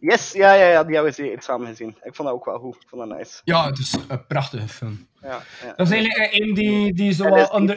Yes, 0.01 0.33
ja, 0.33 0.55
ja, 0.55 0.69
ja, 0.71 0.85
die 0.85 0.95
hebben 0.95 1.15
we 1.15 1.23
zeker 1.23 1.43
samen 1.43 1.67
gezien. 1.67 1.89
Ik 1.89 2.15
vond 2.15 2.29
dat 2.29 2.37
ook 2.37 2.45
wel 2.45 2.59
goed. 2.59 2.75
Ik 2.75 2.89
vond 2.89 3.09
dat 3.09 3.19
nice. 3.19 3.41
Ja, 3.45 3.67
het 3.67 3.79
is 3.79 3.97
een 4.09 4.27
prachtige 4.27 4.69
film. 4.69 5.09
Ja, 5.21 5.43
ja. 5.63 5.73
Dat 5.75 5.87
is 5.87 5.93
eigenlijk 5.93 6.33
eh, 6.33 6.41
een 6.41 6.55
die, 6.55 6.95
die 6.95 7.13
zo 7.13 7.25
En 7.25 7.35
wel 7.35 7.47
onder... 7.47 7.77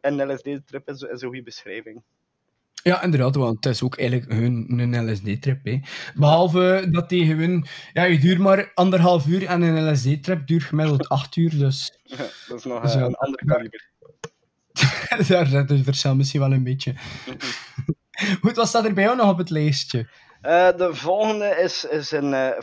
en 0.00 0.32
LSD-trip 0.32 0.88
is, 0.88 1.02
is 1.02 1.22
een 1.22 1.28
goede 1.28 1.42
beschrijving. 1.42 2.02
Ja, 2.84 3.02
inderdaad, 3.02 3.34
want 3.34 3.64
het 3.64 3.74
is 3.74 3.82
ook 3.82 3.98
eigenlijk 3.98 4.32
hun 4.32 4.78
een 4.78 5.12
LSD-trip. 5.12 5.64
hè. 5.64 5.80
Behalve 6.14 6.86
dat 6.90 7.08
die 7.08 7.26
gewoon... 7.26 7.66
Ja, 7.92 8.02
je 8.02 8.18
duurt 8.18 8.38
maar 8.38 8.70
anderhalf 8.74 9.26
uur 9.26 9.46
en 9.46 9.62
een 9.62 9.92
LSD-trip 9.92 10.46
duurt 10.46 10.62
gemiddeld 10.62 11.08
acht 11.08 11.36
uur, 11.36 11.58
dus... 11.58 11.92
Ja, 12.02 12.16
dat 12.48 12.58
is 12.58 12.64
nog 12.64 12.82
Dus 12.82 12.94
eh, 12.94 13.00
een 13.00 13.14
ander 13.14 13.44
kaliber. 13.46 13.90
Daar 15.28 15.46
zit 15.46 15.68
het 15.68 15.84
verschil 15.84 16.14
misschien 16.14 16.40
wel 16.40 16.52
een 16.52 16.64
beetje. 16.64 16.94
Goed, 18.40 18.56
wat 18.56 18.68
staat 18.68 18.84
er 18.84 18.94
bij 18.94 19.04
jou 19.04 19.16
nog 19.16 19.30
op 19.30 19.38
het 19.38 19.50
lijstje? 19.50 20.08
Eh, 20.40 20.76
de 20.76 20.94
volgende 20.94 21.56
is, 21.62 21.84
is 21.84 22.10
een 22.10 22.34
eh, 22.34 22.60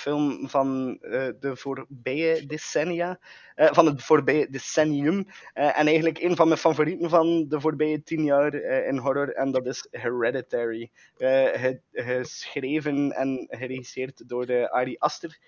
film 0.00 0.48
van 0.48 0.98
eh, 1.00 1.28
de 1.40 1.56
voorbije 1.56 2.46
decennia. 2.46 3.18
eh, 3.54 3.72
van 3.72 3.86
het 3.86 4.02
voorbije 4.02 4.50
decennium. 4.50 5.26
Eh, 5.52 5.78
en 5.78 5.86
eigenlijk 5.86 6.18
een 6.22 6.36
van 6.36 6.48
mijn 6.48 6.60
favorieten 6.60 7.10
van 7.10 7.48
de 7.48 7.60
voorbije 7.60 8.02
tien 8.02 8.24
jaar 8.24 8.54
in 8.54 8.96
horror. 8.98 9.32
En 9.34 9.50
dat 9.50 9.66
is 9.66 9.86
Hereditary. 9.90 10.90
Ge- 11.16 11.80
geschreven 11.92 13.12
en 13.12 13.46
geregisseerd 13.50 14.28
door 14.28 14.46
de 14.46 14.70
Ari 14.70 14.96
Aster. 14.98 15.38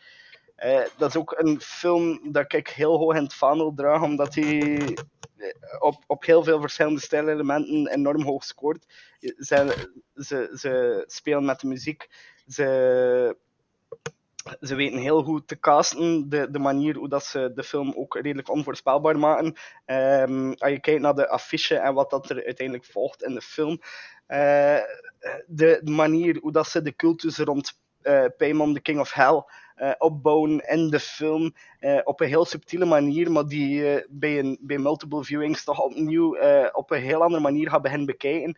Dat 0.96 1.08
is 1.08 1.16
ook 1.16 1.34
een 1.38 1.60
film 1.60 2.32
dat 2.32 2.52
ik 2.52 2.68
heel 2.68 2.96
hoog 2.98 3.14
in 3.16 3.22
het 3.22 3.34
vaandel 3.34 3.74
draag, 3.74 4.02
omdat 4.02 4.34
hij 4.34 4.80
op, 5.78 6.04
op 6.06 6.24
heel 6.24 6.42
veel 6.44 6.60
verschillende 6.60 7.00
stijlelementen 7.00 7.86
enorm 7.88 8.22
hoog 8.22 8.44
scoort. 8.44 8.86
Ze, 9.20 9.88
ze, 10.14 10.52
ze 10.58 11.04
spelen 11.06 11.44
met 11.44 11.60
de 11.60 11.66
muziek, 11.66 12.08
ze, 12.46 13.36
ze 14.60 14.74
weten 14.74 14.98
heel 14.98 15.22
goed 15.22 15.48
te 15.48 15.58
casten, 15.58 16.28
de, 16.28 16.50
de 16.50 16.58
manier 16.58 16.96
hoe 16.96 17.08
dat 17.08 17.24
ze 17.24 17.52
de 17.54 17.62
film 17.62 17.92
ook 17.96 18.14
redelijk 18.14 18.50
onvoorspelbaar 18.50 19.18
maken. 19.18 19.56
Ehm, 19.84 20.52
als 20.58 20.70
je 20.70 20.80
kijkt 20.80 21.00
naar 21.00 21.14
de 21.14 21.28
affiche 21.28 21.76
en 21.76 21.94
wat 21.94 22.10
dat 22.10 22.30
er 22.30 22.44
uiteindelijk 22.44 22.86
volgt 22.86 23.22
in 23.22 23.34
de 23.34 23.40
film, 23.40 23.80
eh, 24.26 24.80
de 25.46 25.80
manier 25.84 26.38
hoe 26.40 26.52
dat 26.52 26.66
ze 26.66 26.82
de 26.82 26.96
cultus 26.96 27.38
rond 27.38 27.80
Paimon, 28.36 28.74
the 28.74 28.80
King 28.80 29.00
of 29.00 29.12
Hell, 29.12 29.44
eh, 29.74 29.92
opbouwen 29.98 30.68
in 30.68 30.90
de 30.90 31.00
film 31.00 31.54
eh, 31.78 32.00
op 32.04 32.20
een 32.20 32.28
heel 32.28 32.44
subtiele 32.44 32.84
manier, 32.84 33.32
maar 33.32 33.46
die 33.46 34.04
bij, 34.08 34.38
een, 34.38 34.58
bij 34.60 34.78
multiple 34.78 35.24
viewings 35.24 35.64
toch 35.64 35.80
opnieuw 35.80 36.36
op 36.72 36.90
een 36.90 37.00
heel 37.00 37.22
andere 37.22 37.42
manier 37.42 37.70
gaat 37.70 37.82
beginnen 37.82 38.06
bekijken. 38.06 38.56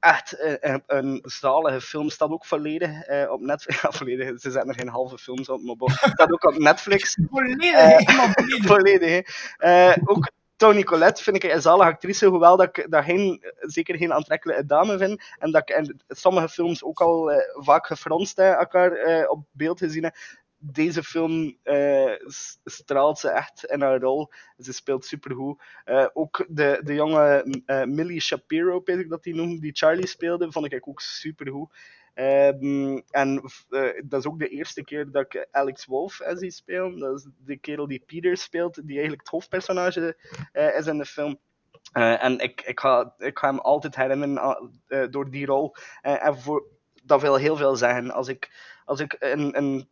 Echt 0.00 0.32
eh, 0.32 0.54
een, 0.72 0.82
een 0.86 1.22
zalige 1.24 1.80
film. 1.80 2.10
Staat 2.10 2.30
ook 2.30 2.46
volledig 2.46 3.02
eh, 3.02 3.30
op 3.30 3.40
Netflix. 3.40 3.80
Ja, 3.82 3.90
volledig. 3.92 4.40
Ze 4.40 4.50
zetten 4.50 4.68
er 4.70 4.74
geen 4.78 4.88
halve 4.88 5.18
films 5.18 5.48
op, 5.48 5.62
maar 5.62 5.76
bon. 5.76 5.90
Staat 5.90 6.32
ook 6.32 6.44
op 6.44 6.58
Netflix. 6.58 7.18
Volledig, 7.30 7.72
Eh, 7.74 7.96
helemaal 7.96 8.28
volledig. 8.76 9.54
Eh, 9.56 9.96
ook 10.04 10.30
Toni 10.56 10.84
Collette 10.84 11.22
vind 11.22 11.36
ik 11.44 11.52
een 11.52 11.60
zalige 11.62 11.90
actrice, 11.90 12.26
hoewel 12.26 12.56
dat 12.56 12.78
ik 12.78 12.86
dat 12.90 13.04
geen, 13.04 13.42
zeker 13.60 13.96
geen 13.96 14.12
aantrekkelijke 14.12 14.66
dame 14.66 14.98
vind. 14.98 15.22
En 15.38 15.50
dat 15.50 15.70
ik 15.70 15.76
in 15.76 16.00
sommige 16.08 16.48
films 16.48 16.84
ook 16.84 17.00
al 17.00 17.30
eh, 17.32 17.64
vaak 17.64 17.86
gefronst 17.86 18.36
hè, 18.36 18.50
elkaar 18.50 18.92
eh, 18.92 19.30
op 19.30 19.44
beeld 19.50 19.78
gezien 19.78 20.02
heb. 20.04 20.14
Deze 20.60 21.02
film 21.02 21.56
eh, 21.62 22.12
straalt 22.64 23.18
ze 23.18 23.30
echt 23.30 23.64
in 23.64 23.80
haar 23.80 24.00
rol. 24.00 24.32
Ze 24.58 24.72
speelt 24.72 25.04
supergoed. 25.04 25.62
Eh 25.84 26.06
ook 26.12 26.46
de, 26.48 26.80
de 26.84 26.94
jonge 26.94 27.44
eh, 27.66 27.84
Millie 27.84 28.20
Shapiro, 28.20 28.80
weet 28.84 28.98
ik 28.98 29.08
dat 29.08 29.22
die 29.22 29.34
noemde, 29.34 29.60
die 29.60 29.76
Charlie 29.76 30.06
speelde, 30.06 30.52
vond 30.52 30.72
ik 30.72 30.88
ook 30.88 31.00
supergoed. 31.00 31.76
Ehm 32.14 33.00
en 33.10 33.42
dat 34.04 34.20
is 34.20 34.26
ook 34.26 34.38
de 34.38 34.48
eerste 34.48 34.84
keer 34.84 35.10
dat 35.10 35.24
ik 35.24 35.48
Alex 35.50 35.86
Wolff 35.86 36.20
eh, 36.20 36.36
zie 36.36 36.50
spelen. 36.50 36.98
Dat 36.98 37.18
is 37.18 37.26
de 37.44 37.56
kerel 37.56 37.86
die 37.86 38.02
Peter 38.06 38.36
speelt, 38.36 38.74
die 38.74 38.92
eigenlijk 38.92 39.20
het 39.20 39.30
hoofdpersonage 39.30 40.16
is 40.52 40.86
in 40.86 40.98
de 40.98 41.04
film. 41.04 41.38
En 41.92 42.38
ik, 42.38 42.62
ik, 42.62 42.80
ga, 42.80 43.14
ik 43.18 43.38
hem 43.38 43.58
altijd 43.58 43.96
herinneren 43.96 44.70
door 45.10 45.30
die 45.30 45.46
rol. 45.46 45.74
En 46.00 46.36
dat 47.04 47.20
wil 47.20 47.36
heel 47.36 47.56
veel 47.56 47.76
zeggen. 47.76 48.10
Als 48.10 48.28
ik, 48.28 48.50
als 48.84 49.00
ik 49.00 49.16
een, 49.18 49.56
een 49.56 49.88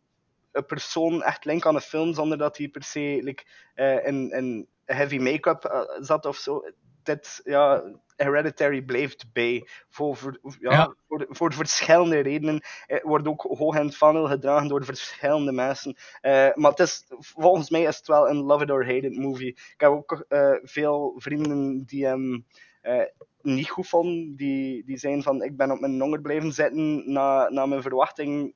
persoon 0.51 1.23
echt 1.23 1.45
link 1.45 1.65
aan 1.65 1.75
een 1.75 1.81
film 1.81 2.13
zonder 2.13 2.37
dat 2.37 2.57
hij 2.57 2.67
per 2.67 2.83
se 2.83 3.19
like, 3.21 3.43
eh, 3.73 4.05
in, 4.05 4.31
in 4.31 4.67
heavy 4.85 5.17
make-up 5.17 5.63
eh, 5.63 5.81
zat 5.99 6.25
of 6.25 6.37
zo. 6.37 6.63
Dit, 7.03 7.41
ja, 7.43 7.83
Hereditary 8.17 8.81
blijft 8.81 9.25
bij. 9.33 9.67
Voor, 9.89 10.15
voor, 10.15 10.39
ja, 10.59 10.71
Ja. 10.71 10.95
Voor, 11.07 11.25
voor 11.29 11.53
verschillende 11.53 12.19
redenen. 12.19 12.61
Het 12.85 13.03
wordt 13.03 13.27
ook 13.27 13.41
hoog 13.41 13.75
in 13.75 13.85
het 13.85 13.97
vaandel 13.97 14.27
gedragen 14.27 14.67
door 14.67 14.85
verschillende 14.85 15.51
mensen. 15.51 15.95
Eh, 16.21 16.49
maar 16.53 16.71
het 16.71 16.79
is, 16.79 17.05
volgens 17.19 17.69
mij 17.69 17.81
is 17.83 17.97
het 17.97 18.07
wel 18.07 18.29
een 18.29 18.43
love 18.43 18.63
it 18.63 18.71
or 18.71 18.85
hate 18.85 19.05
it 19.07 19.17
movie. 19.17 19.47
Ik 19.47 19.73
heb 19.77 19.89
ook 19.89 20.25
eh, 20.27 20.55
veel 20.63 21.13
vrienden 21.17 21.83
die 21.85 22.05
hem 22.05 22.45
eh, 22.81 23.05
niet 23.41 23.69
goed 23.69 23.87
vonden. 23.87 24.35
Die, 24.35 24.83
die 24.85 24.97
zijn 24.97 25.23
van, 25.23 25.43
ik 25.43 25.57
ben 25.57 25.71
op 25.71 25.79
mijn 25.79 26.01
honger 26.01 26.21
blijven 26.21 26.51
zitten 26.51 27.11
na, 27.11 27.49
na 27.49 27.65
mijn 27.65 27.81
verwachting 27.81 28.53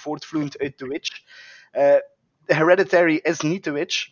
voortvloeiend 0.00 0.58
uit 0.58 0.78
The 0.78 0.88
Witch. 0.88 1.22
Eh, 1.70 1.96
Hereditary 2.44 3.16
is 3.22 3.40
niet 3.40 3.62
The 3.62 3.70
Witch. 3.70 4.08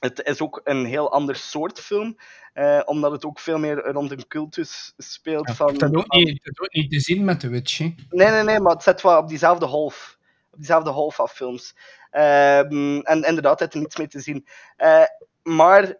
Het 0.00 0.22
is 0.22 0.40
ook 0.40 0.60
een 0.64 0.84
heel 0.84 1.12
ander 1.12 1.36
soort 1.36 1.80
film, 1.80 2.16
eh, 2.52 2.80
omdat 2.84 3.12
het 3.12 3.24
ook 3.24 3.38
veel 3.38 3.58
meer 3.58 3.76
rond 3.92 4.10
een 4.10 4.26
cultus 4.28 4.94
speelt. 4.96 5.50
van, 5.50 5.74
Dat 5.74 5.96
ook 5.96 6.12
niet, 6.12 6.44
dat 6.44 6.52
is 6.52 6.60
ook 6.60 6.72
niet 6.72 6.90
te 6.90 7.00
zien 7.00 7.24
met 7.24 7.40
de 7.40 7.48
Witch. 7.48 7.78
hè. 7.78 7.94
Nee, 8.08 8.30
nee, 8.30 8.42
nee, 8.42 8.60
maar 8.60 8.72
het 8.72 8.82
zit 8.82 9.02
wel 9.02 9.18
op 9.18 9.28
diezelfde 9.28 9.66
golf. 9.66 10.18
Op 10.50 10.58
diezelfde 10.58 10.90
golf 10.90 11.20
af 11.20 11.32
films. 11.32 11.76
Ehm, 12.10 12.98
en 12.98 13.22
inderdaad, 13.22 13.60
het 13.60 13.74
er 13.74 13.80
niets 13.80 13.96
mee 13.96 14.08
te 14.08 14.20
zien. 14.20 14.46
Eh, 14.76 15.04
maar 15.42 15.94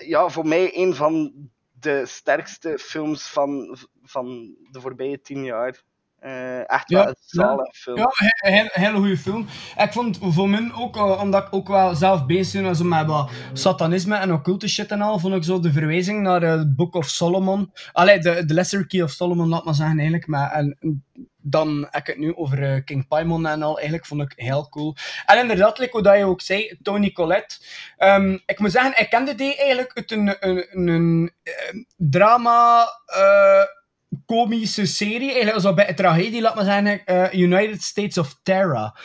ja, 0.00 0.28
voor 0.28 0.46
mij 0.46 0.70
een 0.78 0.94
van 0.94 1.32
de 1.72 2.06
sterkste 2.06 2.78
films 2.78 3.26
van, 3.28 3.76
van 4.02 4.54
de 4.70 4.80
voorbije 4.80 5.20
tien 5.20 5.44
jaar. 5.44 5.82
Eh, 6.22 6.70
echt 6.70 6.90
wel 6.90 7.06
een 7.06 7.14
zalig 7.18 7.76
film. 7.76 7.96
Ja, 7.96 8.10
een 8.36 8.52
hele, 8.52 8.70
hele 8.72 8.96
goede 8.96 9.16
film. 9.16 9.46
Ik 9.76 9.92
vond 9.92 10.18
voor 10.20 10.48
mij 10.48 10.70
ook, 10.74 10.96
eh, 10.96 11.20
omdat 11.20 11.46
ik 11.46 11.54
ook 11.54 11.68
wel 11.68 11.94
zelf 11.94 12.26
bezig 12.26 12.62
ben 12.62 12.76
zo 12.76 12.84
met 12.84 13.06
wat 13.06 13.30
satanisme 13.52 14.16
en 14.16 14.32
occulte 14.32 14.68
shit 14.68 14.90
en 14.90 15.00
al, 15.00 15.18
vond 15.18 15.34
ik 15.34 15.44
zo 15.44 15.60
de 15.60 15.72
verwijzing 15.72 16.22
naar 16.22 16.42
eh, 16.42 16.50
het 16.50 16.76
Book 16.76 16.94
of 16.94 17.08
Solomon. 17.08 17.72
Allee, 17.92 18.18
de, 18.18 18.44
de 18.44 18.54
Lesser 18.54 18.86
Key 18.86 19.02
of 19.02 19.10
Solomon, 19.10 19.48
laat 19.48 19.64
maar 19.64 19.74
zeggen, 19.74 19.96
eigenlijk. 19.96 20.26
Maar, 20.26 20.50
en, 20.52 20.76
dan 21.36 21.86
heb 21.90 22.00
ik 22.00 22.06
het 22.06 22.18
nu 22.18 22.36
over 22.36 22.84
King 22.84 23.08
Paimon 23.08 23.46
en 23.46 23.62
al. 23.62 23.74
Eigenlijk 23.74 24.06
vond 24.06 24.22
ik 24.22 24.32
heel 24.36 24.68
cool. 24.68 24.96
En 25.26 25.38
inderdaad, 25.38 25.78
like 25.78 26.02
dat 26.02 26.16
je 26.16 26.24
ook 26.24 26.40
zei, 26.40 26.78
Tony 26.82 27.12
Collette. 27.12 27.56
Ehm, 27.96 28.38
ik 28.46 28.58
moet 28.58 28.72
zeggen, 28.72 29.00
ik 29.00 29.10
kende 29.10 29.34
die 29.34 29.56
eigenlijk 29.56 29.90
uit 29.94 30.10
een, 30.10 30.36
een, 30.40 30.66
een, 30.70 31.32
een, 31.42 31.86
drama... 31.96 32.86
eh, 33.06 33.80
komische 34.26 34.86
serie, 34.86 35.30
eigenlijk 35.32 35.60
zo 35.60 35.74
bij 35.74 35.88
een 35.88 35.94
tragedie, 35.94 36.40
laat 36.40 36.54
maar 36.54 36.64
zeggen, 36.64 37.04
eh, 37.04 37.40
United 37.40 37.82
States 37.82 38.18
of 38.18 38.38
Terror. 38.42 39.00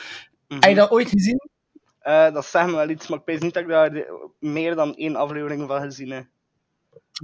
Mhm. 0.47 0.59
Heb 0.59 0.69
je 0.69 0.75
dat 0.75 0.91
ooit 0.91 1.09
gezien? 1.09 1.49
Eh, 1.99 2.33
dat 2.33 2.45
zegt 2.45 2.65
me 2.65 2.75
wel 2.75 2.89
iets, 2.89 3.07
maar 3.07 3.19
ik 3.19 3.25
weet 3.25 3.41
niet 3.41 3.53
dat 3.53 3.63
ik 3.63 3.69
daar 3.69 3.93
eh, 3.95 4.03
meer 4.39 4.75
dan 4.75 4.95
één 4.95 5.15
aflevering 5.15 5.67
van 5.67 5.81
gezien 5.81 6.11
heb. 6.11 6.25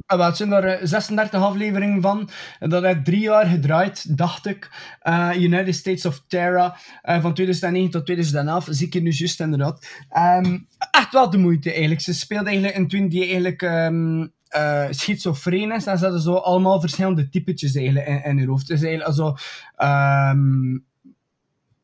Ah, 0.06 0.18
wel, 0.18 0.28
het 0.28 0.38
zijn 0.38 0.52
er 0.52 0.66
eh, 0.66 0.80
36 0.86 1.42
afleveringen 1.42 2.02
van. 2.02 2.30
En 2.60 2.70
Dat 2.70 2.84
heeft 2.84 3.06
drie 3.06 3.20
jaar 3.20 3.46
gedraaid, 3.46 4.18
dacht 4.18 4.46
ik. 4.46 4.70
Eh, 5.00 5.30
United 5.36 5.76
States 5.76 6.06
of 6.06 6.24
Terror. 6.28 6.78
eh, 7.02 7.22
van 7.22 7.34
2009 7.34 7.92
tot 7.92 8.06
2011. 8.06 8.68
Zie 8.70 8.88
ik 8.88 8.94
hier 8.94 9.02
nu 9.02 9.12
juist 9.12 9.40
inderdaad. 9.40 9.88
Ehm, 10.10 10.58
echt 10.92 11.14
wel 11.14 11.30
de 11.30 11.38
moeite 11.38 11.72
eigenlijk. 11.72 12.02
Ze 12.02 12.14
speelde 12.14 12.46
eigenlijk 12.46 12.78
een 12.78 12.88
twin 12.88 13.10
die 13.10 13.24
eigenlijk 13.24 13.62
ehm 13.62 14.26
eh, 14.54 14.86
schizofreen 14.90 15.72
is. 15.72 15.86
En 15.86 15.98
ze 15.98 16.04
hadden 16.04 16.22
zo 16.22 16.34
allemaal 16.34 16.80
verschillende 16.80 17.30
typetjes 17.30 17.76
eigenlijk 17.76 18.08
in, 18.08 18.24
in 18.24 18.38
hun 18.38 18.48
hoofd. 18.48 18.68
Dus 18.68 18.82
eigenlijk 18.82 19.10
also, 19.10 19.36
ehm, 19.76 20.78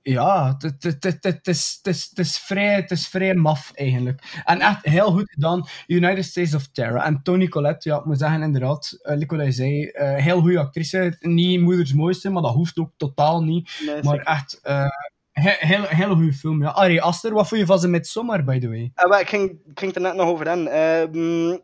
ja, 0.01 0.57
het- 0.59 0.83
het- 0.83 1.03
het- 1.03 1.03
het- 1.03 1.23
het 1.23 1.47
is- 1.47 1.79
het 1.83 1.95
is- 1.95 2.07
het 2.09 2.19
is 2.19 2.37
vrij- 2.39 2.75
het 2.75 2.91
is 2.91 3.07
vrij 3.07 3.33
maf 3.35 3.71
eigenlijk. 3.75 4.41
En 4.45 4.59
echt 4.59 4.85
heel 4.85 5.11
goed 5.11 5.31
gedaan. 5.31 5.67
United 5.87 6.25
States 6.25 6.55
of 6.55 6.67
Terror. 6.71 6.99
En 7.01 7.19
Toni 7.23 7.47
Collette, 7.47 7.89
ja, 7.89 7.97
ik 7.97 8.05
moet 8.05 8.17
zeggen, 8.17 8.41
inderdaad, 8.41 8.97
uh, 9.03 9.29
hij 9.29 9.51
zei, 9.51 9.83
eh, 9.85 10.15
heel 10.23 10.39
goede 10.41 10.59
actrice. 10.59 11.15
Niet 11.19 11.61
moeders 11.61 11.93
mooiste, 11.93 12.29
maar 12.29 12.41
dat 12.41 12.53
hoeft 12.53 12.77
ook 12.79 12.91
totaal 12.97 13.43
niet. 13.43 13.81
Nee, 13.85 14.03
maar 14.03 14.19
echt, 14.19 14.59
he- 15.31 15.55
heel, 15.67 15.83
hele 15.83 16.15
goede 16.15 16.33
film. 16.33 16.61
Ja. 16.61 16.69
Ari 16.69 16.99
Aster, 16.99 17.33
wat 17.33 17.47
vond 17.47 17.59
je 17.61 17.67
van 17.67 17.79
ze 17.79 17.87
met 17.87 18.07
Sommer, 18.07 18.43
by 18.43 18.59
the 18.59 18.67
way? 18.69 18.91
Ah, 18.95 19.09
wel, 19.09 19.19
ik, 19.19 19.29
ging, 19.29 19.49
ik 19.49 19.79
ging 19.79 19.95
er 19.95 20.01
net 20.01 20.15
nog 20.15 20.27
over 20.27 20.49
aan. 20.49 20.67
Ehm, 20.67 21.57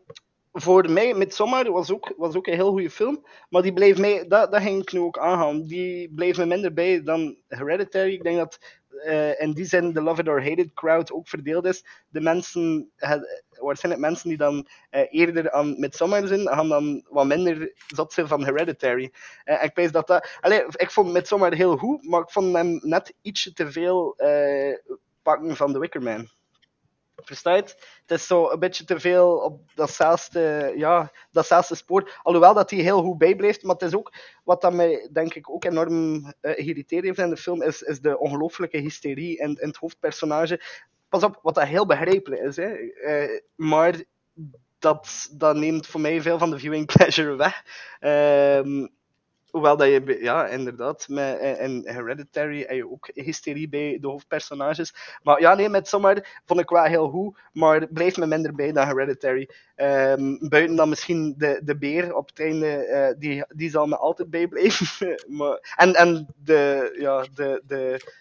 voor 0.58 0.90
mij, 0.90 1.14
Midsommar 1.14 1.70
was 1.72 1.90
ook, 1.92 2.12
was 2.16 2.34
ook 2.34 2.46
een 2.46 2.54
heel 2.54 2.70
goede 2.70 2.90
film. 2.90 3.24
Maar 3.48 3.62
die 3.62 3.72
bleef 3.72 3.98
mij, 3.98 4.24
dat, 4.28 4.52
dat 4.52 4.62
ging 4.62 4.82
ik 4.82 4.92
nu 4.92 5.00
ook 5.00 5.18
aangaan. 5.18 5.62
Die 5.62 6.10
bleef 6.14 6.36
me 6.38 6.46
minder 6.46 6.72
bij 6.72 7.02
dan 7.02 7.36
Hereditary. 7.48 8.12
Ik 8.12 8.22
denk 8.22 8.36
dat 8.36 8.58
eh, 9.04 9.40
in 9.40 9.52
die 9.52 9.64
zin 9.64 9.92
de 9.92 10.00
Love 10.02 10.20
It 10.20 10.28
or 10.28 10.42
Hate 10.42 10.60
It 10.62 10.74
crowd 10.74 11.12
ook 11.12 11.28
verdeeld 11.28 11.64
is. 11.64 11.84
De 12.08 12.20
mensen, 12.20 12.90
het- 12.96 13.44
waarschijnlijk 13.50 14.04
mensen 14.06 14.28
die 14.28 14.38
dan 14.38 14.66
eh, 14.90 15.02
eerder 15.10 15.50
aan 15.50 15.80
Midsommar 15.80 16.26
zijn, 16.26 16.48
gaan 16.48 16.68
dan 16.68 17.04
wat 17.08 17.26
minder 17.26 17.72
zot 17.86 18.12
zijn 18.12 18.28
van 18.28 18.44
Hereditary. 18.44 19.12
Eh, 19.44 19.64
ik 19.64 19.92
dat 19.92 20.06
dat... 20.06 20.38
Allee, 20.40 20.64
ik 20.76 20.90
vond 20.90 21.12
Midsommar 21.12 21.52
heel 21.54 21.76
goed, 21.76 22.08
maar 22.08 22.20
ik 22.20 22.30
vond 22.30 22.54
hem 22.54 22.80
net 22.82 23.14
ietsje 23.22 23.52
te 23.52 23.70
veel 23.72 24.14
eh, 24.16 24.78
pakken 25.22 25.56
van 25.56 25.72
The 25.72 25.78
Wicker 25.78 26.02
Man. 26.02 26.28
Versta 27.24 27.54
je 27.54 27.60
het? 27.60 27.76
Is 28.06 28.26
zo 28.26 28.50
een 28.50 28.58
beetje 28.58 28.84
te 28.84 29.00
veel 29.00 29.36
op 29.36 29.60
datzelfde, 29.74 30.72
ja, 30.76 31.12
datzelfde 31.30 31.74
spoor. 31.74 32.18
Alhoewel 32.22 32.54
dat 32.54 32.70
hij 32.70 32.80
heel 32.80 33.02
goed 33.02 33.18
bijblijft, 33.18 33.62
maar 33.62 33.74
het 33.74 33.84
is 33.84 33.94
ook 33.94 34.12
wat 34.44 34.60
dat 34.60 34.72
mij 34.72 35.08
denk 35.12 35.34
ik 35.34 35.50
ook 35.50 35.64
enorm 35.64 36.24
eh 36.40 36.52
geïrriteerd 36.54 37.04
heeft 37.04 37.18
in 37.18 37.30
de 37.30 37.36
film, 37.36 37.62
is, 37.62 37.82
is 37.82 38.00
de 38.00 38.18
ongelooflijke 38.18 38.78
hysterie 38.78 39.36
in, 39.36 39.48
in 39.60 39.68
het 39.68 39.76
hoofdpersonage. 39.76 40.60
Pas 41.08 41.22
op, 41.22 41.38
wat 41.42 41.54
dat 41.54 41.64
heel 41.64 41.86
begrijpelijk 41.86 42.42
is, 42.42 42.56
hè. 42.56 42.74
Eh, 42.74 43.40
maar 43.54 44.02
dat, 44.78 45.28
dat 45.32 45.56
neemt 45.56 45.86
voor 45.86 46.00
mij 46.00 46.22
veel 46.22 46.38
van 46.38 46.50
de 46.50 46.58
viewing 46.58 46.86
pleasure 46.96 47.36
weg. 47.36 47.62
Ehm, 48.00 48.86
Hoewel 49.56 49.76
dat 49.76 49.88
je, 49.88 50.18
ja, 50.20 50.46
inderdaad, 50.46 51.08
met, 51.08 51.40
in 51.58 51.82
Hereditary 51.84 52.58
heb 52.58 52.76
je 52.76 52.90
ook 52.90 53.10
hysterie 53.14 53.68
bij 53.68 53.98
de 54.00 54.06
hoofdpersonages. 54.06 54.94
Maar 55.22 55.40
ja, 55.40 55.54
nee, 55.54 55.68
met 55.68 55.88
Sommer 55.88 56.40
vond 56.44 56.60
ik 56.60 56.68
wel 56.68 56.84
heel 56.84 57.08
goed, 57.08 57.38
maar 57.52 57.86
blijft 57.86 58.16
me 58.16 58.26
minder 58.26 58.54
bij 58.54 58.72
dan 58.72 58.86
Hereditary. 58.86 59.48
Ehm, 59.74 60.48
buiten 60.48 60.76
dan 60.76 60.88
misschien 60.88 61.34
de, 61.38 61.60
de 61.64 61.78
beer 61.78 62.14
op 62.14 62.28
het 62.28 62.40
einde, 62.40 62.66
eh, 62.66 63.14
die, 63.18 63.44
die 63.48 63.70
zal 63.70 63.86
me 63.86 63.96
altijd 63.96 64.30
bijblijven. 64.30 65.20
maar, 65.38 65.74
en 65.76 65.94
en 65.94 66.26
de, 66.36 66.94
ja, 66.98 67.26
de, 67.34 67.62
de 67.66 68.12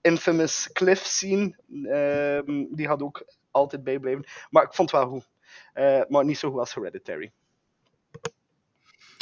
infamous 0.00 0.72
cliff 0.72 1.04
scene, 1.04 1.56
ehm, 1.84 2.64
die 2.70 2.86
gaat 2.86 3.02
ook 3.02 3.24
altijd 3.50 3.84
bijblijven. 3.84 4.24
Maar 4.50 4.62
ik 4.62 4.74
vond 4.74 4.90
het 4.90 5.00
wel 5.00 5.10
goed. 5.10 5.28
Eh, 5.72 6.00
maar 6.08 6.24
niet 6.24 6.38
zo 6.38 6.50
goed 6.50 6.58
als 6.58 6.74
Hereditary. 6.74 7.32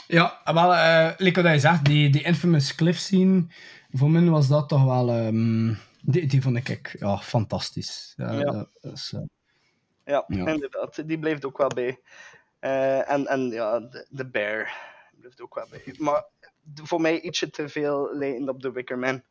Ja, 0.09 0.41
wel, 0.45 0.75
eh 0.75 1.11
like 1.17 1.43
wat 1.43 1.53
je 1.53 1.59
zegt, 1.59 1.85
die, 1.85 2.11
die 2.11 2.23
infamous 2.23 2.75
cliff 2.75 2.99
scene, 2.99 3.47
voor 3.93 4.11
mij 4.11 4.23
was 4.29 4.49
dat 4.49 4.69
toch 4.69 4.85
wel... 4.85 5.09
ehm, 5.11 5.75
die, 6.03 6.27
die 6.27 6.43
vond 6.43 6.69
ik 6.69 6.97
ja, 6.99 7.19
fantastisch. 7.19 8.13
Ja, 8.17 8.33
Ja. 8.33 8.67
eh, 8.81 8.93
Ja, 10.05 10.25
Ja. 10.29 10.47
inderdaad. 10.47 11.09
Die 11.09 11.19
blijft 11.19 11.45
ook 11.45 11.59
wel 11.59 11.69
bij. 11.69 12.01
Eh, 12.59 13.11
en, 13.11 13.27
en 13.27 13.41
ja, 13.51 13.81
de, 13.81 14.07
de 14.11 14.27
Bear 14.31 14.73
blijft 15.21 15.41
ook 15.41 15.55
wel 15.55 15.67
bij. 15.71 15.95
Maar 15.99 16.25
voor 16.75 17.01
mij 17.01 17.21
ietsje 17.21 17.51
te 17.51 17.69
veel 17.69 18.09
lijkend 18.13 18.49
op 18.49 18.63
de 18.63 18.73
Wicker 18.73 18.99
Man. 18.99 19.23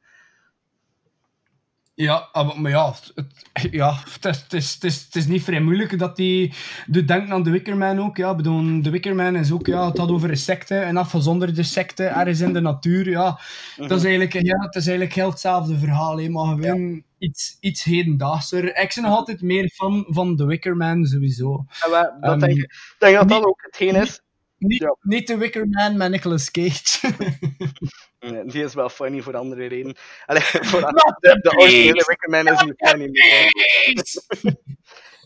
Ja, 1.98 2.30
ah, 2.32 2.56
maar 2.58 2.72
ja, 2.72 2.94
het, 2.94 3.68
ja 3.72 3.94
het, 4.14 4.26
is, 4.26 4.42
het, 4.42 4.54
is, 4.54 4.74
het, 4.74 4.84
is, 4.84 5.04
het 5.06 5.16
is 5.16 5.28
niet 5.28 5.44
vrij 5.44 5.62
moeilijk 5.62 6.00
dat 6.00 6.16
die 6.16 6.54
doet 6.88 7.08
denken 7.08 7.34
aan 7.34 7.44
de 7.44 7.50
Wickerman 7.50 8.00
ook. 8.00 8.18
Ja. 8.18 8.36
Bedoel, 8.36 8.82
de 8.82 8.90
Wickerman 8.90 9.36
is 9.36 9.52
ook, 9.52 9.68
ja, 9.68 9.88
het 9.88 9.98
had 9.98 10.10
over 10.10 10.30
insecten 10.30 10.84
en 10.84 10.98
afgezonderde 10.98 11.64
secten 11.64 12.16
ergens 12.16 12.40
in 12.40 12.54
de 12.54 12.60
natuur. 12.60 13.10
Ja. 13.10 13.40
Mhm. 13.78 13.88
Dat 13.88 13.98
is 13.98 14.04
eigenlijk, 14.04 14.34
ja, 14.34 14.60
het 14.60 14.76
is 14.76 14.88
eigenlijk 14.88 15.16
heel 15.16 15.30
hetzelfde 15.30 15.78
verhaal, 15.78 16.18
hè, 16.20 16.30
maar 16.30 16.46
gewoon 16.46 17.04
iets, 17.18 17.58
iets 17.60 17.84
hedendaagser. 17.84 18.78
Ik 18.78 18.92
ben 18.96 19.04
nog 19.04 19.14
altijd 19.18 19.42
meer 19.42 19.70
fan 19.70 20.06
van 20.08 20.36
de 20.36 20.46
Wickerman 20.46 21.06
sowieso. 21.06 21.66
Dat 21.90 22.14
Ehm, 22.22 22.40
denk, 22.40 22.58
ik 22.58 22.96
denk 22.98 23.16
dat 23.16 23.30
dat 23.30 23.46
ook 23.46 23.62
hetgeen 23.62 23.96
is. 23.96 24.22
Niet, 24.58 24.96
niet 25.02 25.28
de 25.28 25.38
Wickerman 25.38 25.98
met 25.98 26.12
Nicolas 26.12 26.52
Cage. 26.52 27.14
Die 28.20 28.64
is 28.64 28.74
wel 28.74 28.90
funny 28.90 29.22
voor 29.22 29.38
andere 29.38 29.68
redenen. 29.68 29.96
Allee, 30.26 30.42
voor 30.72 30.82
de, 30.82 31.40
de 31.42 31.58
originele 31.58 31.92
beast. 31.94 32.08
Wicker 32.08 32.30
Man 32.30 32.48
is 32.48 32.64
niet 32.64 32.88
funny 32.88 33.10
meer. 33.10 34.56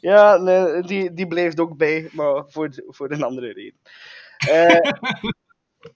Ja, 0.01 0.37
nee, 0.37 0.81
die, 0.81 1.13
die 1.13 1.27
blijft 1.27 1.59
ook 1.59 1.77
bij, 1.77 2.09
maar 2.11 2.43
voor, 2.47 2.69
voor 2.87 3.11
een 3.11 3.23
andere 3.23 3.53
reden. 3.53 3.79
Eh, 4.37 4.91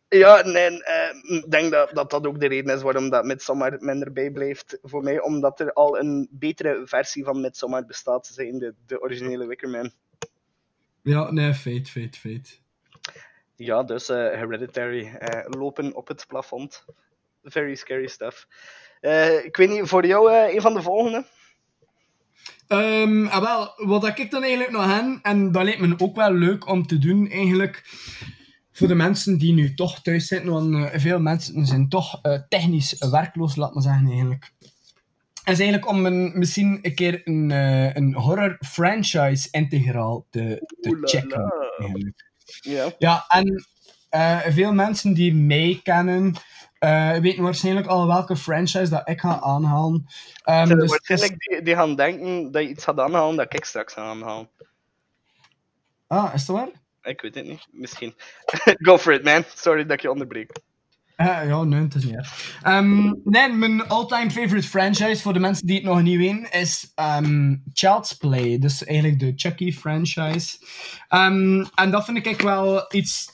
ja, 0.21 0.41
nee, 0.41 0.83
eh, 0.83 1.37
ik 1.37 1.51
denk 1.51 1.71
dat, 1.71 1.89
dat 1.93 2.09
dat 2.09 2.27
ook 2.27 2.39
de 2.39 2.47
reden 2.47 2.75
is 2.75 2.81
waarom 2.81 3.09
dat 3.09 3.25
Midsommar 3.25 3.77
minder 3.79 4.11
bijblijft 4.13 4.77
voor 4.81 5.03
mij, 5.03 5.21
omdat 5.21 5.59
er 5.59 5.73
al 5.73 5.99
een 5.99 6.27
betere 6.31 6.81
versie 6.85 7.23
van 7.23 7.41
Midsommar 7.41 7.85
bestaat, 7.85 8.27
zijn 8.27 8.57
de, 8.57 8.73
de 8.85 9.01
originele 9.01 9.47
Wicker 9.47 9.69
Man. 9.69 9.91
ja, 11.01 11.31
nee, 11.31 11.53
feit, 11.53 11.89
feit, 11.89 12.17
feit. 12.17 12.61
Ja, 13.55 13.83
dus 13.83 14.09
eh, 14.09 14.17
Hereditary, 14.17 15.07
eh, 15.07 15.59
lopen 15.59 15.95
op 15.95 16.07
het 16.07 16.25
plafond. 16.27 16.85
Very 17.43 17.75
scary 17.75 18.07
stuff. 18.07 18.47
Eh, 19.01 19.45
ik 19.45 19.57
weet 19.57 19.69
niet, 19.69 19.87
voor 19.87 20.05
jou 20.05 20.33
een 20.33 20.61
van 20.61 20.73
de 20.73 20.81
volgende? 20.81 21.25
Ah, 22.67 23.41
wel, 23.41 23.73
wat 23.75 24.19
ik 24.19 24.31
dan 24.31 24.41
eigenlijk 24.41 24.71
nog 24.71 24.85
hen, 24.85 25.19
en 25.21 25.51
dat 25.51 25.63
lijkt 25.63 25.79
me 25.79 25.95
ook 25.97 26.15
wel 26.15 26.31
leuk 26.31 26.67
om 26.67 26.87
te 26.87 26.97
doen, 26.97 27.29
eigenlijk, 27.29 27.83
voor 28.71 28.87
de 28.87 28.95
mensen 28.95 29.37
die 29.37 29.53
nu 29.53 29.73
toch 29.73 30.01
thuis 30.01 30.27
zitten, 30.27 30.51
want 30.51 30.89
veel 31.01 31.19
mensen 31.19 31.65
zijn 31.65 31.89
toch 31.89 32.21
technisch 32.49 32.95
werkloos, 33.11 33.55
laat 33.55 33.73
maar 33.73 33.83
zeggen, 33.83 34.07
eigenlijk. 34.07 34.51
is 35.45 35.59
eigenlijk 35.59 35.87
om 35.87 36.05
een, 36.05 36.31
misschien 36.39 36.79
een 36.81 36.95
keer 36.95 37.21
een, 37.23 37.49
een 37.97 38.13
horror 38.13 38.57
franchise 38.59 39.47
integraal 39.51 40.25
te, 40.29 40.73
te 40.81 40.97
checken. 41.01 41.53
eigenlijk. 41.77 42.33
Ja. 42.61 42.91
Ja, 42.97 43.25
en 43.27 43.65
eh, 44.09 44.39
veel 44.47 44.73
mensen 44.73 45.13
die 45.13 45.33
mij 45.33 45.79
kennen, 45.83 46.33
eh, 46.79 47.17
weten 47.17 47.43
waarschijnlijk 47.43 47.87
al 47.87 48.07
welke 48.07 48.35
franchise 48.35 48.89
dat 48.89 49.09
ik 49.09 49.19
ga 49.19 49.39
aanhalen. 49.39 50.05
Zullen 50.43 50.67
dus 50.69 50.83
is- 50.83 50.89
waarschijnlijk 50.89 51.39
die, 51.39 51.61
die 51.61 51.75
gaan 51.75 51.95
denken 51.95 52.51
dat 52.51 52.63
je 52.63 52.69
iets 52.69 52.83
gaat 52.83 52.99
aanhalen 52.99 53.35
dat 53.35 53.53
ik 53.53 53.65
straks 53.65 53.93
ga 53.93 54.01
aanhalen. 54.01 54.49
Ah, 56.07 56.33
is 56.33 56.45
dat 56.45 56.55
waar? 56.55 56.69
Ik 57.01 57.21
weet 57.21 57.35
het 57.35 57.45
niet, 57.45 57.67
misschien. 57.71 58.15
Go 58.87 58.97
for 58.97 59.13
it, 59.13 59.23
man. 59.23 59.43
Sorry 59.55 59.81
dat 59.83 59.91
ik 59.91 60.01
je 60.01 60.11
onderbreek. 60.11 60.51
Eh, 61.15 61.47
ja, 61.47 61.63
nee, 61.63 61.81
het 61.81 61.95
is 61.95 62.03
niet 62.03 62.15
erg. 62.15 62.59
Ehm, 62.61 63.13
nee, 63.23 63.49
mijn 63.53 63.87
all-time 63.87 64.31
favorite 64.31 64.67
franchise, 64.67 65.21
voor 65.21 65.33
de 65.33 65.39
mensen 65.39 65.67
die 65.67 65.75
het 65.75 65.85
nog 65.85 66.01
niet 66.01 66.17
weten, 66.17 66.51
is 66.51 66.91
ehm, 66.95 67.55
Child's 67.73 68.13
Play. 68.13 68.59
Dus 68.59 68.83
eigenlijk 68.83 69.19
de 69.19 69.33
Chucky 69.35 69.73
franchise. 69.73 70.57
Ehm, 71.07 71.65
en 71.75 71.91
dat 71.91 72.05
vind 72.05 72.25
ik 72.25 72.41
wel 72.41 72.85
iets 72.91 73.33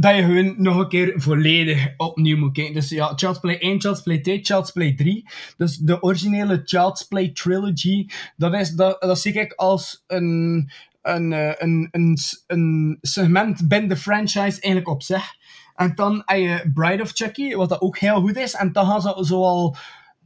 dat 0.00 0.16
je 0.16 0.22
gewoon 0.22 0.54
nog 0.56 0.76
een 0.76 0.88
keer 0.88 1.12
volledig 1.16 1.94
opnieuw 1.96 2.36
moet 2.36 2.52
kijken. 2.52 2.74
Dus 2.74 2.88
ja, 2.88 3.12
Child's 3.16 3.38
Play 3.38 3.58
1, 3.58 3.80
Child's 3.80 4.02
Play 4.02 4.18
2, 4.18 4.40
Child's 4.42 4.70
Play 4.70 4.94
3. 4.94 5.28
Dus 5.56 5.76
de 5.76 6.02
originele 6.02 6.60
Child's 6.64 7.02
Play 7.02 7.30
trilogy, 7.32 8.06
dat, 8.36 8.54
is, 8.54 8.70
dat, 8.70 9.00
dat 9.00 9.20
zie 9.20 9.32
ik 9.32 9.52
als 9.52 10.04
een, 10.06 10.70
een, 11.02 11.32
eh, 11.32 11.52
een, 11.56 11.88
een, 11.90 12.18
een 12.46 12.98
segment 13.00 13.68
binnen 13.68 13.88
de 13.88 13.96
franchise 13.96 14.60
eigenlijk 14.60 14.88
op 14.88 15.02
zich. 15.02 15.34
En 15.76 15.94
dan 15.94 16.22
heb 16.24 16.38
je 16.38 16.70
Bride 16.74 17.02
of 17.02 17.10
Chucky, 17.14 17.54
wat 17.54 17.68
dat 17.68 17.80
ook 17.80 17.98
heel 17.98 18.20
goed 18.20 18.36
is. 18.36 18.54
En 18.54 18.72
dan 18.72 18.86
gaan 18.86 19.00
ze 19.00 19.14
zoal 19.20 19.76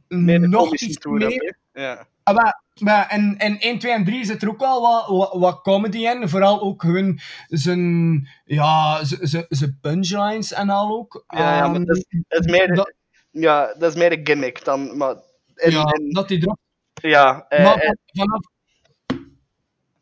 de 0.07 0.39
nog 0.39 0.75
iets 0.75 1.05
meer... 1.05 1.57
Ja. 1.73 2.07
Ah, 2.23 2.35
maar, 2.35 2.61
maar 2.79 3.13
in, 3.13 3.37
in 3.37 3.59
1, 3.59 3.79
2 3.79 3.91
en 3.93 4.05
3 4.05 4.25
zit 4.25 4.41
er 4.41 4.49
ook 4.49 4.59
wel 4.59 4.81
wat, 4.81 5.07
wat, 5.07 5.33
wat 5.41 5.61
comedy 5.61 5.97
in. 5.97 6.29
Vooral 6.29 6.61
ook 6.61 6.81
gewoon 6.81 7.19
zijn, 7.47 8.27
ja, 8.45 8.99
zijn 9.49 9.77
punchlines 9.81 10.53
en 10.53 10.69
al 10.69 10.97
ook. 10.97 11.23
Ja, 11.27 11.55
ja, 11.57 11.67
maar 11.67 11.85
dat 11.85 11.97
is, 11.97 12.05
dat 12.27 12.45
is 12.45 12.51
meer, 12.51 12.75
dat- 12.75 12.93
ja, 13.31 13.73
dat 13.77 13.91
is 13.91 13.97
meer 13.97 14.11
een 14.11 14.25
gimmick 14.25 14.63
dan. 14.65 14.97
Maar 14.97 15.15
in, 15.55 15.71
ja, 15.71 15.83
in- 15.93 16.11
dat 16.11 16.27
die 16.27 16.41
erop... 16.41 16.59
ja, 16.93 17.45
eh, 17.49 17.63
maar 17.63 17.75
eh, 17.77 17.91
vanaf... 18.05 18.41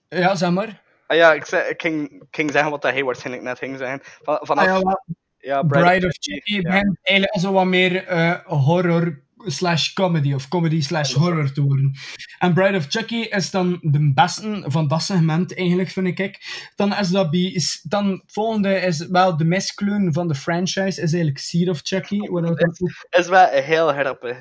Ja, 0.09 0.35
zeg 0.35 0.51
maar. 0.51 0.81
ah, 1.07 1.17
ja 1.17 1.33
ik, 1.33 1.45
zei, 1.45 1.69
ik, 1.69 1.81
ging, 1.81 2.09
ik 2.09 2.27
ging 2.31 2.51
zeggen 2.51 2.71
wat 2.71 2.83
hij 2.83 3.03
waarschijnlijk 3.03 3.45
net 3.45 3.57
ging 3.57 3.77
zeggen. 3.77 3.99
Van, 4.03 4.37
vanaf, 4.41 4.65
Ah, 4.67 4.69
ja, 4.77 4.79
wel, 4.83 5.03
ja, 5.39 5.61
Bride, 5.63 6.05
of 6.07 6.15
Chucky 6.19 6.53
ja. 6.55 6.61
begint 6.61 6.99
eigenlijk 7.01 7.39
zo 7.39 7.51
wat 7.51 7.65
meer 7.65 8.05
eh, 8.05 8.39
horror 8.45 9.21
slash 9.45 9.93
comedy 9.93 10.33
of 10.33 10.47
comedy 10.47 10.81
slash 10.81 11.13
horror 11.13 11.51
te 11.51 11.61
worden. 11.61 11.93
En 12.39 12.53
Bride 12.53 12.77
of 12.77 12.85
Chucky 12.89 13.15
is 13.15 13.51
dan 13.51 13.77
de 13.81 14.11
beste 14.13 14.63
van 14.67 14.87
dat 14.87 15.01
segment 15.01 15.55
eigenlijk, 15.57 15.89
vind 15.89 16.19
ik. 16.19 16.39
Dan 16.75 16.93
is 16.95 17.09
dat 17.09 17.29
bij, 17.31 17.39
is, 17.39 17.81
dan 17.83 18.09
het 18.09 18.21
volgende 18.25 18.75
is 18.75 19.07
wel 19.07 19.37
de 19.37 19.43
miskleun 19.45 20.13
van 20.13 20.27
de 20.27 20.35
franchise, 20.35 20.87
is 21.01 21.13
eigenlijk 21.13 21.37
Seed 21.37 21.69
of 21.69 21.79
Chucky. 21.83 22.19
Dat 22.19 22.27
dan 22.43 22.45
ook- 22.49 22.67
is 23.09 23.27
wel 23.27 23.47
heel 23.47 23.87
grappig. 23.87 24.37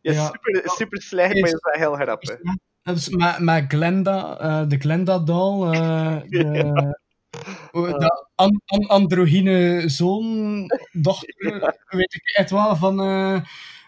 Is 0.00 0.14
Ja. 0.14 0.24
super, 0.26 0.62
super 0.70 1.02
slecht, 1.02 1.34
maar 1.34 1.50
is 1.50 1.58
wel 1.60 1.88
heel 1.88 1.94
grappig. 2.04 2.36
Is 2.82 3.08
met, 3.08 3.38
met 3.38 3.64
Glenda, 3.68 4.38
eh, 4.38 4.68
de 4.68 4.78
Glenda-doll. 4.78 5.72
eh, 5.72 6.16
de, 6.28 6.96
de 7.72 8.26
an, 8.34 8.60
an- 8.66 8.86
androgyne 8.86 9.82
zoon, 9.88 10.66
dochter, 10.92 11.74
weet 11.88 12.14
ik 12.14 12.36
het 12.36 12.50
wel, 12.50 12.76
van, 12.76 13.00
eh, 13.00 13.40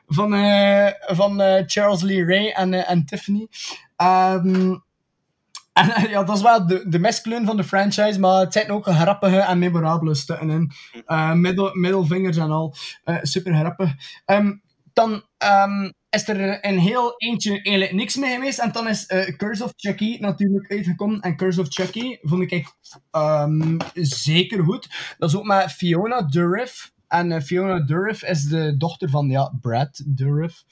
van, 0.06 0.34
eh, 0.34 0.86
van 1.16 1.40
eh, 1.40 1.62
Charles 1.66 2.02
Lee 2.02 2.24
Ray 2.24 2.48
en, 2.50 2.74
eh, 2.74 2.90
en 2.90 3.04
Tiffany. 3.04 3.48
Ehm, 3.96 4.74
en 5.72 5.90
eh, 5.90 6.10
ja, 6.10 6.24
dat 6.24 6.36
is 6.36 6.42
wel 6.42 6.66
de, 6.66 6.84
de 6.88 6.98
miskleun 6.98 7.46
van 7.46 7.56
de 7.56 7.64
franchise, 7.64 8.20
maar 8.20 8.40
het 8.40 8.52
zijn 8.52 8.70
ook 8.70 8.86
grappige 8.86 9.38
en 9.40 9.58
memorabele 9.58 10.14
stukken 10.14 10.50
in. 10.50 10.70
Eh, 11.06 11.32
middel, 11.32 11.70
middelvingers 11.74 12.36
en 12.36 12.50
al. 12.50 12.74
Eh, 13.04 13.16
super 13.22 13.54
grappig. 13.54 13.90
Ehm, 14.24 14.52
dan 14.92 15.22
ehm, 15.38 15.90
is 16.10 16.28
er 16.28 16.64
een 16.64 16.78
heel 16.78 17.14
eentje 17.16 17.50
eigenlijk 17.50 17.92
niks 17.92 18.16
mee 18.16 18.34
geweest. 18.34 18.58
En 18.58 18.72
dan 18.72 18.88
is 18.88 19.06
eh, 19.06 19.36
Curse 19.36 19.64
of 19.64 19.72
Chucky 19.76 20.16
natuurlijk 20.20 20.70
uitgekomen. 20.70 21.20
En 21.20 21.36
Curse 21.36 21.60
of 21.60 21.66
Chucky 21.68 22.18
vond 22.22 22.52
ik 22.52 22.74
ehm, 23.10 23.78
zeker 23.94 24.64
goed. 24.64 25.14
Dat 25.18 25.28
is 25.28 25.36
ook 25.36 25.44
met 25.44 25.72
Fiona 25.72 26.22
Dourif. 26.22 26.92
En 27.08 27.32
eh, 27.32 27.40
Fiona 27.42 27.80
Dourif 27.80 28.22
is 28.22 28.44
de 28.44 28.76
dochter 28.76 29.10
van 29.10 29.28
ja, 29.28 29.52
Brad 29.60 30.02
Dourif. 30.06 30.64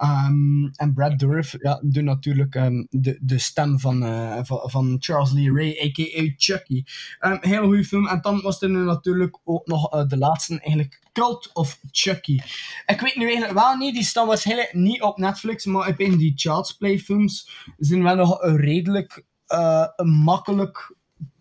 Ehm, 0.00 0.66
en 0.74 0.92
Brad 0.94 1.18
Dourif 1.18 1.54
ja, 1.58 1.80
doet 1.82 2.04
natuurlijk 2.04 2.54
ehm, 2.54 2.84
de, 2.90 3.18
de 3.20 3.38
stem 3.38 3.78
van, 3.78 4.02
eh, 4.02 4.38
van, 4.42 4.70
van 4.70 4.96
Charles 4.98 5.32
Lee 5.32 5.52
Ray, 5.52 5.88
a.k.a. 5.88 6.32
Chucky. 6.36 6.84
Ehm 7.18 7.36
heel 7.40 7.62
goede 7.64 7.84
film. 7.84 8.06
En 8.06 8.20
dan 8.20 8.40
was 8.40 8.62
er 8.62 8.70
nu 8.70 8.84
natuurlijk 8.84 9.38
ook 9.44 9.66
nog 9.66 9.92
eh, 9.92 10.06
de 10.06 10.16
laatste, 10.16 10.60
eigenlijk 10.60 11.02
Cult 11.12 11.50
of 11.52 11.80
Chucky. 11.90 12.40
Ik 12.86 13.00
weet 13.00 13.16
nu 13.16 13.24
eigenlijk 13.24 13.58
wel 13.58 13.76
niet, 13.76 13.94
die 13.94 14.04
staan 14.04 14.26
waarschijnlijk 14.26 14.74
niet 14.74 15.02
op 15.02 15.18
Netflix, 15.18 15.64
maar 15.64 15.88
ik 15.88 15.98
denk 15.98 16.18
die 16.18 16.32
Child's 16.36 16.72
Play 16.72 16.98
films 16.98 17.50
zijn 17.76 18.02
wel 18.02 18.16
nog 18.16 18.38
redelijk 18.42 19.24
eh, 19.46 19.86
makkelijk 20.04 20.94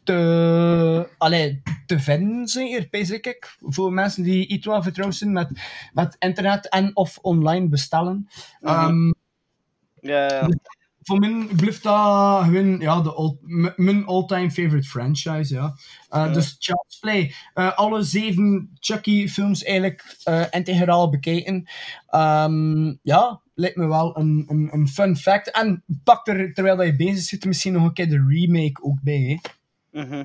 te, 0.10 1.10
allee, 1.18 1.61
te 1.86 1.99
vinden, 1.99 2.48
zeker, 2.48 2.88
basic 2.90 3.26
ik. 3.26 3.56
Voor 3.60 3.94
mensen 3.94 4.23
die 4.23 4.48
iets 4.48 4.65
wat 4.65 4.84
vertrouwd 4.84 5.15
zijn 5.15 5.31
met, 5.31 5.49
met 5.94 6.15
internet 6.19 6.69
en 6.69 6.95
of 6.95 7.18
online 7.22 7.68
bestellen. 7.68 8.30
Mhm. 8.60 8.73
Ehm, 8.73 9.14
Ja, 10.02 10.49
voor 11.02 11.19
mij 11.19 11.48
blijft 11.56 11.84
dat 11.84 12.44
gewoon 12.44 12.80
ja, 12.80 13.02
de 13.02 13.38
mijn 13.76 14.06
all-time 14.06 14.52
favorite 14.52 14.88
franchise. 14.88 15.53
Ja. 15.53 15.76
Eh, 16.10 16.34
Dus 16.34 16.56
Child's 16.60 16.99
Play. 16.99 17.34
Eh, 17.53 17.77
alle 17.77 18.03
zeven 18.03 18.77
Chucky-films 18.80 19.64
eigenlijk 19.64 20.15
eh, 20.23 20.45
integraal 20.49 21.10
bekeken. 21.10 21.69
Ehm, 22.07 22.95
ja, 23.02 23.41
lijkt 23.53 23.76
me 23.76 23.88
wel 23.88 24.18
een, 24.18 24.45
een, 24.48 24.69
een 24.72 24.88
fun 24.88 25.18
fact. 25.18 25.52
En 25.52 25.84
pak 26.03 26.27
er, 26.27 26.53
terwijl 26.53 26.76
dat 26.77 26.86
je 26.86 26.95
bezig 26.95 27.23
zit, 27.23 27.45
misschien 27.45 27.73
nog 27.73 27.84
een 27.84 27.94
keer 27.94 28.10
de 28.10 28.26
remake 28.27 28.84
ook 28.84 29.02
bij. 29.02 29.19
Hè. 29.41 29.49
Mhm. 29.91 30.23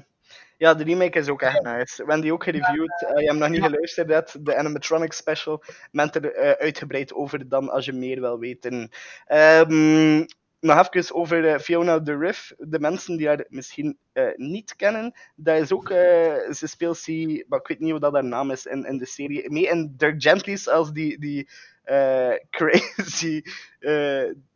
Ja, 0.59 0.75
de 0.75 0.85
remake 0.85 1.19
is 1.19 1.29
ook 1.29 1.43
echt 1.43 1.63
nice. 1.63 1.97
We 1.97 2.03
hebben 2.03 2.21
die 2.21 2.33
ook 2.33 2.45
gereviewd. 2.45 3.03
Eh, 3.09 3.21
je 3.23 3.27
hebt 3.29 3.39
nog 3.39 3.49
niet 3.49 3.63
geluisterd, 3.63 4.09
net, 4.09 4.37
de 4.41 4.57
animatronic 4.57 5.13
special. 5.13 5.63
Men 5.93 6.13
er 6.13 6.33
eh, 6.35 6.51
uitgebreid 6.51 7.15
over 7.15 7.49
dan 7.49 7.71
als 7.71 7.85
je 7.85 7.93
meer 7.93 8.21
wil 8.21 8.39
weten. 8.39 8.91
Ehm, 9.27 10.19
nog 10.61 10.89
even 10.93 11.15
over 11.15 11.49
eh, 11.49 11.59
Fiona 11.59 12.03
the 12.03 12.17
Riff. 12.19 12.53
De 12.59 12.81
mensen 12.81 13.17
die 13.17 13.27
haar 13.27 13.45
misschien 13.49 13.99
niet 14.37 14.77
kennen. 14.77 15.13
Dat 15.37 15.61
is 15.61 15.73
ook, 15.73 15.89
ze 15.89 16.67
speelt 16.67 16.99
sie, 16.99 17.45
maar 17.49 17.59
ik 17.61 17.67
weet 17.69 17.81
niet 17.81 17.93
wat 17.93 18.01
dat 18.01 18.13
haar 18.13 18.25
naam 18.25 18.51
is 18.51 18.67
in, 18.67 18.85
in 18.85 18.99
de 18.99 19.07
serie. 19.07 19.51
Mee 19.51 19.69
in 19.69 19.95
Dirk 19.97 20.23
Gently's 20.23 20.69
als 20.69 20.93
die, 20.93 21.19
die 21.19 21.49
crazy, 22.51 23.43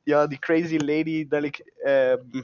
ja, 0.05 0.26
die 0.26 0.39
crazy 0.39 0.76
lady 0.76 1.28
dat 1.28 1.43
ik. 1.44 1.72
ehm, 1.82 2.43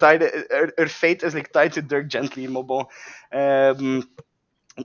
tied, 0.00 0.20
her, 0.48 0.72
her 0.74 0.88
fate 0.88 1.26
is 1.26 1.32
like 1.34 1.50
tied 1.50 1.72
to 1.72 1.86
Dirk 1.86 2.10
Gently, 2.10 2.46
maar 2.46 2.64
bon. 2.64 2.86
Ehm, 3.28 4.00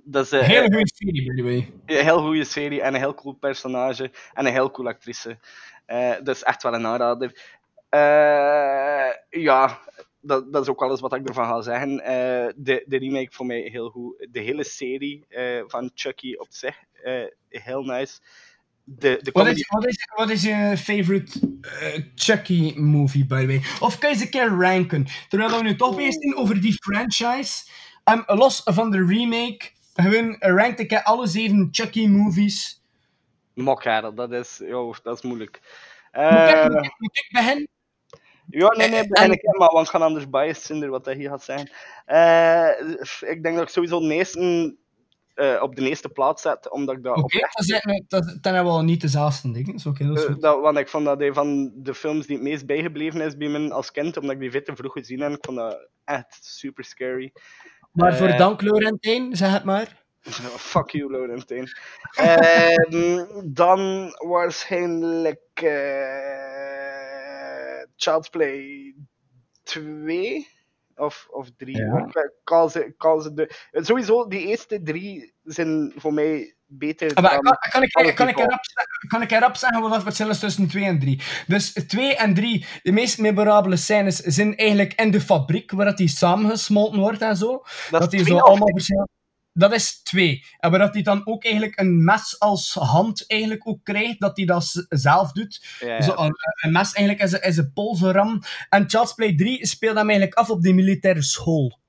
dat 0.04 0.26
is 0.26 0.32
eh, 0.32 0.40
Hele 0.40 0.72
goede 0.74 0.92
serie, 0.94 1.26
by 1.32 1.36
the 1.36 1.44
way. 1.44 1.74
een 1.86 2.04
heel 2.04 2.22
goede 2.22 2.44
serie 2.44 2.82
en 2.82 2.94
een 2.94 3.00
heel 3.00 3.14
cool 3.14 3.34
personage 3.34 4.12
en 4.34 4.46
een 4.46 4.52
heel 4.54 4.72
cool 4.72 4.88
actrice. 4.88 5.38
Eh 5.86 6.14
dat 6.24 6.36
is 6.36 6.44
echt 6.44 6.64
wel 6.64 6.74
een 6.74 6.86
aanrader. 6.86 7.58
Eh, 7.90 9.42
ja, 9.42 9.80
dat, 10.22 10.54
dat 10.54 10.62
is 10.62 10.70
ook 10.70 10.82
alles 10.82 11.00
wat 11.00 11.14
ik 11.14 11.28
ervan 11.28 11.46
ga 11.46 11.62
zeggen. 11.62 12.00
Eh, 12.00 12.54
de, 12.56 12.84
de 12.86 12.98
remake 12.98 13.32
voor 13.32 13.46
mij 13.46 13.60
heel 13.60 13.90
goed. 13.90 14.28
De 14.32 14.40
hele 14.40 14.64
serie 14.64 15.26
van 15.68 15.92
Chucky 15.94 16.34
op 16.34 16.48
zich, 16.50 16.76
eh, 17.04 17.24
heel 17.50 17.84
nice. 17.84 18.20
De, 18.88 19.20
de 19.22 19.32
Wat 19.32 19.48
is, 19.48 19.68
wat, 19.68 19.86
is, 19.86 20.08
wat 20.16 20.30
is 20.30 20.42
je 20.42 20.74
favorite 20.78 21.40
eh, 21.62 22.02
Chucky 22.16 22.74
movie, 22.78 23.26
by 23.26 23.40
the 23.40 23.48
way? 23.48 23.62
Of 23.80 23.98
kan 23.98 24.10
je 24.10 24.16
ze 24.16 24.24
een 24.24 24.30
keer 24.30 24.48
ranken? 24.48 25.08
Terwijl 25.30 25.58
we 25.58 25.64
nu 25.64 25.76
toch 25.76 25.96
bezig 25.96 26.14
zijn 26.22 26.36
over 26.36 26.62
die 26.62 26.74
franchise. 26.74 27.70
Um, 28.12 28.24
los 28.26 28.62
van 28.66 28.92
de 28.92 29.06
remake, 29.06 29.70
gewoon 29.94 30.36
rankt 30.40 30.80
ik 30.80 30.94
alle 30.94 31.28
zeven 31.28 31.68
Chucky 31.72 32.08
movies. 32.08 32.82
Mokkerel, 33.54 34.14
dat 34.14 34.32
is, 34.32 34.62
dat 35.04 35.18
is 35.18 35.22
moeilijk. 35.22 35.60
Moet 36.12 36.24
ik, 36.24 36.56
Eh, 36.56 36.66
moet 36.98 37.18
ik- 37.18 37.30
beginnen? 37.32 37.68
Ja, 38.50 38.68
nee, 38.78 38.90
nee, 38.90 39.08
begin 39.08 39.32
ik 39.32 39.58
maar, 39.58 39.72
want 39.72 39.86
ik 39.88 39.92
ga 39.92 40.00
anders 40.00 40.30
biased 40.30 40.64
zijn 40.64 40.90
wat 40.90 41.06
hij 41.06 41.16
hier 41.16 41.30
gaat 41.30 41.44
zijn. 41.44 41.70
Eh, 42.06 42.70
ik 43.30 43.44
denk 43.44 43.56
dat 43.56 43.64
ik 43.64 43.70
sowieso 43.70 44.00
de 44.00 44.14
eerste, 44.14 44.76
eh, 45.36 45.62
op 45.62 45.76
de 45.76 45.90
eerste 45.90 46.10
plaats 46.10 46.42
zet, 46.42 46.70
omdat 46.70 46.96
ik 46.98 47.04
dat 47.04 47.18
Oké, 47.18 47.40
dat, 47.40 47.66
zijn- 47.66 48.06
dat, 48.08 48.38
dat 48.42 48.54
wel 48.54 48.84
niet 48.84 49.02
dezelfde 49.02 49.52
dingen. 49.52 49.80
Oké, 49.88 50.08
dat 50.08 50.18
is 50.18 50.26
eh, 50.26 50.36
dat, 50.40 50.62
want 50.62 50.78
ik 50.78 50.88
vond 50.88 51.06
dat 51.06 51.22
een 51.22 51.34
van 51.34 51.72
de 51.76 51.94
films 51.94 52.26
die 52.26 52.36
het 52.36 52.46
meest 52.46 52.66
bijgebleven 52.66 53.22
is 53.22 53.38
bij 53.38 53.48
me 53.48 53.74
als 53.74 53.92
kind, 53.92 54.18
omdat 54.18 54.36
ik 54.36 54.40
die 54.42 54.52
veel 54.52 54.62
te 54.62 54.76
vroeg 54.76 54.92
gezien 54.94 55.20
heb. 55.20 55.32
Ik 55.32 55.46
vond 55.46 55.58
dat 55.58 55.88
echt 56.04 56.38
super 56.46 56.84
scary. 56.84 57.34
Waarvoor 57.92 58.28
Eh, 58.28 58.38
dank, 58.38 58.62
Laurentijn, 58.62 59.36
zeg 59.36 59.52
het 59.52 59.64
maar. 59.64 60.04
Fuck 60.72 60.90
you, 60.90 61.12
Laurentijn. 61.12 61.68
Ehm, 62.16 63.26
dan 63.46 64.10
waarschijnlijk 64.28 65.40
Child's 67.96 68.30
Play 68.30 68.96
2 69.64 70.48
of, 70.96 71.28
of 71.32 71.50
3. 71.58 71.78
Ja. 71.78 72.06
Ik 72.06 72.32
kan 72.44 72.70
ze, 72.70 72.94
kan 72.98 73.22
ze 73.22 73.34
de, 73.34 73.56
sowieso, 73.72 74.28
die 74.28 74.48
eerste 74.48 74.82
drie 74.82 75.34
zijn 75.44 75.94
voor 75.96 76.14
mij 76.14 76.56
beter 76.68 77.14
Ah, 77.14 77.24
maar 77.24 77.32
dan 77.32 77.44
kan, 77.44 77.70
kan, 77.70 77.84
ik, 77.84 77.92
kan, 77.92 78.08
ik 78.08 78.16
drie 78.16 78.28
erop, 78.48 78.66
zeggen- 78.66 79.08
kan 79.08 79.22
ik 79.22 79.32
erop 79.32 79.56
zeggen 79.56 79.82
wat 79.82 79.94
het 79.94 80.04
verschil 80.04 80.30
is 80.30 80.40
tussen 80.40 80.68
2 80.68 80.84
en 80.86 81.00
3? 81.00 81.22
Dus 81.48 81.74
2 81.74 82.16
en 82.16 82.34
3, 82.34 82.66
de 82.84 82.92
meest 82.92 83.20
memorabele 83.20 83.76
scènes 83.76 84.16
zijn 84.18 84.56
eigenlijk 84.58 84.94
in 85.02 85.12
de 85.12 85.22
fabriek, 85.22 85.72
waar 85.72 85.86
dat 85.86 85.98
die 85.98 86.08
samengesmolten 86.08 87.00
wordt 87.00 87.22
en 87.22 87.36
zo. 87.36 87.64
Dat 87.90 88.02
is 88.02 88.08
die 88.08 88.22
twee 88.24 88.38
zo 88.38 88.44
allemaal 88.44 88.68
niet? 88.68 89.06
Dat 89.58 89.74
is 89.74 90.02
2. 90.04 90.44
En 90.60 90.70
waar 90.72 90.80
dat 90.80 90.94
hij 90.94 91.04
dan 91.04 91.28
ook 91.28 91.44
eigenlijk 91.44 91.80
een 91.80 92.04
mes 92.04 92.40
als 92.40 92.74
hand 92.74 93.28
eigenlijk 93.28 93.68
ook 93.68 93.80
krijgt, 93.84 94.20
dat 94.20 94.38
hij 94.38 94.46
dat 94.46 94.86
zelf 94.90 95.32
doet. 95.32 95.66
Ja, 95.80 95.88
ja. 95.88 96.02
Zo, 96.02 96.14
een, 96.16 96.36
een 96.62 96.72
mes 96.72 96.94
eigenlijk 96.94 97.26
is 97.26 97.32
een, 97.32 97.42
is 97.42 97.58
een. 98.02 98.44
En 98.70 98.90
Child's 98.90 99.14
Play 99.14 99.36
3 99.36 99.66
speelt 99.66 99.98
hem 99.98 100.10
eigenlijk 100.10 100.38
af 100.38 100.50
op 100.50 100.62
de 100.62 100.74
militaire 100.74 101.22
school. 101.22 101.80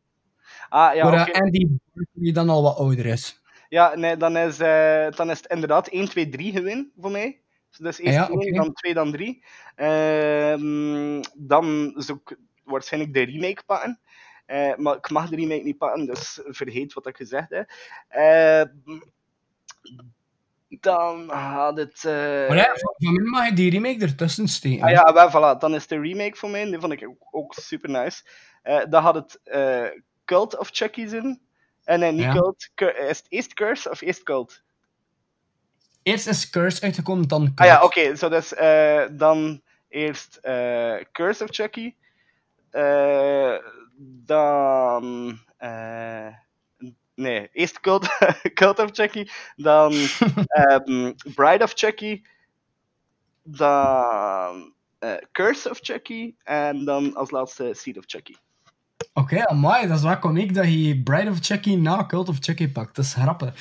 Ah, 0.68 0.94
ja, 0.94 1.10
waar 1.10 1.28
eh, 1.28 1.40
Andy 1.40 1.68
die 2.12 2.32
dan 2.32 2.48
al 2.48 2.62
wat 2.62 2.76
ouder 2.76 3.06
is. 3.06 3.40
Ja, 3.68 3.94
nee, 3.94 4.16
dan 4.16 4.36
is, 4.36 4.58
eh, 4.58 5.06
dan 5.10 5.30
is 5.30 5.36
het 5.38 5.50
inderdaad 5.50 5.88
1, 5.88 6.08
2, 6.08 6.28
3 6.28 6.52
gewin 6.52 6.92
voor 7.00 7.10
mij. 7.10 7.40
Dus 7.68 7.78
dat 7.78 7.92
is 7.92 7.98
eerst 7.98 8.18
Ja, 8.18 8.28
1, 8.28 8.32
oké. 8.32 8.52
dan 8.52 8.72
2, 8.72 8.94
dan 8.94 9.12
3. 9.12 9.44
Ehm, 9.74 11.22
dan 11.34 11.94
zou 11.96 12.18
ik 12.24 12.36
waarschijnlijk 12.64 13.14
de 13.14 13.22
remake 13.22 13.62
pakken. 13.66 14.00
Eh, 14.46 14.76
maar 14.76 14.96
ik 14.96 15.10
mag 15.10 15.28
de 15.28 15.36
remake 15.36 15.62
niet 15.62 15.78
pakken, 15.78 16.06
dus 16.06 16.40
vergeet 16.44 16.92
wat 16.92 17.06
ik 17.06 17.16
gezegd 17.16 17.50
heb. 17.50 17.70
Ehm, 18.08 18.68
dan 20.68 21.30
had 21.30 21.76
het... 21.76 22.04
eh, 22.04 22.12
Maar 22.48 22.56
ja, 22.56 22.74
van, 22.74 23.12
mij 23.14 23.24
mag 23.24 23.48
je 23.48 23.54
die 23.54 23.70
remake 23.70 24.00
ertussen 24.00 24.48
steken. 24.48 24.84
Ah 24.84 24.90
ja, 24.90 25.12
wel, 25.12 25.30
voilà. 25.30 25.58
Dan 25.58 25.74
is 25.74 25.86
de 25.86 26.00
remake 26.00 26.36
voor 26.36 26.50
mij. 26.50 26.64
Die 26.64 26.78
vond 26.78 26.92
ik 26.92 27.08
ook, 27.08 27.28
ook 27.30 27.54
super 27.54 27.90
nice. 27.90 28.22
Eh 28.62 28.82
dan 28.88 29.02
had 29.02 29.14
het 29.14 29.40
eh, 29.44 29.86
Cult 30.24 30.58
of 30.58 30.68
Chucky's 30.72 31.12
in. 31.12 31.40
En 31.84 32.00
nee, 32.00 32.12
niet 32.12 32.22
Ja. 32.22 32.32
Cult. 32.32 32.70
Is 33.08 33.18
het 33.18 33.26
eerst 33.28 33.54
Curse 33.54 33.90
of 33.90 34.00
eerst 34.00 34.22
Cult? 34.22 34.62
Eerst 36.02 36.26
is 36.26 36.50
Curse 36.50 36.82
uitgekomen, 36.82 37.28
dan 37.28 37.44
Cult. 37.44 37.58
Ah 37.58 37.66
ja, 37.66 37.82
oké. 37.84 38.16
zo 38.16 38.28
dus 38.28 38.54
eh, 38.54 39.04
dan 39.12 39.62
eerst 39.88 40.36
eh, 40.36 40.94
Curse 41.12 41.44
of 41.44 41.50
Chucky. 41.50 41.94
Dan... 43.96 45.38
eh, 45.56 46.34
nee, 47.14 47.48
eerst 47.52 47.80
Cult, 47.80 48.08
Cult 48.54 48.78
of 48.78 48.90
Chucky. 48.92 49.28
Dan 49.56 49.92
ehm, 50.48 51.12
Bride 51.34 51.62
of 51.62 51.74
Chucky. 51.74 52.22
Dan 53.42 54.74
eh, 54.98 55.16
Curse 55.32 55.70
of 55.70 55.80
Chucky. 55.80 56.36
En 56.44 56.84
dan 56.84 57.14
als 57.14 57.30
laatste 57.30 57.74
Seed 57.74 57.98
of 57.98 58.04
Chucky. 58.06 58.36
Oké, 59.18 59.46
amai, 59.46 59.86
dat 59.86 59.96
is 59.96 60.02
wel 60.02 60.18
komiek 60.18 60.54
dat 60.54 60.64
je 60.64 61.02
Bride 61.02 61.30
of 61.30 61.38
Chucky 61.40 61.74
na 61.74 62.06
Cult 62.06 62.28
of 62.28 62.36
Chucky 62.40 62.68
pakt. 62.68 62.96
Dat 62.96 63.04
is 63.04 63.14
grappig. 63.14 63.54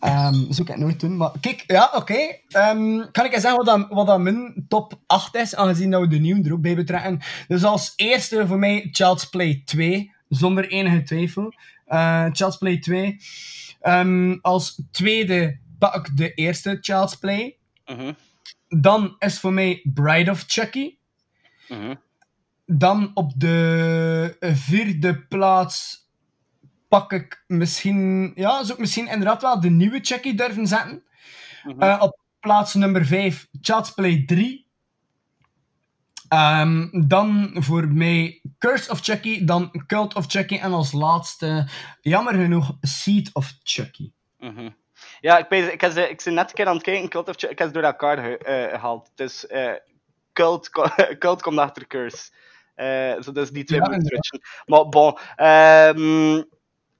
Ehm 0.00 0.52
zo 0.52 0.64
kan 0.64 0.74
ik 0.74 0.80
nooit 0.80 1.00
doen. 1.00 1.16
Maar 1.16 1.30
kijk, 1.40 1.64
ja, 1.66 1.90
oké. 1.94 2.14
Ehm, 2.48 3.10
kan 3.10 3.24
ik 3.24 3.32
eens 3.32 3.42
zeggen 3.42 3.64
wat, 3.64 3.66
dat, 3.66 3.86
wat 3.88 4.06
dat 4.06 4.20
mijn 4.20 4.64
top 4.68 5.00
8 5.06 5.34
is, 5.34 5.54
aangezien 5.54 5.90
dat 5.90 6.00
we 6.00 6.06
de 6.06 6.18
nieuwe 6.18 6.42
er 6.44 6.52
ook 6.52 6.60
bij 6.60 6.74
betrekken. 6.74 7.20
Dus 7.48 7.64
als 7.64 7.92
eerste 7.96 8.46
voor 8.46 8.58
mij 8.58 8.88
Child's 8.92 9.28
Play 9.28 9.62
2, 9.64 10.12
zonder 10.28 10.68
enige 10.68 11.02
twijfel. 11.02 11.52
Eh 11.86 12.26
Child's 12.32 12.56
Play 12.56 12.78
2. 12.78 13.16
Ehm, 13.80 14.38
als 14.40 14.82
tweede 14.90 15.58
pak 15.78 15.94
ik 15.94 16.16
de 16.16 16.34
eerste 16.34 16.78
Child's 16.80 17.16
Play. 17.16 17.56
Mhm, 17.86 18.12
Dan 18.68 19.16
is 19.18 19.40
voor 19.40 19.52
mij 19.52 19.80
Bride 19.94 20.30
of 20.30 20.44
Chucky. 20.46 20.96
mhm. 21.68 21.94
Dan 22.72 23.10
op 23.14 23.32
de 23.36 24.36
vierde 24.40 25.18
plaats 25.18 26.08
pak 26.88 27.12
ik 27.12 27.44
misschien, 27.46 28.32
ja, 28.34 28.58
zou 28.62 28.72
ik 28.72 28.78
misschien 28.78 29.08
inderdaad 29.08 29.42
wel 29.42 29.60
de 29.60 29.70
nieuwe 29.70 29.98
Chucky 30.02 30.34
durven 30.34 30.66
zetten. 30.66 31.04
Mhm. 31.64 31.82
Eh, 31.82 31.98
op 32.00 32.20
plaats 32.40 32.74
nummer 32.74 33.06
5 33.06 33.48
Child's 33.60 33.90
Play 33.90 34.22
3. 34.26 34.66
Ehm, 36.28 36.88
dan 37.06 37.50
voor 37.58 37.88
mij 37.88 38.40
Curse 38.58 38.90
of 38.90 39.00
Chucky, 39.00 39.44
dan 39.44 39.84
Cult 39.86 40.14
of 40.14 40.24
Chucky 40.28 40.56
en 40.56 40.72
als 40.72 40.92
laatste, 40.92 41.68
jammer 42.00 42.34
genoeg, 42.34 42.76
Seed 42.80 43.30
of 43.32 43.52
Chucky. 43.62 44.12
Mhm. 44.38 44.68
Ja, 45.20 45.38
ik, 45.38 45.48
weet, 45.48 45.72
ik, 45.72 45.80
heb 45.80 45.92
ze, 45.92 46.08
ik 46.08 46.22
ben 46.24 46.34
net 46.34 46.48
een 46.48 46.54
keer 46.54 46.66
aan 46.66 46.74
het 46.74 46.82
kijken, 46.82 47.08
Cult 47.08 47.28
of 47.28 47.34
Chucky, 47.36 47.52
ik 47.52 47.58
heb 47.58 47.66
ze 47.68 47.74
door 47.74 47.82
elkaar 47.82 48.18
eh, 48.18 48.70
gehaald. 48.70 49.10
Dus 49.14 49.46
eh, 49.46 49.72
Cult, 50.32 50.70
Cult 51.18 51.42
komt 51.42 51.58
achter 51.58 51.86
Curse. 51.86 52.30
Eh 52.74 53.20
zo, 53.20 53.32
dus 53.32 53.50
die 53.50 53.64
twee 53.64 53.80
Ja, 53.80 53.88
moeten 53.88 54.06
switchen. 54.06 54.40
Maar 54.66 54.88
bon, 54.88 55.18
ehm, 55.36 56.42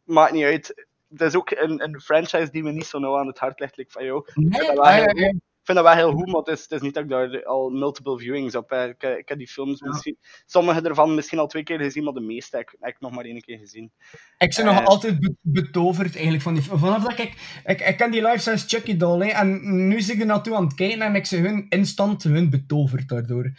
maakt 0.05 0.33
niet 0.33 0.45
uit. 0.45 0.87
Het 1.11 1.21
is 1.21 1.35
ook 1.37 1.51
een, 1.51 1.83
een 1.83 2.01
franchise 2.01 2.49
die 2.51 2.63
me 2.63 2.73
niet 2.73 2.87
zo 2.87 2.99
nauw 2.99 3.19
aan 3.19 3.27
het 3.27 3.39
hart 3.39 3.61
ligt, 3.61 3.77
like 3.77 3.91
van 3.91 4.05
jou. 4.05 4.19
Ik 4.27 4.33
vind 4.35 4.67
dat 4.67 4.77
wel 4.77 4.87
heel 4.87 5.05
goed. 5.05 5.19
ja. 5.19 5.33
Ik 5.63 5.69
vind 5.69 5.79
dat 5.85 5.95
wel 5.95 5.97
heel 6.07 6.13
goed, 6.13 6.27
maar 6.27 6.41
het 6.43 6.49
is, 6.49 6.63
het 6.63 6.71
is 6.73 6.81
niet 6.81 6.95
dat 6.95 7.03
ik 7.05 7.09
daar 7.11 7.45
al 7.45 7.71
multiple 7.71 8.19
viewings 8.19 8.55
op 8.57 8.71
heb. 8.71 8.91
Ik, 9.03 9.19
ik 9.19 9.29
heb 9.29 9.39
die 9.39 9.49
films 9.49 9.81
misschien, 9.81 10.17
sommige 10.47 10.81
ervan 10.81 11.15
misschien 11.15 11.39
al 11.39 11.47
twee 11.47 11.63
keer 11.63 11.79
gezien, 11.81 12.05
maar 12.05 12.13
de 12.13 12.21
meeste 12.21 12.57
heb 12.57 12.71
ik, 12.71 12.77
heb 12.81 12.95
ik 12.95 13.01
nog 13.01 13.11
maar 13.13 13.25
één 13.25 13.41
keer 13.41 13.59
gezien. 13.59 13.93
Ik 14.39 14.55
ben 14.57 14.65
nog 14.65 14.79
Eh. 14.81 14.87
altijd 14.87 15.21
be- 15.21 15.35
betoverd 15.41 16.13
eigenlijk 16.15 16.43
van 16.43 16.55
die 16.55 16.63
Vanaf 16.63 17.03
dat 17.03 17.19
ik... 17.19 17.35
Ik, 17.65 17.81
ik 17.81 17.97
ken 17.97 18.11
die 18.11 18.23
life-size 18.23 18.69
Chucky 18.69 18.97
doll, 18.97 19.27
hè, 19.27 19.33
en 19.33 19.61
nu 19.89 20.01
zit 20.01 20.15
ik 20.15 20.21
er 20.21 20.27
naartoe 20.27 20.55
aan 20.57 20.65
het 20.65 20.75
kijken 20.75 21.03
en 21.03 21.15
ik 21.15 21.27
ze 21.27 21.37
hun 21.37 21.67
instant 21.69 22.23
hun 22.23 22.51
betoverd 22.51 23.09
daardoor. 23.09 23.51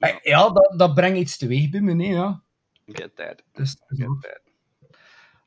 Eh, 0.00 0.16
Ja, 0.22 0.50
dat, 0.50 0.74
dat 0.76 0.94
brengt 0.94 1.18
iets 1.18 1.36
teweeg 1.36 1.70
bij 1.70 1.80
me, 1.80 1.92
nee, 1.92 2.08
ja. 2.12 2.42
Get 2.86 3.16
that. 3.16 3.42
Dus, 3.52 3.76
Get 3.86 4.06
that. 4.20 4.40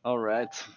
Alright. 0.02 0.70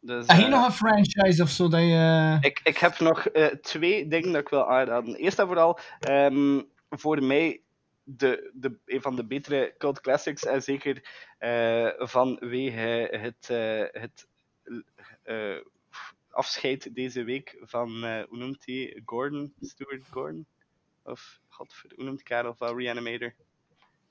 Dus, 0.00 0.26
Heb 0.26 0.36
je 0.36 0.44
eh, 0.44 0.50
nog 0.50 0.64
een 0.66 0.72
franchise 0.72 1.42
of 1.42 1.48
zo 1.50 1.68
dat 1.68 1.80
je... 1.80 2.36
ik, 2.40 2.60
ik 2.64 2.78
heb 2.78 2.98
nog 2.98 3.26
eh, 3.26 3.46
twee 3.46 4.08
dingen 4.08 4.32
dat 4.32 4.40
ik 4.40 4.48
wil 4.48 4.70
aanraden. 4.70 5.14
Eerst 5.14 5.38
en 5.38 5.46
vooral, 5.46 5.78
ehm, 6.00 6.60
voor 6.90 7.22
mij 7.22 7.62
de, 8.02 8.50
de, 8.54 8.78
een 8.84 9.02
van 9.02 9.16
de 9.16 9.24
betere 9.26 9.74
cult 9.78 10.00
classics. 10.00 10.44
En 10.44 10.62
zeker 10.62 11.08
eh, 11.38 11.88
vanwege 11.96 13.08
het, 13.10 13.50
eh, 13.50 14.02
het 14.02 14.28
eh, 15.22 15.56
afscheid 16.30 16.94
deze 16.94 17.22
week 17.24 17.56
van, 17.60 18.04
eh, 18.04 18.22
hoe 18.28 18.38
noemt 18.38 18.66
hij? 18.66 19.02
Gordon? 19.04 19.54
Stuart 19.60 20.02
Gordon? 20.10 20.46
Of, 21.10 21.40
godver, 21.48 21.92
hoe 21.94 22.04
noemt 22.04 22.22
Karel 22.22 22.54
van 22.54 22.76
Reanimator? 22.78 23.34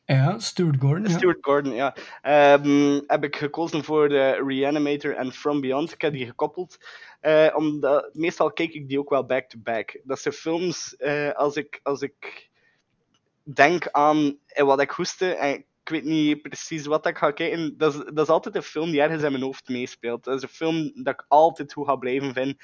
Ja, 0.06 0.40
Stuart 0.40 0.76
Gordon, 0.80 1.04
ja. 1.12 1.18
Stuart 1.18 1.38
Gordon, 1.42 1.74
ja. 1.74 1.96
Ehm, 2.22 3.02
heb 3.08 3.24
ik 3.24 3.36
gekozen 3.36 3.84
voor 3.84 4.10
de 4.10 4.44
Reanimator 4.48 5.16
en 5.16 5.32
From 5.32 5.62
Beyond. 5.62 5.92
Ik 5.94 6.02
heb 6.02 6.14
die 6.14 6.26
gekoppeld. 6.26 6.78
eh, 7.20 7.54
omdat, 7.56 8.10
meestal 8.14 8.52
kijk 8.52 8.74
ik 8.74 8.88
die 8.88 9.00
ook 9.00 9.10
wel 9.10 9.26
back-to-back. 9.26 10.00
Dat 10.04 10.20
zijn 10.20 10.34
films, 10.34 10.96
eh, 10.96 11.32
als, 11.32 11.56
ik, 11.56 11.80
als 11.84 12.02
ik 12.02 12.50
denk 13.44 13.88
aan 13.92 14.38
eh, 14.48 14.64
wat 14.66 14.82
ik 14.82 14.90
hoeste 14.90 15.34
en 15.34 15.54
ik 15.84 15.90
weet 15.90 16.04
niet 16.04 16.42
precies 16.42 16.86
wat 16.86 17.06
ik 17.06 17.18
ga 17.18 17.32
kijken, 17.32 17.78
dat 17.78 17.94
is, 17.94 18.00
dat 18.14 18.26
is 18.26 18.34
altijd 18.34 18.56
een 18.56 18.64
film 18.64 18.92
die 18.92 19.02
ergens 19.02 19.24
in 19.24 19.32
mijn 19.32 19.44
hoofd 19.44 19.70
meespeelt. 19.70 20.24
Dat 20.24 20.36
is 20.36 20.42
een 20.42 20.50
film 20.50 20.92
dat 21.04 21.14
ik 21.14 21.26
altijd 21.28 21.74
goed 21.74 21.88
ga 21.88 21.96
blijven 21.96 22.34
vinden. 22.34 22.58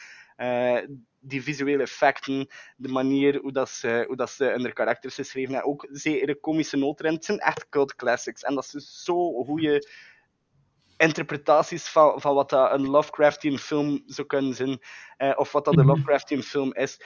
Eh, 0.43 0.87
die 1.25 1.43
visuele 1.43 1.81
effecten, 1.81 2.47
de 2.77 2.87
manier 2.87 3.39
hoe, 3.41 3.51
dat 3.51 3.69
ze, 3.69 4.03
hoe 4.07 4.15
dat 4.15 4.29
ze 4.29 4.45
hun 4.45 4.73
karakters 4.73 5.15
geschreven 5.15 5.53
hebben, 5.53 5.71
ook 5.71 5.87
zeker 5.91 6.27
de 6.27 6.39
komische 6.39 6.77
noten. 6.77 7.13
Het 7.13 7.25
zijn 7.25 7.39
echt 7.39 7.69
cult 7.69 7.95
classics. 7.95 8.43
En 8.43 8.55
dat 8.55 8.73
is 8.73 9.03
zo 9.03 9.43
goede 9.43 9.89
interpretaties 10.97 11.87
van, 11.87 12.21
van 12.21 12.35
wat 12.35 12.49
dat 12.49 12.71
een 12.71 12.89
Lovecraftian 12.89 13.57
film 13.57 14.03
zou 14.05 14.27
kunnen 14.27 14.53
zijn, 14.53 14.79
eh, 15.17 15.33
of 15.35 15.51
wat 15.51 15.65
dat 15.65 15.77
een 15.77 15.85
Lovecraftian 15.85 16.41
film 16.41 16.73
is. 16.73 16.99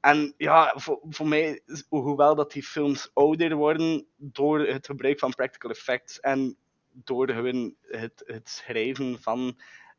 En 0.00 0.34
ja, 0.36 0.72
voor, 0.76 1.00
voor 1.08 1.28
mij, 1.28 1.62
hoewel 1.88 2.34
dat 2.34 2.52
die 2.52 2.62
films 2.62 3.10
ouder 3.14 3.54
worden 3.54 4.06
door 4.16 4.60
het 4.60 4.86
gebruik 4.86 5.18
van 5.18 5.34
practical 5.34 5.70
effects 5.70 6.20
en 6.20 6.56
door 6.90 7.30
gewoon 7.30 7.74
het, 7.80 8.22
het 8.26 8.48
schrijven 8.48 9.22
van, 9.22 9.56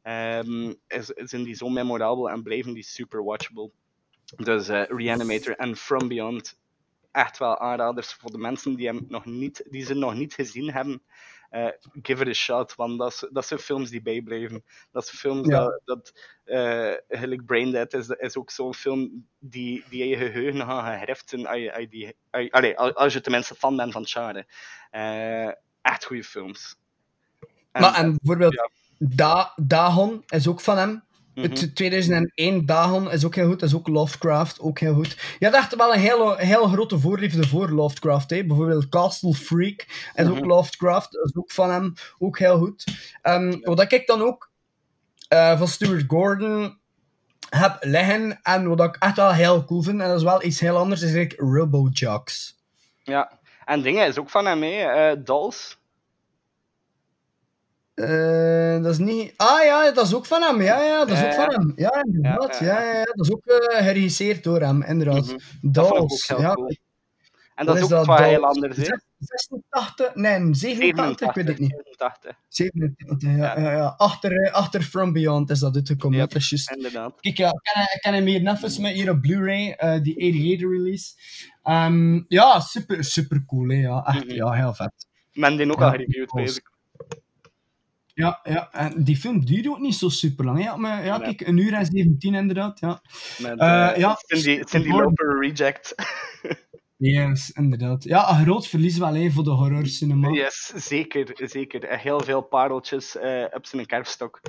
ehm, 0.07 0.73
is, 0.87 1.05
zijn 1.05 1.43
die 1.43 1.55
zo 1.55 1.69
memorabel 1.69 2.29
en 2.29 2.43
blijven 2.43 2.73
die 2.73 2.83
super 2.83 3.23
watchable. 3.23 3.71
Dus 4.35 4.67
eh, 4.67 4.83
Reanimator 4.87 5.55
en 5.55 5.75
From 5.75 6.07
Beyond, 6.07 6.57
echt 7.11 7.37
wel 7.37 7.57
aanraders 7.57 8.13
voor 8.13 8.31
de 8.31 8.37
mensen 8.37 8.75
die, 8.75 8.87
hem 8.87 9.05
nog 9.07 9.25
niet, 9.25 9.63
die 9.69 9.85
ze 9.85 9.93
nog 9.93 10.13
niet 10.13 10.33
gezien 10.33 10.71
hebben. 10.71 11.01
eh, 11.49 11.67
give 12.01 12.21
it 12.23 12.27
a 12.27 12.33
shot, 12.33 12.75
want 12.75 12.97
dat, 12.99 13.27
zijn 13.45 13.59
films 13.59 13.89
die 13.89 14.01
bijblijven. 14.01 14.63
Dat 14.91 15.05
zijn 15.05 15.17
films 15.17 15.47
Ja. 15.47 15.59
dat, 15.59 15.81
dat 15.85 16.13
eh, 16.43 16.93
Braindead 17.45 17.93
is, 17.93 18.07
is 18.07 18.37
ook 18.37 18.51
zo'n 18.51 18.73
film 18.73 19.27
die, 19.39 19.83
die 19.89 20.07
je 20.07 20.15
geheugen 20.17 20.61
gaat 20.61 20.85
herheften 20.97 21.45
als 21.45 21.57
je, 21.59 21.73
als 21.73 21.85
je, 21.89 22.15
die, 22.61 22.77
als 22.77 23.13
tenminste 23.21 23.55
fan 23.55 23.75
bent 23.75 23.91
van. 23.91 24.05
Eh, 24.91 25.51
echt 25.81 26.05
goede 26.05 26.23
films. 26.23 26.75
En- 27.71 27.81
Maar 27.81 27.93
en 27.95 28.17
bijvoorbeeld, 28.17 28.53
ja. 28.53 28.69
Da 28.97 29.53
Dagon 29.55 30.23
is 30.27 30.47
ook 30.47 30.61
van 30.61 30.77
hem. 30.77 31.03
Mhm. 31.35 31.49
Het 31.49 31.75
2001 31.75 32.65
Dagon 32.65 33.11
is 33.11 33.25
ook 33.25 33.35
heel 33.35 33.47
goed. 33.47 33.59
Dat 33.59 33.69
is 33.69 33.75
ook 33.75 33.87
Lovecraft, 33.87 34.59
ook 34.59 34.79
heel 34.79 34.93
goed. 34.93 35.17
Je 35.39 35.45
had 35.45 35.55
echt 35.55 35.75
wel 35.75 35.93
een 35.93 35.99
hele, 35.99 36.35
heel 36.37 36.67
grote 36.67 36.99
voorliefde 36.99 37.47
voor 37.47 37.69
Lovecraft. 37.69 38.29
Hè. 38.29 38.43
Bijvoorbeeld 38.45 38.89
Castle 38.89 39.33
Freak 39.33 39.85
is 40.15 40.27
ook 40.27 40.35
Mhm. 40.39 40.47
Lovecraft. 40.47 41.11
Dat 41.11 41.25
is 41.25 41.35
ook 41.35 41.51
van 41.51 41.69
hem, 41.71 41.93
ook 42.19 42.39
heel 42.39 42.57
goed. 42.57 42.83
Ehm, 43.21 43.57
wat 43.61 43.91
ik 43.91 44.07
dan 44.07 44.21
ook 44.21 44.49
eh, 45.27 45.57
van 45.57 45.67
Stuart 45.67 46.03
Gordon 46.07 46.77
heb 47.49 47.77
liggen 47.79 48.39
en 48.43 48.67
wat 48.67 48.79
ik 48.83 48.95
echt 48.99 49.15
wel 49.15 49.31
heel 49.33 49.65
cool 49.65 49.81
vind, 49.81 50.01
en 50.01 50.07
dat 50.07 50.17
is 50.17 50.23
wel 50.23 50.43
iets 50.43 50.59
heel 50.59 50.77
anders, 50.77 51.01
is 51.01 51.13
eigenlijk 51.13 51.39
Robojocks. 51.41 52.55
Ja, 53.03 53.39
en 53.65 53.81
dingen 53.81 54.07
is 54.07 54.17
ook 54.17 54.29
van 54.29 54.45
hem, 54.45 54.61
hè. 54.63 54.69
eh, 54.69 55.17
Dolls. 55.23 55.77
Eh, 57.97 58.81
dat 58.83 58.91
is 58.91 58.97
niet... 58.97 59.33
Ah 59.37 59.63
ja, 59.63 59.91
dat 59.91 60.05
is 60.05 60.13
ook 60.15 60.25
van 60.25 60.41
hem. 60.41 60.61
Ja, 60.61 60.83
ja, 60.83 61.05
dat 61.05 61.17
is 61.17 61.23
ook 61.23 61.33
van 61.33 61.49
hem. 61.53 61.73
Ja, 61.75 62.03
inderdaad. 62.03 62.59
Ja, 62.59 62.81
Ja, 62.81 63.03
Dat 63.03 63.25
is 63.25 63.31
ook 63.31 63.45
eh, 63.45 63.85
geregisseerd 63.85 64.43
door 64.43 64.61
hem, 64.61 64.83
inderdaad. 64.83 65.35
Dolls. 65.61 66.27
heel 66.27 66.41
Ja. 66.41 66.53
cool. 66.53 66.75
En 67.55 67.65
dat 67.65 67.75
is 67.75 67.83
ook 67.83 67.89
dat, 67.89 68.05
wat 68.05 68.19
heel 68.19 68.45
anders, 68.45 68.77
hè. 68.77 68.83
Zes- 68.83 69.01
86? 69.17 70.15
Nee, 70.15 70.53
87, 70.55 71.27
ik 71.27 71.33
weet 71.35 71.47
het 71.47 71.59
niet. 71.59 71.71
87, 71.71 72.35
87, 72.47 73.21
ja. 73.37 73.59
ja. 73.59 73.71
ja. 73.71 73.93
Achter, 73.97 74.31
eh, 74.31 74.53
achter 74.53 74.81
From 74.81 75.13
Beyond 75.13 75.49
is 75.49 75.59
dat 75.59 75.75
uitgekomen. 75.75 76.17
Yep, 76.17 76.31
dat 76.31 76.41
is 76.51 76.67
inderdaad. 76.75 77.19
Kijk, 77.19 77.37
ja, 77.37 77.47
ik 77.47 77.59
ken, 77.73 77.81
ik 77.83 77.99
ken 78.01 78.13
hem 78.13 78.25
hier 78.25 78.41
net 78.41 78.61
met 78.79 78.91
hier 78.93 79.09
op 79.09 79.21
Blu-ray, 79.21 79.71
eh, 79.71 80.01
die 80.01 80.15
88 80.17 80.69
release. 80.69 81.13
Ehm, 81.63 82.21
ja, 82.27 82.59
super, 82.59 83.03
super 83.03 83.43
cool, 83.45 83.67
hè. 83.69 83.75
Ja, 83.75 84.03
echt, 84.05 84.25
Mhm. 84.25 84.33
ja, 84.33 84.51
heel 84.51 84.73
vet. 84.73 84.93
Men 85.33 85.57
die 85.57 85.71
ook 85.71 85.79
Ja, 85.79 85.85
al 85.85 85.91
gereviewd, 85.91 86.31
bezig. 86.33 86.63
Ja, 88.17 88.39
ja, 88.43 88.71
en 88.71 89.03
die 89.03 89.17
film 89.17 89.45
duurde 89.45 89.69
ook 89.69 89.79
niet 89.79 89.95
zo 89.95 90.09
super 90.09 90.45
lang. 90.45 90.63
Ja, 90.63 90.75
maar, 90.75 91.05
ja 91.05 91.17
Nee. 91.17 91.35
kijk, 91.35 91.49
een 91.49 91.57
uur 91.57 91.73
en 91.73 91.85
17 91.85 92.33
inderdaad. 92.35 92.79
Ja, 92.79 93.01
Met, 93.37 93.59
Eh, 93.59 93.89
eh, 93.89 93.97
ja, 93.97 94.15
Cindy, 94.25 94.63
Cindy. 94.65 94.89
Lauper 94.89 95.39
Reject. 95.39 95.95
yes, 96.97 97.51
inderdaad. 97.51 98.03
Ja, 98.03 98.29
een 98.29 98.43
groot 98.45 98.67
verlies 98.67 98.97
wel 98.97 99.13
hè, 99.13 99.29
voor 99.29 99.43
de 99.43 99.49
horrorcinema. 99.49 100.29
yes, 100.29 100.65
zeker, 100.75 101.31
zeker. 101.35 101.83
En 101.83 101.99
Heel 101.99 102.19
veel 102.19 102.41
pareltjes 102.41 103.17
eh, 103.17 103.45
op 103.53 103.65
zijn 103.65 103.85
kerfstok. 103.85 104.41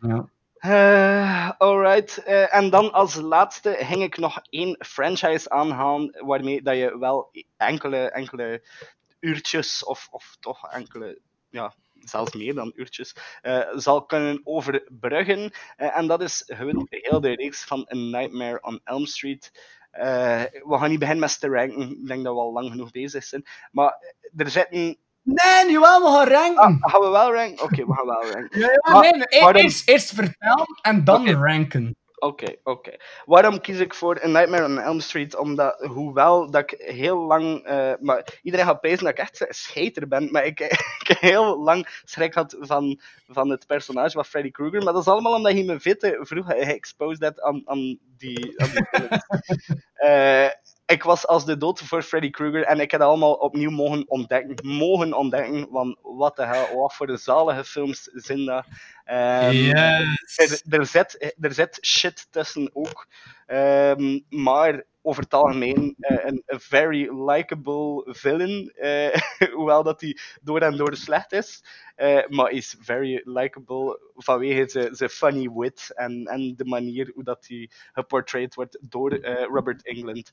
Ja. 0.00 0.28
Eh, 0.56 1.50
alright. 1.58 2.18
Eh, 2.24 2.54
en 2.54 2.70
dan 2.70 2.92
als 2.92 3.14
laatste 3.14 3.76
ging 3.80 4.02
ik 4.02 4.16
nog 4.18 4.40
één 4.50 4.76
franchise 4.86 5.50
aanhalen 5.50 6.24
waarmee 6.26 6.62
dat 6.62 6.76
je 6.76 6.98
wel 6.98 7.30
enkele, 7.56 8.10
enkele 8.10 8.62
uurtjes 9.20 9.84
of, 9.84 10.08
of 10.10 10.36
toch 10.40 10.70
enkele, 10.70 11.20
ja, 11.50 11.74
zelfs 12.04 12.34
meer 12.34 12.54
dan 12.54 12.72
uurtjes, 12.74 13.16
eh, 13.42 13.60
zal 13.74 14.04
kunnen 14.04 14.40
overbruggen. 14.44 15.52
Eh, 15.76 15.96
en 15.96 16.06
dat 16.06 16.22
is 16.22 16.42
gewoon 16.46 16.86
heel 16.90 17.20
de 17.20 17.34
reeks 17.34 17.64
van 17.64 17.88
A 17.92 17.94
Nightmare 17.94 18.62
on 18.62 18.80
Elm 18.84 19.06
Street. 19.06 19.50
Eh, 19.90 20.42
we 20.42 20.76
gaan 20.78 20.90
niet 20.90 20.98
beginnen 20.98 21.24
met 21.24 21.40
te 21.40 21.48
ranken. 21.48 21.90
Ik 21.90 22.06
denk 22.06 22.24
dat 22.24 22.34
we 22.34 22.40
al 22.40 22.52
lang 22.52 22.70
genoeg 22.70 22.90
bezig 22.90 23.24
zijn. 23.24 23.46
Maar 23.72 24.16
er 24.36 24.50
zitten... 24.50 24.98
Nee, 25.22 25.70
jawel, 25.70 26.00
we 26.00 26.16
gaan 26.16 26.28
ranken. 26.28 26.62
Ah, 26.62 26.90
gaan 26.90 27.00
we 27.00 27.08
wel 27.08 27.32
ranken? 27.32 27.64
Oké, 27.64 27.86
we 27.86 27.94
gaan 27.94 28.06
wel 28.06 28.30
ranken. 28.30 28.60
Ja, 28.60 28.66
ja, 28.66 28.92
Maar 28.92 29.02
nee, 29.02 29.62
eerst, 29.62 29.88
eerst 29.88 30.14
vertellen 30.14 30.66
en 30.82 31.04
dan 31.04 31.28
ranken. 31.28 31.96
Oké, 32.20 32.54
oké. 32.62 32.96
Waarom 33.24 33.60
kies 33.60 33.78
ik 33.78 33.94
voor 33.94 34.22
A 34.24 34.26
Nightmare 34.26 34.64
on 34.64 34.78
Elm 34.78 35.00
Street? 35.00 35.36
Omdat, 35.36 35.80
hoewel 35.84 36.50
dat 36.50 36.62
ik 36.72 36.80
heel 36.86 37.18
lang... 37.18 37.64
eh, 37.64 37.92
maar 38.00 38.38
iedereen 38.42 38.66
gaat 38.66 38.80
prijzen 38.80 39.04
dat 39.04 39.12
ik 39.12 39.18
echt 39.18 39.40
een 39.40 39.54
scheiter 39.54 40.08
ben, 40.08 40.30
maar 40.30 40.44
ik, 40.44 40.60
ik 41.08 41.16
heel 41.20 41.58
lang 41.62 42.00
schrik 42.04 42.34
had 42.34 42.56
van, 42.60 43.00
van 43.26 43.50
het 43.50 43.66
personage 43.66 44.10
van 44.10 44.24
Freddy 44.24 44.50
Krueger. 44.50 44.82
Maar 44.82 44.92
dat 44.92 45.02
is 45.02 45.08
allemaal 45.08 45.34
omdat 45.34 45.52
hij 45.52 45.62
me 45.64 45.80
veel 45.80 45.96
te 45.96 46.18
vroeg 46.22 46.46
geëxposed 46.46 47.22
had 47.22 47.40
aan, 47.40 47.62
aan 47.64 47.98
die... 48.16 48.60
Aan 48.60 48.70
die. 48.72 49.08
Ik 50.90 51.02
was 51.02 51.26
als 51.26 51.44
de 51.44 51.56
dood 51.56 51.80
voor 51.80 52.02
Freddy 52.02 52.30
Krueger 52.30 52.62
en 52.64 52.80
ik 52.80 52.90
heb 52.90 53.00
allemaal 53.00 53.32
opnieuw 53.32 53.70
mogen 53.70 54.04
ontdekken. 54.08 54.66
Mogen 54.66 55.12
ontdekken, 55.12 55.66
want 55.70 55.96
wat 56.02 56.36
de 56.36 56.44
hel, 56.46 56.76
wat 56.76 56.94
voor 56.94 57.06
de 57.06 57.16
zalige 57.16 57.64
films 57.64 58.02
zijn 58.12 58.44
dat. 58.44 58.64
Ehm, 59.04 59.50
Yes. 59.52 60.36
er, 60.36 60.78
er, 60.78 60.86
zit, 60.86 61.34
er 61.40 61.52
zit 61.52 61.78
shit 61.86 62.26
tussen 62.30 62.70
ook. 62.72 63.06
Ehm, 63.46 64.20
maar 64.28 64.84
over 65.02 65.22
het 65.22 65.34
algemeen 65.34 65.94
eh, 65.98 66.24
een, 66.24 66.42
een 66.46 66.60
very 66.60 67.08
likable 67.28 68.14
villain. 68.14 68.70
eh, 68.74 69.20
hoewel 69.56 69.82
dat 69.82 70.00
hij 70.00 70.16
door 70.42 70.60
en 70.60 70.76
door 70.76 70.96
slecht 70.96 71.32
is. 71.32 71.64
eh, 71.94 72.28
maar 72.28 72.50
is 72.50 72.76
very 72.80 73.20
likable 73.24 74.00
vanwege 74.14 74.88
zijn 74.92 75.10
funny 75.10 75.50
wit 75.54 75.92
en, 75.94 76.24
en 76.24 76.54
de 76.56 76.64
manier 76.64 77.10
hoe 77.14 77.24
dat 77.24 77.46
hij 77.48 77.70
geportrayed 77.92 78.54
wordt 78.54 78.78
door 78.80 79.14
Robert 79.24 79.82
England. 79.86 80.30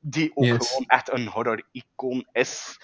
Die 0.00 0.30
ook 0.34 0.44
Yes. 0.44 0.68
gewoon 0.68 0.84
echt 0.86 1.12
een 1.12 1.26
horror-icoon 1.26 2.26
is. 2.32 2.78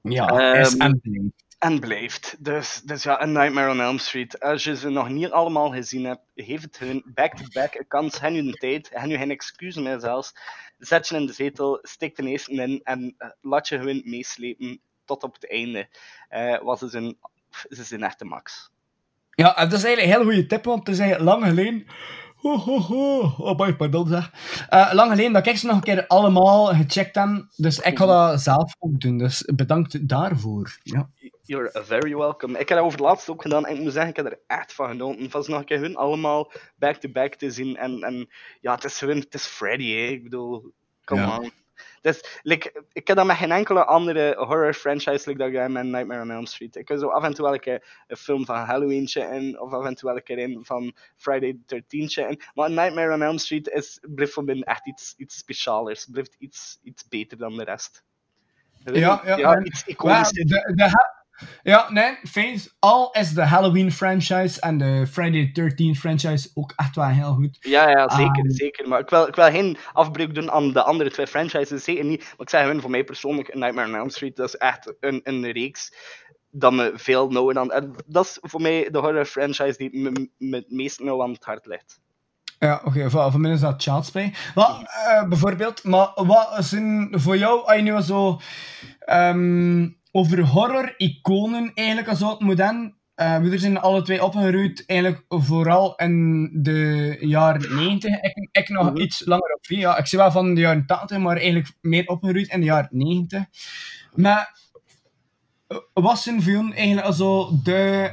Ja, 0.00 0.26
Ehm, 0.26 0.60
is 0.60 0.76
en 0.76 1.00
blijft. 1.00 1.43
En 1.64 1.80
blijft. 1.80 2.36
Dus, 2.38 2.80
dus 2.84 3.02
ja, 3.02 3.20
A 3.20 3.24
Nightmare 3.24 3.70
on 3.70 3.80
Elm 3.80 3.98
Street. 3.98 4.40
Als 4.40 4.64
je 4.64 4.76
ze 4.76 4.88
nog 4.88 5.08
niet 5.08 5.30
allemaal 5.30 5.70
gezien 5.70 6.04
hebt, 6.04 6.20
geef 6.34 6.62
het 6.62 6.78
hun 6.78 7.02
back-to-back 7.06 7.74
een 7.74 7.86
kans. 7.88 8.20
Hen 8.20 8.32
nu 8.32 8.38
een 8.38 8.52
tijd, 8.52 8.90
hen 8.92 9.08
nu 9.08 9.16
geen 9.16 9.30
excuus 9.30 9.76
meer 9.76 10.00
zelfs. 10.00 10.34
Zet 10.78 11.08
je 11.08 11.16
in 11.16 11.26
de 11.26 11.32
zetel, 11.32 11.78
stik 11.82 12.16
de 12.16 12.22
eerste 12.22 12.52
in 12.52 12.80
en 12.82 13.14
eh, 13.18 13.28
laat 13.40 13.68
je 13.68 13.78
gewoon 13.78 14.02
meeslepen 14.04 14.80
tot 15.04 15.22
op 15.22 15.34
het 15.34 15.50
einde. 15.50 15.88
Eh 16.28 16.62
was 16.62 16.78
ze 16.78 16.88
zijn, 16.88 17.16
ze 17.68 17.84
zijn 17.84 18.02
echt 18.02 18.18
de 18.18 18.24
max. 18.24 18.70
Ja, 19.30 19.56
en 19.56 19.68
dat 19.68 19.78
is 19.78 19.84
eigenlijk 19.84 20.16
een 20.16 20.22
heel 20.22 20.32
goede 20.32 20.46
tip, 20.46 20.64
want 20.64 20.86
het 20.86 20.88
is 20.88 20.98
eigenlijk 20.98 21.30
lang 21.30 21.44
geleden 21.44 21.86
Ho, 22.44 22.58
ho, 22.58 22.78
ho. 22.78 23.34
Oh 23.38 23.56
boy, 23.56 23.74
pardon 23.74 24.08
zeg. 24.08 24.30
Eh, 24.68 24.90
lang 24.92 25.10
geleden 25.10 25.32
dat 25.32 25.46
ik 25.46 25.56
ze 25.56 25.66
nog 25.66 25.76
een 25.76 25.82
keer 25.82 26.06
allemaal 26.06 26.66
gecheckt 26.66 27.14
heb. 27.14 27.46
Dus 27.56 27.78
ik 27.78 27.98
ga 27.98 28.06
dat 28.06 28.40
zelf 28.40 28.74
ook 28.78 29.00
doen. 29.00 29.18
Dus 29.18 29.50
bedankt 29.54 30.08
daarvoor. 30.08 30.78
Ja. 30.82 31.08
You're 31.46 31.70
very 31.84 32.14
welcome. 32.16 32.58
Ik 32.58 32.68
heb 32.68 32.78
dat 32.78 32.86
over 32.86 32.98
het 32.98 33.06
laatst 33.08 33.28
ook 33.28 33.42
gedaan 33.42 33.66
en 33.66 33.74
ik 33.74 33.80
moet 33.80 33.92
zeggen, 33.92 34.10
ik 34.10 34.16
heb 34.16 34.26
er 34.26 34.38
echt 34.46 34.72
van 34.72 34.88
genoten. 34.88 35.30
Ze 35.44 35.50
nog 35.50 35.58
een 35.60 35.64
keer 35.64 35.80
hun 35.80 35.96
allemaal 35.96 36.52
back-to-back 36.76 37.34
te 37.34 37.50
zien. 37.50 37.76
En, 37.76 38.02
en 38.02 38.28
ja, 38.60 38.74
het 38.74 38.84
is 38.84 39.00
hun, 39.00 39.18
het 39.18 39.34
is 39.34 39.46
Freddy, 39.46 39.90
hè. 39.94 40.06
Ik 40.06 40.22
bedoel, 40.22 40.72
come 41.04 41.20
Ja. 41.20 41.38
on. 41.38 41.52
Dus, 42.00 42.40
like, 42.42 42.84
ik 42.92 43.06
heb 43.08 43.16
dat 43.16 43.26
met 43.26 43.36
geen 43.36 43.50
enkele 43.52 43.84
andere 43.84 44.34
horror 44.38 44.74
franchise 44.74 45.28
like 45.30 45.38
dat 45.38 45.48
ik 45.62 45.68
met 45.68 45.84
Nightmare 45.84 46.22
on 46.22 46.30
Elm 46.30 46.46
Street. 46.46 46.76
Ik 46.76 46.88
heb 46.88 46.98
zo 46.98 47.08
af 47.08 47.24
en 47.24 47.34
toe 47.34 47.44
wel 47.44 47.54
een 47.54 47.60
keer 47.60 48.04
een 48.06 48.16
film 48.16 48.44
van 48.44 48.56
Halloween 48.56 49.06
in, 49.14 49.60
of 49.60 49.72
af 49.72 49.84
en 49.84 49.94
toe 49.94 50.08
wel 50.08 50.16
een 50.16 50.22
keer 50.22 50.38
een 50.38 50.64
van 50.64 50.94
Friday 51.16 51.58
the 51.66 51.82
13th 51.82 52.28
in. 52.28 52.40
Maar 52.54 52.70
Nightmare 52.70 53.12
on 53.14 53.22
Elm 53.22 53.38
Street 53.38 53.68
is, 53.68 53.98
blijft 54.14 54.32
voor 54.32 54.44
mij 54.44 54.60
echt 54.60 54.86
iets, 54.86 55.14
iets 55.16 55.36
specialers. 55.36 56.06
Blijft 56.10 56.34
iets, 56.38 56.78
iets 56.82 57.08
beter 57.08 57.38
dan 57.38 57.56
de 57.56 57.64
rest. 57.64 58.04
Ja, 58.84 59.20
ja. 59.24 59.54
en- 59.54 59.66
iets 59.66 59.82
Ja, 59.86 59.92
iconischer. 59.92 60.44
de, 60.46 60.72
de 60.74 60.90
ja, 61.62 61.92
nee, 61.92 62.16
fijn. 62.22 62.60
Al 62.78 63.10
is 63.12 63.32
de 63.32 63.42
Halloween 63.42 63.92
franchise 63.92 64.60
en 64.60 64.78
de 64.78 65.06
Friday 65.06 65.50
the 65.52 65.60
13th 65.60 65.98
franchise 65.98 66.50
ook 66.54 66.72
echt 66.76 66.96
wel 66.96 67.06
heel 67.06 67.34
goed. 67.34 67.56
Ja, 67.60 67.88
ja, 67.88 68.08
zeker, 68.08 68.44
Ehm, 68.44 68.50
zeker. 68.50 68.88
Maar 68.88 69.00
ik 69.00 69.10
wil, 69.10 69.26
ik 69.26 69.34
wil 69.34 69.50
geen 69.50 69.76
afbreuk 69.92 70.34
doen 70.34 70.50
aan 70.50 70.72
de 70.72 70.82
andere 70.82 71.10
twee 71.10 71.26
franchises, 71.26 71.84
zeker 71.84 72.04
niet. 72.04 72.20
Maar 72.20 72.34
ik 72.38 72.50
zeg 72.50 72.60
gewoon, 72.60 72.80
voor 72.80 72.90
mij 72.90 73.04
persoonlijk, 73.04 73.54
Nightmare 73.54 73.88
on 73.88 73.94
Elm 73.94 74.10
Street, 74.10 74.36
dat 74.36 74.48
is 74.48 74.56
echt 74.56 74.94
een, 75.00 75.20
een 75.24 75.50
reeks 75.50 75.92
dat 76.50 76.72
me 76.72 76.92
veel 76.94 77.28
nauwer 77.28 77.58
aan... 77.58 77.72
en 77.72 77.94
Dat 78.06 78.24
is 78.24 78.38
voor 78.40 78.60
mij 78.60 78.88
de 78.90 78.98
horror 78.98 79.24
franchise 79.24 79.74
die 79.76 79.98
me, 79.98 80.28
me 80.38 80.56
het 80.56 80.70
meest 80.70 81.00
nauw 81.00 81.22
aan 81.22 81.32
het 81.32 81.44
hart 81.44 81.66
ligt. 81.66 82.02
Ja, 82.58 82.80
oké, 82.84 83.10
voor, 83.10 83.30
voor 83.30 83.40
mij 83.40 83.52
is 83.52 83.60
dat 83.60 83.82
Child's 83.82 84.10
Play. 84.10 84.34
Wat, 84.54 84.82
eh, 85.06 85.28
bijvoorbeeld, 85.28 85.84
maar 85.84 86.10
wat 86.14 86.56
zijn 86.58 87.08
voor 87.12 87.36
jou, 87.36 87.66
als 87.66 87.76
je 87.76 87.82
nu 87.82 88.00
zo 88.00 88.40
ehm, 88.98 89.88
over 90.16 90.46
horror-iconen 90.46 91.72
eigenlijk 91.74 92.08
als 92.08 92.20
het 92.20 92.40
moet 92.40 92.60
eh, 93.14 93.38
we 93.38 93.58
zijn 93.58 93.78
alle 93.78 94.02
twee 94.02 94.24
opgeruid, 94.24 94.84
eigenlijk 94.86 95.24
vooral 95.28 95.94
in 95.96 96.50
de 96.62 97.16
jaren 97.20 97.76
90. 97.76 98.20
Ik, 98.20 98.48
ik 98.52 98.68
nog 98.68 98.90
Mhm. 98.90 99.00
iets 99.00 99.26
langer 99.26 99.54
op 99.54 99.66
vier. 99.66 99.78
Ja, 99.78 99.96
ik 99.96 100.06
zie 100.06 100.18
wel 100.18 100.30
van 100.30 100.54
de 100.54 100.60
jaren 100.60 100.86
80, 100.86 101.18
maar 101.18 101.36
eigenlijk 101.36 101.72
meer 101.80 102.06
opgeruid 102.06 102.48
in 102.48 102.60
de 102.60 102.66
jaren 102.66 102.88
90. 102.90 103.44
Maar 104.14 104.58
wat 105.92 106.18
zijn 106.18 106.42
voor 106.42 106.52
jou 106.52 106.72
eigenlijk 106.72 107.06
also 107.06 107.50
de 107.62 108.10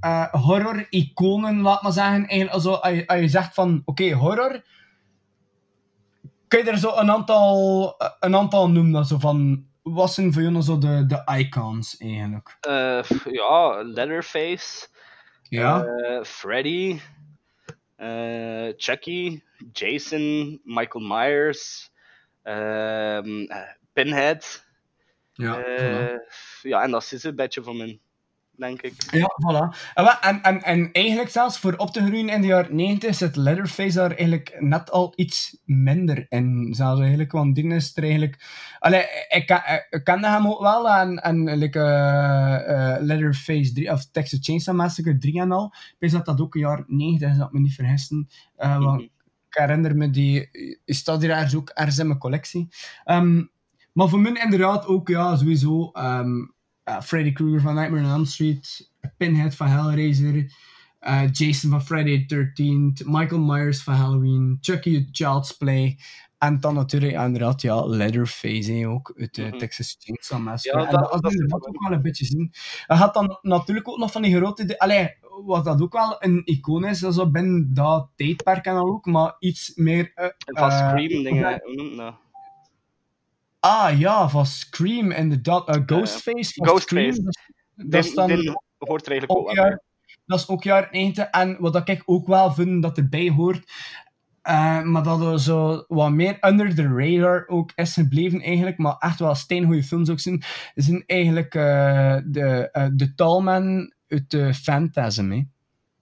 eh, 0.00 0.32
horror-iconen, 0.32 1.60
laat 1.60 1.82
maar 1.82 1.92
zeggen? 1.92 2.26
Eigenlijk 2.28 2.52
als, 2.52 2.64
je, 2.64 3.06
als 3.06 3.20
je 3.20 3.28
zegt 3.28 3.54
van, 3.54 3.82
oké, 3.84 4.12
horror, 4.12 4.64
kun 6.48 6.64
je 6.64 6.70
er 6.70 6.78
zo 6.78 6.96
een 6.96 7.10
aantal, 7.10 7.94
een 8.20 8.36
aantal 8.36 8.70
noemen, 8.70 8.92
dat 8.92 9.08
zo 9.08 9.18
van, 9.18 9.64
wat 9.82 10.12
zijn 10.12 10.32
voor 10.32 10.42
jou 10.42 10.60
zo 10.60 10.78
de, 10.78 11.06
de 11.06 11.36
icons 11.38 11.96
eigenlijk? 11.96 12.56
Eh, 12.60 13.02
ja, 13.24 13.82
Leatherface, 13.82 14.88
Ja? 15.42 15.84
eh, 15.84 16.24
Freddy, 16.24 17.00
eh, 17.96 18.68
Chucky, 18.76 19.42
Jason, 19.72 20.60
Michael 20.64 21.04
Myers, 21.04 21.92
ehm, 22.42 23.40
eh, 23.42 23.72
Pinhead. 23.92 24.68
Ja, 25.32 25.58
ja, 26.62 26.82
en 26.82 26.90
dat 26.90 27.02
is 27.02 27.10
het 27.10 27.24
een 27.24 27.36
beetje 27.36 27.62
van 27.62 27.76
mijn, 27.76 28.00
denk 28.60 28.82
ik. 28.82 28.92
Ja, 29.10 29.26
voilà. 29.26 29.76
En, 29.94 30.04
wa- 30.04 30.20
en, 30.22 30.42
en, 30.42 30.62
en 30.62 30.88
eigenlijk 30.92 31.28
zelfs 31.30 31.58
voor 31.58 31.74
op 31.76 31.90
te 31.90 32.04
groeien 32.04 32.28
in 32.28 32.40
de 32.40 32.46
jaren 32.46 32.76
90 32.76 33.14
zit 33.14 33.36
Leatherface 33.36 33.94
daar 33.96 34.10
eigenlijk 34.10 34.56
net 34.58 34.90
al 34.90 35.12
iets 35.16 35.58
minder 35.64 36.26
in. 36.28 36.74
Zelfs 36.74 37.00
eigenlijk, 37.00 37.32
want 37.32 37.54
die 37.54 37.74
is 37.74 37.96
er 37.96 38.02
eigenlijk... 38.02 38.44
Allee, 38.78 39.04
ik, 39.28 39.46
ken- 39.46 39.86
ik 39.90 40.04
kende 40.04 40.28
hem 40.28 40.46
ook 40.46 40.60
wel 40.60 40.90
en, 40.90 41.22
en 41.22 41.56
like, 41.58 41.78
eh, 41.80 42.94
eh, 42.94 43.02
Leatherface 43.02 43.72
3, 43.72 43.90
of 43.92 44.10
Texas 44.10 44.38
Chainsaw 44.42 44.74
Massacre 44.76 45.18
3 45.18 45.40
en 45.40 45.52
al. 45.52 45.72
Ik 45.74 45.96
weet 45.98 46.10
dat 46.10 46.24
dat 46.24 46.40
ook 46.40 46.54
een 46.54 46.60
jaar 46.60 46.84
90 46.86 47.30
is, 47.30 47.36
dat 47.36 47.46
ik 47.46 47.52
me 47.52 47.60
niet 47.60 47.74
vergissen. 47.74 48.28
Eh, 48.56 48.78
want 48.78 49.00
ik 49.02 49.10
herinner 49.48 49.96
me, 49.96 50.10
die 50.10 50.48
die 50.84 50.94
staat 50.94 51.20
hier 51.20 51.30
ergens 51.30 51.54
ook 51.54 51.68
ergens 51.68 51.98
in 51.98 52.06
mijn 52.06 52.18
collectie. 52.18 52.68
Ehm, 53.04 53.42
maar 53.92 54.08
voor 54.08 54.20
mij 54.20 54.42
inderdaad 54.44 54.86
ook, 54.86 55.08
ja, 55.08 55.36
sowieso... 55.36 55.90
ehm, 55.92 56.30
eh, 56.84 57.00
Freddy 57.00 57.32
Krueger 57.32 57.60
van 57.60 57.74
Nightmare 57.74 58.04
on 58.04 58.10
Elm 58.10 58.24
Street, 58.24 58.90
Pinhead 59.16 59.54
van 59.54 59.66
Hellraiser, 59.66 60.52
eh, 60.98 61.22
Jason 61.32 61.70
van 61.70 61.82
Friday 61.82 62.24
the 62.26 62.34
13th, 62.34 63.02
Michael 63.06 63.40
Myers 63.40 63.82
van 63.82 63.94
Halloween, 63.94 64.58
Chucky 64.60 65.08
Child's 65.12 65.52
Play, 65.56 65.98
en 66.38 66.60
dan 66.60 66.74
natuurlijk 66.74 67.12
inderdaad 67.12 67.62
ja, 67.62 67.86
Leatherface 67.86 68.72
hè, 68.72 68.88
ook, 68.88 69.14
uit 69.16 69.34
de 69.34 69.42
Mhm. 69.42 69.58
Texas 69.58 69.96
Chainsaw 70.00 70.38
Massacre. 70.40 70.80
Ja, 70.80 70.86
en 70.86 70.92
dat- 70.92 71.10
dat, 71.12 71.22
dat 71.22 71.32
dat 71.48 71.66
ook 71.66 71.82
wel 71.88 71.92
een 71.96 72.02
beetje 72.02 72.24
zien. 72.24 72.52
Je 72.86 72.94
had 72.94 73.14
dan 73.14 73.38
natuurlijk 73.42 73.88
ook 73.88 73.98
nog 73.98 74.12
van 74.12 74.22
die 74.22 74.36
grote... 74.36 74.78
Allee, 74.78 75.14
wat 75.44 75.64
dat 75.64 75.82
ook 75.82 75.92
wel 75.92 76.16
een 76.18 76.42
icoon 76.44 76.84
is, 76.84 76.98
dat 77.00 77.10
is 77.10 77.16
zo 77.16 77.30
binnen 77.30 77.74
dat 77.74 78.08
tijdperk 78.16 78.64
en 78.64 78.74
al 78.76 78.86
ook, 78.88 79.06
maar 79.06 79.36
iets 79.38 79.72
meer... 79.74 80.12
eh, 80.14 80.26
Van 80.38 80.70
eh, 80.70 80.76
Scream, 80.88 81.22
dingen, 81.22 81.60
hoe 81.64 81.74
noemt 81.74 81.96
dat? 81.96 82.14
Ah 83.60 83.98
ja, 83.98 84.28
van 84.28 84.46
Scream 84.46 85.10
inderdaad. 85.10 85.68
Eh, 85.68 85.80
Ghostface 85.86 86.52
van 86.54 86.66
Ghostface. 86.66 87.12
Scream. 87.12 87.90
Dat, 87.90 88.04
is 88.04 88.14
dan 88.14 88.56
hoort 88.78 89.06
er 89.06 89.10
eigenlijk 89.10 89.40
ook 89.40 89.54
jaar, 89.54 89.82
dat 90.26 90.38
is 90.38 90.48
ook 90.48 90.62
jaar 90.62 90.88
90. 90.90 91.24
En 91.24 91.56
wat 91.60 91.88
ik 91.88 92.02
ook 92.04 92.26
wel 92.26 92.52
vind 92.52 92.82
dat 92.82 92.96
erbij 92.96 93.30
hoort, 93.30 93.72
eh, 94.42 94.82
maar 94.82 95.02
dat 95.02 95.20
er 95.20 95.40
zo 95.40 95.84
wat 95.88 96.10
meer 96.10 96.36
under 96.40 96.74
the 96.74 96.88
radar 96.88 97.44
ook 97.48 97.72
is 97.74 97.94
gebleven 97.94 98.40
eigenlijk, 98.40 98.78
maar 98.78 98.96
echt 98.98 99.18
wel 99.18 99.34
steengoede 99.34 99.82
films 99.82 100.10
ook 100.10 100.20
zijn, 100.20 100.42
zijn 100.74 101.04
eigenlijk 101.06 101.54
eh, 101.54 102.16
de, 102.24 102.68
eh, 102.70 102.88
de 102.92 103.14
Tallman 103.14 103.92
uit 104.08 104.30
de 104.30 104.54
Phantasm. 104.54 105.30
Hè. 105.30 105.42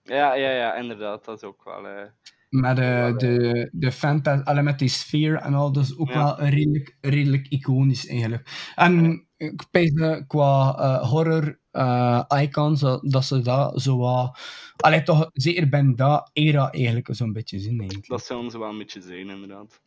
Ja, 0.03 0.33
ja, 0.33 0.49
ja, 0.49 0.75
inderdaad. 0.75 1.25
Dat 1.25 1.37
is 1.37 1.43
ook 1.43 1.63
wel... 1.63 2.07
Met 2.49 2.75
de, 2.75 3.69
de 3.71 3.91
Phantasm, 3.91 4.41
alle 4.43 4.61
met 4.61 4.79
die 4.79 4.89
sfeer 4.89 5.35
en 5.35 5.53
al, 5.53 5.71
dat 5.71 5.83
is 5.83 5.97
ook 5.97 6.09
Ja. 6.09 6.37
wel 6.37 6.47
redelijk, 6.47 6.97
redelijk 7.01 7.47
iconisch 7.47 8.07
eigenlijk. 8.07 8.71
En 8.75 9.25
ik 9.37 9.65
pees 9.71 9.91
qua 10.27 10.75
eh, 10.77 11.09
horror 11.09 11.59
eh, 11.71 12.23
icons, 12.41 12.79
dat, 12.79 13.01
dat 13.03 13.25
ze 13.25 13.41
dat 13.41 13.81
zo 13.81 13.97
wat... 13.97 14.39
Allee, 14.77 15.03
toch 15.03 15.29
zeker 15.33 15.69
bij 15.69 15.93
dat 15.95 16.29
era 16.33 16.71
eigenlijk 16.71 17.07
zo'n 17.11 17.33
beetje 17.33 17.59
zien 17.59 17.79
eigenlijk. 17.79 18.07
dat 18.07 18.25
zou 18.25 18.49
ze 18.49 18.59
wel 18.59 18.69
een 18.69 18.77
beetje 18.77 19.01
zijn, 19.01 19.29
inderdaad. 19.29 19.81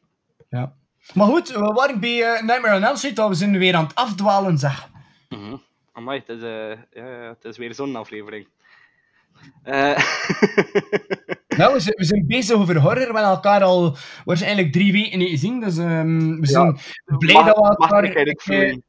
Ja. 0.48 0.74
Maar 1.14 1.26
goed, 1.26 1.48
we 1.48 1.60
waren 1.60 2.00
bij 2.00 2.22
eh, 2.22 2.42
Nightmare 2.42 2.76
on 2.76 2.82
Elm 2.82 2.96
Street, 2.96 3.28
we 3.28 3.34
zijn 3.34 3.58
weer 3.58 3.74
aan 3.74 3.84
het 3.84 3.94
afdwalen, 3.94 4.58
zeg. 4.58 4.90
Mhm. 5.28 5.56
Amai, 5.92 6.18
het 6.18 6.28
is, 6.28 6.42
eh, 6.42 6.68
ja, 6.90 7.22
ja, 7.22 7.28
het 7.28 7.44
is 7.44 7.56
weer 7.56 7.74
zo'n 7.74 7.96
aflevering. 7.96 8.46
Eh, 9.62 9.98
Nou, 11.62 11.74
we 11.74 11.80
zijn, 11.80 11.96
we 11.96 12.04
zijn 12.04 12.26
bezig 12.26 12.56
over 12.56 12.80
horror, 12.80 12.94
we 12.94 13.04
hebben 13.04 13.22
elkaar 13.22 13.62
al 13.62 13.96
waarschijnlijk 14.24 14.72
drie 14.72 14.92
weken 14.92 15.18
niet 15.18 15.28
gezien, 15.28 15.60
dus 15.60 15.78
ehm, 15.78 16.40
we 16.40 16.46
zijn 16.46 16.78
blij 17.18 17.34
mag- 17.34 17.46
dat 17.46 17.56
we 17.56 17.62
elkaar... 17.62 18.34
vloeien? 18.36 18.84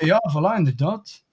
Ja, 0.00 0.20
voilà, 0.32 0.56
inderdaad. 0.56 1.24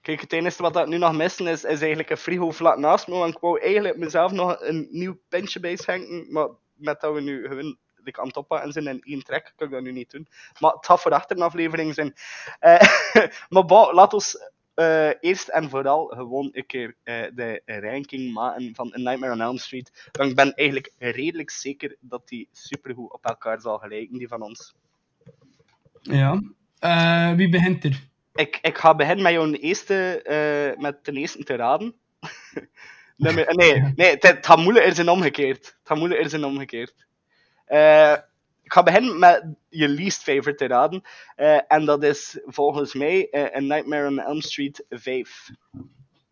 Kijk, 0.00 0.20
het 0.20 0.32
enige 0.32 0.62
wat 0.62 0.76
ik 0.76 0.86
nu 0.86 0.98
nog 0.98 1.12
missen 1.12 1.46
is, 1.46 1.64
is 1.64 1.78
eigenlijk 1.78 2.10
een 2.10 2.16
frigo 2.16 2.50
vlak 2.50 2.78
naast 2.78 3.08
me. 3.08 3.14
Want 3.14 3.34
ik 3.34 3.40
wou 3.40 3.60
eigenlijk 3.60 3.96
mezelf 3.96 4.32
nog 4.32 4.56
een 4.60 4.88
nieuw 4.90 5.18
pintje 5.28 5.60
bij 5.60 5.76
schenken. 5.76 6.26
Maar 6.30 6.48
met 6.74 7.00
dat 7.00 7.14
we 7.14 7.20
nu 7.20 7.46
gewoon 7.48 7.76
like, 8.04 8.20
aan 8.20 8.26
het 8.26 8.36
oppakken 8.36 8.72
zijn 8.72 8.86
in 8.86 9.00
één 9.02 9.22
trek, 9.22 9.52
kan 9.56 9.66
ik 9.66 9.72
dat 9.72 9.82
nu 9.82 9.92
niet 9.92 10.10
doen. 10.10 10.28
Maar 10.58 10.72
het 10.72 10.86
gaat 10.86 11.00
voor 11.00 11.22
een 11.26 11.42
aflevering 11.42 11.94
zijn. 11.94 12.14
Eh, 12.58 12.80
maar 13.48 13.64
bon, 13.64 13.94
laat 13.94 14.14
ons 14.14 14.36
eh, 14.78 15.10
eerst 15.20 15.48
en 15.48 15.70
vooral 15.70 16.06
gewoon 16.06 16.48
een 16.52 16.66
keer 16.66 16.94
eh, 17.02 17.22
de 17.34 17.62
ranking 17.64 18.32
maken 18.32 18.74
van 18.74 18.92
A 18.94 18.98
Nightmare 18.98 19.32
on 19.32 19.40
Elm 19.40 19.56
Street. 19.56 20.08
Want 20.12 20.30
ik 20.30 20.36
ben 20.36 20.54
eigenlijk 20.54 20.92
redelijk 20.98 21.50
zeker 21.50 21.96
dat 22.00 22.28
die 22.28 22.48
supergoed 22.52 23.12
op 23.12 23.24
elkaar 23.24 23.60
zal 23.60 23.78
gelijken, 23.78 24.18
die 24.18 24.28
van 24.28 24.42
ons. 24.42 24.74
Ja. 26.00 26.42
Eh, 26.78 27.32
wie 27.32 27.48
begint 27.48 27.84
er? 27.84 28.08
Ik, 28.34 28.58
ik 28.62 28.78
ga 28.78 28.94
beginnen 28.94 29.22
met 29.22 29.32
jouw 29.32 29.52
eerste, 29.52 30.74
met 30.78 31.04
de 31.04 31.12
eerste 31.12 31.44
te 31.44 31.56
raden. 31.56 31.94
Nummer, 33.16 33.54
nee, 33.56 33.92
nee 33.96 34.10
het, 34.10 34.22
het 34.22 34.46
gaat 34.46 34.58
moeilijker 34.58 34.94
zijn 34.94 35.08
omgekeerd. 35.08 35.66
Het 35.66 35.80
gaat 35.84 35.98
moeilijker 35.98 36.28
zijn 36.28 36.44
omgekeerd. 36.44 37.06
Ik 38.68 38.74
ga 38.74 38.82
beginnen 38.82 39.18
met 39.18 39.44
je 39.68 39.88
least 39.88 40.22
favorite 40.22 40.54
te 40.54 40.66
raden. 40.66 41.02
Eh, 41.36 41.60
en 41.68 41.84
dat 41.84 42.02
is 42.02 42.40
volgens 42.44 42.94
mij 42.94 43.28
eh, 43.30 43.56
A 43.56 43.60
Nightmare 43.60 44.06
on 44.06 44.18
Elm 44.18 44.40
Street 44.40 44.84
5. 44.88 45.50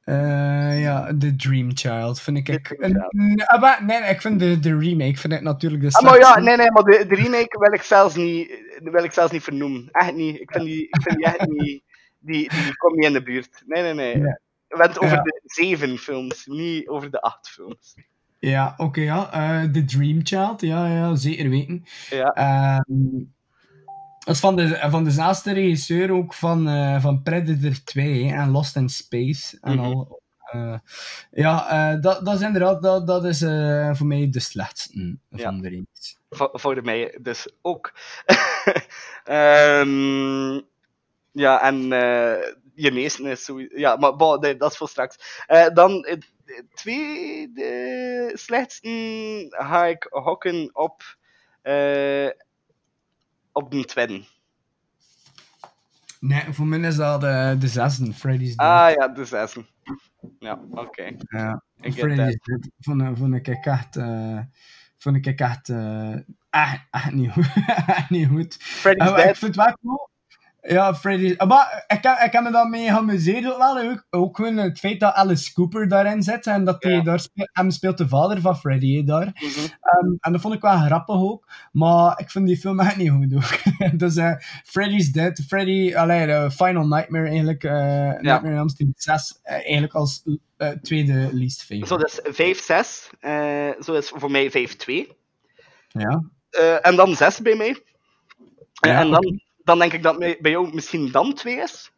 Eh, 0.05 0.83
ja, 0.83 1.15
The 1.19 1.37
Dream 1.37 1.71
Child 1.77 2.21
vind 2.21 2.37
ik. 2.37 2.49
ik 2.49 2.77
nee, 2.79 3.45
ah, 3.45 3.61
maar 3.61 3.85
nee, 3.85 4.01
ik 4.01 4.21
vind 4.21 4.41
de, 4.41 4.59
de 4.61 4.79
remake 4.79 5.17
vind 5.17 5.33
ik 5.33 5.41
natuurlijk 5.41 5.83
de 5.83 5.91
Ah, 5.91 6.03
maar 6.03 6.19
ja, 6.19 6.39
nee, 6.39 6.57
nee, 6.57 6.71
maar 6.71 6.83
de, 6.83 7.07
de 7.07 7.15
remake 7.15 7.59
wil 7.59 7.73
ik 7.73 7.83
zelfs 7.83 8.15
niet, 8.15 8.63
wil 8.83 9.05
ik 9.05 9.13
zelfs 9.13 9.33
niet 9.33 9.43
vernoemen. 9.43 9.89
Echt 9.91 10.15
niet. 10.15 10.41
Ik 10.41 10.51
vind 10.53 10.65
die, 10.65 10.83
ik 10.83 11.03
vind 11.03 11.17
die 11.17 11.27
echt 11.27 11.47
niet. 11.47 11.83
Die, 12.19 12.51
die 12.51 12.77
komt 12.77 12.97
niet 12.97 13.05
in 13.07 13.13
de 13.13 13.23
buurt. 13.23 13.63
Nee, 13.67 13.83
nee, 13.83 13.95
nee. 13.95 14.19
Ja. 14.19 14.23
We 14.23 14.77
hebben 14.77 14.89
het 14.89 14.99
over 14.99 15.17
Ja. 15.17 15.23
de 15.23 15.41
zeven 15.45 15.99
films, 15.99 16.47
niet 16.47 16.89
over 16.89 17.11
de 17.11 17.21
acht 17.21 17.49
films. 17.49 17.95
Ja, 18.39 18.75
oké, 18.77 19.01
ja. 19.01 19.33
Eh, 19.33 19.71
The 19.71 19.85
Dream 19.85 20.21
Child, 20.23 20.61
ja, 20.61 20.87
ja, 20.87 21.15
zeker 21.15 21.49
weten. 21.51 21.85
Ja. 22.11 22.33
Ehm, 22.33 23.25
dat 24.25 24.35
is 24.35 24.41
van, 24.41 24.57
de, 24.57 24.87
van 24.91 25.05
dezelfde 25.05 25.53
regisseur 25.53 26.11
ook 26.13 26.35
van, 26.35 26.69
eh, 26.69 27.01
van 27.01 27.23
Predator 27.23 27.83
2 27.85 28.25
hè, 28.25 28.37
en 28.43 28.51
Lost 28.51 28.77
in 28.77 28.89
Space 28.89 29.59
en 29.61 29.75
Mhm. 29.77 29.85
al. 29.85 30.21
Eh, 30.47 30.79
ja, 31.31 31.69
eh, 31.69 32.01
dat, 32.01 32.25
dat 32.25 32.35
is 32.35 32.41
inderdaad, 32.41 32.83
dat, 32.83 33.07
dat 33.07 33.25
is 33.25 33.39
voor 33.99 34.07
mij 34.07 34.31
de 34.31 34.41
slechtste 34.41 35.19
van 35.31 35.61
de 35.61 35.69
reeks. 35.69 36.19
Voor, 36.31 36.51
voor 36.53 36.83
mij 36.83 37.19
dus 37.23 37.49
ook. 37.63 37.93
Ehm, 39.25 40.61
ja, 41.33 41.63
en 41.63 41.77
je 42.75 42.91
meesten 42.93 43.27
is 43.27 43.45
zo... 43.45 43.61
Ja, 43.61 43.97
maar 43.97 44.39
nee, 44.39 44.57
dat 44.57 44.71
is 44.71 44.77
voor 44.77 44.89
straks. 44.89 45.45
Dan 45.73 46.07
tweede 46.75 48.31
slechtste 48.35 49.47
ga 49.49 49.85
ik 49.85 50.07
hokken 50.11 50.71
op... 50.73 51.03
eh 51.63 52.29
op 53.53 53.73
een 53.73 53.85
twin. 53.85 54.27
Nee, 56.21 56.43
voor 56.53 56.67
mij 56.67 56.79
is 56.89 56.97
dat 56.97 57.21
de, 57.21 57.57
de 57.59 57.69
zesde, 57.69 58.13
Freddy's 58.13 58.57
Dead. 58.57 58.69
Ah 58.69 58.95
ja, 58.95 59.09
de 59.09 59.25
zesde. 59.25 59.65
Ja, 60.39 60.61
oké. 60.71 61.17
Ja, 61.29 61.63
Ik 61.81 61.95
get 61.95 61.95
Freddy's. 61.95 62.39
Dead 62.43 62.69
vond, 62.79 63.19
vond 63.19 63.35
ik 63.35 63.49
echt... 63.49 63.97
eh 63.97 64.41
vond 64.97 65.17
ik 65.27 65.41
echt... 65.41 65.69
eh 65.69 66.15
echt, 66.51 66.87
echt 66.91 67.13
niet 67.13 67.33
goed. 67.33 67.49
echt 67.87 68.11
niet 68.11 68.29
goed. 68.29 68.57
Freddy's 68.61 69.09
Eh, 69.09 69.17
Dead. 69.17 69.29
Ik 69.29 69.37
vind 69.37 69.57
het 69.57 69.65
wel 69.65 69.77
cool. 69.83 70.09
Ja, 70.69 70.95
Freddy's... 70.95 71.37
eh, 71.37 71.47
Maar 71.49 71.85
ik 71.87 72.03
heb, 72.03 72.19
ik 72.19 72.33
heb 72.33 72.43
me 72.43 72.51
daarmee 72.51 72.87
geamuseerd 72.89 73.47
ook 73.53 73.59
wel. 73.59 73.79
Ook, 73.79 74.07
ook 74.11 74.37
gewoon 74.37 74.57
het 74.57 74.79
feit 74.79 75.01
dat 75.01 75.15
Alice 75.15 75.53
Cooper 75.53 75.89
daarin 75.89 76.23
zit. 76.23 76.47
En 76.47 76.65
dat 76.65 76.83
hij 76.83 77.03
daar 77.03 77.21
speelt... 77.21 77.49
Hem 77.53 77.71
speelt 77.71 77.99
de 77.99 78.09
vader 78.09 78.41
van 78.41 78.57
Freddy, 78.57 79.05
daar. 79.05 79.27
Ehm, 79.81 80.13
en 80.21 80.33
dat 80.33 80.41
vond 80.41 80.55
ik 80.55 80.61
wel 80.61 80.77
grappig 80.79 81.15
ook. 81.17 81.47
Maar 81.73 82.21
ik 82.21 82.31
vind 82.31 82.47
die 82.47 82.57
film 82.57 82.81
echt 82.81 82.97
niet 82.97 83.11
goed 83.11 83.35
ook. 83.35 83.59
dus 83.99 84.17
eh 84.17 84.33
Freddy's 84.65 85.13
Dead. 85.13 85.41
Freddy... 85.49 85.95
Allee, 85.95 86.51
Final 86.51 86.87
Nightmare 86.87 87.29
eigenlijk. 87.29 87.65
eh 87.65 87.73
Nightmare 88.21 88.49
on 88.49 88.57
Elm 88.59 88.69
Street 88.69 89.03
6. 89.03 89.41
eh, 89.43 89.53
eigenlijk 89.55 89.95
als 89.95 90.23
eh, 90.57 90.69
tweede 90.69 91.29
least 91.33 91.61
favorite. 91.65 91.87
Zo, 91.87 91.97
dat 91.97 92.37
is 92.37 93.07
5-6. 93.11 93.19
eh 93.21 93.71
zo 93.81 93.93
is 93.95 94.09
voor 94.15 94.31
mij 94.31 94.51
5-2. 94.51 95.15
Ja. 95.89 96.23
Eh, 96.51 96.87
en 96.87 96.97
dan 96.97 97.15
6 97.17 97.41
bij 97.41 97.57
mij. 97.57 97.83
Ja, 98.73 99.01
en 99.01 99.11
dan, 99.11 99.41
dan 99.67 99.79
denk 99.79 99.93
ik 99.93 100.03
dat 100.03 100.19
bij 100.19 100.51
jou 100.51 100.75
misschien 100.75 101.11
dan 101.11 101.35
2 101.35 101.57
is. 101.57 101.91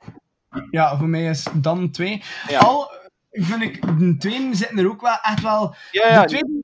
Ja, 0.71 0.97
voor 0.99 1.09
mij 1.09 1.25
is 1.29 1.47
dan 1.55 1.91
twee. 1.91 2.23
Ja. 2.49 2.59
Al 2.59 2.91
vind 3.31 3.63
ik, 3.63 3.99
de 3.99 4.17
tweede 4.19 4.55
zitten 4.55 4.79
er 4.79 4.89
ook 4.91 5.01
wel 5.01 5.19
echt 5.23 5.43
wel. 5.43 5.75
Ja, 5.91 6.07
ja, 6.09 6.23
de 6.23 6.29
tweede 6.29 6.63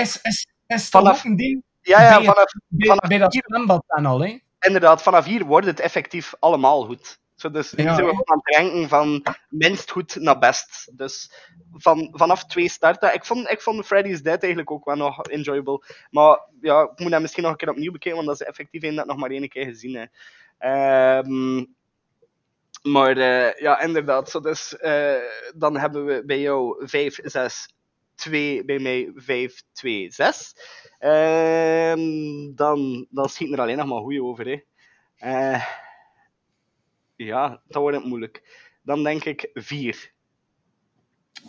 is, 0.00 0.20
is, 0.22 0.46
is 0.66 0.90
toch 0.90 1.02
Vanaf- 1.02 1.18
ook 1.18 1.24
een 1.24 1.36
ding. 1.36 1.62
Ja, 1.80 2.02
ja, 2.02 2.16
bij, 2.16 2.26
vanaf, 2.26 2.44
bij, 2.68 2.86
vanaf 2.88 3.08
bij 3.08 3.18
dat 3.18 3.32
hier- 3.32 3.44
zwembad 3.46 3.84
en 3.86 4.06
al, 4.06 4.20
hè? 4.20 4.38
inderdaad, 4.60 5.02
vanaf 5.02 5.24
hier 5.24 5.44
wordt 5.44 5.66
het 5.66 5.80
effectief 5.80 6.34
allemaal 6.38 6.84
goed. 6.84 7.18
Zo, 7.38 7.50
dus 7.50 7.70
Ja, 7.70 7.76
zijn 7.76 7.96
we 7.96 8.02
hè? 8.02 8.08
gewoon 8.08 8.24
aan 8.24 8.40
het 8.42 8.56
ranken 8.56 8.88
van 8.88 9.22
minst 9.48 9.90
goed 9.90 10.16
naar 10.16 10.38
best. 10.38 10.98
Dus 10.98 11.32
van, 11.72 12.08
vanaf 12.12 12.46
twee 12.46 12.68
starten. 12.68 13.14
Ik 13.14 13.24
vond, 13.24 13.50
ik 13.50 13.60
vond 13.60 13.86
Freddy's 13.86 14.22
Dead 14.22 14.40
eigenlijk 14.42 14.70
ook 14.70 14.84
wel 14.84 14.96
nog 14.96 15.22
enjoyable. 15.22 15.82
Maar 16.10 16.40
ja, 16.60 16.82
ik 16.82 16.98
moet 16.98 17.10
dat 17.10 17.20
misschien 17.20 17.42
nog 17.42 17.52
een 17.52 17.58
keer 17.58 17.70
opnieuw 17.70 17.92
bekijken, 17.92 18.24
want 18.24 18.38
dat 18.38 18.40
is 18.40 18.46
effectief 18.46 18.82
een 18.82 18.94
dat 18.94 19.04
ik 19.04 19.10
nog 19.10 19.20
maar 19.20 19.30
één 19.30 19.48
keer 19.48 19.64
gezien 19.64 19.96
heb. 19.96 20.10
Ehm, 20.58 21.64
maar 22.82 23.16
eh, 23.16 23.60
ja, 23.60 23.80
inderdaad. 23.80 24.30
Zo 24.30 24.40
dus, 24.40 24.76
eh, 24.76 25.22
dan 25.56 25.76
hebben 25.76 26.04
we 26.06 26.22
bij 26.26 26.40
jou 26.40 26.86
5, 26.88 27.18
6, 27.22 27.74
2, 28.14 28.64
bij 28.64 28.78
mij 28.78 29.10
5, 29.14 29.62
2, 29.72 30.10
6. 30.10 30.54
Ehm, 30.98 32.54
dan, 32.54 33.06
dan 33.10 33.28
schieten 33.28 33.56
er 33.56 33.62
alleen 33.62 33.76
nog 33.76 33.86
maar 33.86 34.00
goeie 34.00 34.22
over. 34.22 34.46
Hè. 34.46 34.60
Eh, 35.16 35.64
ja, 37.26 37.60
dat 37.66 37.82
wordt 37.82 37.96
het 37.96 38.06
moeilijk. 38.06 38.42
Dan 38.82 39.02
denk 39.02 39.24
ik 39.24 39.50
4. 39.54 40.12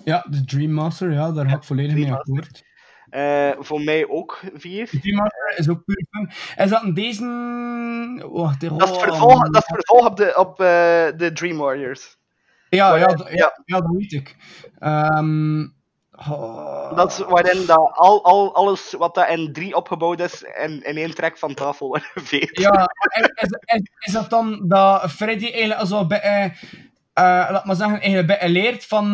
Ja, 0.03 0.25
de 0.29 0.45
Dream 0.45 0.71
Master, 0.71 1.11
ja, 1.11 1.31
daar 1.31 1.49
ga 1.49 1.55
ik 1.55 1.63
volledig 1.63 1.93
mee 1.93 2.13
akkoord. 2.13 2.63
Eh, 3.09 3.51
voor 3.59 3.81
mij 3.81 4.07
ook 4.07 4.39
4. 4.53 4.89
Dream 4.89 5.15
Master 5.15 5.57
is 5.57 5.69
ook 5.69 5.83
puur 5.85 6.05
fun. 6.09 6.29
Is 6.63 6.69
dat 6.69 6.83
in 6.83 6.93
deze. 6.93 7.23
Wacht, 8.31 8.61
Dat 8.61 8.89
is 8.89 8.97
vervolg, 8.97 9.49
dat 9.49 9.61
is 9.61 9.75
vervolg 9.75 10.05
op, 10.05 10.17
de, 10.17 10.33
op 10.35 10.59
eh, 10.59 11.17
de 11.17 11.31
Dream 11.33 11.57
Warriors. 11.57 12.17
Ja, 12.69 12.95
ja, 12.95 13.19
ja, 13.29 13.61
ja, 13.65 13.79
dat 13.79 13.91
weet 13.91 14.13
ik. 14.13 14.35
Ehm, 14.79 15.67
oh, 16.29 16.95
Dat 16.95 17.11
is 17.11 17.17
waarin 17.17 17.65
dat 17.65 17.91
al, 17.93 18.23
al, 18.23 18.55
alles 18.55 18.93
wat 18.93 19.15
dat 19.15 19.29
in 19.29 19.53
3 19.53 19.75
opgebouwd 19.75 20.19
is, 20.19 20.41
in, 20.41 20.83
in 20.83 20.97
één 20.97 21.15
trek 21.15 21.37
van 21.37 21.53
tafel 21.53 21.87
wordt 21.87 22.05
geveegd. 22.13 22.59
Ja, 22.59 22.89
is, 23.35 23.49
is, 23.65 23.89
is 23.99 24.13
dat 24.13 24.29
dan 24.29 24.67
dat 24.67 25.11
Freddy 25.11 25.51
eigenlijk 25.51 25.87
zo 25.87 26.07
bij, 26.07 26.21
eh, 26.21 26.45
eh, 27.13 27.51
laat 27.51 27.65
maar 27.65 27.75
zeggen, 27.75 27.99
eigenlijk 27.99 28.39
bij 28.39 28.49
leert 28.49 28.85
van 28.85 29.07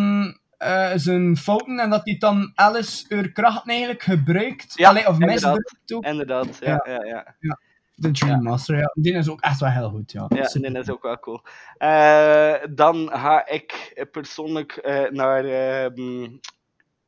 eh, 0.58 0.92
zijn 0.96 1.38
fouten 1.38 1.80
en 1.80 1.90
dat 1.90 2.02
hij 2.04 2.18
dan 2.18 2.52
Alice 2.56 3.06
haar 3.10 3.30
krachten 3.30 3.70
eigenlijk 3.70 4.04
gebruikt? 4.04 4.74
Ja, 4.78 4.90
Allee, 4.90 5.08
of 5.08 5.18
misbruikt 5.18 5.94
ook? 5.94 6.06
Inderdaad, 6.06 6.58
ja. 6.60 6.84
ja. 6.86 7.04
ja, 7.06 7.36
Ja, 7.40 7.60
de 7.96 8.12
Dream 8.12 8.44
Master, 8.44 8.78
ja. 8.78 8.92
Die 8.94 9.14
is 9.14 9.30
ook 9.30 9.42
echt 9.42 9.60
wel 9.60 9.70
heel 9.70 9.90
goed, 9.90 10.12
ja. 10.12 10.26
Ja, 10.30 10.70
dat 10.72 10.76
is 10.76 10.90
ook 10.90 11.02
wel 11.02 11.20
cool. 11.20 11.42
Eh, 11.78 12.54
dan 12.70 13.10
ga 13.14 13.48
ik 13.48 14.06
persoonlijk 14.12 14.72
eh, 14.72 15.10
naar 15.12 15.46
ehm 15.46 16.28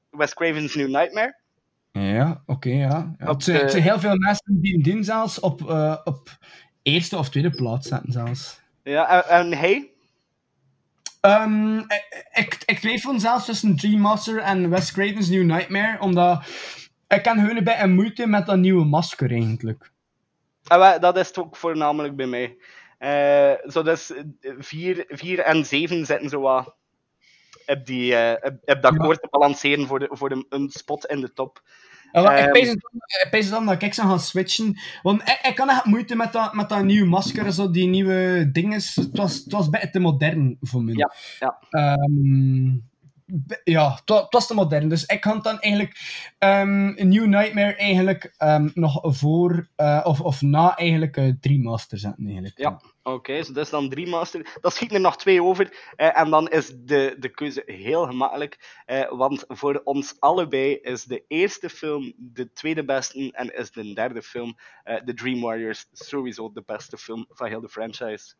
Wes 0.10 0.34
Craven's 0.34 0.76
New 0.76 0.88
Nightmare. 0.88 1.36
Ja, 1.92 2.44
oké, 2.46 2.70
ja. 2.70 3.16
ja 3.20 3.32
het, 3.32 3.44
zijn, 3.44 3.58
het 3.58 3.66
de- 3.66 3.72
zijn 3.72 3.84
heel 3.84 4.00
veel 4.00 4.18
mensen 4.18 4.62
die 4.62 4.94
hem 4.94 5.04
zelfs 5.04 5.40
op, 5.40 5.70
eh, 5.70 5.98
op 6.04 6.30
eerste 6.82 7.18
of 7.18 7.30
tweede 7.30 7.50
plaats 7.50 7.88
zetten 7.88 8.12
zelfs. 8.12 8.60
Ja, 8.84 9.24
en, 9.24 9.30
en 9.30 9.58
hij? 9.58 9.92
Ehm, 11.22 11.78
ik, 11.78 12.28
ik, 12.34 12.58
ik 12.66 12.80
twijfel 12.80 13.20
zelfs 13.20 13.46
tussen 13.46 13.76
Dream 13.76 14.00
Master 14.02 14.40
en 14.40 14.70
Wes 14.70 14.92
Craven's 14.92 15.30
New 15.30 15.44
Nightmare, 15.44 16.00
omdat 16.00 16.46
ik 17.08 17.24
kan 17.24 17.40
gewoon 17.40 17.58
een 17.58 17.64
beetje 17.64 17.88
moeite 17.88 18.28
met 18.28 18.46
dat 18.46 18.58
nieuwe 18.58 18.86
masker 18.86 19.32
eigenlijk. 19.32 19.92
Ah, 20.64 21.02
dat 21.02 21.18
is 21.18 21.28
het 21.28 21.38
ook 21.38 21.56
voornamelijk 21.56 22.16
bij 22.16 22.28
mij. 22.28 22.58
Eh, 22.98 23.70
zo 23.72 23.84
dus 23.84 24.14
4 25.10 25.40
en 25.40 25.66
7 25.66 26.06
zitten 26.06 26.30
zo 26.30 26.40
wat 26.42 26.76
op, 27.68 27.86
die, 27.86 28.16
eh, 28.16 28.52
op, 28.52 28.58
op 28.76 28.82
dat 28.82 28.98
koord 28.98 29.22
te 29.22 29.28
balanceren 29.32 29.88
voor, 29.88 30.00
de, 30.00 30.08
voor 30.12 30.30
de, 30.30 30.46
een 30.50 30.70
spot 30.70 31.06
in 31.06 31.22
de 31.22 31.34
top. 31.34 31.62
Ja, 32.12 32.32
ik 32.36 32.44
Ehm, 32.44 32.52
pees 32.52 32.70
het 32.70 32.80
dan- 32.82 33.02
ik 33.24 33.28
pees 33.32 33.44
het 33.44 33.54
dan 33.54 33.66
dat 33.66 33.82
ik 33.82 33.94
zou 33.94 34.08
gaan 34.08 34.20
switchen. 34.20 34.80
Want 35.04 35.22
ik, 35.22 35.40
ik 35.48 35.56
kan 35.56 35.70
echt 35.70 35.86
moeite 35.86 36.16
met 36.16 36.34
dat, 36.34 36.54
met 36.54 36.70
dat 36.70 36.84
nieuwe 36.84 37.08
masker, 37.10 37.54
zo 37.54 37.72
die 37.72 37.88
nieuwe 37.88 38.50
dingen. 38.52 38.82
Het 38.96 39.10
was, 39.12 39.36
het 39.36 39.52
was 39.52 39.70
beetje 39.70 39.90
te 39.90 40.00
modern 40.00 40.58
voor 40.62 40.84
mij. 40.84 40.94
Ja, 40.94 41.14
ja. 41.40 41.58
Be- 41.70 42.82
ja, 43.64 44.00
het 44.06 44.10
het 44.10 44.34
was 44.34 44.48
te 44.48 44.54
modern. 44.54 44.90
Dus 44.90 45.06
ik 45.06 45.24
had 45.24 45.44
dan 45.44 45.60
eigenlijk 45.60 46.00
ehm 46.38 46.94
een 46.96 47.10
New 47.10 47.26
Nightmare 47.26 47.76
eigenlijk 47.76 48.34
ehm, 48.38 48.70
nog 48.74 49.00
voor, 49.04 49.68
eh, 49.76 50.02
of, 50.04 50.22
of 50.22 50.42
na 50.42 50.76
eigenlijk 50.78 51.18
eh, 51.18 51.32
drie 51.40 51.62
masters 51.62 52.02
zetten 52.02 52.26
eigenlijk. 52.26 52.58
Ja, 52.58 52.82
oké, 53.04 53.44
zo 53.44 53.54
dat 53.54 53.66
is 53.66 53.72
dan 53.72 53.90
drie 53.90 54.08
master. 54.08 54.58
Dan 54.62 54.72
schieten 54.72 54.98
er 54.98 55.04
nog 55.04 55.18
twee 55.18 55.44
over. 55.44 55.94
eh, 55.96 56.20
en 56.20 56.30
dan 56.30 56.48
is 56.48 56.72
de, 56.76 57.16
de 57.20 57.30
keuze 57.30 57.64
heel 57.66 58.06
gemakkelijk. 58.06 58.82
want 59.10 59.44
voor 59.48 59.82
ons 59.84 60.16
allebei 60.20 60.76
is 60.76 61.04
de 61.04 61.24
eerste 61.28 61.70
film 61.70 62.14
de 62.18 62.52
tweede 62.54 62.86
beste. 62.86 63.32
En 63.32 63.56
is 63.56 63.72
de 63.72 63.94
derde 63.94 64.22
film, 64.22 64.56
The 64.84 65.14
Dream 65.14 65.42
Warriors, 65.42 65.86
sowieso 65.92 66.52
de 66.54 66.64
beste 66.66 66.98
film 66.98 67.26
van 67.30 67.48
heel 67.48 67.62
de 67.62 67.70
franchise. 67.70 68.34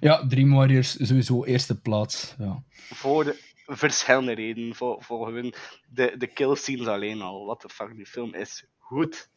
Ja, 0.00 0.26
Dream 0.26 0.52
Warriors 0.52 0.96
sowieso 1.06 1.44
eerste 1.44 1.80
plaats. 1.80 2.34
Ja. 2.38 2.62
Voor 2.74 3.36
verschillende 3.66 4.32
redenen. 4.32 4.74
Voor, 4.74 5.02
voor 5.02 5.32
hun, 5.32 5.54
de, 5.88 6.14
de 6.18 6.26
kill 6.26 6.54
scenes 6.54 6.86
alleen 6.86 7.22
al. 7.22 7.44
What 7.44 7.60
the 7.60 7.68
fuck, 7.68 7.96
die 7.96 8.06
film 8.06 8.34
is 8.34 8.64
goed. 8.78 9.28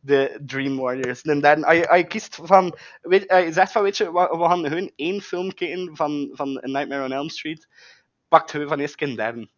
De 0.00 0.38
Dream 0.46 0.76
Warriors. 0.76 1.22
En 1.22 1.40
dan, 1.40 1.58
je 1.58 2.04
kiest 2.08 2.38
van... 2.42 2.78
Weet, 3.00 3.24
je 3.28 3.52
zegt 3.52 3.72
van, 3.72 3.82
weet 3.82 3.96
je, 3.96 4.04
we, 4.04 4.36
we 4.38 4.44
gaan 4.44 4.66
hun 4.66 4.92
één 4.96 5.20
film 5.20 5.54
kijken 5.54 5.96
van, 5.96 6.30
van 6.32 6.52
Nightmare 6.52 7.04
on 7.04 7.12
Elm 7.12 7.28
Street. 7.28 7.68
Pakt 8.28 8.52
hun 8.52 8.68
van 8.68 8.78
eerst 8.80 9.02
een 9.02 9.16
derde. 9.16 9.48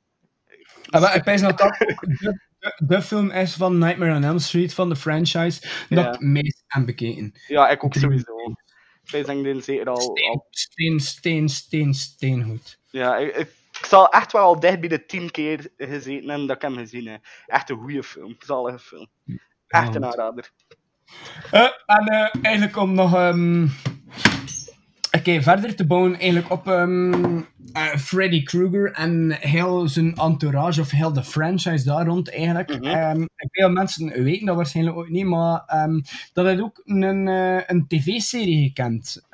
Ah, 0.90 1.00
maar 1.00 1.14
ik 1.16 1.22
pijs 1.22 1.40
dat 1.40 1.58
dat 1.58 1.78
de, 1.78 2.38
de, 2.58 2.72
de 2.86 3.02
film 3.02 3.30
is 3.30 3.54
van 3.54 3.78
Nightmare 3.78 4.14
on 4.16 4.24
Elm 4.24 4.38
Street, 4.38 4.74
van 4.74 4.88
de 4.88 4.96
franchise, 4.96 5.60
dat 5.60 5.88
Ja. 5.88 6.06
ik 6.06 6.12
het 6.12 6.20
meest 6.20 6.64
heb 6.66 6.86
bekeken. 6.86 7.32
Ja, 7.46 7.68
ik 7.68 7.84
ook 7.84 7.94
sowieso. 7.94 8.32
Ik 9.12 9.26
denk 9.26 9.44
dit 9.44 9.64
zeker 9.64 9.88
al... 9.88 10.16
al 10.28 10.46
Steen, 10.50 11.00
steen, 11.00 11.48
steen, 11.48 11.94
steen 11.94 12.44
goed. 12.44 12.78
ja, 12.90 13.16
ik, 13.16 13.36
ik, 13.36 13.50
ik 13.78 13.86
zal 13.88 14.08
echt 14.08 14.32
wel 14.32 14.42
al 14.42 14.60
dicht 14.60 14.80
bij 14.80 14.88
de 14.88 15.06
tien 15.06 15.30
keer 15.30 15.70
gezeten 15.76 16.28
hebben 16.28 16.46
dat 16.46 16.56
ik 16.56 16.62
hem 16.62 16.76
gezien 16.76 17.06
heb. 17.06 17.24
Echt 17.46 17.70
een 17.70 17.76
goede 17.76 18.02
film. 18.02 18.36
Zalige 18.38 18.78
film. 18.78 19.08
Echt 19.66 19.94
een 19.94 20.04
aanrader. 20.04 20.50
Eh, 21.50 21.68
en 21.86 22.06
eh, 22.06 22.28
eigenlijk 22.42 22.76
om 22.76 22.94
nog... 22.94 23.14
ehm, 23.14 23.66
oké, 25.18 25.42
verder 25.42 25.74
te 25.74 25.86
bouwen 25.86 26.14
eigenlijk 26.14 26.50
op 26.50 26.68
ehm, 26.68 27.40
eh, 27.72 27.96
Freddy 27.96 28.42
Krueger 28.42 28.92
en 28.92 29.36
heel 29.40 29.88
zijn 29.88 30.14
entourage, 30.14 30.80
of 30.80 30.90
heel 30.90 31.12
de 31.12 31.24
franchise 31.24 31.84
daar 31.84 32.06
rond 32.06 32.30
eigenlijk. 32.30 32.70
Ehm, 32.70 33.24
veel 33.36 33.70
mensen 33.70 34.22
weten 34.22 34.46
dat 34.46 34.56
waarschijnlijk 34.56 34.96
ook 34.96 35.08
niet, 35.08 35.26
maar 35.26 35.62
ehm, 35.66 36.00
dat 36.32 36.44
hij 36.44 36.60
ook 36.60 36.82
een, 36.84 37.26
een 37.66 37.86
tv-serie 37.88 38.62
gekend. 38.62 39.26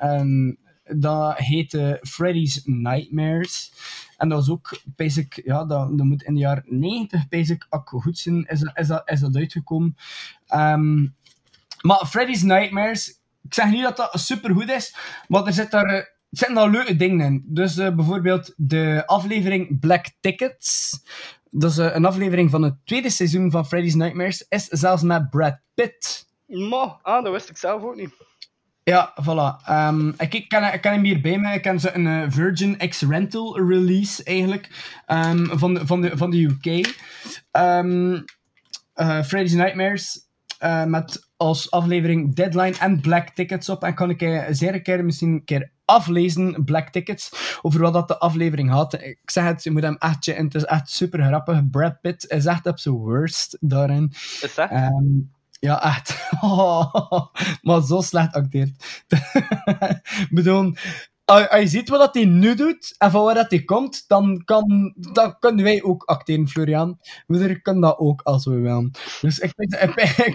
Dat 0.83 1.37
heette 1.37 1.99
Freddy's 2.01 2.61
Nightmares. 2.65 3.71
En 4.17 4.29
dat 4.29 4.37
was 4.37 4.49
ook, 4.49 4.79
basic, 4.85 5.41
ja, 5.45 5.65
dat, 5.65 5.97
dat 5.97 6.05
moet 6.05 6.23
in 6.23 6.33
de 6.33 6.39
jaren 6.39 6.63
90, 6.67 7.27
basic, 7.27 7.65
ik 7.69 7.81
goed 7.83 8.17
zijn, 8.17 8.45
is, 8.45 8.61
is, 8.73 8.87
dat, 8.87 9.09
is 9.09 9.19
dat 9.19 9.35
uitgekomen. 9.35 9.95
Ehm, 10.47 11.07
maar 11.81 12.05
Freddy's 12.05 12.41
Nightmares, 12.41 13.19
ik 13.41 13.53
zeg 13.53 13.69
niet 13.69 13.83
dat 13.83 13.97
dat 13.97 14.19
supergoed 14.19 14.69
is, 14.69 14.95
maar 15.27 15.45
er 15.45 15.53
zit 15.53 15.71
daar, 15.71 15.85
eh, 15.85 16.05
zitten 16.29 16.55
daar 16.55 16.69
leuke 16.69 16.95
dingen 16.95 17.25
in. 17.25 17.43
Dus 17.47 17.77
eh, 17.77 17.95
bijvoorbeeld 17.95 18.53
de 18.57 19.03
aflevering 19.05 19.79
Black 19.79 20.05
Tickets. 20.19 20.99
Dat 21.49 21.71
is 21.71 21.77
eh, 21.77 21.95
een 21.95 22.05
aflevering 22.05 22.49
van 22.49 22.61
het 22.61 22.75
tweede 22.83 23.09
seizoen 23.09 23.51
van 23.51 23.65
Freddy's 23.65 23.95
Nightmares. 23.95 24.45
Is 24.49 24.65
zelfs 24.65 25.03
met 25.03 25.29
Brad 25.29 25.59
Pitt. 25.73 26.27
Maar, 26.47 26.99
ah, 27.01 27.23
dat 27.23 27.33
wist 27.33 27.49
ik 27.49 27.57
zelf 27.57 27.83
ook 27.83 27.95
niet. 27.95 28.13
Ja, 28.85 29.13
voilà. 29.23 29.65
Ehm, 29.65 30.07
ik, 30.07 30.33
ik, 30.33 30.49
ken, 30.49 30.73
ik 30.73 30.81
ken 30.81 30.91
hem 30.91 31.03
hier 31.03 31.21
bij 31.21 31.37
me. 31.37 31.53
Ik 31.53 31.61
ken 31.61 31.79
ze 31.79 31.95
een 31.95 32.07
eh, 32.07 32.29
Virgin 32.29 32.77
X-Rental 32.89 33.67
release 33.67 34.23
eigenlijk 34.23 34.69
ehm, 35.05 35.45
van, 35.57 35.73
de, 35.73 35.87
van, 35.87 36.01
de, 36.01 36.17
van 36.17 36.29
de 36.29 36.43
UK. 36.43 36.95
Ehm 37.51 38.21
eh, 38.93 39.23
Freddy's 39.23 39.53
Nightmares 39.53 40.27
eh, 40.59 40.83
met 40.83 41.29
als 41.37 41.71
aflevering 41.71 42.35
Deadline 42.35 42.77
en 42.79 43.01
Black 43.01 43.29
Tickets 43.29 43.69
op. 43.69 43.83
En 43.83 43.93
kan 43.93 44.09
ik 44.09 44.45
zeer 44.49 44.73
een 44.73 44.83
keer 44.83 45.05
misschien 45.05 45.31
een 45.31 45.43
keer 45.43 45.71
aflezen, 45.85 46.63
Black 46.63 46.89
Tickets, 46.89 47.57
over 47.61 47.79
wat 47.79 47.93
dat 47.93 48.07
de 48.07 48.17
aflevering 48.17 48.69
had. 48.69 48.93
Ik 48.93 49.19
zeg 49.25 49.43
het, 49.43 49.63
je 49.63 49.71
moet 49.71 49.83
hem 49.83 49.95
echt. 49.95 50.25
Het 50.25 50.55
is 50.55 50.65
echt 50.65 50.89
super 50.89 51.23
grappig. 51.23 51.69
Brad 51.69 52.01
Pitt 52.01 52.31
is 52.31 52.45
echt 52.45 52.65
op 52.65 52.79
zijn 52.79 52.95
worst 52.95 53.57
daarin. 53.59 54.11
Is 54.41 54.53
dat? 54.55 54.69
Ja, 55.59 55.83
echt. 55.83 56.29
maar 57.65 57.81
zo 57.81 58.01
slecht 58.01 58.33
acteert. 58.33 59.03
Ik 60.21 60.27
bedoel, 60.29 60.73
als 61.25 61.47
je 61.61 61.67
ziet 61.67 61.89
wat 61.89 62.13
hij 62.13 62.25
nu 62.25 62.55
doet 62.55 62.95
en 62.97 63.11
van 63.11 63.23
waar 63.23 63.33
dat 63.35 63.49
hij 63.49 63.63
komt, 63.63 64.03
dan, 64.07 64.41
kan, 64.45 64.93
dan 64.97 65.39
kunnen 65.39 65.63
wij 65.63 65.83
ook 65.83 66.03
acteren, 66.03 66.47
Florian. 66.47 66.99
We 67.27 67.61
kunnen 67.61 67.81
dat 67.81 67.97
ook 67.97 68.21
als 68.21 68.45
we 68.45 68.51
willen. 68.59 68.91
Dus 69.21 69.39
ik 69.39 69.53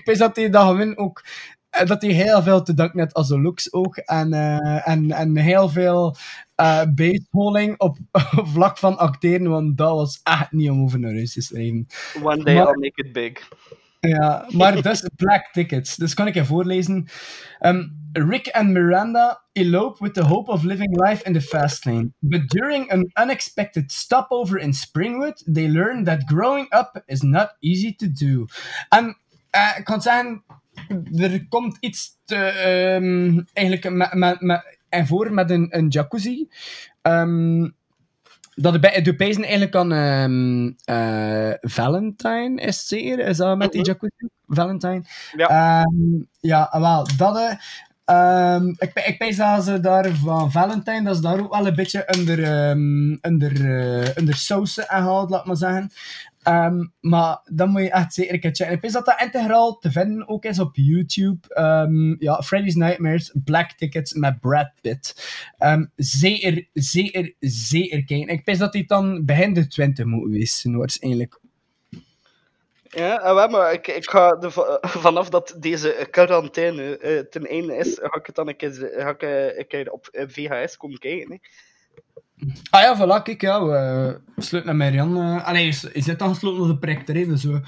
weet 0.04 0.18
dat 0.18 0.36
hij 0.36 0.50
dat 0.50 0.66
gewoon 0.66 0.96
ook. 0.96 1.24
eh, 1.70 1.86
Dat 1.86 2.02
hij 2.02 2.10
heel 2.10 2.42
veel 2.42 2.62
te 2.62 2.74
danken 2.74 2.98
heeft 3.00 3.14
als 3.14 3.28
de 3.28 3.40
looks 3.40 3.72
ook. 3.72 3.96
En, 3.96 4.32
eh, 4.32 4.88
en, 4.88 5.10
en 5.10 5.36
heel 5.36 5.68
veel 5.68 6.16
baseballing 6.94 7.78
op, 7.80 7.96
op 8.36 8.46
vlak 8.48 8.78
van 8.78 8.98
acteren, 8.98 9.50
want 9.50 9.76
dat 9.76 9.94
was 9.94 10.20
echt 10.22 10.52
niet 10.52 10.70
om 10.70 10.82
over 10.82 10.98
naar 10.98 11.12
huis 11.12 11.32
te 11.32 11.40
schrijven. 11.42 11.86
One 12.22 12.44
day 12.44 12.54
Maar- 12.54 12.66
I'll 12.68 12.78
make 12.80 13.02
it 13.06 13.12
big. 13.12 13.48
Ja, 14.00 14.46
maar 14.48 14.82
dus 14.82 15.08
Black 15.16 15.48
Tickets. 15.52 15.96
Dus 15.96 16.14
kan 16.14 16.26
ik 16.26 16.34
je 16.34 16.44
voorlezen. 16.44 17.06
Ehm, 17.58 17.88
Rick 18.12 18.48
and 18.50 18.68
Miranda 18.68 19.42
elope 19.52 20.04
with 20.04 20.14
the 20.14 20.22
hope 20.22 20.50
of 20.50 20.62
living 20.62 21.06
life 21.06 21.24
in 21.24 21.32
the 21.32 21.40
fast 21.40 21.84
lane. 21.84 22.12
But 22.18 22.48
during 22.48 22.90
an 22.90 23.10
unexpected 23.22 23.92
stopover 23.92 24.58
in 24.58 24.72
Springwood, 24.74 25.44
they 25.52 25.68
learn 25.68 26.04
that 26.04 26.22
growing 26.24 26.66
up 26.74 27.02
is 27.06 27.22
not 27.22 27.56
easy 27.60 27.94
to 27.96 28.06
do. 28.12 28.44
En 28.88 29.16
eh, 29.50 29.74
ik 29.78 29.84
kan 29.84 30.02
zeggen, 30.02 30.44
er 31.14 31.48
komt 31.48 31.76
iets 31.80 32.18
ehm, 32.26 33.40
eigenlijk 33.52 33.84
en 34.88 35.06
voor 35.06 35.32
met 35.32 35.50
een, 35.50 35.66
een 35.70 35.88
jacuzzi. 35.88 36.48
Ehm, 37.02 37.68
dat 38.60 38.82
de 38.82 39.00
de 39.02 39.16
pijzen 39.16 39.42
eigenlijk 39.42 39.74
aan 39.76 39.92
ehm, 39.92 40.70
eh, 40.84 41.54
Valentine 41.60 42.60
is 42.60 42.76
het 42.76 42.86
zeker? 42.86 43.18
Is 43.18 43.36
dat 43.36 43.56
met 43.58 43.72
die 43.72 43.84
jacuzzi? 43.84 44.28
Valentine? 44.46 45.02
Ja. 45.36 45.48
Ehm, 45.48 46.22
ja, 46.40 46.68
wel, 46.80 47.06
dat... 47.16 47.36
eh, 47.36 47.52
ehm, 48.04 48.68
ik, 48.68 48.90
ik 49.04 49.18
pijs 49.18 49.36
dat 49.36 49.64
ze 49.64 49.80
daar 49.80 50.08
van 50.08 50.52
Valentine, 50.52 51.02
dat 51.02 51.14
is 51.14 51.20
daar 51.20 51.40
ook 51.40 51.54
wel 51.54 51.66
een 51.66 51.74
beetje 51.74 52.14
onder, 52.18 52.42
ehm 52.42 53.16
onder, 53.20 53.80
eh, 53.80 54.08
onder 54.16 54.34
sausen 54.34 54.88
aangehaald, 54.88 55.30
laat 55.30 55.46
maar 55.46 55.56
zeggen. 55.56 55.90
Ehm, 56.42 56.86
maar 57.00 57.40
dan 57.44 57.70
moet 57.70 57.82
je 57.82 57.90
echt 57.90 58.14
zeker 58.14 58.34
een 58.34 58.40
keer 58.40 58.54
checken. 58.54 58.74
Ik 58.74 58.80
weet 58.80 58.92
dat 58.92 59.04
dat 59.04 59.20
integraal 59.20 59.78
te 59.78 59.90
vinden 59.90 60.28
ook 60.28 60.44
is 60.44 60.58
op 60.58 60.76
YouTube. 60.76 61.54
Ehm, 61.54 62.22
ja, 62.22 62.42
Freddy's 62.42 62.74
Nightmares, 62.74 63.34
Black 63.44 63.72
Tickets 63.72 64.12
met 64.12 64.40
Brad 64.40 64.70
Pitt. 64.80 65.32
Ehm, 65.58 65.84
zeker, 65.96 66.68
zeker, 66.72 67.34
zeker 67.40 68.04
kijken. 68.04 68.28
Ik 68.28 68.44
weet 68.44 68.58
dat 68.58 68.72
hij 68.72 68.84
dan 68.86 69.24
begin 69.24 69.54
de 69.54 69.66
20 69.66 70.04
moet 70.04 70.30
wezen, 70.30 70.76
waarschijnlijk. 70.76 71.38
Ja, 72.82 73.34
wel, 73.34 73.48
maar 73.48 73.72
ik, 73.72 73.86
ik 73.86 74.10
ga 74.10 74.36
va- 74.40 74.78
vanaf 75.06 75.28
dat 75.28 75.56
deze 75.58 76.08
quarantaine 76.10 76.98
eh, 76.98 77.18
ten 77.18 77.46
einde 77.46 77.76
is, 77.76 77.98
ga 78.00 78.16
ik 78.18 78.26
het 78.26 78.34
dan 78.34 78.48
een 78.48 78.56
keer, 78.56 78.72
ga 78.96 79.10
ik, 79.56 79.72
eh, 79.72 79.92
op 79.92 80.06
eh, 80.06 80.24
VHS 80.28 80.76
komen 80.76 80.98
kijken. 80.98 81.30
Hè. 81.30 81.36
Ah 82.70 82.82
ja, 82.82 82.96
voilà, 82.96 83.22
kijk, 83.22 83.40
ja, 83.40 83.64
we 83.64 84.20
sluiten 84.36 84.76
met 84.76 84.86
Marian. 84.86 85.16
eh 85.16 85.46
allee, 85.46 85.66
is, 85.66 85.84
is 85.84 86.04
dit 86.04 86.18
dan 86.18 86.28
gesloten 86.28 86.62
op 86.62 86.68
de 86.68 86.78
projector, 86.78 87.14
hè, 87.14 87.26
dus 87.26 87.44
we, 87.44 87.60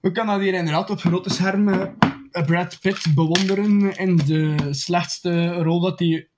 we 0.00 0.12
kunnen 0.12 0.34
dat 0.34 0.42
hier 0.42 0.54
inderdaad 0.54 0.90
op 0.90 1.00
grote 1.00 1.30
schermen 1.30 1.96
eh, 2.30 2.44
Brad 2.44 2.78
Pitt 2.80 3.14
bewonderen 3.14 3.96
in 3.96 4.16
de 4.16 4.54
slechtste 4.70 5.52
rol 5.52 5.80
dat 5.80 5.98
hij 5.98 6.28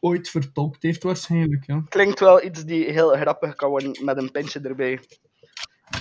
ooit 0.00 0.28
vertolkt 0.30 0.82
heeft, 0.82 1.02
waarschijnlijk, 1.02 1.66
ja. 1.66 1.82
Klinkt 1.88 2.20
wel 2.20 2.44
iets 2.44 2.64
die 2.64 2.84
heel 2.84 3.10
grappig 3.16 3.54
kan 3.54 3.68
worden 3.70 4.04
met 4.04 4.16
een 4.16 4.30
pintje 4.30 4.60
erbij. 4.60 5.00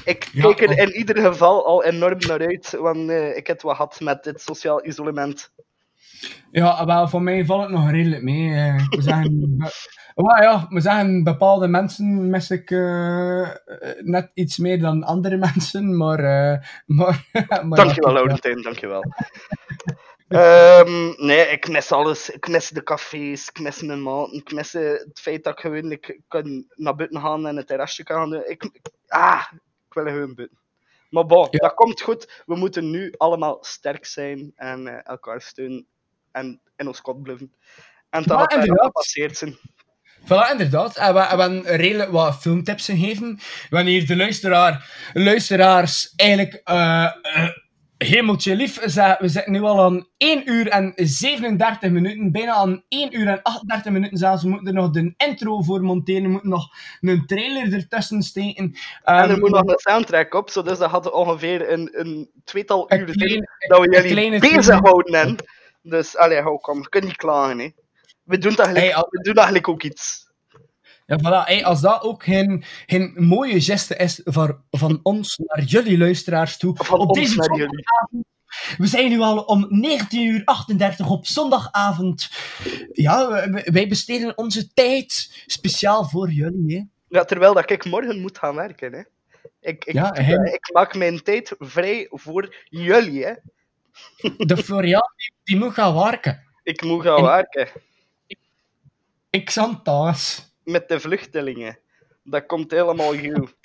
Ik 0.03 0.29
Ja, 0.31 0.41
kijk 0.41 0.61
er 0.61 0.69
oh. 0.69 0.77
in 0.77 0.91
ieder 0.91 1.21
geval 1.21 1.65
al 1.65 1.83
enorm 1.83 2.17
naar 2.19 2.39
uit, 2.39 2.71
want 2.71 3.09
eh, 3.09 3.37
ik 3.37 3.47
heb 3.47 3.61
wat 3.61 3.75
gehad 3.75 3.99
met 3.99 4.23
dit 4.23 4.41
sociaal 4.41 4.85
isolement. 4.85 5.51
Ja, 6.51 6.85
wel, 6.85 7.07
voor 7.07 7.21
mij 7.21 7.45
valt 7.45 7.61
het 7.61 7.71
nog 7.71 7.91
redelijk 7.91 8.23
mee. 8.23 8.53
eh. 8.53 8.85
Zeggen, 8.89 9.39
be- 9.57 9.71
wel, 10.15 10.41
ja, 10.41 10.65
moet 10.69 10.83
zeggen, 10.83 11.23
bepaalde 11.23 11.67
mensen 11.67 12.29
mis 12.29 12.49
ik 12.51 12.71
eh, 12.71 13.41
eh, 13.41 13.55
net 13.99 14.31
iets 14.33 14.57
meer 14.57 14.79
dan 14.79 15.03
andere 15.03 15.37
mensen, 15.53 15.97
maar... 15.97 16.19
eh 16.19 16.59
maar, 16.85 17.25
maar 17.67 17.77
Dankjewel, 17.77 18.13
Laurentijn, 18.13 18.61
dankjewel. 18.61 19.03
Ehm 20.27 21.13
nee, 21.25 21.47
ik 21.47 21.67
mis 21.67 21.91
alles. 21.91 22.29
Ik 22.29 22.47
mis 22.47 22.69
de 22.69 22.83
cafés, 22.83 23.49
ik 23.49 23.59
mis 23.59 23.81
mijn 23.81 24.01
maten, 24.01 24.33
ik 24.37 24.51
mis 24.51 24.73
het 24.73 25.19
feit 25.21 25.43
dat 25.43 25.53
ik 25.53 25.59
gewoon 25.59 25.99
kan 26.27 26.65
naar 26.75 26.95
buiten 26.95 27.21
gaan 27.21 27.47
en 27.47 27.55
het 27.55 27.67
terrasje 27.67 28.03
kan 28.03 28.17
gaan 28.17 28.29
doen. 28.29 28.43
Ik, 28.45 28.69
ah, 29.07 29.41
ik 29.87 29.93
wil 29.93 30.03
gewoon 30.05 30.35
buiten. 30.35 30.57
Maar 31.09 31.25
bon, 31.25 31.47
dat 31.49 31.73
komt 31.73 32.01
goed. 32.01 32.43
We 32.45 32.55
moeten 32.55 32.89
nu 32.89 33.13
allemaal 33.17 33.57
sterk 33.61 34.05
zijn 34.05 34.51
en 34.55 35.03
elkaar 35.05 35.41
steunen 35.41 35.87
en 36.37 36.61
in 36.75 36.87
ons 36.87 37.01
kot 37.01 37.23
blijven. 37.23 37.53
En 38.09 38.23
dat 38.23 38.39
gaat 38.39 38.51
daar 38.51 38.83
gepasseerd 38.83 39.37
zijn. 39.37 39.57
Voilà, 40.23 40.51
inderdaad. 40.51 40.97
En 40.97 41.13
we, 41.13 41.19
en 41.19 41.37
we 41.37 41.43
hebben 41.43 41.75
redelijk 41.75 42.11
wat 42.11 42.37
filmtips 42.37 42.85
gegeven. 42.85 43.39
Wanneer 43.69 44.07
de 44.07 44.15
luisteraar, 44.15 44.91
luisteraars 45.13 46.13
eigenlijk 46.15 46.61
eh, 46.63 47.11
hemeltje 47.97 48.55
lief 48.55 48.79
zeggen, 48.83 49.17
we 49.19 49.27
zitten 49.27 49.51
nu 49.51 49.61
al 49.61 49.81
aan 49.81 50.07
1 50.17 50.49
uur 50.49 50.67
en 50.67 50.93
37 50.95 51.91
minuten, 51.91 52.31
bijna 52.31 52.53
aan 52.53 52.83
1 52.87 53.19
uur 53.19 53.27
en 53.27 53.41
38 53.41 53.91
minuten 53.91 54.17
zelfs. 54.17 54.43
We 54.43 54.49
moeten 54.49 54.67
er 54.67 54.73
nog 54.73 54.91
de 54.91 55.13
intro 55.17 55.61
voor 55.61 55.81
monteren, 55.81 56.23
we 56.23 56.29
moeten 56.29 56.49
nog 56.49 56.69
een 57.01 57.25
trailer 57.25 57.73
ertussen 57.73 58.21
steken. 58.21 58.75
en 59.03 59.15
er 59.15 59.29
Ehm, 59.29 59.39
moet 59.39 59.49
nog 59.49 59.67
een 59.67 59.77
soundtrack 59.77 60.33
op, 60.33 60.49
zo 60.49 60.61
dus 60.61 60.77
dat 60.77 60.89
had 60.89 61.11
ongeveer 61.11 61.71
een, 61.71 61.89
een 61.91 62.29
tweetal 62.43 62.91
Een 62.91 62.99
uur 62.99 63.13
zijn 63.13 63.47
dat 63.67 63.79
we 63.79 63.97
een 63.97 64.07
jullie 64.07 64.39
bezighouden. 64.39 65.35
Dus, 65.89 66.17
allee, 66.17 66.41
hou 66.41 66.59
kom, 66.59 66.81
je 66.81 66.89
kunt 66.89 67.03
niet 67.03 67.15
klagen. 67.15 67.59
Hè. 67.59 67.69
We, 68.23 68.37
doen 68.37 68.55
dat 68.55 68.65
eigenlijk, 68.65 68.95
Hey, 68.95 69.05
we 69.09 69.21
doen 69.21 69.33
eigenlijk 69.35 69.67
ook 69.67 69.83
iets. 69.83 70.25
Ja, 71.05 71.17
voilà. 71.19 71.45
Hey, 71.47 71.65
als 71.65 71.81
dat 71.81 72.01
ook 72.01 72.23
geen, 72.23 72.63
geen 72.85 73.13
mooie 73.15 73.61
geste 73.61 73.95
is 73.95 74.21
van, 74.23 74.61
van 74.71 74.99
ons 75.03 75.37
naar 75.37 75.63
jullie 75.63 75.97
luisteraars 75.97 76.57
toe. 76.57 76.75
Van 76.75 76.99
op 76.99 77.13
deze 77.13 77.33
zondagavond. 77.33 78.25
We 78.77 78.87
zijn 78.87 79.09
nu 79.09 79.19
al 79.19 79.39
om 79.39 79.67
19.38 79.85 80.07
uur 80.11 80.41
op 81.09 81.25
zondagavond. 81.25 82.29
Ja, 82.91 83.49
wij- 83.63 83.87
besteden 83.87 84.37
onze 84.37 84.73
tijd 84.73 85.41
speciaal 85.45 86.05
voor 86.09 86.29
jullie. 86.29 86.75
Hè. 86.77 86.83
Ja, 87.17 87.23
terwijl 87.23 87.53
dat 87.53 87.69
ik 87.69 87.85
morgen 87.85 88.21
moet 88.21 88.37
gaan 88.37 88.55
werken. 88.55 88.93
Hè. 88.93 88.99
Ik, 89.61 89.85
ik, 89.85 89.93
Ja, 89.93 90.11
hij- 90.13 90.51
ik 90.53 90.69
maak 90.73 90.95
mijn 90.95 91.23
tijd 91.23 91.55
vrij 91.59 92.07
voor 92.09 92.55
jullie. 92.63 93.25
Hè. 93.25 93.33
De 94.37 94.57
Florian, 94.57 95.11
die, 95.15 95.31
die 95.43 95.57
moet 95.57 95.73
gaan 95.73 95.95
werken. 95.95 96.43
Ik 96.63 96.81
moet 96.81 97.03
gaan 97.03 97.17
En- 97.17 97.23
werken 97.23 97.69
Ik 99.29 99.49
zat 99.49 99.83
thuis. 99.83 100.51
met 100.63 100.87
de 100.89 100.99
vluchtelingen. 100.99 101.79
Dat 102.23 102.45
komt 102.45 102.71
helemaal 102.71 103.17
goed. 103.17 103.55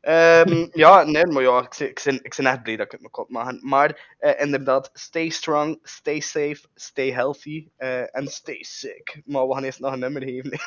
Ehm, 0.00 0.68
ja, 0.72 1.02
nee, 1.02 1.26
maar 1.26 1.42
ja, 1.42 1.58
ik, 1.62 1.74
ben- 1.78 1.88
ik, 1.88 2.00
ben, 2.04 2.14
ik 2.24 2.34
ben 2.36 2.46
echt 2.46 2.62
blij 2.62 2.76
dat 2.76 2.86
ik 2.86 2.92
het 2.92 3.00
me 3.00 3.08
kon 3.10 3.24
maken. 3.28 3.58
Maar 3.62 4.14
eh, 4.18 4.40
inderdaad, 4.40 4.90
stay 4.92 5.28
strong, 5.28 5.78
stay 5.82 6.20
safe, 6.20 6.60
stay 6.74 7.10
healthy 7.12 7.68
eh, 7.76 8.16
en 8.16 8.26
stay 8.26 8.62
sick. 8.62 9.20
Maar 9.24 9.48
we 9.48 9.54
gaan 9.54 9.64
eerst 9.64 9.80
nog 9.80 9.92
een 9.92 9.98
nummer 9.98 10.22
geven. 10.22 10.50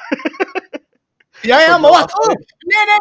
Ja, 1.45 1.59
ja, 1.59 1.77
maar 1.77 1.91
wacht. 1.91 2.19
Oh, 2.19 2.27
nee, 2.27 2.37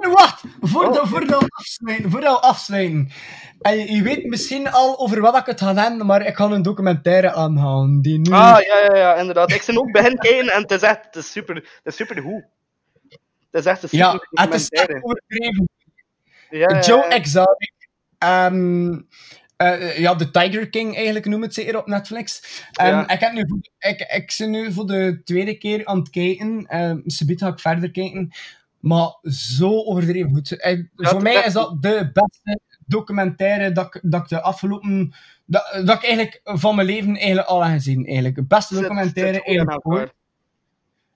nee, 0.00 0.12
wacht. 0.12 0.42
Voor 0.60 0.84
Oh, 0.86 0.92
de, 0.92 1.06
voor 1.08 1.26
de 1.26 1.38
afsluiten. 1.48 2.10
Voor 2.10 2.20
de 2.20 2.28
afsluiten. 2.28 3.10
En 3.60 3.78
je, 3.78 3.92
je 3.92 4.02
weet 4.02 4.24
misschien 4.24 4.70
al 4.70 4.98
over 4.98 5.20
wat 5.20 5.36
ik 5.36 5.46
het 5.46 5.60
ga 5.60 5.74
hebben, 5.74 6.06
maar 6.06 6.26
ik 6.26 6.36
ga 6.36 6.44
een 6.44 6.62
documentaire 6.62 7.32
aanhalen. 7.32 8.02
Die 8.02 8.18
nu... 8.18 8.30
Ah, 8.32 8.60
ja, 8.60 8.78
ja, 8.78 8.96
ja, 8.96 9.14
inderdaad. 9.14 9.52
Ik 9.52 9.62
ben 9.66 9.78
ook 9.78 9.92
begin 9.92 10.18
kijken 10.18 10.48
en 10.48 10.62
het 10.62 10.70
is 10.70 10.82
echt 10.82 11.04
het 11.04 11.16
is 11.16 11.32
super, 11.32 11.54
het 11.54 11.64
is 11.84 11.96
super 11.96 12.22
goed. 12.22 12.44
Het 13.50 13.64
is 13.64 13.66
echt 13.66 13.82
een 13.82 13.88
super 13.88 14.06
ja, 14.06 14.42
het 14.44 14.54
is 14.54 14.68
echt 14.68 14.86
documentaire. 14.88 15.04
overdreven. 15.04 15.68
Ja, 16.50 16.68
ja, 16.68 16.80
Joe 16.80 16.98
ja. 16.98 17.08
Exotic. 17.08 17.72
Ehm, 18.18 19.00
eh, 19.56 19.98
ja, 19.98 20.16
The 20.16 20.30
Tiger 20.30 20.70
King 20.70 20.94
eigenlijk 20.94 21.26
noemt 21.26 21.44
het 21.44 21.54
zeker 21.54 21.78
op 21.78 21.86
Netflix. 21.86 22.42
Ja. 22.70 23.08
ik, 23.08 23.20
heb 23.20 23.32
nu, 23.32 23.44
voor- 23.48 23.90
ik, 23.90 24.00
ik 24.00 24.34
ben 24.38 24.50
nu 24.50 24.72
voor 24.72 24.86
de 24.86 25.20
tweede 25.24 25.58
keer 25.58 25.86
aan 25.86 25.98
het 25.98 26.10
kijken. 26.10 26.80
Um, 26.80 27.02
Subiet 27.06 27.40
ga 27.40 27.48
ik 27.48 27.60
verder 27.60 27.90
kijken. 27.90 28.30
Maar 28.80 29.18
zo 29.22 29.82
overdreven 29.84 30.30
goed. 30.30 30.56
Eh, 30.60 30.78
Ja, 30.96 31.08
voor 31.08 31.22
mij 31.22 31.34
is 31.34 31.52
dat 31.52 31.82
de 31.82 32.10
beste 32.12 32.60
documentaire 32.86 33.72
dat 33.72 33.94
ik, 33.94 34.00
dat 34.02 34.22
ik 34.22 34.28
de 34.28 34.40
afgelopen... 34.40 35.14
Dat, 35.46 35.80
dat 35.84 35.96
ik 35.96 36.04
eigenlijk 36.04 36.40
van 36.44 36.74
mijn 36.74 36.86
leven 36.86 37.16
eigenlijk 37.16 37.46
al 37.48 37.64
heb 37.64 37.72
gezien. 37.72 38.04
Eigenlijk. 38.06 38.34
De 38.34 38.44
beste 38.44 38.74
documentaire 38.74 39.34
zit 39.34 39.46
eigenlijk 39.46 39.86
ooit 39.86 40.12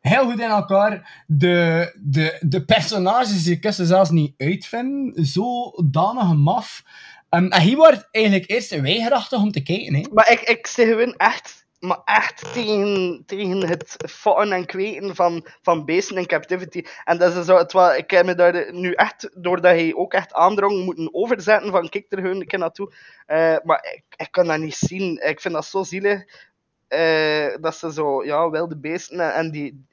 heel 0.01 0.25
goed 0.31 0.41
in 0.41 0.49
elkaar. 0.49 1.25
De, 1.27 1.93
de, 2.01 2.37
de 2.41 2.65
personages, 2.65 3.45
je 3.45 3.59
kunt 3.59 3.75
ze 3.75 3.87
zelfs 3.87 4.11
niet 4.11 4.35
uitvinden. 4.37 5.25
Zodanig 5.27 6.35
maf. 6.35 6.83
Ehm, 7.31 7.47
en 7.47 7.61
hier 7.61 7.77
wordt 7.77 8.09
eigenlijk 8.11 8.51
eerst 8.51 8.81
weigerachtig 8.81 9.39
om 9.39 9.51
te 9.51 9.63
kijken. 9.63 9.95
Hè. 9.95 10.05
Maar 10.13 10.31
ik, 10.31 10.41
ik 10.41 10.67
zeg 10.67 10.89
gewoon 10.89 11.15
echt, 11.17 11.67
maar 11.79 12.01
echt 12.05 12.53
tegen, 12.53 13.23
tegen 13.27 13.67
het 13.69 13.97
fotten 14.09 14.53
en 14.53 14.67
kweten 14.67 15.15
van, 15.15 15.47
van 15.63 15.85
beesten 15.85 16.17
in 16.17 16.27
captivity. 16.27 16.83
En 17.05 17.19
dat 17.19 17.37
is 17.37 17.45
zo, 17.47 17.57
het 17.57 17.73
wat, 17.73 17.97
ik 17.97 18.11
heb 18.11 18.27
me 18.27 18.35
daar 18.35 18.75
nu 18.75 18.93
echt, 18.93 19.31
doordat 19.35 19.73
hij 19.73 19.95
ook 19.95 20.13
echt 20.13 20.33
aandrong, 20.33 20.85
moeten 20.85 21.15
overzetten 21.15 21.71
van 21.71 21.89
kijk 21.89 22.07
er 22.09 22.19
gewoon 22.21 22.45
een 22.47 22.59
naartoe. 22.61 22.93
Eh, 23.27 23.57
maar 23.65 23.85
ik, 23.95 24.05
ik 24.17 24.29
kan 24.31 24.47
dat 24.47 24.59
niet 24.59 24.75
zien. 24.77 25.21
Ik 25.29 25.41
vind 25.41 25.55
dat 25.55 25.67
zo 25.67 25.83
zielig. 25.83 26.25
eh, 26.89 27.57
dat 27.61 27.77
ze 27.77 27.93
zo, 27.93 28.25
ja, 28.25 28.51
wilde 28.51 28.77
beesten 28.79 29.35
en, 29.35 29.51
die... 29.51 29.87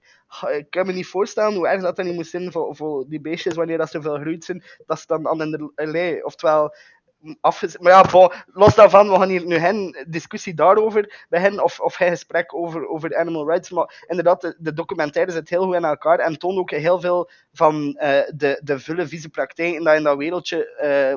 Ik 0.52 0.70
kan 0.70 0.86
me 0.86 0.94
niet 0.94 1.08
voorstellen 1.08 1.56
hoe 1.56 1.68
erg 1.68 1.82
dat 1.82 1.96
dan 1.96 2.06
niet 2.06 2.16
moet 2.16 2.28
zijn 2.28 2.52
voor, 2.52 2.76
voor 2.76 3.06
die 3.10 3.22
beestjes 3.22 3.56
wanneer 3.56 3.78
dat 3.78 3.92
ze 3.92 4.02
veel 4.02 4.20
groeit 4.20 4.44
zijn, 4.46 4.64
dat 4.86 5.00
ze 5.00 5.06
dan 5.08 5.28
aan 5.28 5.72
allei, 5.76 6.24
oftewel 6.24 6.76
Maar 7.80 7.92
ja, 7.92 8.32
los 8.46 8.76
daarvan, 8.76 9.10
we 9.10 9.16
gaan 9.16 9.30
hier 9.30 9.46
nu 9.46 9.60
geen 9.60 10.06
discussie 10.08 10.54
daarover 10.54 11.26
beginnen, 11.30 11.64
of, 11.64 11.80
of 11.80 11.96
geen 11.96 12.10
gesprek 12.10 12.56
over, 12.56 12.88
over 12.88 13.18
animal 13.18 13.48
rights. 13.48 13.70
Maar 13.70 14.06
inderdaad, 14.08 14.42
de, 14.42 14.56
de 14.58 14.74
documentaire 14.74 15.32
zit 15.32 15.50
heel 15.50 15.66
goed 15.66 15.76
in 15.76 15.86
elkaar 15.86 16.20
en 16.20 16.40
toont 16.40 16.58
ook 16.58 16.72
heel 16.72 17.00
veel 17.00 17.30
van 17.54 17.96
eh, 17.96 18.22
de, 18.36 18.62
de 18.64 18.80
vulle 18.80 19.08
vieze 19.08 19.30
praktijken 19.30 19.94
in 19.96 20.04
dat 20.04 20.18
wereldje 20.18 20.76
eh, 20.76 21.16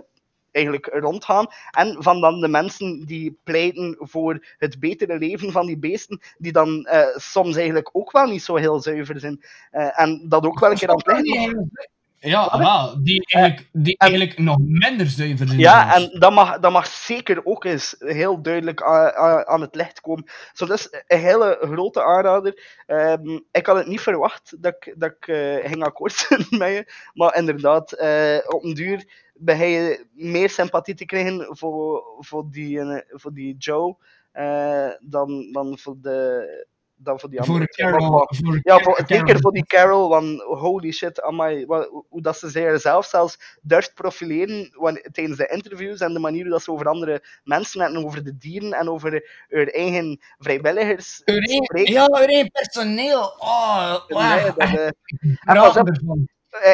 eigenlijk 0.51 0.87
rondgaan. 0.87 1.47
En 1.71 2.03
van 2.03 2.21
dan 2.21 2.41
de 2.41 2.49
mensen 2.49 3.05
die 3.07 3.39
pleiten 3.45 3.97
voor 4.01 4.47
het 4.59 4.79
betere 4.81 5.19
leven 5.19 5.53
van 5.53 5.67
die 5.67 5.79
beesten, 5.79 6.21
die 6.39 6.53
dan 6.53 6.85
eh, 6.85 7.17
soms 7.17 7.57
eigenlijk 7.57 7.91
ook 7.93 8.13
wel 8.13 8.27
niet 8.27 8.43
zo 8.43 8.57
heel 8.57 8.81
zuiver 8.81 9.21
zijn. 9.21 9.43
En 9.71 10.29
dat 10.29 10.47
ook 10.47 10.61
wel 10.61 10.71
een 10.71 10.77
keer 10.77 10.89
aan 10.89 11.03
het 11.05 11.07
Ja, 12.21 12.59
wel, 12.59 13.03
die 13.03 13.25
eigenlijk, 13.27 13.69
die 13.73 13.99
eigenlijk 13.99 14.39
nog 14.39 14.57
minder 14.59 15.07
zuiver 15.07 15.47
zijn. 15.47 15.59
Ja, 15.59 15.95
en 15.95 16.11
dat 16.19 16.33
mag, 16.33 16.59
dat 16.59 16.73
mag 16.73 16.87
zeker 16.87 17.47
ook 17.47 17.65
eens 17.65 17.95
heel 17.99 18.43
duidelijk 18.43 18.83
aan 19.49 19.61
het 19.61 19.75
licht 19.75 20.01
komen. 20.01 20.25
Zo, 20.53 20.67
dat 20.67 20.79
is 20.79 21.03
een 21.07 21.19
hele 21.19 21.59
grote 21.61 22.05
aanrader. 22.05 22.81
Ehm, 22.87 23.39
ik 23.51 23.67
had 23.67 23.77
het 23.77 23.87
niet 23.87 24.01
verwacht 24.01 24.63
dat 24.63 24.75
ik, 24.79 24.95
dat 24.97 25.11
ik 25.11 25.27
eh, 25.27 25.71
ging 25.71 25.83
akkoord 25.83 26.13
zijn 26.29 26.47
met 26.51 26.69
je. 26.69 26.93
Maar 27.15 27.37
inderdaad, 27.37 27.93
eh, 27.93 28.39
op 28.47 28.65
een 28.65 28.75
duur 28.75 29.05
begin 29.35 29.69
je 29.69 30.07
meer 30.13 30.51
sympathie 30.51 30.95
te 30.95 31.05
krijgen 31.05 31.57
voor, 31.57 32.03
voor, 32.19 32.51
die, 32.51 32.81
eh, 32.81 33.01
voor 33.09 33.33
die 33.33 33.57
Joe 33.57 33.97
eh, 34.33 34.91
dan, 35.01 35.53
dan 35.53 35.79
voor 35.79 35.97
de... 36.01 36.67
Dan 37.01 37.21
voor 37.21 37.31
die 37.31 37.39
Voor 37.43 37.49
andere. 37.55 37.71
Carol, 37.71 38.11
Maar- 38.11 38.27
voor 38.45 38.59
ja, 38.63 38.79
voor, 38.79 38.95
Carol. 38.95 39.07
zeker 39.19 39.41
voor 39.41 39.53
die 39.53 39.67
Carol, 39.67 40.09
want 40.09 40.43
holy 40.43 40.93
shit, 40.93 41.23
amai, 41.23 41.67
wat, 41.67 41.89
hoe 42.09 42.23
dat 42.23 42.39
ze 42.39 42.49
zich 42.49 42.81
zelf 42.81 43.07
zelfs 43.07 43.59
durft 43.63 43.95
profileren 43.95 44.71
wanneer- 44.75 45.09
tijdens 45.13 45.39
de 45.39 45.47
interviews 45.47 46.01
en 46.01 46.13
de 46.13 46.19
manier 46.19 46.43
hoe 46.43 46.51
dat 46.51 46.63
ze 46.63 46.71
over 46.73 46.87
andere 46.89 47.23
mensen 47.45 47.81
en 47.81 48.05
over 48.05 48.25
de 48.25 48.37
dieren 48.37 48.73
en 48.73 48.89
over 48.91 49.45
hun 49.49 49.71
eigen 49.71 50.21
vrijwilligers 50.39 51.15
spreekt. 51.15 51.89
Ja, 51.89 52.07
uw 52.07 52.15
eigen 52.15 52.51
personeel. 52.51 53.23
Oh, 53.39 53.93
Nee, 54.09 54.19
wow. 54.19 54.45
dat, 54.45 54.57
eh, 54.59 54.87
en 54.87 55.55
pas 55.55 55.77
op, 55.77 55.89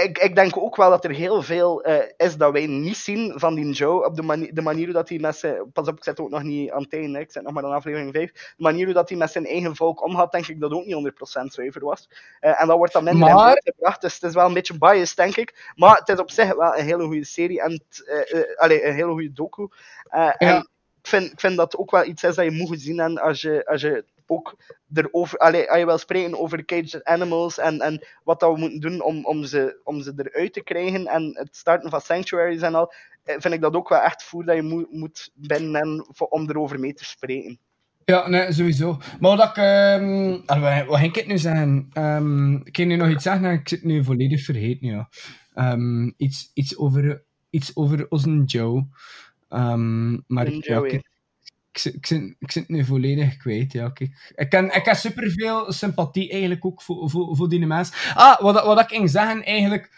ik, 0.02 0.18
ik 0.18 0.34
denk 0.34 0.56
ook 0.56 0.76
wel 0.76 0.90
dat 0.90 1.05
er 1.05 1.10
heel 1.10 1.42
veel 1.42 1.82
eh, 1.82 2.10
is 2.16 2.36
dat 2.36 2.52
wij 2.52 2.66
niet 2.66 2.96
zien 2.96 3.32
van 3.36 3.55
die 3.55 3.70
Joe. 3.72 4.05
Op 4.05 4.16
de, 4.16 4.22
manier, 4.22 4.55
de 4.55 4.62
manier 4.62 4.84
hoe 4.84 4.94
dat 4.94 5.09
hij 5.09 5.18
met 5.18 5.36
zijn. 5.36 5.72
Pas 5.72 5.88
op, 5.88 5.96
ik 5.96 6.05
zit 6.05 6.20
ook 6.20 6.30
nog 6.30 6.42
niet 6.42 6.70
aan 6.70 6.82
het 6.82 6.92
einde, 6.92 7.20
ik 7.20 7.32
zit 7.32 7.42
nog 7.42 7.52
maar 7.52 7.64
aan 7.64 7.72
aflevering 7.72 8.12
5. 8.14 8.32
De 8.32 8.62
manier 8.62 8.84
hoe 8.84 8.94
dat 8.94 9.09
hij 9.09 9.18
met 9.18 9.30
zijn 9.30 9.46
eigen 9.46 9.76
volk 9.76 10.02
omgaat, 10.05 10.32
denk 10.32 10.46
ik 10.46 10.60
dat 10.60 10.72
ook 10.72 10.84
niet 10.84 10.94
100% 10.94 11.44
zuiver 11.52 11.84
was. 11.84 12.09
Eh, 12.40 12.60
en 12.60 12.66
dat 12.66 12.76
wordt 12.76 12.92
dan 12.92 13.05
minder 13.05 13.28
in 13.28 13.34
Maar- 13.34 13.60
gebracht, 13.64 14.01
dus 14.01 14.14
het 14.14 14.22
is 14.22 14.34
wel 14.34 14.46
een 14.46 14.55
beetje 14.55 14.78
biased, 14.78 15.16
denk 15.16 15.36
ik. 15.36 15.72
Maar 15.74 15.96
het 15.96 16.09
is 16.09 16.18
op 16.18 16.30
zich 16.30 16.55
wel 16.55 16.76
een 16.76 16.84
hele 16.84 17.05
goede 17.05 17.24
serie 17.24 17.60
en 17.62 17.82
eh, 18.06 18.40
eh, 18.40 18.56
allee, 18.56 18.84
een 18.86 18.94
hele 18.94 19.10
goede 19.12 19.32
docu. 19.32 19.68
Eh, 20.09 20.30
En 20.38 20.56
ik 21.02 21.09
vind, 21.10 21.32
ik 21.32 21.40
vind 21.40 21.56
dat 21.56 21.76
ook 21.76 21.90
wel 21.90 22.05
iets 22.05 22.22
is 22.24 22.34
dat 22.34 22.44
je 22.44 22.51
moet 22.51 22.68
gezien 22.68 22.98
hebben 22.98 23.22
als 23.22 23.40
je, 23.40 23.66
als 23.66 23.80
je 23.80 24.05
ook 24.26 24.56
erover, 24.94 25.38
allee, 25.38 25.70
als 25.70 25.78
je 25.78 25.86
wil 25.86 25.98
spreken 25.98 26.38
over 26.38 26.64
caged 26.64 27.05
animals 27.05 27.59
en, 27.59 27.80
en 27.80 28.06
wat 28.24 28.40
dat 28.40 28.52
we 28.52 28.59
moeten 28.59 28.80
doen 28.80 29.02
om, 29.02 29.24
om, 29.24 29.44
ze, 29.44 29.80
om 29.84 30.02
ze 30.02 30.12
eruit 30.16 30.52
te 30.52 30.62
krijgen 30.62 31.06
en 31.06 31.30
het 31.34 31.56
starten 31.56 31.90
van 31.90 32.01
sanctuaries 32.01 32.62
en 32.62 32.74
al, 32.74 32.92
eh, 33.24 33.36
vind 33.38 33.55
ik 33.55 33.60
dat 33.60 33.74
ook 33.74 33.88
wel 33.88 34.01
echt 34.01 34.22
voer 34.22 34.44
dat 34.44 34.56
je 34.56 34.62
moet, 34.62 34.92
moet 34.92 35.30
binnen 35.34 36.06
om 36.28 36.51
erover 36.51 36.80
mee 36.80 36.94
te 36.94 37.05
spreken. 37.05 37.59
Ja, 38.05 38.28
nee, 38.28 38.52
sowieso. 38.52 38.98
Maar 39.20 39.36
wat 39.36 39.48
ik... 39.48 39.56
ehm 39.56 40.86
wat 40.86 40.98
ging 40.98 41.16
ik 41.16 41.26
nu 41.26 41.38
zeggen? 41.38 41.88
Ehm 41.92 42.55
ik 42.55 42.78
nu 42.78 42.96
nog 42.96 43.09
iets 43.09 43.22
zeggen 43.22 43.44
en 43.44 43.52
ik 43.52 43.68
zit 43.68 43.84
nu 43.84 44.05
volledig 44.05 44.44
vergeten, 44.44 44.86
ja. 44.86 45.09
Ehm, 45.55 46.10
iets, 46.16 46.51
iets, 46.55 46.76
over, 46.76 47.24
iets 47.51 47.76
over 47.76 48.06
onze 48.09 48.42
Joe. 48.44 48.86
Maar 50.26 50.46
ik, 50.46 50.64
ja, 50.64 50.84
ik, 50.84 51.02
ik, 51.76 51.94
ik, 51.94 52.06
zit, 52.06 52.34
ik 52.38 52.51
zit 52.51 52.68
nu 52.68 52.84
volledig 52.84 53.36
kwijt, 53.36 53.72
ja. 53.72 53.88
Kijk, 53.88 54.32
ik, 54.34 54.48
ken, 54.48 54.74
ik 54.74 54.84
heb 54.84 54.96
superveel 54.96 55.72
sympathie 55.72 56.30
eigenlijk 56.30 56.64
ook 56.64 56.82
voor, 56.82 57.10
voor, 57.10 57.36
voor 57.36 57.48
die 57.48 57.66
mensen. 57.66 57.94
Ah, 58.14 58.40
wat, 58.40 58.64
wat 58.64 58.80
ik 58.80 58.88
ging 58.88 59.10
zeggen 59.10 59.44
eigenlijk... 59.44 59.90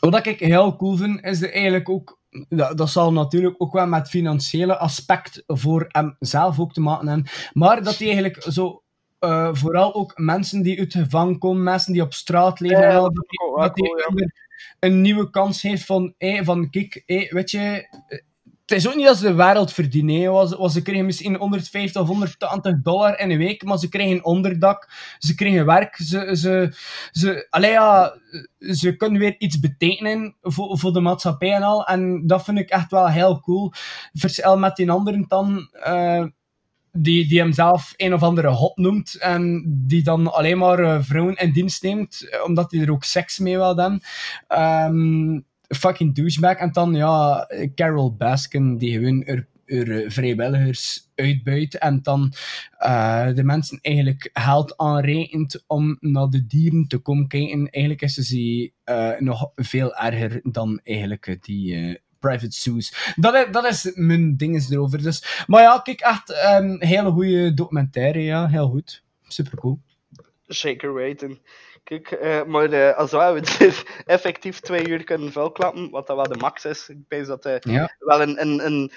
Wat 0.00 0.26
ik 0.26 0.38
heel 0.38 0.76
cool 0.76 0.96
vind, 0.96 1.24
is 1.24 1.42
er 1.42 1.52
eigenlijk 1.52 1.88
ook... 1.88 2.20
Dat, 2.48 2.78
dat 2.78 2.90
zal 2.90 3.12
natuurlijk 3.12 3.54
ook 3.58 3.72
wel 3.72 3.86
met 3.86 4.08
financiële 4.08 4.78
aspect 4.78 5.42
voor 5.46 5.84
hem 5.88 6.16
zelf 6.18 6.60
ook 6.60 6.72
te 6.72 6.80
maken 6.80 7.08
hebben. 7.08 7.26
Maar 7.52 7.82
dat 7.82 7.98
hij 7.98 8.06
eigenlijk 8.06 8.42
zo... 8.48 8.82
eh, 9.18 9.48
vooral 9.52 9.94
ook 9.94 10.18
mensen 10.18 10.62
die 10.62 10.78
uit 10.78 10.92
gevangen 10.92 11.38
komen, 11.38 11.62
mensen 11.62 11.92
die 11.92 12.02
op 12.02 12.14
straat 12.14 12.60
leven, 12.60 12.80
Ja, 12.80 12.88
en 12.88 12.96
al, 12.96 13.12
dat 13.12 13.78
ik 13.78 13.84
hij 13.86 14.04
ja. 14.06 14.14
weer 14.14 14.50
een 14.80 15.00
nieuwe 15.00 15.30
kans 15.30 15.62
heeft 15.62 15.84
van, 15.84 16.14
hé, 16.18 16.44
van 16.44 16.70
kijk, 16.70 17.02
hé, 17.06 17.26
weet 17.30 17.50
je, 17.50 17.58
eh, 18.08 18.18
het 18.72 18.84
is 18.84 18.88
ook 18.88 18.96
niet 18.96 19.06
dat 19.06 19.16
ze 19.16 19.26
de 19.26 19.34
wereld 19.34 19.72
verdienen. 19.72 20.32
Was, 20.32 20.54
was, 20.54 20.72
ze 20.72 20.82
kregen 20.82 21.04
misschien 21.04 21.36
150 21.36 22.02
of 22.02 22.08
180 22.08 22.82
dollar 22.82 23.18
in 23.18 23.30
een 23.30 23.38
week, 23.38 23.64
maar 23.64 23.78
ze 23.78 23.88
kregen 23.88 24.24
onderdak, 24.24 24.88
ze 25.18 25.34
kregen 25.34 25.66
werk, 25.66 25.96
ze, 25.96 26.36
ze, 26.36 26.72
ze, 27.10 27.46
allee, 27.50 27.70
ja, 27.70 28.14
ze 28.58 28.96
kunnen 28.96 29.20
weer 29.20 29.34
iets 29.38 29.60
betekenen 29.60 30.36
voor, 30.40 30.78
voor 30.78 30.92
de 30.92 31.00
maatschappij 31.00 31.52
en 31.52 31.62
al. 31.62 31.86
En 31.86 32.26
dat 32.26 32.44
vind 32.44 32.58
ik 32.58 32.70
echt 32.70 32.90
wel 32.90 33.08
heel 33.08 33.40
cool. 33.40 33.72
Verschil 34.12 34.58
met 34.58 34.76
die 34.76 34.90
anderen 34.90 35.24
dan, 35.28 35.68
eh, 35.72 36.24
die, 36.92 37.28
die 37.28 37.38
hem 37.38 37.52
een 37.96 38.14
of 38.14 38.22
andere 38.22 38.48
hot 38.48 38.76
noemt 38.76 39.14
en 39.18 39.64
die 39.86 40.02
dan 40.02 40.32
alleen 40.32 40.58
maar 40.58 40.78
eh, 40.78 40.98
vrouwen 41.02 41.36
in 41.36 41.52
dienst 41.52 41.82
neemt, 41.82 42.28
omdat 42.46 42.70
hij 42.70 42.80
er 42.80 42.92
ook 42.92 43.04
seks 43.04 43.38
mee 43.38 43.56
wil 43.56 43.74
dan. 43.74 44.00
Ehm, 44.48 45.40
fucking 45.74 46.14
douchebag. 46.14 46.56
En 46.56 46.72
dan, 46.72 46.94
ja, 46.94 47.48
Carol 47.74 48.16
Baskin, 48.16 48.78
die 48.78 48.92
gewoon 48.92 49.24
er, 49.24 49.46
er 49.64 50.10
vrijwilligers 50.10 51.10
uitbuit 51.14 51.78
en 51.78 52.02
dan 52.02 52.32
eh, 52.78 53.34
de 53.34 53.44
mensen 53.44 53.78
eigenlijk 53.80 54.30
geld 54.32 54.76
aanrekent 54.76 55.64
om 55.66 55.96
naar 56.00 56.28
de 56.28 56.46
dieren 56.46 56.86
te 56.88 56.98
komen 56.98 57.28
kijken. 57.28 57.70
Eigenlijk 57.70 58.02
is 58.02 58.14
ze 58.14 58.72
eh, 58.84 59.10
nog 59.18 59.50
veel 59.54 59.96
erger 59.96 60.40
dan 60.42 60.80
eigenlijk 60.82 61.26
eh, 61.26 61.36
die... 61.40 61.74
eh, 61.74 61.94
private 62.22 62.56
zoos. 62.56 63.14
Dat 63.16 63.34
is, 63.34 63.46
dat 63.50 63.64
is 63.64 63.90
mijn 63.94 64.36
ding 64.36 64.68
erover. 64.70 65.02
Dus, 65.02 65.44
maar 65.46 65.62
ja, 65.62 65.78
kijk, 65.78 66.00
echt 66.00 66.32
een 66.44 66.76
hele 66.84 67.10
goede 67.10 67.54
documentaire. 67.54 68.20
Ja, 68.20 68.48
heel 68.48 68.68
goed. 68.68 69.04
Super 69.28 69.58
cool. 69.58 69.80
Zeker 70.46 70.94
weten. 70.94 71.38
Kijk, 71.84 72.10
eh, 72.10 72.44
maar 72.44 72.72
eh, 72.72 72.96
als 72.96 73.10
we 73.10 73.84
effectief 74.06 74.60
twee 74.60 74.88
uur 74.88 75.04
kunnen 75.04 75.32
vuilklappen, 75.32 75.90
wat 75.90 76.06
dat 76.06 76.16
wel 76.16 76.28
de 76.28 76.36
max 76.36 76.64
is, 76.64 76.88
ik 76.88 77.08
denk 77.08 77.26
dat 77.26 77.64
Ja. 77.64 77.96
wel 77.98 78.22
een, 78.22 78.40
een, 78.40 78.66
een 78.66 78.90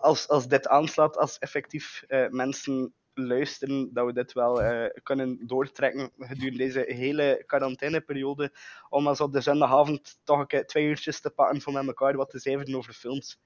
als, 0.00 0.28
als 0.28 0.48
dit 0.48 0.68
aanslaat, 0.68 1.16
als 1.16 1.38
effectief 1.38 2.04
mensen 2.30 2.94
luisteren, 3.14 3.90
dat 3.92 4.06
we 4.06 4.12
dit 4.12 4.32
wel 4.32 4.62
kunnen 5.02 5.46
doortrekken 5.46 6.10
gedurende 6.18 6.58
deze 6.58 6.84
hele 6.86 7.42
quarantaineperiode, 7.46 8.52
om 8.88 9.06
als 9.06 9.20
op 9.20 9.32
de 9.32 9.40
zondagavond 9.40 10.20
toch 10.24 10.38
een 10.38 10.46
keer 10.46 10.66
twee 10.66 10.86
uurtjes 10.86 11.20
te 11.20 11.30
pakken 11.30 11.60
voor 11.60 11.72
met 11.72 11.86
elkaar 11.86 12.16
wat 12.16 12.30
te 12.30 12.38
zeven 12.38 12.74
over 12.74 12.92
films. 12.92 13.40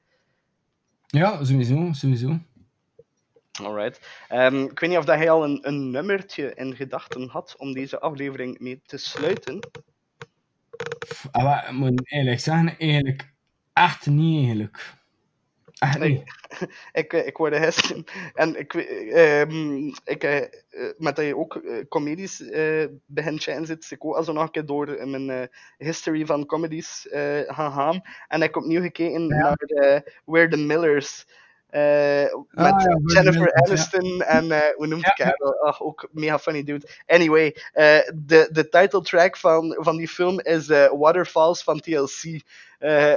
Ja, 1.06 1.44
sowieso, 1.44 1.88
sowieso. 1.92 2.38
Alright. 3.60 4.00
Ehm, 4.28 4.62
ik 4.62 4.80
weet 4.80 4.90
niet 4.90 4.98
of 4.98 5.04
dat 5.04 5.16
hij 5.16 5.30
al 5.30 5.44
een, 5.44 5.58
een 5.62 5.90
nummertje 5.90 6.54
in 6.54 6.76
gedachten 6.76 7.28
had 7.28 7.54
om 7.58 7.72
deze 7.72 8.00
aflevering 8.00 8.58
mee 8.58 8.80
te 8.86 8.96
sluiten. 8.96 9.60
Ah, 11.30 11.44
maar 11.44 11.64
ik 11.66 11.72
moet 11.72 12.12
eerlijk 12.12 12.40
zeggen, 12.40 12.78
eigenlijk 12.78 13.32
echt 13.72 14.06
niet 14.06 14.44
eigenlijk. 14.44 14.96
Echt 15.78 15.98
niet. 15.98 16.22
ik, 16.92 17.12
eh, 17.12 17.26
ik 17.26 17.36
word 17.36 17.56
gisteren. 17.56 18.04
En 18.34 18.58
ik, 18.58 18.74
ehm, 18.74 19.86
ik, 20.04 20.24
eh, 20.24 20.36
eh, 20.36 20.48
met 20.98 21.16
dat 21.16 21.24
je 21.24 21.36
ook 21.36 21.62
comedies 21.88 22.42
eh 22.48 22.86
begint 23.06 23.40
te 23.40 23.64
zit, 23.64 23.90
ik 23.90 24.04
ook 24.04 24.16
al 24.16 24.24
zo 24.24 24.32
nog 24.32 24.42
een 24.42 24.50
keer 24.50 24.66
door 24.66 24.88
in 24.88 25.10
mijn 25.10 25.50
history 25.78 26.26
van 26.26 26.46
comedies 26.46 27.06
gaan 27.46 27.72
gaan. 27.72 28.02
En 28.28 28.42
ik 28.42 28.54
heb 28.54 28.56
opnieuw 28.56 28.80
gekeken 28.80 29.26
naar 29.26 29.56
eh 29.56 30.00
We're 30.24 30.48
the 30.48 30.56
Millers. 30.56 31.26
Eh, 31.70 32.34
met 32.50 32.72
Ah, 32.72 32.78
the 32.78 33.00
Jennifer. 33.04 33.52
Aniston 33.52 34.22
en 34.22 34.50
eh 34.50 34.74
hoe 34.76 34.86
noemt 34.86 35.06
ik 35.06 35.24
haar? 35.24 35.36
Ach, 35.60 35.80
ook 35.82 36.08
mega 36.12 36.38
funny 36.38 36.62
dude. 36.64 36.88
Anyway, 37.06 37.56
eh, 37.72 37.98
de, 38.14 38.48
de 38.52 38.68
title 38.68 39.00
track 39.02 39.36
van, 39.36 39.76
van 39.80 39.96
die 39.96 40.08
film 40.08 40.40
is 40.40 40.66
Waterfalls 40.98 41.62
van 41.62 41.80
TLC. 41.80 42.40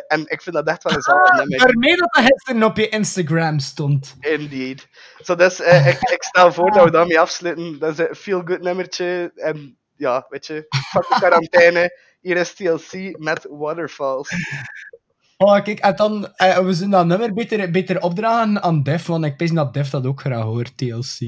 En 0.08 0.26
ik 0.26 0.42
vind 0.42 0.56
dat 0.56 0.68
echt 0.68 0.84
wel 0.84 0.94
een 0.94 1.02
zalig 1.02 1.38
nummer. 1.38 1.58
Daarmee 1.60 1.96
dat 1.96 2.18
gisteren 2.18 2.64
op 2.64 2.78
je 2.78 2.90
Instagram 2.90 3.60
stond. 3.60 4.16
Indeed. 4.20 4.88
Zo, 5.24 5.36
dus 5.36 5.60
eh, 5.60 5.88
ik, 5.88 6.00
ik 6.00 6.24
stel 6.24 6.54
voor 6.54 6.72
dat 6.72 6.84
we 6.84 6.92
daarmee 6.92 7.20
afsluiten. 7.20 7.80
Dat 7.80 7.92
is 7.92 7.98
een 7.98 8.16
feel-good 8.16 8.62
nummertje. 8.62 9.32
En 9.36 9.78
ja, 9.96 10.26
weet 10.30 10.46
je, 10.48 10.66
fuck 10.92 11.08
de 11.10 11.16
quarantaine. 11.20 11.98
Hier 12.22 12.38
is 12.38 12.54
TLC 12.54 13.18
met 13.20 13.48
Waterfalls. 13.50 14.30
Oh, 15.44 15.62
kijk, 15.64 15.80
en 15.80 15.96
dan, 15.96 16.34
eh, 16.36 16.58
we 16.58 16.74
zullen 16.74 16.92
dat 16.92 17.06
nummer 17.06 17.34
beter, 17.34 17.72
beter 17.72 18.02
opdragen 18.02 18.62
aan 18.64 18.84
Def, 18.84 19.06
want 19.06 19.26
ik 19.26 19.38
denk 19.40 19.56
dat 19.56 19.74
Def 19.74 19.90
dat 19.90 20.06
ook 20.06 20.20
graag 20.20 20.44
hoort, 20.44 20.78
TLC. 20.78 21.20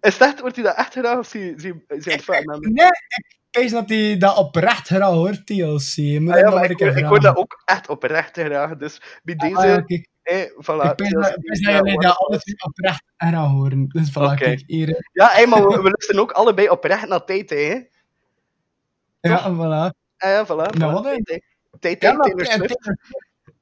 Is 0.00 0.18
dat, 0.18 0.40
wordt 0.40 0.56
hij 0.56 0.64
dat 0.64 0.76
echt 0.76 0.92
gedaan 0.92 1.18
of 1.18 1.26
zie 1.26 1.40
je 1.40 1.82
hebben? 2.26 2.72
Nee, 2.72 2.86
ik 2.86 3.36
denk 3.50 3.70
dat 3.70 3.88
hij 3.88 4.18
dat 4.18 4.36
oprecht 4.36 4.86
graag 4.86 5.08
hoort, 5.08 5.46
TLC. 5.46 5.58
Ah, 5.58 6.04
ik 6.04 6.38
ja, 6.38 6.50
maar 6.50 6.70
ik, 6.70 6.78
hoor- 6.78 6.88
ik 6.88 6.92
vragen. 6.92 7.06
hoor 7.06 7.20
dat 7.20 7.36
ook 7.36 7.62
echt 7.64 7.88
oprecht 7.88 8.30
graag. 8.38 8.76
Dus 8.76 9.20
bij 9.22 9.34
deze... 9.34 9.56
Ah, 9.56 9.64
ja, 9.64 9.84
eh, 10.22 10.42
voilà, 10.42 10.90
Ik 10.90 10.98
weet 10.98 11.10
dat 11.10 11.58
jullie 11.58 12.00
dat 12.00 12.16
alle 12.16 12.38
twee 12.38 12.62
oprecht 12.64 13.02
graag 13.16 13.48
horen. 13.48 13.88
Dus 13.88 14.10
voilà, 14.10 14.34
kijk, 14.34 14.62
hier. 14.66 15.08
Ja, 15.12 15.28
hey, 15.32 15.46
maar 15.46 15.62
we, 15.62 15.68
we 15.82 15.82
luisteren 15.82 16.20
ook 16.20 16.32
allebei 16.32 16.68
oprecht 16.68 17.08
naar 17.08 17.24
TT, 17.24 17.50
hè? 17.50 17.80
Ja, 19.20 19.52
voilà. 19.54 19.94
Ah, 20.16 20.30
ja, 20.30 20.46
voilà. 20.46 20.78
Nou, 20.78 20.92
wat, 20.92 21.04
hè? 21.04 21.16
TT. 21.78 22.00
Taylor 22.00 22.46
Swift. 22.46 22.76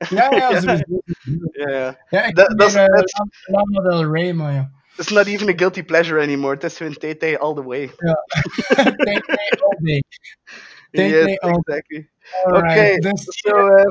Ja, 0.09 0.31
ja, 0.37 0.61
sowieso. 0.61 1.03
Ja, 1.53 1.71
ja. 1.71 1.99
Ja, 2.11 2.25
ik 2.25 2.35
Dat- 2.35 2.59
dat 2.59 2.69
is- 2.69 2.75
meer, 2.75 2.89
dat 2.89 3.05
is- 3.05 3.21
Lana 3.47 3.89
Del 3.91 4.13
Rey, 4.13 4.33
maar 4.33 4.53
ja. 4.53 4.71
It's 4.97 5.11
not 5.11 5.27
even 5.27 5.49
a 5.49 5.53
guilty 5.57 5.83
pleasure 5.83 6.21
anymore. 6.23 6.55
Het 6.55 6.65
is 6.65 6.77
gewoon 6.77 6.93
TT 6.93 7.39
all 7.39 7.55
the 7.55 7.65
way. 7.65 7.81
Ja. 7.97 8.25
Me 8.77 9.23
all 9.65 9.77
day. 9.83 10.03
Take 10.91 11.09
Yes, 11.09 11.39
all 11.39 11.61
exactly. 11.65 12.09
Alright, 12.45 12.97
Oké, 12.97 13.09
dus 13.11 13.23
so, 13.29 13.51
eh, 13.69 13.85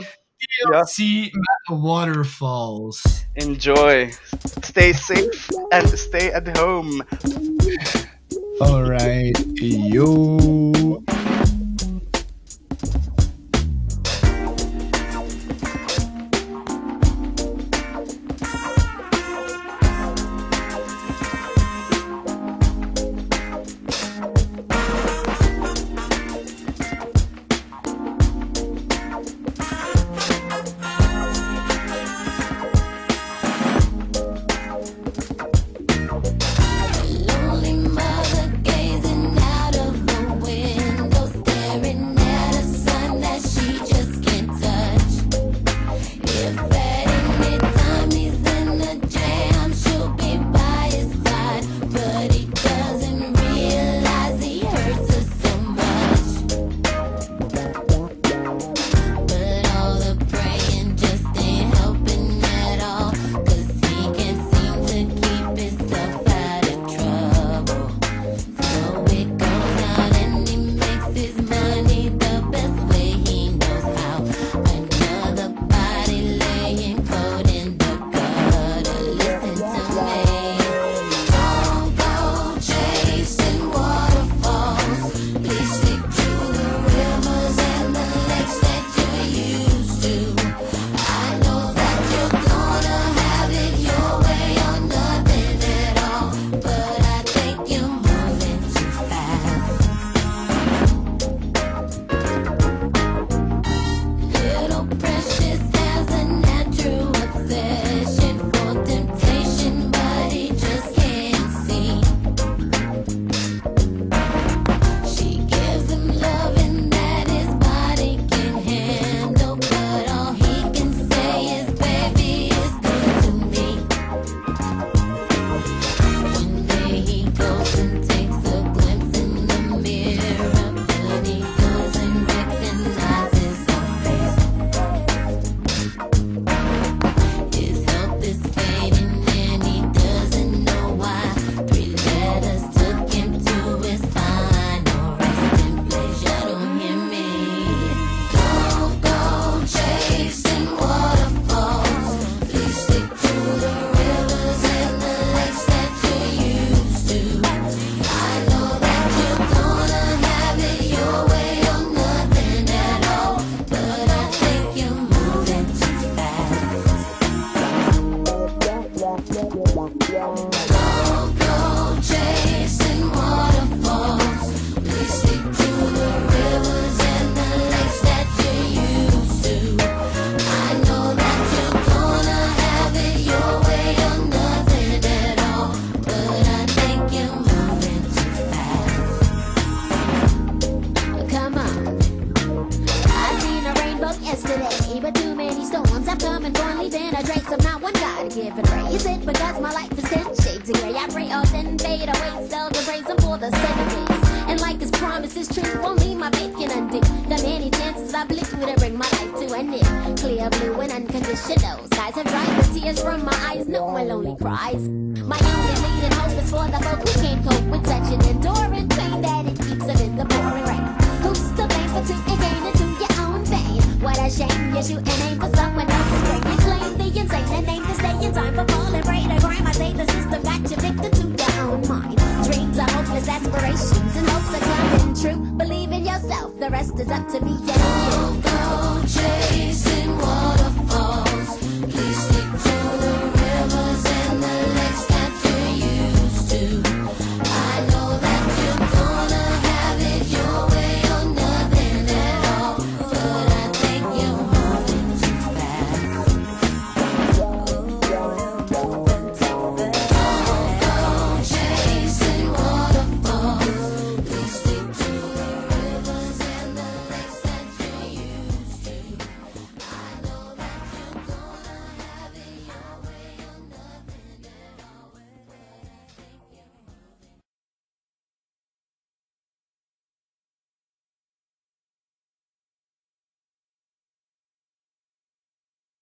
ja. 0.72 0.82
TLC 0.84 0.98
met 1.32 1.80
Waterfalls. 1.82 3.26
enjoy. 3.34 4.14
Stay 4.62 4.94
safe 4.94 5.66
and 5.70 5.98
stay 6.00 6.32
at 6.34 6.58
home. 6.58 7.04
Alright, 8.60 9.40
yo. 9.94 10.40